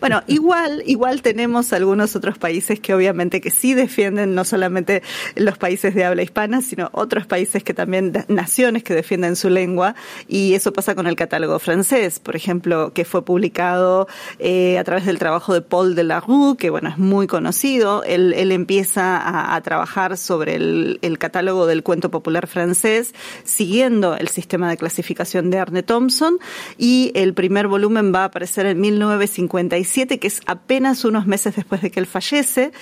bueno, 0.00 0.22
igual, 0.26 0.82
igual 0.84 1.22
tenemos 1.22 1.72
algunos 1.72 2.14
otros 2.14 2.36
países 2.36 2.80
que 2.80 2.92
obviamente 2.92 3.40
que 3.40 3.50
sí 3.50 3.72
defienden 3.72 4.34
no 4.34 4.44
solamente 4.44 5.02
los 5.36 5.56
países 5.56 5.94
de 5.94 6.04
habla 6.04 6.22
hispana, 6.22 6.60
sino 6.60 6.90
otros 6.92 7.26
países 7.26 7.64
que 7.64 7.72
también, 7.72 8.12
naciones 8.28 8.84
que 8.84 8.92
defienden 8.92 9.34
su 9.34 9.48
lengua. 9.48 9.94
Y 10.28 10.52
eso 10.52 10.74
pasa 10.74 10.94
con 10.94 11.06
el 11.06 11.16
catálogo 11.16 11.58
francés, 11.58 12.20
por 12.20 12.36
ejemplo, 12.36 12.92
que 12.92 13.06
fue 13.06 13.24
publicado 13.24 14.06
eh, 14.38 14.78
a 14.78 14.84
través 14.84 15.06
del 15.06 15.18
trabajo 15.18 15.54
de 15.54 15.62
Paul 15.62 15.94
de 15.94 16.04
la 16.04 16.20
Rue, 16.20 16.58
que 16.58 16.68
bueno, 16.68 16.90
es 16.90 16.98
muy 16.98 17.26
conocido. 17.26 18.04
Él, 18.04 18.34
él 18.36 18.52
empieza 18.52 19.54
a, 19.54 19.60
trabajar 19.62 20.18
sobre 20.18 20.56
el 20.56 21.16
catálogo 21.18 21.66
del 21.66 21.82
cuento 21.86 22.10
popular 22.10 22.48
francés, 22.48 23.14
siguiendo 23.44 24.16
el 24.16 24.26
sistema 24.26 24.68
de 24.68 24.76
clasificación 24.76 25.50
de 25.50 25.60
Arne 25.60 25.84
Thompson, 25.84 26.40
y 26.76 27.12
el 27.14 27.32
primer 27.32 27.68
volumen 27.68 28.12
va 28.12 28.22
a 28.22 28.24
aparecer 28.24 28.66
en 28.66 28.80
1957, 28.80 30.18
que 30.18 30.26
es 30.26 30.40
apenas 30.46 31.04
unos 31.04 31.28
meses 31.28 31.54
después 31.54 31.80
de 31.80 31.92
que 31.92 32.00
él 32.00 32.06
fallece, 32.06 32.72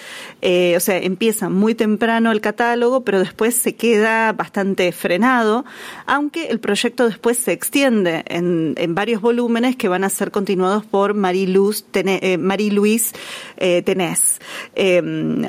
eh, 0.41 0.73
o 0.75 0.81
sea, 0.81 0.97
empieza 0.97 1.51
muy 1.51 1.75
temprano 1.75 2.33
el 2.33 2.41
catálogo, 2.41 3.05
pero 3.05 3.19
después 3.19 3.55
se 3.55 3.75
queda 3.77 4.33
bastante 4.33 4.91
frenado, 4.93 5.67
aunque 6.07 6.47
el 6.47 6.61
proyecto 6.61 7.07
después 7.07 7.37
se 7.37 7.53
extiende 7.53 8.25
en, 8.29 8.73
en 8.79 8.95
varios 8.95 9.21
volúmenes 9.21 9.77
que 9.77 9.89
van 9.89 10.05
a 10.05 10.09
ser 10.09 10.31
continuados 10.31 10.87
por 10.87 11.13
Marie-Louise 11.13 11.85
eh, 11.93 12.39
Marie 12.39 12.71
-Louise, 12.71 13.15
eh, 13.57 13.83
Tenés. 13.83 14.41
Eh, 14.75 14.97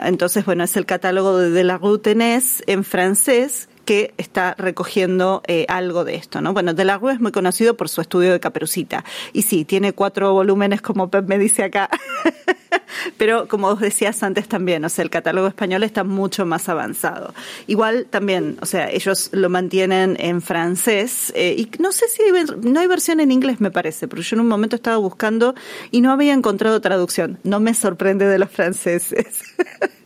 entonces, 0.03 0.45
bueno, 0.45 0.65
es 0.65 0.75
el 0.75 0.85
catálogo 0.85 1.37
de, 1.37 1.51
de 1.51 1.63
la 1.63 1.77
Rue 1.77 1.99
Tenés 1.99 2.63
en 2.67 2.83
francés, 2.83 3.44
is 3.45 3.67
que 3.85 4.13
está 4.17 4.55
recogiendo 4.57 5.41
eh, 5.47 5.65
algo 5.69 6.03
de 6.03 6.15
esto, 6.15 6.41
¿no? 6.41 6.53
Bueno, 6.53 6.73
De 6.73 6.85
la 6.85 6.97
Rue 6.97 7.13
es 7.13 7.19
muy 7.19 7.31
conocido 7.31 7.77
por 7.77 7.89
su 7.89 8.01
estudio 8.01 8.31
de 8.31 8.39
Caperucita. 8.39 9.05
Y 9.33 9.43
sí, 9.43 9.65
tiene 9.65 9.93
cuatro 9.93 10.33
volúmenes, 10.33 10.81
como 10.81 11.09
Pep 11.09 11.27
me 11.27 11.37
dice 11.37 11.63
acá. 11.63 11.89
Pero 13.17 13.47
como 13.47 13.69
vos 13.69 13.79
decías 13.79 14.21
antes 14.23 14.47
también, 14.47 14.83
o 14.85 14.89
sea, 14.89 15.03
el 15.03 15.09
catálogo 15.09 15.47
español 15.47 15.83
está 15.83 16.03
mucho 16.03 16.45
más 16.45 16.69
avanzado. 16.69 17.33
Igual 17.67 18.07
también, 18.09 18.57
o 18.61 18.65
sea, 18.65 18.89
ellos 18.89 19.29
lo 19.31 19.49
mantienen 19.49 20.17
en 20.19 20.41
francés 20.41 21.31
eh, 21.35 21.55
y 21.57 21.69
no 21.79 21.91
sé 21.91 22.07
si 22.09 22.23
hay, 22.23 22.45
no 22.61 22.79
hay 22.79 22.87
versión 22.87 23.19
en 23.19 23.31
inglés, 23.31 23.61
me 23.61 23.71
parece, 23.71 24.07
pero 24.07 24.21
yo 24.21 24.35
en 24.35 24.41
un 24.41 24.47
momento 24.47 24.75
estaba 24.75 24.97
buscando 24.97 25.55
y 25.91 26.01
no 26.01 26.11
había 26.11 26.33
encontrado 26.33 26.81
traducción. 26.81 27.39
No 27.43 27.59
me 27.59 27.73
sorprende 27.73 28.25
de 28.25 28.39
los 28.39 28.49
franceses. 28.49 29.43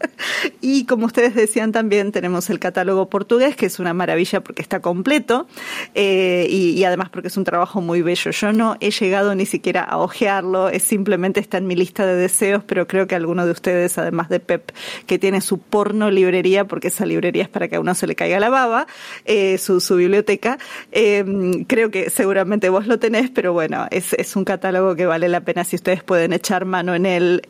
y 0.62 0.86
como 0.86 1.06
ustedes 1.06 1.36
decían 1.36 1.72
también, 1.72 2.12
tenemos 2.12 2.50
el 2.50 2.60
catálogo 2.60 3.10
portugués, 3.10 3.56
que 3.56 3.69
es 3.70 3.80
una 3.80 3.94
maravilla 3.94 4.42
porque 4.42 4.62
está 4.62 4.82
completo 4.82 5.48
eh, 5.96 6.48
y, 6.50 6.84
además 6.84 7.10
porque 7.10 7.28
es 7.28 7.38
un 7.38 7.44
trabajo 7.44 7.82
muy 7.82 8.02
bello. 8.02 8.32
Yo 8.32 8.52
no 8.52 8.76
he 8.80 8.92
llegado 8.92 9.36
ni 9.36 9.46
siquiera 9.46 9.84
a 9.84 9.98
ojearlo, 9.98 10.70
es 10.70 10.84
simplemente 10.84 11.40
está 11.40 11.58
en 11.58 11.68
mi 11.68 11.76
lista 11.76 12.06
de 12.06 12.16
deseos, 12.16 12.64
pero 12.66 12.88
creo 12.88 13.08
que 13.08 13.16
alguno 13.16 13.46
de 13.46 13.52
ustedes, 13.52 13.98
además 13.98 14.30
de 14.30 14.40
Pep, 14.40 14.72
que 15.06 15.20
tiene 15.20 15.42
su 15.42 15.60
porno 15.60 16.12
librería, 16.12 16.66
porque 16.66 16.88
esa 16.88 17.06
librería 17.06 17.44
es 17.44 17.50
para 17.50 17.68
que 17.68 17.78
a 17.78 17.80
uno 17.80 17.94
se 17.96 18.08
le 18.08 18.16
caiga 18.16 18.40
la 18.40 18.50
baba, 18.50 18.88
eh, 19.26 19.58
su, 19.58 19.80
biblioteca, 19.96 20.58
eh, 20.92 21.24
creo 21.68 21.92
que 21.92 22.10
seguramente 22.10 22.70
vos 22.70 22.88
lo 22.88 23.00
tenés, 23.00 23.30
pero 23.30 23.54
bueno, 23.54 23.88
es, 23.92 24.14
es 24.14 24.36
un 24.36 24.46
catálogo 24.46 24.96
que 24.96 25.06
vale 25.06 25.30
la 25.30 25.42
pena 25.42 25.64
si 25.64 25.76
ustedes 25.76 26.04
pueden 26.04 26.34
echar 26.34 26.66
mano 26.66 26.96
en 26.96 27.06
él, 27.06 27.42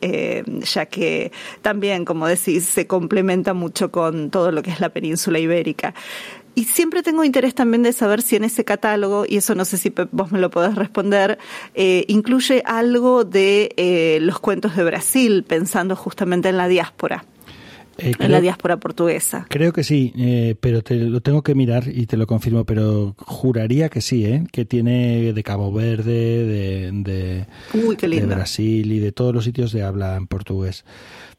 ya 0.61 0.85
que 0.85 1.31
también, 1.61 2.05
como 2.05 2.27
decís, 2.27 2.65
se 2.65 2.87
complementa 2.87 3.53
mucho 3.53 3.91
con 3.91 4.29
todo 4.29 4.51
lo 4.51 4.61
que 4.61 4.71
es 4.71 4.79
la 4.79 4.89
península 4.89 5.39
ibérica. 5.39 5.93
Y 6.55 6.65
siempre 6.65 7.03
tengo 7.03 7.23
interés 7.23 7.55
también 7.55 7.83
de 7.83 7.93
saber 7.93 8.21
si 8.21 8.35
en 8.35 8.43
ese 8.43 8.65
catálogo, 8.65 9.25
y 9.27 9.37
eso 9.37 9.55
no 9.55 9.63
sé 9.65 9.77
si 9.77 9.93
vos 10.11 10.31
me 10.31 10.39
lo 10.39 10.49
podés 10.49 10.75
responder, 10.75 11.37
eh, 11.73 12.05
incluye 12.07 12.63
algo 12.65 13.23
de 13.23 13.73
eh, 13.77 14.19
los 14.21 14.39
cuentos 14.39 14.75
de 14.75 14.83
Brasil, 14.83 15.45
pensando 15.47 15.95
justamente 15.95 16.49
en 16.49 16.57
la 16.57 16.67
diáspora. 16.67 17.23
Eh, 18.01 18.13
en 18.19 18.31
la 18.31 18.41
diáspora 18.41 18.77
portuguesa. 18.77 19.45
Creo 19.49 19.73
que 19.73 19.83
sí, 19.83 20.13
eh, 20.17 20.55
pero 20.59 20.81
te 20.81 20.95
lo 20.95 21.21
tengo 21.21 21.43
que 21.43 21.55
mirar 21.55 21.87
y 21.87 22.05
te 22.05 22.17
lo 22.17 22.27
confirmo, 22.27 22.65
pero 22.65 23.13
juraría 23.17 23.89
que 23.89 24.01
sí, 24.01 24.25
¿eh? 24.25 24.45
que 24.51 24.65
tiene 24.65 25.33
de 25.33 25.43
Cabo 25.43 25.71
Verde, 25.71 26.45
de, 26.45 26.91
de, 26.91 28.07
de 28.07 28.25
Brasil 28.25 28.91
y 28.91 28.99
de 28.99 29.11
todos 29.11 29.33
los 29.33 29.43
sitios 29.43 29.71
de 29.71 29.83
habla 29.83 30.15
en 30.15 30.27
portugués 30.27 30.85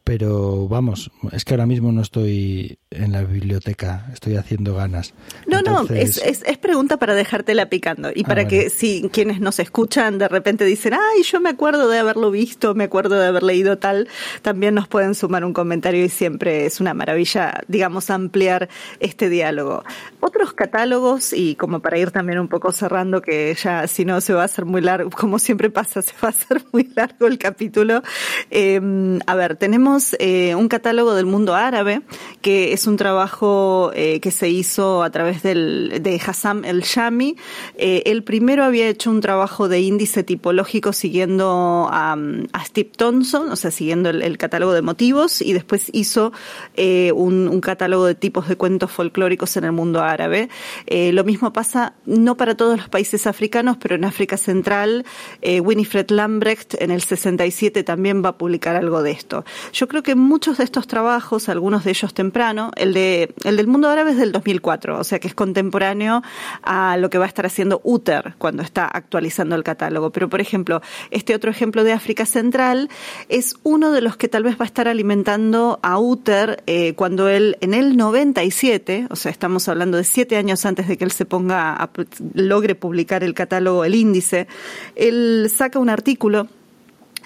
pero 0.05 0.67
vamos, 0.67 1.11
es 1.33 1.45
que 1.45 1.55
ahora 1.55 1.67
mismo 1.67 1.93
no 1.93 2.03
estoy 2.03 2.79
en 2.91 3.13
la 3.13 3.23
biblioteca, 3.23 4.07
estoy 4.13 4.37
haciendo 4.37 4.75
ganas. 4.75 5.15
No, 5.47 5.63
no, 5.63 5.83
es, 5.95 6.19
es, 6.19 6.59
pregunta 6.59 6.97
para 6.97 7.15
dejártela 7.15 7.67
picando 7.69 8.11
y 8.15 8.25
para 8.25 8.49
que 8.49 8.71
si 8.71 9.09
quienes 9.13 9.41
nos 9.41 9.59
escuchan 9.59 10.19
de 10.19 10.29
repente 10.29 10.65
dicen, 10.65 10.95
ay, 10.95 11.23
yo 11.23 11.41
me 11.41 11.51
acuerdo 11.51 11.89
de 11.89 11.99
haberlo 11.99 12.31
visto, 12.31 12.75
me 12.75 12.85
acuerdo 12.85 13.19
de 13.19 13.27
haber 13.27 13.43
leído 13.43 13.79
tal, 13.79 14.09
también 14.43 14.75
nos 14.75 14.89
pueden 14.89 15.15
sumar 15.15 15.45
un 15.45 15.53
comentario 15.53 16.05
y 16.05 16.09
siempre 16.09 16.67
es 16.67 16.81
una 16.81 16.95
maravilla, 16.95 17.63
digamos, 17.69 18.11
ampliar 18.11 18.69
este 18.99 19.29
diálogo. 19.29 19.85
Otros 20.21 20.53
catálogos, 20.53 21.33
y 21.33 21.55
como 21.55 21.81
para 21.81 21.99
ir 21.99 22.11
también 22.11 22.39
un 22.39 22.49
poco 22.49 22.73
cerrando, 22.73 23.23
que 23.23 23.55
ya 23.55 23.87
si 23.87 24.05
no 24.05 24.21
se 24.21 24.33
va 24.33 24.43
a 24.43 24.47
hacer 24.47 24.65
muy 24.65 24.81
largo, 24.81 25.11
como 25.11 25.39
siempre 25.39 25.71
pasa, 25.71 26.03
se 26.03 26.13
va 26.23 26.29
a 26.29 26.31
hacer 26.31 26.63
muy 26.73 26.91
largo 26.95 27.27
el 27.27 27.39
capítulo. 27.39 28.03
Eh, 28.51 28.81
a 29.27 29.35
ver, 29.35 29.57
tenemos 29.57 29.90
eh, 30.19 30.55
un 30.55 30.69
catálogo 30.69 31.15
del 31.15 31.27
mundo 31.27 31.55
árabe, 31.55 32.03
que 32.43 32.73
es 32.73 32.87
un 32.87 32.97
trabajo 32.97 33.91
eh, 33.95 34.21
que 34.21 34.31
se 34.31 34.49
hizo 34.49 35.03
a 35.03 35.11
través 35.11 35.43
del, 35.43 36.01
de 36.03 36.21
Hassam 36.25 36.65
el 36.65 36.83
Shami. 36.83 37.37
Eh, 37.77 38.03
el 38.07 38.23
primero 38.23 38.65
había 38.65 38.89
hecho 38.89 39.11
un 39.11 39.21
trabajo 39.21 39.69
de 39.69 39.81
índice 39.81 40.23
tipológico 40.23 40.93
siguiendo 40.93 41.89
a, 41.91 42.17
Steve 42.65 42.91
Thompson, 42.97 43.51
o 43.51 43.57
sea, 43.57 43.71
siguiendo 43.71 44.11
el, 44.11 44.39
catálogo 44.39 44.73
de 44.73 44.83
motivos, 44.83 45.43
y 45.43 45.53
después 45.53 45.91
hizo 45.93 46.33
un, 46.77 47.49
un, 47.49 47.61
catálogo 47.61 48.07
de 48.07 48.15
tipos 48.15 48.49
de 48.49 48.57
cuentos 48.57 48.91
folclóricos 48.91 49.57
en 49.57 49.65
el 49.65 49.73
mundo 49.73 50.03
árabe. 50.03 50.49
lo 50.89 51.25
mismo 51.25 51.53
pasa 51.53 51.95
no 52.07 52.37
para 52.37 52.57
todos 52.57 52.77
los 52.77 52.89
países 52.89 53.27
africanos, 53.27 53.77
pero 53.81 53.97
en 53.97 54.05
África 54.05 54.37
Central, 54.37 55.05
Winifred 55.43 56.11
Lambrecht 56.11 56.75
en 56.81 56.91
el 56.91 57.03
67 57.03 57.83
también 57.83 58.25
va 58.25 58.31
a 58.31 58.39
publicar 58.39 58.77
algo 58.77 59.03
de 59.03 59.11
esto. 59.11 59.45
Yo 59.81 59.89
creo 59.89 60.03
que 60.03 60.15
muchos 60.15 60.59
de 60.59 60.65
estos 60.65 60.87
trabajos, 60.87 61.49
algunos 61.49 61.85
de 61.85 61.93
ellos 61.93 62.13
temprano, 62.13 62.71
el 62.77 62.93
de 62.93 63.35
el 63.45 63.57
del 63.57 63.67
mundo 63.67 63.89
árabe 63.89 64.11
es 64.11 64.19
del 64.19 64.31
2004, 64.31 64.99
o 64.99 65.05
sea 65.05 65.19
que 65.21 65.27
es 65.27 65.35
contemporáneo 65.35 66.23
a 66.63 66.99
lo 66.99 67.09
que 67.09 67.17
va 67.17 67.25
a 67.25 67.29
estar 67.29 67.47
haciendo 67.47 67.81
Uter 67.83 68.35
cuando 68.37 68.63
está 68.63 68.85
actualizando 68.85 69.57
el 69.57 69.65
catálogo. 69.65 70.11
Pero 70.11 70.29
por 70.29 70.43
ejemplo, 70.43 70.83
este 71.11 71.35
otro 71.35 71.51
ejemplo 71.51 71.83
de 71.83 71.95
África 71.95 72.27
Central 72.27 72.91
es 73.31 73.55
uno 73.63 73.91
de 73.91 74.03
los 74.03 74.19
que 74.19 74.29
tal 74.29 74.43
vez 74.43 74.57
va 74.61 74.65
a 74.65 74.67
estar 74.67 74.87
alimentando 74.87 75.81
a 75.83 75.99
Uter 75.99 76.63
eh, 76.67 76.93
cuando 76.93 77.31
él 77.31 77.57
en 77.63 77.73
el 77.73 77.97
97, 77.97 79.07
o 79.09 79.17
sea, 79.17 79.33
estamos 79.33 79.67
hablando 79.67 79.97
de 79.97 80.05
siete 80.05 80.37
años 80.37 80.67
antes 80.67 80.89
de 80.89 80.99
que 80.99 81.05
él 81.05 81.11
se 81.11 81.25
ponga 81.25 81.73
a, 81.73 81.89
logre 82.35 82.75
publicar 82.75 83.25
el 83.25 83.33
catálogo, 83.33 83.87
el 83.87 83.95
índice, 83.95 84.47
él 84.95 85.51
saca 85.51 85.79
un 85.79 85.89
artículo 85.89 86.49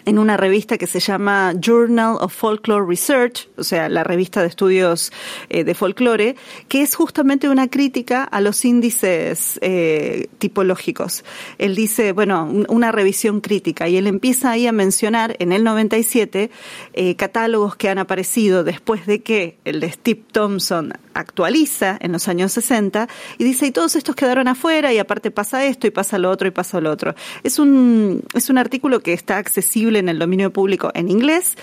en 0.05 0.19
una 0.19 0.37
revista 0.37 0.79
que 0.79 0.87
se 0.87 1.01
llama 1.01 1.55
Journal 1.61 2.17
of 2.21 2.35
Folklore 2.35 2.87
Research, 2.87 3.49
o 3.57 3.65
sea, 3.65 3.89
la 3.89 4.05
revista 4.05 4.43
de 4.43 4.49
estudios 4.49 5.13
eh, 5.49 5.65
de 5.65 5.75
folclore, 5.75 6.37
que 6.69 6.83
es 6.83 6.95
justamente 6.95 7.49
una 7.49 7.69
crítica 7.69 8.25
a 8.25 8.41
los 8.41 8.65
índices 8.65 9.59
eh, 9.63 10.29
tipológicos. 10.39 11.25
Él 11.59 11.75
dice, 11.75 12.13
bueno, 12.13 12.51
una 12.69 12.93
revisión 12.93 13.41
crítica, 13.41 13.89
y 13.89 13.97
él 13.97 14.07
empieza 14.07 14.51
ahí 14.51 14.67
a 14.67 14.73
mencionar 14.73 15.37
en 15.39 15.53
el 15.53 15.65
97 15.65 16.51
eh, 16.93 17.17
catálogos 17.17 17.77
que 17.77 17.89
han 17.89 17.99
aparecido 17.99 18.65
después 18.65 19.07
de 19.07 19.23
que 19.23 19.59
el 19.65 19.81
de 19.81 19.91
Steve 19.91 20.23
Thompson 20.33 20.93
actualiza 21.15 21.97
en 22.01 22.13
los 22.13 22.29
años 22.29 22.53
60 22.53 23.09
y 23.39 23.45
dice, 23.45 23.67
y 23.67 23.71
todos 23.71 23.97
estos 23.97 24.17
quedaron 24.17 24.49
afuera 24.49 24.93
y 24.93 24.99
aparte 24.99 25.31
pasa 25.31 25.65
esto 25.65 25.87
y 25.87 25.91
pasa 25.91 26.19
lo 26.19 26.31
otro 26.31 26.49
y 26.49 26.51
pasa 26.51 26.81
lo 26.81 26.91
otro. 26.91 27.15
Es 27.43 27.59
un, 27.59 28.23
es 28.35 28.51
un 28.51 28.59
artículo 28.59 29.01
que 29.01 29.13
está 29.13 29.39
accesible 29.39 29.94
en 29.97 30.09
el 30.09 30.19
dominio 30.19 30.53
público 30.53 30.91
en 30.95 31.09
inglés, 31.09 31.57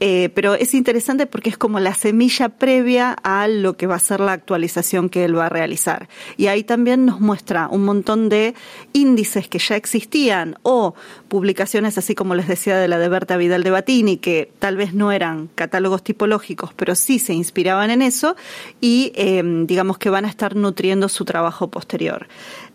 eh, 0.00 0.30
pero 0.34 0.54
es 0.54 0.74
interesante 0.74 1.26
porque 1.26 1.50
es 1.50 1.58
como 1.58 1.80
la 1.80 1.94
semilla 1.94 2.48
previa 2.48 3.12
a 3.12 3.48
lo 3.48 3.76
que 3.76 3.86
va 3.86 3.96
a 3.96 4.00
ser 4.00 4.20
la 4.20 4.32
actualización 4.32 5.08
que 5.08 5.24
él 5.24 5.36
va 5.36 5.46
a 5.46 5.48
realizar. 5.48 6.08
Y 6.36 6.46
ahí 6.46 6.64
también 6.64 7.06
nos 7.06 7.20
muestra 7.20 7.68
un 7.70 7.84
montón 7.84 8.28
de 8.28 8.54
índices 8.92 9.48
que 9.48 9.58
ya 9.58 9.76
existían 9.76 10.56
o 10.62 10.94
publicaciones 11.28 11.98
así 11.98 12.14
como 12.14 12.34
les 12.34 12.48
decía 12.48 12.76
de 12.76 12.88
la 12.88 12.98
de 12.98 13.08
Berta 13.08 13.36
Vidal 13.36 13.62
de 13.62 13.70
Batini, 13.70 14.16
que 14.16 14.50
tal 14.58 14.76
vez 14.76 14.94
no 14.94 15.12
eran 15.12 15.48
catálogos 15.54 16.02
tipológicos, 16.02 16.72
pero 16.74 16.94
sí 16.94 17.18
se 17.18 17.34
inspiraban 17.34 17.90
en 17.90 18.02
eso 18.02 18.36
y 18.80 19.12
eh, 19.14 19.42
digamos 19.66 19.98
que 19.98 20.10
van 20.10 20.24
a 20.24 20.28
estar 20.28 20.56
nutriendo 20.56 21.08
su 21.08 21.24
trabajo 21.24 21.68
posterior. 21.68 22.26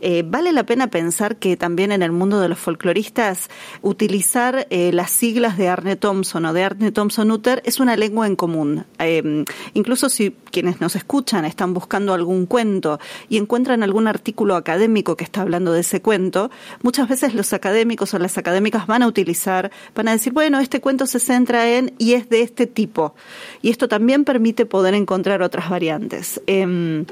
Eh, 0.06 0.22
vale 0.28 0.52
la 0.52 0.66
pena 0.66 0.88
pensar 0.88 1.38
que 1.38 1.56
también 1.56 1.94
en 1.94 2.04
el 2.04 2.12
mundo 2.12 2.42
de 2.42 2.50
los 2.50 2.60
folcloristas 2.60 3.50
utilizar 3.82 4.68
eh, 4.70 4.92
las 4.92 5.12
siglas 5.12 5.58
de 5.58 5.70
Arne 5.70 5.96
Thompson 5.96 6.44
o 6.44 6.52
de 6.52 6.62
Arne 6.62 6.92
Thompson 6.92 7.32
Utter 7.32 7.62
es 7.64 7.80
una 7.80 7.96
lengua 7.96 8.28
en 8.28 8.36
común. 8.36 8.84
Eh, 9.00 9.46
incluso 9.74 10.10
si 10.10 10.36
quienes 10.52 10.82
nos 10.82 10.98
escuchan 10.98 11.46
están 11.46 11.74
buscando 11.74 12.14
algún 12.14 12.48
cuento 12.48 13.00
y 13.30 13.38
encuentran 13.38 13.82
algún 13.82 14.08
artículo 14.10 14.58
académico 14.58 15.16
que 15.16 15.24
está 15.24 15.40
hablando 15.40 15.72
de 15.72 15.80
ese 15.80 16.02
cuento, 16.02 16.52
muchas 16.82 17.08
veces 17.08 17.34
los 17.34 17.54
académicos 17.54 18.14
o 18.14 18.20
las 18.20 18.38
académicas 18.38 18.88
van 18.88 19.04
a 19.04 19.08
utilizar, 19.08 19.72
van 19.96 20.10
a 20.10 20.12
decir, 20.12 20.34
bueno, 20.34 20.60
este 20.60 20.82
cuento 20.82 21.06
se 21.06 21.20
centra 21.20 21.78
en 21.78 21.94
y 21.98 22.16
es 22.16 22.28
de 22.28 22.42
este 22.42 22.68
tipo. 22.68 23.16
Y 23.62 23.70
esto 23.70 23.88
también 23.88 24.26
permite 24.26 24.66
poder 24.66 24.96
encontrar 24.96 25.42
otras 25.42 25.70
variantes. 25.70 26.42
Em, 26.46 27.06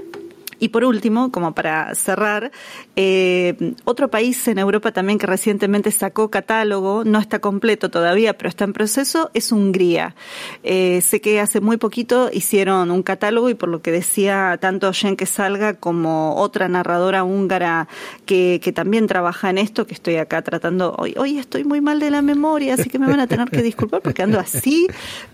y 0.61 0.69
por 0.69 0.85
último, 0.85 1.31
como 1.31 1.55
para 1.55 1.95
cerrar, 1.95 2.51
eh, 2.95 3.73
otro 3.83 4.11
país 4.11 4.47
en 4.47 4.59
Europa 4.59 4.91
también 4.91 5.17
que 5.17 5.25
recientemente 5.25 5.89
sacó 5.89 6.29
catálogo, 6.29 7.03
no 7.03 7.17
está 7.17 7.39
completo 7.39 7.89
todavía, 7.89 8.37
pero 8.37 8.47
está 8.47 8.65
en 8.65 8.73
proceso, 8.73 9.31
es 9.33 9.51
Hungría. 9.51 10.15
Eh, 10.61 11.01
sé 11.01 11.19
que 11.19 11.39
hace 11.39 11.61
muy 11.61 11.77
poquito 11.77 12.29
hicieron 12.31 12.91
un 12.91 13.01
catálogo 13.01 13.49
y 13.49 13.55
por 13.55 13.69
lo 13.69 13.81
que 13.81 13.91
decía 13.91 14.59
tanto 14.61 14.91
que 15.17 15.25
Salga 15.25 15.73
como 15.73 16.35
otra 16.35 16.67
narradora 16.67 17.23
húngara 17.23 17.87
que, 18.27 18.59
que 18.63 18.71
también 18.71 19.07
trabaja 19.07 19.49
en 19.49 19.57
esto, 19.57 19.87
que 19.87 19.95
estoy 19.95 20.17
acá 20.17 20.43
tratando, 20.43 20.93
hoy, 20.99 21.15
hoy 21.17 21.39
estoy 21.39 21.63
muy 21.63 21.81
mal 21.81 21.99
de 21.99 22.11
la 22.11 22.21
memoria, 22.21 22.75
así 22.75 22.87
que 22.87 22.99
me 22.99 23.07
van 23.07 23.19
a 23.19 23.25
tener 23.25 23.49
que 23.49 23.63
disculpar 23.63 24.01
porque 24.01 24.21
ando 24.21 24.39
así, 24.39 24.85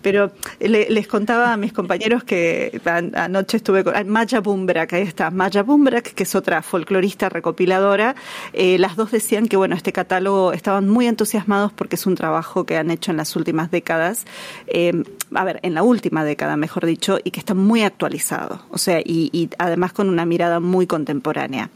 pero 0.01 0.31
les 0.61 1.07
contaba 1.07 1.51
a 1.51 1.57
mis 1.57 1.73
compañeros 1.73 2.23
que 2.23 2.79
anoche 3.13 3.57
estuve 3.57 3.83
con 3.83 4.07
Maya 4.07 4.39
Bumbra, 4.39 4.87
que 4.87 5.16
Maya 5.31 5.63
Bumbrak, 5.63 6.13
que 6.13 6.23
es 6.23 6.35
otra 6.35 6.61
folclorista 6.61 7.29
recopiladora. 7.29 8.15
Eh, 8.53 8.77
las 8.77 8.95
dos 8.95 9.11
decían 9.11 9.47
que, 9.47 9.57
bueno, 9.57 9.75
este 9.75 9.91
catálogo 9.91 10.53
estaban 10.53 10.87
muy 10.87 11.07
entusiasmados 11.07 11.73
porque 11.73 11.95
es 11.95 12.05
un 12.05 12.15
trabajo 12.15 12.65
que 12.65 12.77
han 12.77 12.91
hecho 12.91 13.11
en 13.11 13.17
las 13.17 13.35
últimas 13.35 13.71
décadas, 13.71 14.25
eh, 14.67 15.03
a 15.33 15.43
ver, 15.43 15.59
en 15.63 15.73
la 15.73 15.83
última 15.83 16.23
década, 16.23 16.55
mejor 16.57 16.85
dicho, 16.85 17.19
y 17.23 17.31
que 17.31 17.39
está 17.39 17.53
muy 17.53 17.83
actualizado, 17.83 18.61
o 18.69 18.77
sea, 18.77 18.99
y 19.03 19.49
además 19.57 19.93
con 19.93 20.09
una 20.09 20.25
mirada 20.25 20.59
muy 20.59 20.87
contemporánea. 20.87 21.69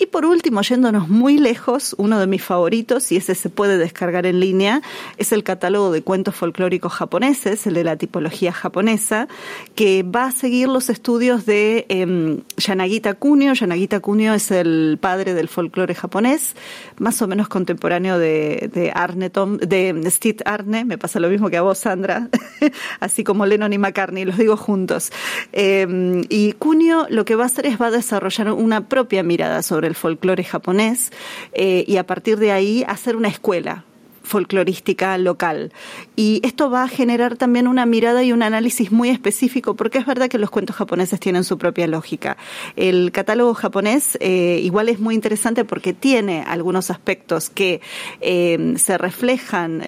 Y 0.00 0.06
por 0.06 0.24
último, 0.24 0.62
yéndonos 0.62 1.10
muy 1.10 1.36
lejos, 1.36 1.94
uno 1.98 2.18
de 2.18 2.26
mis 2.26 2.42
favoritos, 2.42 3.12
y 3.12 3.16
ese 3.16 3.34
se 3.34 3.50
puede 3.50 3.76
descargar 3.76 4.24
en 4.24 4.40
línea, 4.40 4.80
es 5.18 5.30
el 5.30 5.44
catálogo 5.44 5.92
de 5.92 6.00
cuentos 6.00 6.34
folclóricos 6.34 6.94
japoneses, 6.94 7.66
el 7.66 7.74
de 7.74 7.84
la 7.84 7.96
tipología 7.96 8.50
japonesa, 8.50 9.28
que 9.74 10.02
va 10.02 10.24
a 10.24 10.32
seguir 10.32 10.68
los 10.68 10.88
estudios 10.88 11.44
de 11.44 11.84
eh, 11.90 12.40
Yanagita 12.56 13.12
Kunio. 13.12 13.52
Yanagita 13.52 14.00
Kunio 14.00 14.32
es 14.32 14.50
el 14.50 14.96
padre 14.98 15.34
del 15.34 15.48
folclore 15.48 15.94
japonés, 15.94 16.56
más 16.96 17.20
o 17.20 17.28
menos 17.28 17.48
contemporáneo 17.48 18.18
de, 18.18 18.70
de 18.72 18.92
Arne 18.94 19.28
Tom, 19.28 19.58
de 19.58 20.02
Steve 20.10 20.38
Arne, 20.46 20.86
me 20.86 20.96
pasa 20.96 21.20
lo 21.20 21.28
mismo 21.28 21.50
que 21.50 21.58
a 21.58 21.62
vos, 21.62 21.76
Sandra, 21.76 22.30
así 23.00 23.22
como 23.22 23.44
Lennon 23.44 23.74
y 23.74 23.76
McCartney, 23.76 24.24
los 24.24 24.38
digo 24.38 24.56
juntos. 24.56 25.12
Em, 25.52 26.22
y 26.30 26.52
Kunio 26.54 27.06
lo 27.10 27.26
que 27.26 27.36
va 27.36 27.42
a 27.42 27.46
hacer 27.48 27.66
es 27.66 27.78
va 27.78 27.88
a 27.88 27.90
desarrollar 27.90 28.52
una 28.52 28.88
propia 28.88 29.22
mirada 29.22 29.62
sobre 29.62 29.89
el 29.90 29.94
folclore 29.94 30.44
japonés 30.44 31.12
eh, 31.52 31.84
y 31.86 31.96
a 31.96 32.06
partir 32.06 32.38
de 32.38 32.52
ahí 32.52 32.84
hacer 32.88 33.16
una 33.16 33.28
escuela 33.28 33.84
folclorística 34.22 35.18
local. 35.18 35.72
Y 36.14 36.40
esto 36.44 36.70
va 36.70 36.84
a 36.84 36.88
generar 36.88 37.36
también 37.36 37.66
una 37.66 37.84
mirada 37.84 38.22
y 38.22 38.32
un 38.32 38.42
análisis 38.42 38.92
muy 38.92 39.08
específico, 39.08 39.74
porque 39.74 39.98
es 39.98 40.06
verdad 40.06 40.28
que 40.28 40.38
los 40.38 40.50
cuentos 40.50 40.76
japoneses 40.76 41.18
tienen 41.18 41.42
su 41.42 41.58
propia 41.58 41.88
lógica. 41.88 42.36
El 42.76 43.10
catálogo 43.10 43.54
japonés 43.54 44.16
eh, 44.20 44.60
igual 44.62 44.88
es 44.88 45.00
muy 45.00 45.16
interesante 45.16 45.64
porque 45.64 45.94
tiene 45.94 46.44
algunos 46.46 46.90
aspectos 46.90 47.50
que 47.50 47.80
eh, 48.20 48.74
se 48.76 48.98
reflejan 48.98 49.84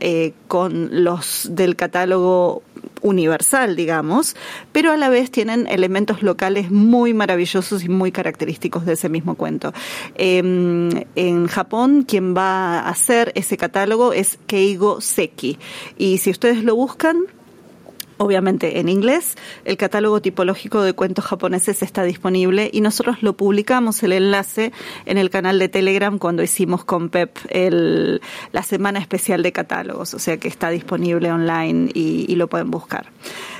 con 0.48 1.04
los 1.04 1.48
del 1.52 1.76
catálogo 1.76 2.62
universal, 3.02 3.76
digamos, 3.76 4.36
pero 4.72 4.92
a 4.92 4.96
la 4.96 5.08
vez 5.08 5.30
tienen 5.30 5.66
elementos 5.66 6.22
locales 6.22 6.70
muy 6.70 7.14
maravillosos 7.14 7.84
y 7.84 7.88
muy 7.88 8.12
característicos 8.12 8.86
de 8.86 8.94
ese 8.94 9.08
mismo 9.08 9.34
cuento. 9.34 9.72
Em, 10.14 10.90
en 11.16 11.46
Japón, 11.46 12.04
quien 12.06 12.36
va 12.36 12.80
a 12.80 12.88
hacer 12.88 13.32
ese 13.34 13.56
catálogo 13.56 14.12
es 14.12 14.38
Keigo 14.46 15.00
Seki. 15.00 15.58
Y 15.98 16.18
si 16.18 16.30
ustedes 16.30 16.64
lo 16.64 16.76
buscan, 16.76 17.26
obviamente 18.22 18.78
en 18.78 18.88
inglés. 18.88 19.36
El 19.64 19.76
catálogo 19.76 20.22
tipológico 20.22 20.82
de 20.82 20.92
cuentos 20.92 21.24
japoneses 21.24 21.82
está 21.82 22.04
disponible 22.04 22.70
y 22.72 22.80
nosotros 22.80 23.22
lo 23.22 23.36
publicamos 23.36 24.02
el 24.02 24.12
enlace 24.12 24.72
en 25.06 25.18
el 25.18 25.30
canal 25.30 25.58
de 25.58 25.68
Telegram 25.68 26.18
cuando 26.18 26.42
hicimos 26.42 26.84
con 26.84 27.08
Pep 27.08 27.36
el, 27.48 28.20
la 28.52 28.62
semana 28.62 28.98
especial 28.98 29.42
de 29.42 29.52
catálogos, 29.52 30.14
o 30.14 30.18
sea 30.18 30.36
que 30.38 30.48
está 30.48 30.70
disponible 30.70 31.32
online 31.32 31.90
y, 31.92 32.26
y 32.28 32.36
lo 32.36 32.48
pueden 32.48 32.70
buscar. 32.70 33.06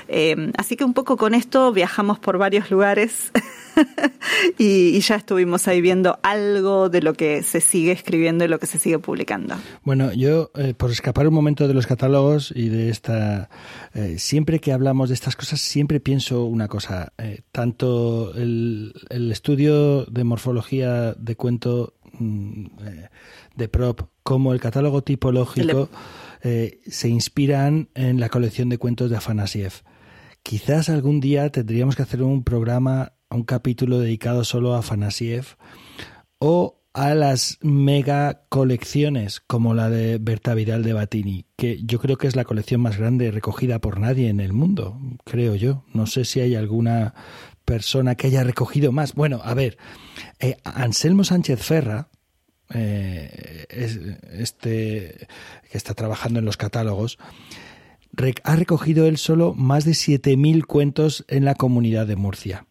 Eh, 0.07 0.51
así 0.57 0.75
que 0.75 0.83
un 0.83 0.93
poco 0.93 1.17
con 1.17 1.33
esto 1.33 1.71
viajamos 1.71 2.19
por 2.19 2.37
varios 2.37 2.71
lugares 2.71 3.31
y, 4.57 4.99
ya 4.99 5.15
estuvimos 5.15 5.67
ahí 5.67 5.81
viendo 5.81 6.19
algo 6.23 6.89
de 6.89 7.01
lo 7.01 7.13
que 7.13 7.43
se 7.43 7.61
sigue 7.61 7.91
escribiendo 7.91 8.45
y 8.45 8.47
lo 8.47 8.59
que 8.59 8.67
se 8.67 8.79
sigue 8.79 8.99
publicando. 8.99 9.55
Bueno, 9.83 10.13
yo 10.13 10.51
eh, 10.55 10.73
por 10.73 10.91
escapar 10.91 11.27
un 11.27 11.33
momento 11.33 11.67
de 11.67 11.73
los 11.73 11.87
catálogos 11.87 12.53
y 12.55 12.69
de 12.69 12.89
esta, 12.89 13.49
eh, 13.93 14.15
siempre 14.17 14.59
que 14.59 14.71
hablamos 14.71 15.09
de 15.09 15.15
estas 15.15 15.35
cosas, 15.35 15.61
siempre 15.61 15.99
pienso 15.99 16.45
una 16.45 16.67
cosa, 16.67 17.13
tanto 17.51 18.33
el, 18.35 18.93
estudio 19.31 20.05
de 20.05 20.23
morfología 20.23 21.13
de 21.13 21.35
cuento 21.35 21.93
mm, 22.19 22.65
de 23.55 23.67
prop 23.67 24.01
como 24.23 24.53
el 24.53 24.59
catálogo 24.59 25.01
tipológico 25.03 25.89
se 26.87 27.07
inspiran 27.07 27.87
en 27.95 28.19
la 28.19 28.27
colección 28.27 28.67
de 28.67 28.77
cuentos 28.77 29.09
de 29.09 29.15
Afanasiev. 29.15 29.81
Quizás 30.43 30.89
algún 30.89 31.21
día 31.21 31.49
tendríamos 31.49 31.95
que 31.95 32.01
hacer 32.01 32.21
un 32.21 32.43
programa, 32.43 33.12
un 33.33 33.43
capítulo 33.43 33.99
dedicado 33.99 34.43
solo 34.43 34.75
a 34.75 34.81
Fanasiev 34.81 35.57
o 36.39 36.83
a 36.93 37.15
las 37.15 37.57
mega 37.61 38.43
colecciones 38.49 39.39
como 39.39 39.73
la 39.73 39.89
de 39.89 40.19
Berta 40.19 40.53
Vidal 40.53 40.83
de 40.83 40.93
Batini, 40.93 41.45
que 41.55 41.81
yo 41.83 41.99
creo 41.99 42.17
que 42.17 42.27
es 42.27 42.35
la 42.35 42.43
colección 42.43 42.81
más 42.81 42.97
grande 42.97 43.31
recogida 43.31 43.79
por 43.79 43.99
nadie 43.99 44.29
en 44.29 44.39
el 44.39 44.53
mundo, 44.53 44.99
creo 45.23 45.55
yo. 45.55 45.85
No 45.91 46.05
sé 46.05 46.23
si 46.23 46.39
hay 46.39 46.55
alguna 46.55 47.15
persona 47.65 48.15
que 48.15 48.27
haya 48.27 48.43
recogido 48.43 48.91
más. 48.91 49.15
Bueno, 49.15 49.41
a 49.43 49.55
ver, 49.55 49.77
eh, 50.39 50.57
Anselmo 50.63 51.23
Sánchez 51.23 51.59
Ferra, 51.61 52.09
eh, 52.73 53.65
este 53.69 55.27
que 55.71 55.77
está 55.77 55.95
trabajando 55.95 56.39
en 56.39 56.45
los 56.45 56.57
catálogos, 56.57 57.17
ha 58.43 58.55
recogido 58.55 59.07
él 59.07 59.17
solo 59.17 59.55
más 59.55 59.85
de 59.85 59.93
7.000 59.93 60.65
cuentos 60.65 61.25
en 61.27 61.45
la 61.45 61.55
comunidad 61.55 62.05
de 62.05 62.15
Murcia. 62.15 62.67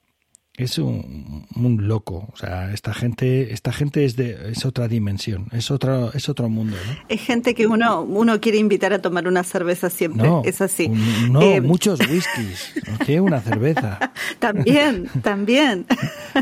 Es 0.58 0.76
un, 0.76 1.46
loco, 1.88 2.28
o 2.30 2.36
sea, 2.36 2.74
esta 2.74 2.92
gente, 2.92 3.54
esta 3.54 3.72
gente 3.72 4.04
es 4.04 4.16
de 4.16 4.50
es 4.50 4.66
otra 4.66 4.86
dimensión, 4.86 5.46
es 5.50 5.70
otro 5.70 6.12
es 6.12 6.28
otro 6.28 6.50
mundo, 6.50 6.76
Es 7.08 7.22
gente 7.22 7.54
que 7.54 7.66
uno 7.66 8.02
uno 8.02 8.38
quiere 8.38 8.58
invitar 8.58 8.92
a 8.92 9.00
tomar 9.00 9.26
una 9.26 9.44
cerveza 9.44 9.88
siempre, 9.88 10.28
es 10.44 10.60
así. 10.60 10.90
no, 11.30 11.40
eh, 11.40 11.62
muchos 11.62 12.00
whiskies, 12.00 12.74
¿qué? 13.06 13.18
Una 13.18 13.40
cerveza. 13.40 14.12
también, 14.38 15.08
también. 15.22 15.86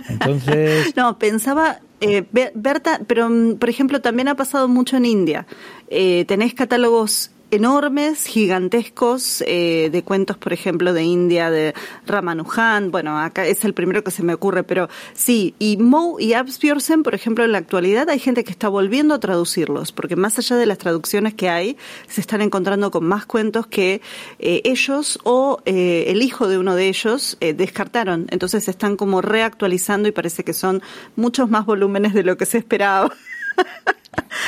Entonces. 0.09 0.93
No, 0.97 1.19
pensaba 1.19 1.81
eh, 2.01 2.25
Berta, 2.55 3.01
pero 3.07 3.31
mm, 3.31 3.57
por 3.57 3.71
ejemplo 3.71 4.01
también 4.01 4.29
ha 4.29 4.35
pasado 4.35 4.67
mucho 4.67 4.97
en 4.97 5.05
India. 5.05 5.47
Eh, 5.89 6.25
tenés 6.27 6.53
catálogos 6.55 7.31
enormes, 7.51 8.25
gigantescos, 8.27 9.43
eh, 9.47 9.91
de 9.91 10.03
cuentos, 10.03 10.37
por 10.37 10.53
ejemplo, 10.53 10.93
de 10.93 11.03
India, 11.03 11.51
de 11.51 11.75
Ramanujan, 12.07 12.91
bueno, 12.91 13.19
acá 13.19 13.47
es 13.47 13.65
el 13.65 13.75
primero 13.75 14.05
que 14.05 14.11
se 14.11 14.23
me 14.23 14.35
ocurre, 14.35 14.63
pero 14.63 14.89
sí, 15.15 15.55
y 15.59 15.77
Moe 15.77 16.23
y 16.23 16.35
Absbjörsen, 16.35 17.03
por 17.03 17.15
ejemplo, 17.15 17.45
en 17.45 17.53
la 17.53 17.59
actualidad 17.59 18.09
hay 18.09 18.19
gente 18.19 18.45
que 18.45 18.51
está 18.51 18.69
volviendo 18.69 19.15
a 19.15 19.21
traducirlos, 19.21 19.93
porque 19.93 20.17
más 20.17 20.39
allá 20.39 20.57
de 20.57 20.67
las 20.67 20.79
traducciones 20.79 21.35
que 21.35 21.49
hay, 21.49 21.77
se 22.09 22.21
están 22.21 22.41
encontrando 22.41 22.91
con 22.91 23.05
más 23.05 23.27
cuentos 23.27 23.67
que 23.67 24.01
eh, 24.39 24.63
ellos 24.65 25.19
o 25.25 25.61
eh, 25.65 26.05
el 26.09 26.23
hijo 26.23 26.49
de 26.49 26.59
uno 26.59 26.75
de 26.75 26.89
ellos 26.89 27.37
descartaron, 27.41 28.27
entonces 28.31 28.65
se 28.65 28.71
están 28.71 28.97
como 28.97 29.23
reactualizando 29.23 30.09
y 30.09 30.13
parece 30.13 30.45
que 30.45 30.53
son 30.53 30.83
muchos 31.17 31.51
más 31.51 31.67
volúmenes 31.67 32.15
de 32.15 32.23
lo 32.23 32.37
que 32.37 32.47
se 32.47 32.59
esperaba. 32.59 33.11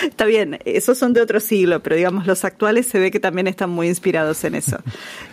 Está 0.03 0.25
bien, 0.25 0.59
esos 0.65 0.99
son 0.99 1.13
de 1.13 1.21
otro 1.21 1.41
siglo, 1.41 1.83
pero 1.83 1.97
digamos 1.97 2.27
los 2.27 2.45
actuales 2.45 2.87
se 2.87 2.99
ve 2.99 3.11
que 3.11 3.21
también 3.21 3.47
están 3.47 3.71
muy 3.71 3.89
inspirados 3.89 4.45
en 4.45 4.55
eso. 4.55 4.79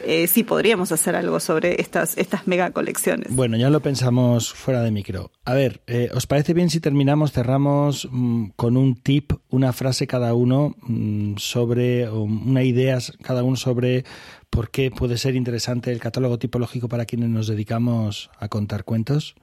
Eh, 0.05 0.27
sí, 0.27 0.43
podríamos 0.43 0.91
hacer 0.91 1.15
algo 1.15 1.39
sobre 1.39 1.81
estas, 1.81 2.17
estas 2.17 2.47
mega 2.47 2.71
colecciones. 2.71 3.35
Bueno, 3.35 3.57
ya 3.57 3.69
lo 3.69 3.81
pensamos 3.81 4.51
fuera 4.51 4.81
de 4.81 4.91
micro. 4.91 5.31
A 5.43 5.53
ver, 5.53 5.81
eh, 5.87 6.09
¿os 6.13 6.25
parece 6.25 6.53
bien 6.53 6.69
si 6.69 6.79
terminamos, 6.79 7.31
cerramos 7.31 8.07
mm, 8.09 8.51
con 8.55 8.77
un 8.77 8.95
tip, 8.95 9.33
una 9.49 9.73
frase 9.73 10.07
cada 10.07 10.33
uno 10.33 10.75
mm, 10.81 11.35
sobre, 11.35 12.09
una 12.09 12.63
idea 12.63 12.97
cada 13.21 13.43
uno 13.43 13.57
sobre 13.57 14.05
por 14.49 14.71
qué 14.71 14.89
puede 14.89 15.17
ser 15.17 15.35
interesante 15.35 15.91
el 15.91 15.99
catálogo 15.99 16.39
tipológico 16.39 16.87
para 16.87 17.05
quienes 17.05 17.29
nos 17.29 17.47
dedicamos 17.47 18.31
a 18.39 18.47
contar 18.47 18.85
cuentos? 18.85 19.35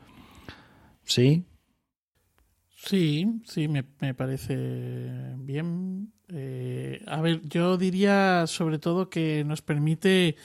¿Sí? 1.04 1.44
Sí, 2.86 3.42
sí, 3.44 3.66
me, 3.66 3.84
me 4.00 4.14
parece 4.14 4.54
bien. 5.38 6.12
Eh, 6.28 7.02
a 7.06 7.20
ver, 7.20 7.40
yo 7.42 7.76
diría 7.76 8.46
sobre 8.46 8.78
todo 8.78 9.10
que 9.10 9.42
nos 9.44 9.60
permite 9.60 10.36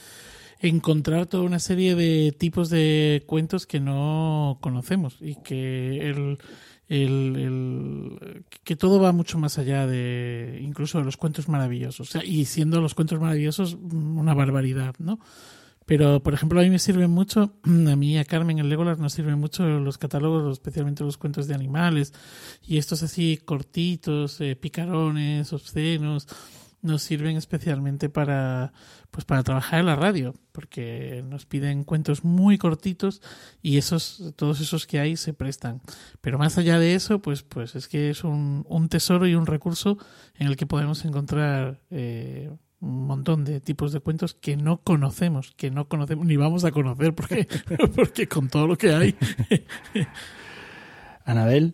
encontrar 0.59 1.27
toda 1.27 1.43
una 1.43 1.59
serie 1.59 1.95
de 1.95 2.31
tipos 2.37 2.69
de 2.71 3.23
cuentos 3.27 3.67
que 3.67 3.79
no 3.79 4.57
conocemos 4.61 5.17
y 5.21 5.35
que 5.35 6.09
el, 6.09 6.39
el, 6.87 7.35
el, 7.35 8.45
que 8.63 8.75
todo 8.75 8.99
va 8.99 9.11
mucho 9.11 9.37
más 9.37 9.59
allá 9.59 9.85
de 9.85 10.59
incluso 10.63 10.97
de 10.97 11.05
los 11.05 11.17
cuentos 11.17 11.47
maravillosos. 11.47 12.09
O 12.09 12.11
sea, 12.11 12.23
y 12.25 12.45
siendo 12.45 12.81
los 12.81 12.95
cuentos 12.95 13.19
maravillosos 13.19 13.75
una 13.75 14.33
barbaridad, 14.33 14.95
¿no? 14.97 15.19
Pero, 15.91 16.23
por 16.23 16.33
ejemplo, 16.33 16.57
a 16.57 16.63
mí 16.63 16.69
me 16.69 16.79
sirven 16.79 17.11
mucho, 17.11 17.53
a 17.65 17.95
mí 17.97 18.17
a 18.17 18.23
Carmen 18.23 18.59
en 18.59 18.69
Legolas 18.69 18.97
nos 18.97 19.11
sirven 19.11 19.37
mucho 19.37 19.65
los 19.65 19.97
catálogos, 19.97 20.53
especialmente 20.53 21.03
los 21.03 21.17
cuentos 21.17 21.49
de 21.49 21.53
animales, 21.53 22.13
y 22.65 22.77
estos 22.77 23.03
así 23.03 23.41
cortitos, 23.43 24.39
eh, 24.39 24.55
picarones, 24.55 25.51
obscenos, 25.51 26.29
nos 26.81 27.01
sirven 27.01 27.35
especialmente 27.35 28.07
para, 28.07 28.71
pues 29.11 29.25
para 29.25 29.43
trabajar 29.43 29.81
en 29.81 29.87
la 29.87 29.97
radio, 29.97 30.33
porque 30.53 31.25
nos 31.27 31.45
piden 31.45 31.83
cuentos 31.83 32.23
muy 32.23 32.57
cortitos 32.57 33.21
y 33.61 33.75
esos, 33.75 34.31
todos 34.37 34.61
esos 34.61 34.87
que 34.87 34.97
hay 34.97 35.17
se 35.17 35.33
prestan. 35.33 35.81
Pero 36.21 36.37
más 36.37 36.57
allá 36.57 36.79
de 36.79 36.95
eso, 36.95 37.21
pues, 37.21 37.43
pues 37.43 37.75
es 37.75 37.89
que 37.89 38.09
es 38.11 38.23
un, 38.23 38.65
un 38.69 38.87
tesoro 38.87 39.27
y 39.27 39.35
un 39.35 39.45
recurso 39.45 39.97
en 40.35 40.47
el 40.47 40.55
que 40.55 40.67
podemos 40.67 41.03
encontrar 41.03 41.81
eh, 41.89 42.49
un 42.81 43.05
montón 43.05 43.45
de 43.45 43.61
tipos 43.61 43.93
de 43.93 43.99
cuentos 43.99 44.33
que 44.33 44.57
no 44.57 44.81
conocemos, 44.81 45.53
que 45.55 45.71
no 45.71 45.87
conocemos 45.87 46.25
ni 46.25 46.35
vamos 46.35 46.65
a 46.65 46.71
conocer 46.71 47.13
porque, 47.13 47.47
porque 47.95 48.27
con 48.27 48.49
todo 48.49 48.67
lo 48.67 48.77
que 48.77 48.93
hay. 48.93 49.15
Anabel. 51.31 51.73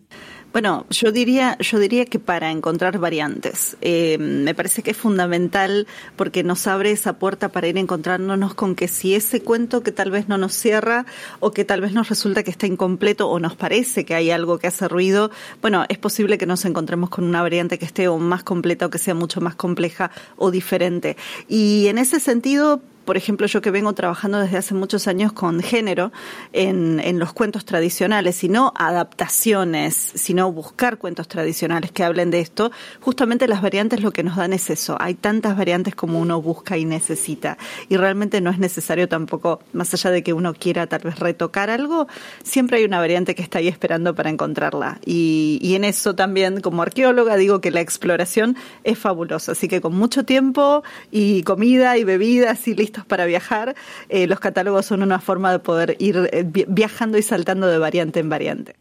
Bueno, 0.50 0.86
yo 0.88 1.12
diría, 1.12 1.58
yo 1.58 1.78
diría 1.78 2.06
que 2.06 2.18
para 2.18 2.50
encontrar 2.50 2.98
variantes. 2.98 3.76
Eh, 3.82 4.16
me 4.18 4.54
parece 4.54 4.82
que 4.82 4.92
es 4.92 4.96
fundamental 4.96 5.86
porque 6.16 6.42
nos 6.42 6.66
abre 6.66 6.90
esa 6.90 7.18
puerta 7.18 7.50
para 7.50 7.68
ir 7.68 7.76
encontrándonos 7.76 8.54
con 8.54 8.74
que 8.74 8.88
si 8.88 9.14
ese 9.14 9.42
cuento 9.42 9.82
que 9.82 9.92
tal 9.92 10.10
vez 10.10 10.26
no 10.26 10.38
nos 10.38 10.54
cierra 10.54 11.04
o 11.40 11.50
que 11.50 11.66
tal 11.66 11.82
vez 11.82 11.92
nos 11.92 12.08
resulta 12.08 12.42
que 12.44 12.50
está 12.50 12.66
incompleto 12.66 13.28
o 13.28 13.38
nos 13.38 13.56
parece 13.56 14.06
que 14.06 14.14
hay 14.14 14.30
algo 14.30 14.58
que 14.58 14.68
hace 14.68 14.88
ruido, 14.88 15.30
bueno, 15.60 15.84
es 15.90 15.98
posible 15.98 16.38
que 16.38 16.46
nos 16.46 16.64
encontremos 16.64 17.10
con 17.10 17.24
una 17.24 17.42
variante 17.42 17.78
que 17.78 17.84
esté 17.84 18.08
o 18.08 18.16
más 18.18 18.42
completa 18.42 18.86
o 18.86 18.90
que 18.90 18.98
sea 18.98 19.14
mucho 19.14 19.42
más 19.42 19.54
compleja 19.54 20.10
o 20.36 20.50
diferente. 20.50 21.18
Y 21.46 21.88
en 21.88 21.98
ese 21.98 22.20
sentido, 22.20 22.80
por 23.08 23.16
ejemplo, 23.16 23.46
yo 23.46 23.62
que 23.62 23.70
vengo 23.70 23.94
trabajando 23.94 24.38
desde 24.38 24.58
hace 24.58 24.74
muchos 24.74 25.08
años 25.08 25.32
con 25.32 25.62
género 25.62 26.12
en, 26.52 27.18
los 27.18 27.32
cuentos 27.32 27.64
tradicionales, 27.64 28.36
sino 28.36 28.74
adaptaciones, 28.76 29.94
sino 29.94 30.52
buscar 30.52 30.98
cuentos 30.98 31.26
tradicionales 31.26 31.90
que 31.90 32.04
hablen 32.04 32.30
de 32.30 32.40
esto, 32.40 32.70
justamente 33.00 33.48
las 33.48 33.62
variantes 33.62 34.02
lo 34.02 34.10
que 34.10 34.22
nos 34.22 34.36
dan 34.36 34.52
es 34.52 34.68
eso. 34.68 34.98
Hay 35.00 35.14
tantas 35.14 35.56
variantes 35.56 35.94
como 35.94 36.20
uno 36.20 36.42
busca 36.42 36.76
y 36.76 36.84
necesita. 36.84 37.56
Y 37.88 37.96
realmente 37.96 38.42
no 38.42 38.50
es 38.50 38.58
necesario 38.58 39.08
tampoco, 39.08 39.60
más 39.72 39.94
allá 39.94 40.10
de 40.10 40.22
que 40.22 40.34
uno 40.34 40.52
quiera 40.52 40.86
tal 40.86 41.00
vez 41.00 41.18
retocar 41.18 41.70
algo, 41.70 42.08
siempre 42.42 42.76
hay 42.76 42.84
una 42.84 42.98
variante 42.98 43.34
que 43.34 43.40
está 43.40 43.60
ahí 43.60 43.68
esperando 43.68 44.14
para 44.14 44.28
encontrarla. 44.28 45.00
Y, 45.06 45.58
y 45.62 45.76
en 45.76 45.84
eso 45.84 46.14
también, 46.14 46.60
como 46.60 46.82
arqueóloga, 46.82 47.38
digo 47.38 47.62
que 47.62 47.70
la 47.70 47.80
exploración 47.80 48.54
es 48.84 48.98
fabulosa. 48.98 49.52
Así 49.52 49.66
que 49.66 49.80
con 49.80 49.96
mucho 49.96 50.26
tiempo 50.26 50.82
y 51.10 51.42
comida 51.44 51.96
y 51.96 52.04
bebidas 52.04 52.68
y 52.68 52.74
listo 52.74 52.97
para 53.04 53.26
viajar, 53.26 53.74
eh, 54.08 54.26
los 54.26 54.40
catálogos 54.40 54.86
son 54.86 55.02
una 55.02 55.20
forma 55.20 55.52
de 55.52 55.58
poder 55.58 55.96
ir 55.98 56.28
eh, 56.32 56.44
viajando 56.68 57.18
y 57.18 57.22
saltando 57.22 57.66
de 57.66 57.78
variante 57.78 58.20
en 58.20 58.28
variante. 58.28 58.76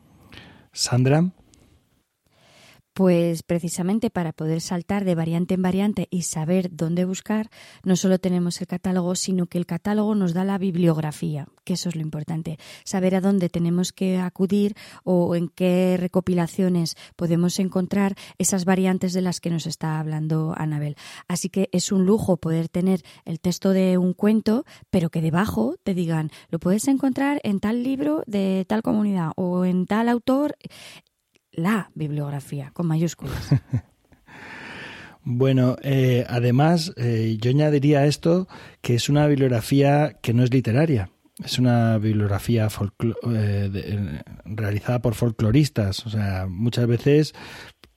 Sandra. 0.72 1.24
Pues 2.98 3.44
precisamente 3.44 4.10
para 4.10 4.34
poder 4.34 4.60
saltar 4.60 5.06
de 5.06 5.14
variante 5.14 5.54
en 5.54 5.62
variante 5.62 6.08
y 6.10 6.24
saber 6.24 6.76
dónde 6.76 7.06
buscar, 7.06 7.52
no 7.84 7.96
solo 7.96 8.18
tenemos 8.18 8.60
el 8.60 8.66
catálogo, 8.66 9.14
sino 9.14 9.46
que 9.46 9.60
el 9.60 9.68
catálogo 9.68 10.16
nos 10.16 10.34
da 10.34 10.44
la 10.44 10.58
bibliografía, 10.58 11.48
que 11.64 11.74
eso 11.74 11.90
es 11.90 11.96
lo 11.96 12.02
importante, 12.02 12.58
saber 12.86 13.14
a 13.14 13.22
dónde 13.22 13.50
tenemos 13.50 13.94
que 13.94 14.18
acudir 14.18 14.74
o 15.04 15.36
en 15.36 15.48
qué 15.50 15.96
recopilaciones 16.00 16.96
podemos 17.16 17.60
encontrar 17.60 18.16
esas 18.40 18.66
variantes 18.66 19.14
de 19.14 19.22
las 19.22 19.42
que 19.42 19.52
nos 19.52 19.68
está 19.68 20.00
hablando 20.00 20.56
Anabel. 20.58 20.96
Así 21.28 21.50
que 21.50 21.70
es 21.74 21.92
un 21.92 22.04
lujo 22.08 22.38
poder 22.38 22.68
tener 22.68 23.04
el 23.26 23.40
texto 23.40 23.74
de 23.74 24.00
un 24.00 24.14
cuento, 24.14 24.66
pero 24.90 25.12
que 25.12 25.22
debajo 25.22 25.76
te 25.84 25.94
digan, 25.94 26.32
lo 26.50 26.58
puedes 26.58 26.88
encontrar 26.88 27.42
en 27.44 27.60
tal 27.60 27.84
libro 27.84 28.24
de 28.26 28.66
tal 28.68 28.82
comunidad 28.82 29.34
o 29.36 29.66
en 29.66 29.86
tal 29.86 30.10
autor, 30.10 30.58
la 31.58 31.92
bibliografía 31.96 32.72
con 32.74 32.88
mayúsculas. 32.88 33.50
Bueno, 35.30 35.76
eh, 35.82 36.26
además, 36.30 36.94
eh, 36.96 37.38
yo 37.42 37.50
añadiría 37.50 38.06
esto 38.06 38.48
que 38.82 38.96
es 38.96 39.10
una 39.10 39.28
bibliografía 39.28 40.14
que 40.22 40.34
no 40.34 40.42
es 40.42 40.54
literaria. 40.54 41.10
Es 41.44 41.60
una 41.60 41.98
bibliografía 41.98 42.70
eh, 43.34 44.22
realizada 44.46 45.02
por 45.02 45.16
folcloristas. 45.16 46.06
O 46.06 46.10
sea, 46.10 46.48
muchas 46.48 46.88
veces 46.88 47.34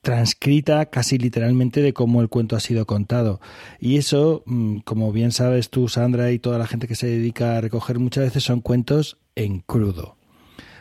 transcrita 0.00 0.86
casi 0.86 1.18
literalmente 1.18 1.82
de 1.82 1.92
cómo 1.92 2.20
el 2.20 2.28
cuento 2.28 2.56
ha 2.56 2.60
sido 2.60 2.84
contado. 2.84 3.40
Y 3.78 3.96
eso, 3.96 4.42
mm, 4.46 4.78
como 4.78 5.12
bien 5.12 5.30
sabes 5.30 5.70
tú, 5.70 5.86
Sandra, 5.86 6.32
y 6.32 6.40
toda 6.40 6.58
la 6.58 6.66
gente 6.66 6.88
que 6.88 6.96
se 6.96 7.06
dedica 7.06 7.56
a 7.56 7.60
recoger, 7.60 8.00
muchas 8.00 8.24
veces 8.24 8.42
son 8.42 8.60
cuentos 8.60 9.18
en 9.36 9.60
crudo. 9.60 10.16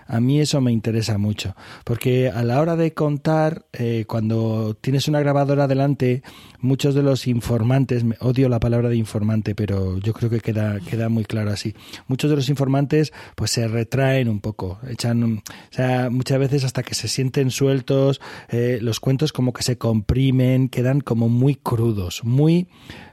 A 0.09 0.19
mí 0.19 0.41
eso 0.41 0.59
me 0.59 0.71
interesa 0.71 1.19
mucho, 1.19 1.55
porque 1.83 2.29
a 2.29 2.41
la 2.41 2.59
hora 2.59 2.75
de 2.75 2.95
contar, 2.95 3.67
eh, 3.73 4.05
cuando 4.07 4.73
tienes 4.73 5.07
una 5.07 5.19
grabadora 5.19 5.67
delante, 5.67 6.23
muchos 6.59 6.95
de 6.95 7.03
los 7.03 7.27
informantes, 7.27 8.03
odio 8.19 8.49
la 8.49 8.59
palabra 8.59 8.89
de 8.89 8.97
informante, 8.97 9.53
pero 9.53 9.99
yo 9.99 10.13
creo 10.13 10.31
que 10.31 10.39
queda, 10.39 10.79
queda 10.79 11.09
muy 11.09 11.25
claro 11.25 11.51
así. 11.51 11.75
Muchos 12.07 12.31
de 12.31 12.37
los 12.37 12.49
informantes 12.49 13.13
pues 13.35 13.51
se 13.51 13.67
retraen 13.67 14.29
un 14.29 14.41
poco, 14.41 14.79
echan, 14.89 15.23
o 15.23 15.41
sea, 15.69 16.09
muchas 16.09 16.39
veces 16.39 16.63
hasta 16.63 16.81
que 16.81 16.95
se 16.95 17.07
sienten 17.07 17.51
sueltos, 17.51 18.19
eh, 18.49 18.79
los 18.81 18.99
cuentos 18.99 19.31
como 19.31 19.53
que 19.53 19.61
se 19.61 19.77
comprimen, 19.77 20.69
quedan 20.69 21.01
como 21.01 21.29
muy 21.29 21.53
crudos, 21.53 22.23
muy 22.23 22.67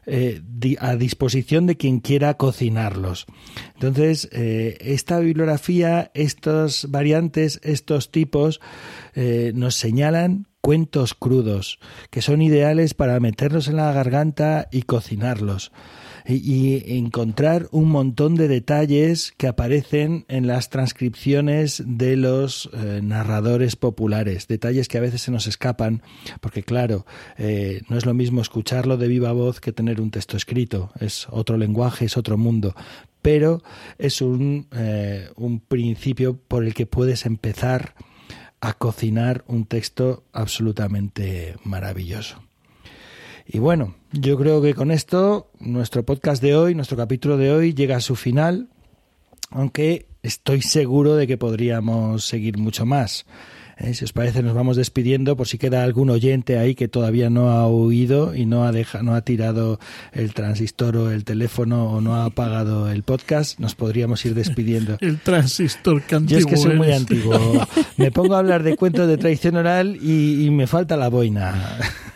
eh, 0.07 0.43
a 0.79 0.97
disposición 0.97 1.67
de 1.67 1.77
quien 1.77 2.01
quiera 2.01 2.35
cocinarlos. 2.35 3.27
Entonces, 3.75 4.29
eh, 4.33 4.79
esta 4.81 5.19
bibliografía, 5.19 6.11
estas 6.15 6.91
variantes, 6.91 7.61
estos 7.63 8.11
tipos, 8.11 8.61
eh, 9.15 9.53
nos 9.55 9.75
señalan 9.75 10.47
cuentos 10.61 11.15
crudos, 11.15 11.79
que 12.11 12.23
son 12.23 12.41
ideales 12.43 12.95
para 12.95 13.21
meterlos 13.21 13.69
en 13.69 13.77
la 13.77 13.93
garganta 13.93 14.69
y 14.73 14.83
cocinarlos 14.83 15.73
y, 16.29 16.97
encontrar 16.99 17.69
un 17.71 17.89
montón 17.89 18.35
de 18.35 18.49
detalles 18.49 19.33
que 19.37 19.47
aparecen 19.47 20.25
en 20.29 20.47
las 20.47 20.71
transcripciones 20.71 21.83
de 21.87 22.17
los 22.17 22.69
eh, 22.73 23.01
narradores 23.03 23.77
populares, 23.77 24.49
detalles 24.49 24.89
que 24.89 24.99
a 24.99 25.03
veces 25.03 25.23
se 25.23 25.31
nos 25.31 25.47
escapan, 25.47 26.03
porque 26.41 26.63
claro, 26.63 27.07
eh, 27.39 27.83
no 27.89 27.97
es 27.97 28.07
lo 28.07 28.15
mismo 28.15 28.41
escucharlo 28.41 28.97
de 28.97 29.09
viva 29.09 29.33
voz 29.33 29.61
que 29.61 29.73
tener 29.73 30.01
un 30.01 30.11
texto 30.11 30.37
escrito, 30.37 30.91
es 31.01 31.27
otro 31.31 31.57
lenguaje, 31.57 32.07
es 32.07 32.17
otro 32.17 32.37
mundo, 32.37 32.75
pero 33.23 33.63
es 33.99 34.21
un, 34.21 34.69
eh, 34.73 35.29
un 35.37 35.61
principio 35.61 36.37
por 36.37 36.65
el 36.65 36.75
que 36.75 36.87
puedes 36.87 37.27
empezar 37.27 37.95
a 38.61 38.73
cocinar 38.73 39.45
un 39.47 39.67
texto 39.67 40.25
absolutamente 40.33 41.57
maravilloso. 41.63 42.46
Y 43.49 43.59
bueno, 43.59 43.95
yo 44.13 44.37
creo 44.37 44.61
que 44.61 44.75
con 44.75 44.91
esto 44.91 45.51
nuestro 45.61 46.05
podcast 46.05 46.43
de 46.43 46.57
hoy, 46.57 46.75
nuestro 46.75 46.97
capítulo 46.97 47.37
de 47.37 47.53
hoy 47.53 47.75
llega 47.75 47.97
a 47.97 48.01
su 48.01 48.17
final, 48.17 48.69
aunque 49.51 50.07
estoy 50.23 50.63
seguro 50.63 51.15
de 51.15 51.27
que 51.27 51.39
podríamos 51.39 52.25
seguir 52.25 52.59
mucho 52.59 52.85
más. 52.85 53.25
Eh, 53.79 53.93
si 53.93 54.07
os 54.07 54.13
parece, 54.15 54.43
nos 54.43 54.55
vamos 54.55 54.77
despidiendo 54.77 55.37
por 55.37 55.47
si 55.47 55.59
queda 55.59 55.85
algún 55.85 56.09
oyente 56.09 56.59
ahí 56.59 56.75
que 56.75 56.89
todavía 56.89 57.29
no 57.29 57.51
ha 57.51 57.67
oído 57.67 58.35
y 58.35 58.47
no 58.47 58.65
ha, 58.65 58.73
dejado, 58.73 59.05
no 59.05 59.15
ha 59.15 59.21
tirado 59.21 59.79
el 60.13 60.33
transistor 60.33 60.97
o 60.97 61.11
el 61.11 61.25
teléfono 61.25 61.93
o 61.93 62.01
no 62.01 62.17
ha 62.17 62.25
apagado 62.25 62.91
el 62.91 63.03
podcast, 63.03 63.61
nos 63.61 63.75
podríamos 63.75 64.25
ir 64.25 64.35
despidiendo. 64.35 64.97
El 65.01 65.21
transistor 65.21 66.03
que 66.03 66.19
Yo 66.25 66.39
es 66.39 66.47
que 66.47 66.57
soy 66.57 66.75
muy 66.75 66.91
antiguo. 66.91 67.39
Me 67.99 68.11
pongo 68.11 68.35
a 68.35 68.39
hablar 68.39 68.63
de 68.63 68.77
cuentos 68.77 69.07
de 69.07 69.19
tradición 69.19 69.57
oral 69.57 69.99
y, 70.01 70.47
y 70.47 70.51
me 70.51 70.67
falta 70.67 70.97
la 70.97 71.09
boina. 71.09 71.79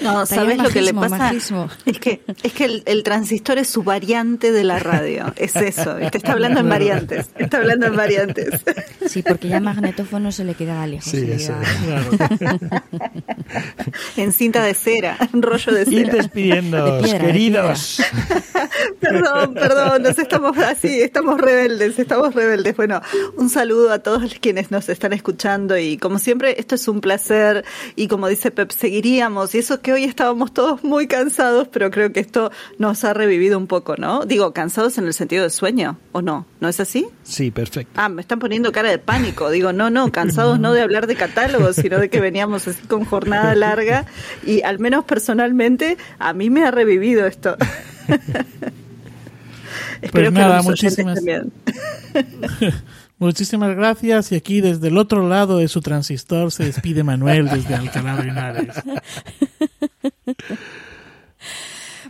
no, 0.00 0.26
¿sabes 0.26 0.58
lo 0.58 0.68
que 0.68 0.82
le 0.82 0.92
pasa? 0.94 1.32
Es 1.86 1.98
que, 1.98 2.22
es 2.42 2.52
que 2.52 2.82
el, 2.84 3.02
transistor 3.02 3.58
es 3.58 3.68
su 3.68 3.82
variante 3.82 4.52
de 4.52 4.64
la 4.64 4.78
radio. 4.78 5.32
Es 5.36 5.56
eso. 5.56 5.94
Te 5.94 6.18
está 6.18 6.32
hablando 6.32 6.60
en 6.60 6.68
variantes. 6.68 7.30
Está 7.36 7.58
hablando 7.58 7.86
en 7.86 7.96
variantes. 7.96 8.60
Sí, 9.06 9.22
porque 9.22 9.48
ya 9.48 9.60
magnetófono 9.60 10.32
se 10.32 10.44
le 10.44 10.54
queda 10.54 10.86
lejos. 10.86 11.10
Sí, 11.10 11.30
eso. 11.30 11.54
en 14.16 14.32
cinta 14.32 14.62
de 14.62 14.74
cera, 14.74 15.16
en 15.32 15.42
rollo 15.42 15.72
de 15.72 15.84
cera. 15.84 16.00
Ir 16.00 16.10
despidiendo, 16.10 17.00
queridos. 17.02 18.02
perdón, 19.00 19.54
perdón, 19.54 20.02
nos 20.02 20.18
estamos 20.18 20.58
así, 20.58 21.00
estamos 21.00 21.40
rebeldes, 21.40 21.98
estamos 21.98 22.34
rebeldes. 22.34 22.76
Bueno, 22.76 23.00
un 23.36 23.48
saludo 23.48 23.92
a 23.92 24.00
todos 24.00 24.34
quienes 24.40 24.70
nos 24.70 24.88
están 24.88 25.12
escuchando 25.12 25.78
y 25.78 25.96
como 25.98 26.18
siempre, 26.18 26.56
esto 26.58 26.74
es 26.74 26.88
un 26.88 27.00
placer 27.00 27.64
y 27.94 28.08
como 28.08 28.28
dice 28.28 28.50
Pep, 28.50 28.70
seguiríamos. 28.70 29.54
Y 29.54 29.58
eso 29.58 29.80
que 29.86 29.92
hoy 29.92 30.02
estábamos 30.02 30.52
todos 30.52 30.82
muy 30.82 31.06
cansados, 31.06 31.68
pero 31.68 31.92
creo 31.92 32.12
que 32.12 32.18
esto 32.18 32.50
nos 32.76 33.04
ha 33.04 33.14
revivido 33.14 33.56
un 33.56 33.68
poco, 33.68 33.94
¿no? 33.96 34.26
Digo, 34.26 34.52
cansados 34.52 34.98
en 34.98 35.06
el 35.06 35.14
sentido 35.14 35.44
de 35.44 35.50
sueño, 35.50 35.96
¿o 36.10 36.22
no? 36.22 36.44
¿No 36.58 36.68
es 36.68 36.80
así? 36.80 37.06
Sí, 37.22 37.52
perfecto. 37.52 37.92
Ah, 37.94 38.08
me 38.08 38.20
están 38.20 38.40
poniendo 38.40 38.72
cara 38.72 38.90
de 38.90 38.98
pánico. 38.98 39.48
Digo, 39.48 39.72
no, 39.72 39.88
no, 39.88 40.10
cansados 40.10 40.58
no 40.58 40.72
de 40.72 40.82
hablar 40.82 41.06
de 41.06 41.14
catálogos, 41.14 41.76
sino 41.76 42.00
de 42.00 42.10
que 42.10 42.18
veníamos 42.18 42.66
así 42.66 42.84
con 42.88 43.04
jornada 43.04 43.54
larga 43.54 44.06
y 44.44 44.62
al 44.62 44.80
menos 44.80 45.04
personalmente 45.04 45.98
a 46.18 46.32
mí 46.32 46.50
me 46.50 46.64
ha 46.64 46.72
revivido 46.72 47.24
esto. 47.24 47.56
Espero 50.02 50.32
pues 50.32 50.32
nada, 50.32 50.62
que 50.62 50.64
muchísimas. 50.64 51.20
Muchísimas 53.18 53.74
gracias. 53.74 54.32
Y 54.32 54.36
aquí 54.36 54.60
desde 54.60 54.88
el 54.88 54.98
otro 54.98 55.28
lado 55.28 55.58
de 55.58 55.68
su 55.68 55.80
transistor 55.80 56.52
se 56.52 56.64
despide 56.64 57.02
Manuel 57.02 57.48
desde 57.48 57.74
Alcalá 57.74 58.16
de 58.16 58.28
Henares. 58.28 58.74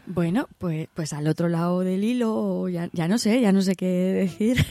Bueno, 0.09 0.49
pues, 0.59 0.89
pues 0.95 1.13
al 1.13 1.27
otro 1.27 1.49
lado 1.49 1.81
del 1.81 2.05
hilo, 2.05 2.69
ya, 2.69 2.89
ya 2.93 3.09
no 3.09 3.19
sé, 3.19 3.41
ya 3.41 3.51
no 3.51 3.61
sé 3.61 3.75
qué 3.75 3.87
decir. 3.87 4.65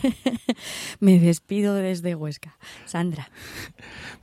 Me 1.01 1.19
despido 1.19 1.75
desde 1.75 2.15
Huesca. 2.15 2.57
Sandra. 2.85 3.29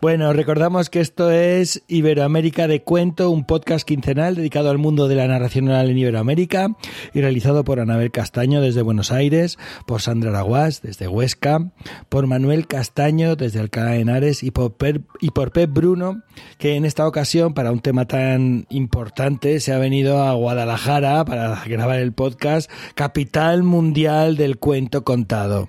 Bueno, 0.03 0.33
recordamos 0.33 0.91
que 0.91 0.99
esto 0.99 1.31
es 1.31 1.85
Iberoamérica 1.87 2.67
de 2.67 2.83
Cuento, 2.83 3.31
un 3.31 3.47
podcast 3.47 3.87
quincenal 3.87 4.35
dedicado 4.35 4.69
al 4.69 4.79
mundo 4.79 5.07
de 5.07 5.15
la 5.15 5.29
narración 5.29 5.69
oral 5.69 5.91
en 5.91 5.97
Iberoamérica 5.97 6.77
y 7.15 7.21
realizado 7.21 7.63
por 7.63 7.79
Anabel 7.79 8.11
Castaño 8.11 8.61
desde 8.61 8.83
Buenos 8.83 9.13
Aires, 9.13 9.59
por 9.87 10.03
Sandra 10.03 10.31
Araguás 10.31 10.83
desde 10.83 11.07
Huesca, 11.07 11.71
por 12.09 12.27
Manuel 12.27 12.67
Castaño 12.67 13.37
desde 13.37 13.61
Alcalá 13.61 13.93
de 13.93 14.01
Henares 14.01 14.43
y 14.43 14.51
por, 14.51 14.75
y 15.21 15.31
por 15.31 15.53
Pep 15.53 15.71
Bruno, 15.73 16.25
que 16.59 16.75
en 16.75 16.85
esta 16.85 17.07
ocasión, 17.07 17.55
para 17.55 17.71
un 17.71 17.79
tema 17.79 18.09
tan 18.09 18.67
importante, 18.71 19.61
se 19.61 19.73
ha 19.73 19.79
venido 19.79 20.21
a 20.21 20.35
Guadalajara 20.35 21.25
para 21.25 21.63
grabar 21.65 22.01
el 22.01 22.13
podcast 22.13 22.69
Capital 22.97 23.63
Mundial 23.63 24.37
del 24.37 24.59
Cuento 24.59 25.05
Contado 25.05 25.69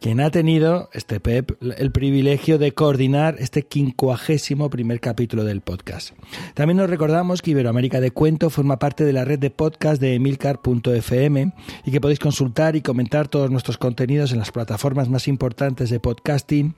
quien 0.00 0.20
ha 0.20 0.30
tenido, 0.30 0.88
este 0.92 1.20
Pep, 1.20 1.52
el 1.60 1.92
privilegio 1.92 2.58
de 2.58 2.72
coordinar 2.72 3.36
este 3.38 3.62
quincuagésimo 3.62 4.70
primer 4.70 5.00
capítulo 5.00 5.44
del 5.44 5.60
podcast. 5.60 6.14
También 6.54 6.78
nos 6.78 6.90
recordamos 6.90 7.42
que 7.42 7.52
Iberoamérica 7.52 8.00
de 8.00 8.10
Cuento 8.10 8.50
forma 8.50 8.78
parte 8.78 9.04
de 9.04 9.12
la 9.12 9.24
red 9.24 9.38
de 9.38 9.50
podcast 9.50 10.00
de 10.00 10.14
emilcar.fm 10.14 11.52
y 11.84 11.90
que 11.90 12.00
podéis 12.00 12.18
consultar 12.18 12.76
y 12.76 12.82
comentar 12.82 13.28
todos 13.28 13.50
nuestros 13.50 13.78
contenidos 13.78 14.32
en 14.32 14.38
las 14.38 14.50
plataformas 14.50 15.08
más 15.08 15.28
importantes 15.28 15.90
de 15.90 16.00
podcasting 16.00 16.74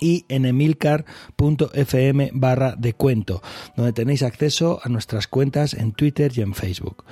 y 0.00 0.24
en 0.28 0.44
emilcar.fm 0.44 2.30
barra 2.34 2.74
de 2.76 2.94
cuento, 2.94 3.42
donde 3.76 3.92
tenéis 3.92 4.22
acceso 4.22 4.80
a 4.82 4.88
nuestras 4.88 5.28
cuentas 5.28 5.74
en 5.74 5.92
Twitter 5.92 6.32
y 6.34 6.42
en 6.42 6.54
Facebook. 6.54 7.04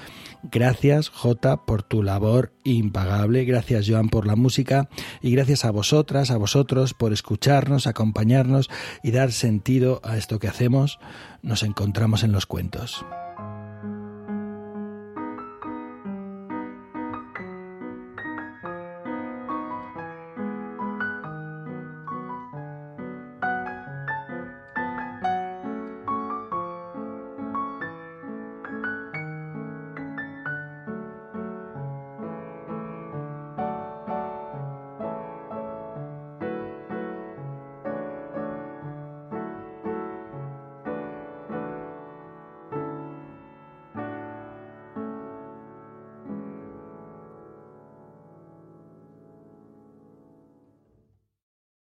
Gracias, 0.51 1.09
Jota, 1.09 1.65
por 1.65 1.83
tu 1.83 2.03
labor 2.03 2.53
impagable. 2.65 3.45
Gracias, 3.45 3.87
Joan, 3.89 4.09
por 4.09 4.27
la 4.27 4.35
música. 4.35 4.89
Y 5.21 5.33
gracias 5.33 5.65
a 5.65 5.71
vosotras, 5.71 6.31
a 6.31 6.37
vosotros, 6.37 6.95
por 6.95 7.13
escucharnos, 7.13 7.87
acompañarnos 7.87 8.69
y 9.03 9.13
dar 9.13 9.31
sentido 9.33 10.01
a 10.03 10.17
esto 10.17 10.39
que 10.39 10.49
hacemos. 10.49 10.99
Nos 11.43 11.63
encontramos 11.63 12.25
en 12.25 12.33
los 12.33 12.47
cuentos. 12.47 13.05